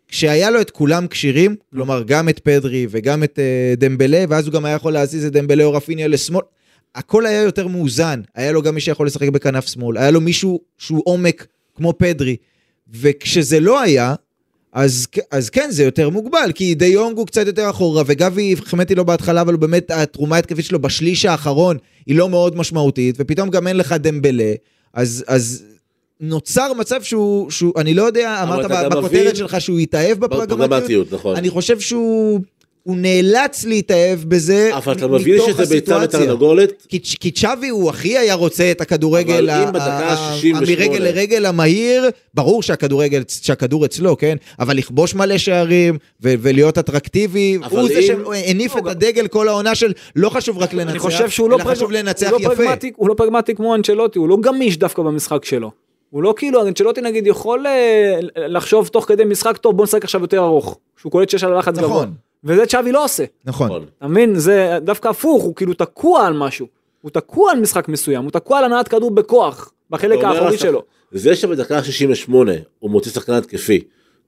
כשהיה 0.08 0.50
לו 0.50 0.60
את 0.60 0.70
כולם 0.70 1.06
כשירים, 1.06 1.56
כלומר 1.70 2.02
גם 2.02 2.28
את 2.28 2.38
פדרי 2.38 2.86
וגם 2.90 3.24
את 3.24 3.38
uh, 3.38 3.80
דמבלה, 3.80 4.24
ואז 4.28 4.46
הוא 4.46 4.52
גם 4.52 4.64
היה 4.64 4.74
יכול 4.74 4.92
להזיז 4.92 5.24
את 5.24 5.32
דמבלה 5.32 5.64
או 5.64 5.72
רפיניה 5.72 6.08
לשמאל, 6.08 6.42
הכל 6.94 7.26
היה 7.26 7.42
יותר 7.42 7.66
מאוזן, 7.66 8.20
היה 8.34 8.52
לו 8.52 8.62
גם 8.62 8.74
מי 8.74 8.80
שיכול 8.80 9.06
לשחק 9.06 9.28
בכנף 9.28 9.68
שמאל, 9.68 9.98
היה 9.98 10.10
לו 10.10 10.20
מישהו 10.20 10.60
שהוא 10.78 11.02
עומק 11.04 11.46
כמו 11.74 11.98
פדרי, 11.98 12.36
וכשזה 12.92 13.60
לא 13.60 13.80
היה, 13.80 14.14
אז, 14.72 15.06
אז 15.30 15.50
כן, 15.50 15.70
זה 15.70 15.84
יותר 15.84 16.10
מוגבל, 16.10 16.50
כי 16.54 16.74
די 16.74 16.86
יונג 16.86 17.18
הוא 17.18 17.26
קצת 17.26 17.46
יותר 17.46 17.70
אחורה, 17.70 18.02
וגבי, 18.06 18.54
החמאתי 18.58 18.94
לו 18.94 19.04
בהתחלה, 19.04 19.40
אבל 19.40 19.56
באמת 19.56 19.90
התרומה 19.90 20.36
ההתקפית 20.36 20.64
שלו 20.64 20.78
בשליש 20.78 21.24
האחרון 21.24 21.76
היא 22.06 22.16
לא 22.16 22.28
מאוד 22.28 22.56
משמעותית, 22.56 23.16
ופתאום 23.18 23.50
גם 23.50 23.66
אין 23.66 23.76
לך 23.76 23.92
דמבלה, 23.92 24.52
אז, 24.94 25.24
אז 25.26 25.64
נוצר 26.20 26.72
מצב 26.72 27.02
שהוא, 27.02 27.50
שהוא 27.50 27.72
אני 27.76 27.94
לא 27.94 28.02
יודע, 28.02 28.42
אמרת 28.42 28.90
בכותרת 28.90 29.36
שלך 29.36 29.60
שהוא 29.60 29.78
התאהב 29.78 30.18
בפרגמטיות, 30.18 31.12
נכון. 31.12 31.36
אני 31.36 31.50
חושב 31.50 31.80
שהוא... 31.80 32.40
הוא 32.86 32.96
נאלץ 32.96 33.64
להתאהב 33.64 34.18
בזה 34.24 34.70
אבל 34.76 34.92
אתה 34.92 35.06
מבין 35.06 35.40
שזה 35.46 35.66
ביצה 35.66 35.98
ותרנגולת? 36.02 36.86
כי, 36.88 37.00
כי 37.20 37.30
צ'אבי 37.30 37.68
הוא 37.68 37.90
הכי 37.90 38.18
היה 38.18 38.34
רוצה 38.34 38.70
את 38.70 38.80
הכדורגל 38.80 39.50
מרגל 40.44 40.98
לרגל 41.02 41.46
המהיר, 41.46 42.10
ברור 42.34 42.62
שהכדורגל, 42.62 43.22
שהכדור 43.28 43.84
אצלו, 43.84 44.16
כן? 44.16 44.36
אבל 44.58 44.76
לכבוש 44.76 45.14
מלא 45.14 45.38
שערים 45.38 45.98
ולהיות 46.20 46.78
אטרקטיבי, 46.78 47.58
הוא 47.70 47.88
זה 47.88 48.02
שהניף 48.02 48.76
את 48.76 48.86
הדגל 48.86 49.26
כל 49.28 49.48
העונה 49.48 49.74
של 49.74 49.92
לא 50.16 50.28
חשוב 50.28 50.58
רק 50.58 50.74
לנצח, 50.74 50.90
אני 50.90 50.98
חושב 50.98 51.30
שהוא 51.30 51.50
לא, 51.50 51.58
חשוב 51.58 51.92
לנצח 51.92 52.30
לא 52.30 52.38
יפה. 52.40 52.62
הוא 52.96 53.08
לא 53.08 53.14
פרגמטי 53.14 53.54
כמו 53.54 53.74
אנצ'לוטי, 53.74 54.18
הוא 54.18 54.28
לא 54.28 54.36
גמיש 54.40 54.76
דווקא 54.76 55.02
במשחק 55.02 55.44
שלו. 55.44 55.85
הוא 56.16 56.22
לא 56.22 56.34
כאילו, 56.36 56.66
אנצ'לוטי 56.68 57.00
נגיד 57.00 57.26
יכול 57.26 57.66
אה, 57.66 58.18
לחשוב 58.36 58.88
תוך 58.88 59.04
כדי 59.04 59.24
משחק 59.24 59.56
טוב 59.56 59.76
בוא 59.76 59.84
נשחק 59.84 60.04
עכשיו 60.04 60.20
יותר 60.20 60.38
ארוך. 60.38 60.78
שהוא 61.00 61.12
קולט 61.12 61.30
שיש 61.30 61.44
על 61.44 61.58
לחץ 61.58 61.78
גבוה. 61.78 62.06
וזה 62.44 62.66
צ'אבי 62.66 62.92
לא 62.92 63.04
עושה. 63.04 63.24
נכון. 63.44 63.84
אתה 63.98 64.06
מבין? 64.06 64.38
זה 64.38 64.78
דווקא 64.82 65.08
הפוך, 65.08 65.42
הוא 65.42 65.54
כאילו 65.54 65.74
תקוע 65.74 66.26
על 66.26 66.32
משהו. 66.32 66.66
הוא 67.00 67.10
תקוע 67.10 67.52
על 67.52 67.60
משחק 67.60 67.88
מסוים, 67.88 68.24
הוא 68.24 68.30
תקוע 68.30 68.58
על 68.58 68.64
הנעת 68.64 68.88
כדור 68.88 69.10
בכוח, 69.10 69.72
בחלק 69.90 70.24
האחורי 70.24 70.58
שלו. 70.58 70.82
זה 71.12 71.36
שבדקה 71.36 71.84
68 71.84 72.52
הוא 72.78 72.90
מוציא 72.90 73.10
שחקן 73.10 73.32
התקפי 73.32 73.80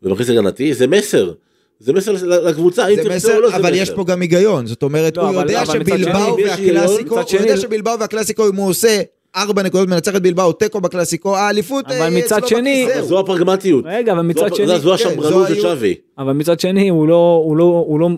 ומכניס 0.02 0.30
הגנתי, 0.30 0.74
זה 0.74 0.86
מסר. 0.86 1.32
זה 1.80 1.92
מסר 1.92 2.12
לקבוצה, 2.28 2.86
זה 3.02 3.16
מסר, 3.16 3.40
לא, 3.40 3.56
אבל 3.56 3.74
יש 3.74 3.90
פה 3.90 4.04
גם 4.04 4.20
היגיון, 4.20 4.66
זאת 4.66 4.82
אומרת, 4.82 5.16
לא, 5.16 5.28
הוא 5.28 5.40
יודע 5.40 5.66
שבלבאו 5.66 6.36
והקלאסיקו, 6.44 7.20
הוא 7.20 7.40
יודע 7.40 7.56
שבלבאו 7.56 7.98
והקלאסיקו, 8.00 8.48
אם 8.48 8.56
הוא 8.56 8.68
עושה 8.68 9.02
ארבע 9.36 9.62
נקודות 9.62 9.88
מנצח 9.88 10.16
את 10.16 10.22
בלבאו, 10.22 10.52
תיקו 10.52 10.80
בקלאסיקו, 10.80 11.36
האליפות 11.36 11.84
אבל 11.86 12.00
אה, 12.00 12.10
מצד 12.10 12.46
שני-. 12.46 12.88
זו 13.00 13.20
הפרגמטיות. 13.20 13.84
רגע, 13.88 14.12
אבל 14.12 14.22
מצד 14.22 14.54
שני, 14.54 14.78
זו 14.78 14.88
כן, 14.88 14.94
השמרנות 14.94 15.48
של 15.48 15.60
שווי. 15.60 15.94
אבל 16.18 16.32
מצד 16.32 16.60
שני 16.60 16.88
הוא 16.88 17.08
לא, 17.08 17.42
הוא 17.44 17.56
לא, 17.56 17.84
הוא 17.86 18.00
לא, 18.00 18.08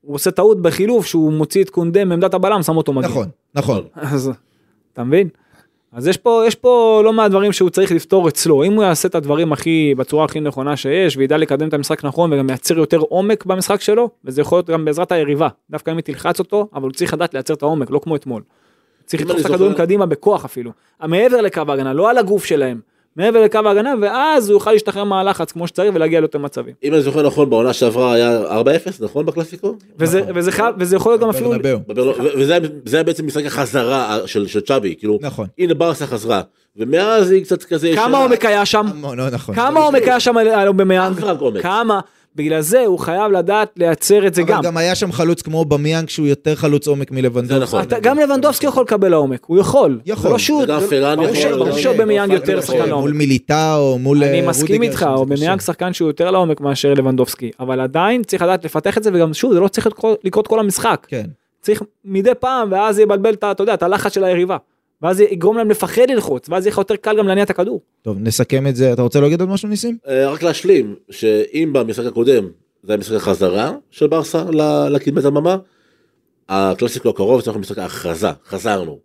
הוא 0.00 0.14
עושה 0.14 0.30
טעות 0.30 0.62
בחילוף 0.62 1.06
שהוא 1.06 1.32
מוציא 1.32 1.62
את 1.62 1.70
קונדה 1.70 2.04
מעמדת 2.04 2.34
הבלם, 2.34 2.62
שם 2.62 2.76
אותו 2.76 2.92
מגן. 2.92 3.08
נכון, 3.08 3.28
נכון. 3.54 3.82
אז 3.94 4.30
אתה 4.92 5.04
מבין? 5.04 5.28
אז 5.92 6.06
יש 6.06 6.16
פה, 6.16 6.42
יש 6.46 6.54
פה 6.54 7.00
לא 7.04 7.12
מעט 7.12 7.30
דברים 7.30 7.52
שהוא 7.52 7.70
צריך 7.70 7.92
לפתור 7.92 8.28
אצלו. 8.28 8.64
אם 8.64 8.72
הוא 8.72 8.84
יעשה 8.84 9.08
את 9.08 9.14
הדברים 9.14 9.52
הכי, 9.52 9.94
בצורה 9.96 10.24
הכי 10.24 10.40
נכונה 10.40 10.76
שיש, 10.76 11.16
וידע 11.16 11.36
לקדם 11.36 11.68
את 11.68 11.74
המשחק 11.74 12.04
נכון 12.04 12.32
וגם 12.32 12.46
מייצר 12.46 12.78
יותר 12.78 12.98
עומק 12.98 13.46
במשחק 13.46 13.80
שלו, 13.80 14.10
וזה 14.24 14.40
יכול 14.40 14.58
להיות 14.58 14.70
גם 14.70 14.84
בעזרת 14.84 15.12
היריבה. 15.12 15.48
דווקא 15.70 15.90
אם 15.90 15.96
היא 15.96 16.04
תלחץ 16.04 16.38
אותו, 16.38 16.68
אבל 16.74 16.82
הוא 16.82 16.92
צריך 16.92 17.14
לדעת 17.14 17.34
לייצר 17.34 17.54
את 17.54 17.62
העומק, 17.62 17.90
לא 17.90 17.98
כמו 17.98 18.16
אתמול. 18.16 18.42
צריך 19.08 19.22
לדחוף 19.22 19.40
את 19.40 19.44
הכדורים 19.44 19.72
זוכר- 19.72 19.84
קדימה 19.84 20.06
בכוח 20.06 20.44
אפילו. 20.44 20.70
מעבר 21.04 21.40
לקו 21.40 21.62
ההגנה, 21.68 21.92
לא 21.92 22.10
על 22.10 22.18
הגוף 22.18 22.44
שלהם. 22.44 22.80
מעבר 23.16 23.42
לקו 23.42 23.58
ההגנה, 23.66 23.94
ואז 24.02 24.48
הוא 24.48 24.56
יוכל 24.56 24.72
להשתחרר 24.72 25.04
מהלחץ 25.04 25.52
כמו 25.52 25.66
שצריך 25.66 25.90
ולהגיע 25.94 26.20
ליותר 26.20 26.38
מצבים. 26.38 26.74
אם 26.84 26.94
אני 26.94 27.02
זוכר 27.02 27.26
נכון, 27.26 27.50
בעונה 27.50 27.72
שעברה 27.72 28.12
היה 28.14 28.40
4-0, 28.60 28.64
נכון 29.00 29.26
בקלאסיקו? 29.26 29.74
וזה, 29.98 30.22
וזה, 30.34 30.52
חייב, 30.52 30.74
וזה 30.78 30.96
יכול 30.96 31.12
להיות 31.12 31.20
גם 31.22 31.28
אפילו... 31.28 31.52
וזה 32.36 32.60
היה- 32.96 33.02
בעצם 33.04 33.26
משחק 33.26 33.46
החזרה 33.46 34.18
של 34.26 34.46
של 34.46 34.60
צ'אבי, 34.60 34.94
כאילו, 34.98 35.18
נכון. 35.22 35.46
הנה 35.58 35.74
ברסה 35.74 36.06
חזרה, 36.06 36.42
ומאז 36.76 37.30
היא 37.30 37.44
קצת 37.44 37.62
כזה... 37.64 37.92
כמה. 37.94 38.18
עומק 38.22 38.44
היה 38.44 38.66
שם? 38.66 38.86
לא, 39.16 39.30
נכון. 39.30 39.54
כמה 39.54 39.80
עומק 39.80 40.02
היה 40.02 40.20
שם 40.20 40.36
על- 40.36 40.68
אובמיאנג? 40.68 41.20
כמה? 41.62 42.00
בגלל 42.38 42.60
זה 42.60 42.84
הוא 42.86 42.98
חייב 42.98 43.32
לדעת 43.32 43.68
לייצר 43.76 44.26
את 44.26 44.34
זה 44.34 44.42
גם. 44.42 44.58
אבל 44.58 44.66
גם 44.66 44.76
היה 44.76 44.94
שם 44.94 45.12
חלוץ 45.12 45.42
כמו 45.42 45.64
אובמיאנג 45.64 46.08
שהוא 46.08 46.26
יותר 46.26 46.54
חלוץ 46.54 46.86
עומק 46.88 47.10
מלבנדובסקי. 47.10 47.62
נכון. 47.76 47.84
גם 48.02 48.18
לבנדובסקי 48.18 48.66
יכול 48.66 48.82
לקבל 48.82 49.08
לעומק, 49.08 49.44
הוא 49.46 49.58
יכול. 49.58 50.00
יכול. 50.06 50.22
זה 50.22 50.28
לא 50.28 50.38
שהוא- 50.38 50.62
וגם 50.62 50.80
זה- 50.80 50.88
פרן 50.90 51.22
יכול, 51.22 51.36
אבל 51.48 51.58
ברור 51.58 51.70
גם- 51.70 51.78
שאובמיאנג 51.78 52.32
יותר. 52.32 52.60
שחקן 52.60 52.78
מול 52.78 52.88
לעומק. 52.88 53.14
מיליטאו, 53.14 53.98
מול 53.98 54.24
אני 54.24 54.40
אה, 54.40 54.46
מסכים 54.48 54.66
רודיגר, 54.66 54.82
איתך, 54.90 54.98
שזה 54.98 55.08
אובמיאנג 55.08 55.58
קשה. 55.58 55.66
שחקן 55.66 55.92
שהוא 55.92 56.08
יותר 56.08 56.30
לעומק 56.30 56.60
מאשר 56.60 56.94
לבנדובסקי, 56.94 57.50
אבל 57.60 57.80
עדיין 57.80 58.22
צריך 58.22 58.42
לדעת 58.42 58.64
לפתח 58.64 58.98
את 58.98 59.02
זה, 59.02 59.10
וגם 59.14 59.34
שוב, 59.34 59.52
זה 59.54 59.60
לא 59.60 59.68
צריך 59.68 59.86
לקרות- 60.24 60.46
כל 60.48 60.60
המשחק. 60.60 61.06
כן. 61.08 61.24
צריך 61.60 61.82
מדי 62.04 62.30
פעם, 62.40 62.72
ואז 62.72 62.98
יבלבל 62.98 63.34
את 63.34 63.44
אתה 63.44 63.62
יודע, 63.62 63.74
את 63.74 63.82
הלחץ 63.82 64.14
של 64.14 64.24
היריבה. 64.24 64.56
ואז 65.02 65.16
זה 65.16 65.24
יגרום 65.24 65.56
להם 65.56 65.70
לפחד 65.70 66.02
ללחוץ, 66.10 66.48
ואז 66.48 66.66
יהיה 66.66 66.72
לך 66.72 66.78
יותר 66.78 66.96
קל 66.96 67.18
גם 67.18 67.26
להניע 67.28 67.44
את 67.44 67.50
הכדור. 67.50 67.80
טוב, 68.02 68.16
נסכם 68.20 68.66
את 68.66 68.76
זה. 68.76 68.92
אתה 68.92 69.02
רוצה 69.02 69.20
להגיד 69.20 69.40
עוד 69.40 69.48
משהו, 69.48 69.68
ניסים? 69.68 69.98
אה, 70.08 70.30
רק 70.30 70.42
להשלים, 70.42 70.94
שאם 71.10 71.70
במשחק 71.72 72.06
הקודם 72.06 72.48
זה 72.82 72.92
היה 72.92 72.98
משחק 72.98 73.14
החזרה 73.16 73.72
של 73.90 74.06
ברסה 74.06 74.44
ל- 74.52 74.88
לקדמת 74.88 75.24
הבמה, 75.24 75.56
הקלאסיקו 76.48 77.08
הקרוב 77.08 77.40
צריך 77.40 77.56
להיות 77.56 77.60
משחק 77.60 77.78
ההכרזה, 77.78 78.28
חזרנו. 78.48 78.98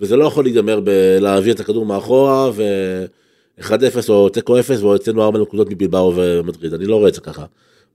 וזה 0.00 0.16
לא 0.16 0.24
יכול 0.24 0.44
להיגמר 0.44 0.80
בלהעביר 0.80 1.54
את 1.54 1.60
הכדור 1.60 1.86
מאחורה 1.86 2.50
ו-1-0 2.54 3.70
או 4.08 4.28
תיקו 4.28 4.58
0 4.60 4.80
והוצאנו 4.82 5.22
4 5.22 5.38
נקודות 5.40 5.70
מבלבאו 5.70 6.12
ומדריד, 6.16 6.74
אני 6.74 6.84
לא 6.86 6.96
רואה 6.96 7.08
את 7.08 7.14
זה 7.14 7.20
ככה. 7.20 7.44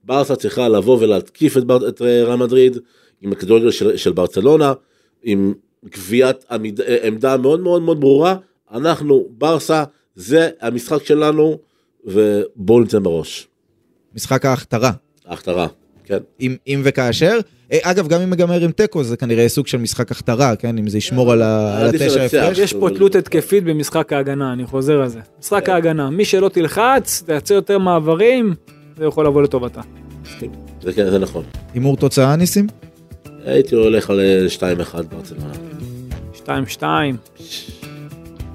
ברסה 0.04 0.36
צריכה 0.36 0.68
לבוא 0.68 0.98
ולהתקיף 1.00 1.56
את, 1.56 1.64
בר- 1.64 1.88
את 1.88 2.02
אה, 2.02 2.24
ריאל 2.24 2.36
מדריד 2.36 2.78
עם 3.22 3.32
הכדורגל 3.32 3.70
של, 3.70 3.96
של 3.96 4.12
ברצלונה, 4.12 4.72
עם 5.22 5.54
קביעת 5.90 6.44
עמיד, 6.50 6.80
אה, 6.80 6.96
עמדה 7.02 7.36
מאוד 7.36 7.60
מאוד 7.60 7.82
מאוד 7.82 8.00
ברורה, 8.00 8.36
אנחנו 8.72 9.26
ברסה, 9.38 9.84
זה 10.14 10.50
המשחק 10.60 11.04
שלנו 11.04 11.58
ובואו 12.04 12.80
ניתן 12.80 13.02
בראש. 13.02 13.48
משחק 14.14 14.44
ההכתרה. 14.44 14.90
ההכתרה, 15.26 15.66
כן. 16.04 16.18
אם, 16.40 16.56
אם 16.66 16.82
וכאשר. 16.84 17.38
אה, 17.72 17.78
אגב, 17.82 18.08
גם 18.08 18.20
אם 18.20 18.32
ייגמר 18.32 18.60
עם 18.60 18.70
תיקו, 18.70 19.04
זה 19.04 19.16
כנראה 19.16 19.48
סוג 19.48 19.66
של 19.66 19.78
משחק 19.78 20.10
הכתרה, 20.10 20.56
כן? 20.56 20.78
אם 20.78 20.88
זה 20.88 20.98
ישמור 20.98 21.32
על 21.32 21.42
התשע. 21.44 22.24
הפרש. 22.24 22.58
יש 22.58 22.72
פה 22.72 22.88
תלות 22.94 23.14
התקפית 23.14 23.64
במשחק 23.64 24.12
ההגנה, 24.12 24.52
אני 24.52 24.66
חוזר 24.66 25.02
על 25.02 25.08
זה. 25.08 25.20
משחק 25.40 25.66
כן. 25.66 25.72
ההגנה, 25.72 26.10
מי 26.10 26.24
שלא 26.24 26.48
תלחץ, 26.48 27.22
תייצר 27.26 27.54
יותר 27.54 27.78
מעברים, 27.78 28.54
זה 28.98 29.04
יכול 29.04 29.26
לבוא 29.26 29.42
לטובתה. 29.42 29.80
זה, 30.82 30.92
כן, 30.92 31.10
זה 31.10 31.18
נכון. 31.18 31.44
הימור 31.74 31.96
תוצאה, 31.96 32.36
ניסים? 32.36 32.66
הייתי 33.44 33.74
הולך 33.74 34.10
על 34.10 34.20
אה, 34.20 34.46
2-1 34.92 34.96
ברצלונה. 35.02 35.52
2-2, 36.46 36.82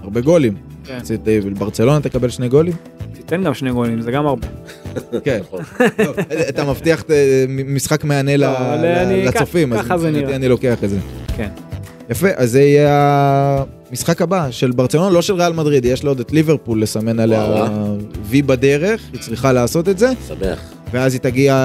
הרבה 0.03 0.21
גולים. 0.21 0.55
כן. 0.83 0.97
אה, 1.27 1.39
ברצלונה 1.59 1.99
תקבל 2.01 2.29
שני 2.29 2.49
גולים? 2.49 2.73
תיתן 3.13 3.43
גם 3.43 3.53
שני 3.53 3.71
גולים, 3.71 4.01
זה 4.01 4.11
גם 4.11 4.27
הרבה. 4.27 4.47
כן. 5.23 5.39
נכון. 5.41 5.61
אתה 6.49 6.65
מבטיח 6.65 7.03
אה, 7.09 7.45
משחק 7.49 8.03
מהנה 8.03 8.37
ל- 8.37 8.43
אבל 8.43 8.77
ל- 8.81 8.85
אני- 8.85 9.25
לצופים, 9.25 9.73
אז 9.73 9.79
מבחינתי. 10.05 10.35
אני 10.35 10.47
לוקח 10.47 10.83
את 10.83 10.89
זה. 10.89 10.97
כן. 11.37 11.49
יפה, 12.09 12.27
אז 12.35 12.51
זה 12.51 12.61
יהיה 12.61 13.63
המשחק 13.91 14.21
הבא 14.21 14.47
של 14.51 14.71
ברצלונה, 14.71 15.09
לא 15.09 15.21
של 15.21 15.33
ריאל 15.33 15.53
מדריד, 15.53 15.85
יש 15.85 16.03
לה 16.03 16.09
עוד 16.09 16.19
את 16.19 16.31
ליברפול 16.31 16.81
לסמן 16.81 17.19
עליה. 17.19 17.67
וי 18.23 18.41
בדרך, 18.41 19.01
היא 19.13 19.21
צריכה 19.21 19.53
לעשות 19.53 19.89
את 19.89 19.97
זה, 19.99 20.09
שמח. 20.27 20.73
ואז 20.91 21.13
היא 21.13 21.21
תגיע 21.21 21.55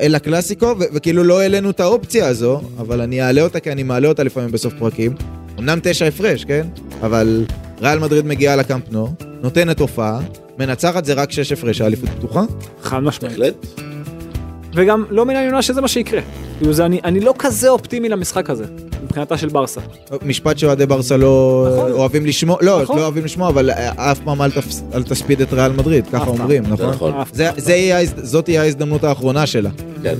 אל 0.00 0.14
הקלאסיקו, 0.14 0.66
ו- 0.66 0.84
וכאילו 0.92 1.24
לא 1.24 1.40
העלינו 1.40 1.70
את 1.70 1.80
האופציה 1.80 2.26
הזו, 2.26 2.60
אבל 2.78 3.00
אני 3.00 3.22
אעלה 3.22 3.42
אותה 3.42 3.60
כי 3.60 3.72
אני 3.72 3.82
מעלה 3.82 4.08
אותה 4.08 4.22
לפעמים 4.22 4.50
בסוף 4.50 4.74
פרקים. 4.78 5.14
אמנם 5.58 5.78
תשע 5.82 6.06
הפרש, 6.06 6.44
כן? 6.44 6.66
אבל 7.02 7.44
ריאל 7.80 7.98
מדריד 7.98 8.26
מגיעה 8.26 8.56
לקאמפ 8.56 8.84
נו, 8.90 9.14
נותנת 9.42 9.80
הופעה, 9.80 10.20
מנצחת 10.58 11.04
זה 11.04 11.12
רק 11.12 11.32
שש 11.32 11.52
הפרש, 11.52 11.80
האליפות 11.80 12.08
פתוחה. 12.08 12.42
חד 12.82 12.98
משמעית. 12.98 13.38
בהחלט. 13.38 13.66
וגם 14.74 15.04
לא 15.10 15.26
מן 15.26 15.36
העליונה 15.36 15.62
שזה 15.62 15.80
מה 15.80 15.88
שיקרה. 15.88 16.20
כאילו 16.58 16.72
זה, 16.72 16.86
אני, 16.86 17.00
אני 17.04 17.20
לא 17.20 17.34
כזה 17.38 17.68
אופטימי 17.68 18.08
למשחק 18.08 18.50
הזה, 18.50 18.64
מבחינתה 19.18 19.36
של 19.38 19.48
ברסה. 19.48 19.80
משפט 20.26 20.58
שאוהדי 20.58 20.86
ברסה 20.86 21.16
לא 21.16 21.66
נכון. 21.72 21.90
אוהבים 21.92 22.26
לשמוע, 22.26 22.56
לא, 22.62 22.82
נכון. 22.82 22.96
לא 22.96 23.02
אוהבים 23.02 23.24
לשמוע, 23.24 23.48
אבל 23.48 23.70
אף 23.96 24.18
פעם 24.24 24.42
אל 24.42 24.50
תפס- 24.50 24.82
אל 24.94 25.02
תספיד 25.02 25.40
את 25.40 25.52
ריאל 25.52 25.72
מדריד, 25.72 26.04
ככה. 26.12 26.26
אומרים, 26.30 26.64
זה 26.64 26.70
נכון? 26.70 26.90
נכון. 26.90 27.12
זה- 27.32 27.50
זה 27.56 27.72
יהיה 27.74 27.98
זאת 28.22 28.44
תהיה 28.44 28.62
ההזדמנות 28.62 29.04
האחרונה 29.04 29.46
שלה. 29.46 29.70
כן. 30.02 30.14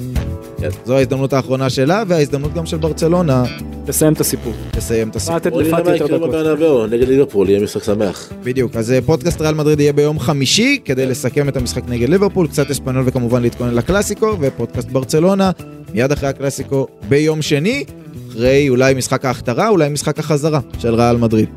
כן. 0.60 0.68
זו 0.84 0.96
ההזדמנות 0.96 1.32
האחרונה 1.32 1.70
שלה, 1.70 2.02
וההזדמנות 2.08 2.54
גם 2.54 2.66
של 2.66 2.76
ברצלונה 2.76 3.44
לסיים 3.88 4.12
את 4.12 4.20
הסיפור. 4.20 4.52
לסיים 4.76 5.08
את 5.08 5.16
הסיפור. 5.16 5.36
לתת 5.36 5.52
לפאטי 5.56 5.90
יותר 5.90 6.16
דקות. 6.18 6.90
נגד 6.90 7.08
ליברפול, 7.08 7.48
יהיה 7.48 7.60
משחק 7.60 7.82
שמח. 7.84 8.28
בדיוק, 8.44 8.76
אז 8.76 8.92
אה, 8.92 8.98
פודקאסט 9.06 9.40
ריאל 9.40 9.54
מדריד 9.54 9.80
יהיה 9.80 9.92
ביום 9.92 10.18
חמישי, 10.18 10.78
כדי 10.84 11.06
לסכם 11.06 11.48
את 11.48 11.56
המשחק 11.56 11.82
נגד 11.88 12.08
ליברפול, 12.08 12.48
קצת 12.48 12.70
אספנול 12.70 13.02
וכמובן 13.06 13.42
להתכונן 13.42 13.74
לקלאסיקו, 13.74 14.36
ופודקאסט 14.40 14.88
ברצלונה, 14.88 15.50
מיד 15.94 16.12
אחרי 16.12 16.28
הקלאסיקו 16.28 16.86
ביום 17.08 17.42
שני, 17.42 17.84
אחרי 18.28 18.68
אולי 18.68 18.94
משחק 18.94 19.24
ההכתרה, 19.24 19.68
אולי 19.68 19.88
משחק 19.88 20.18
החזרה 20.18 20.60
של 20.78 20.94
ריאל 20.94 21.16
מדריד. 21.16 21.48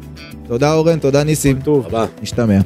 תודה 0.47 0.73
אורן, 0.73 0.99
תודה 0.99 1.23
ניסים, 1.23 1.61
טוב. 1.61 1.85
הבא. 1.85 2.05
נשתמע. 2.21 2.59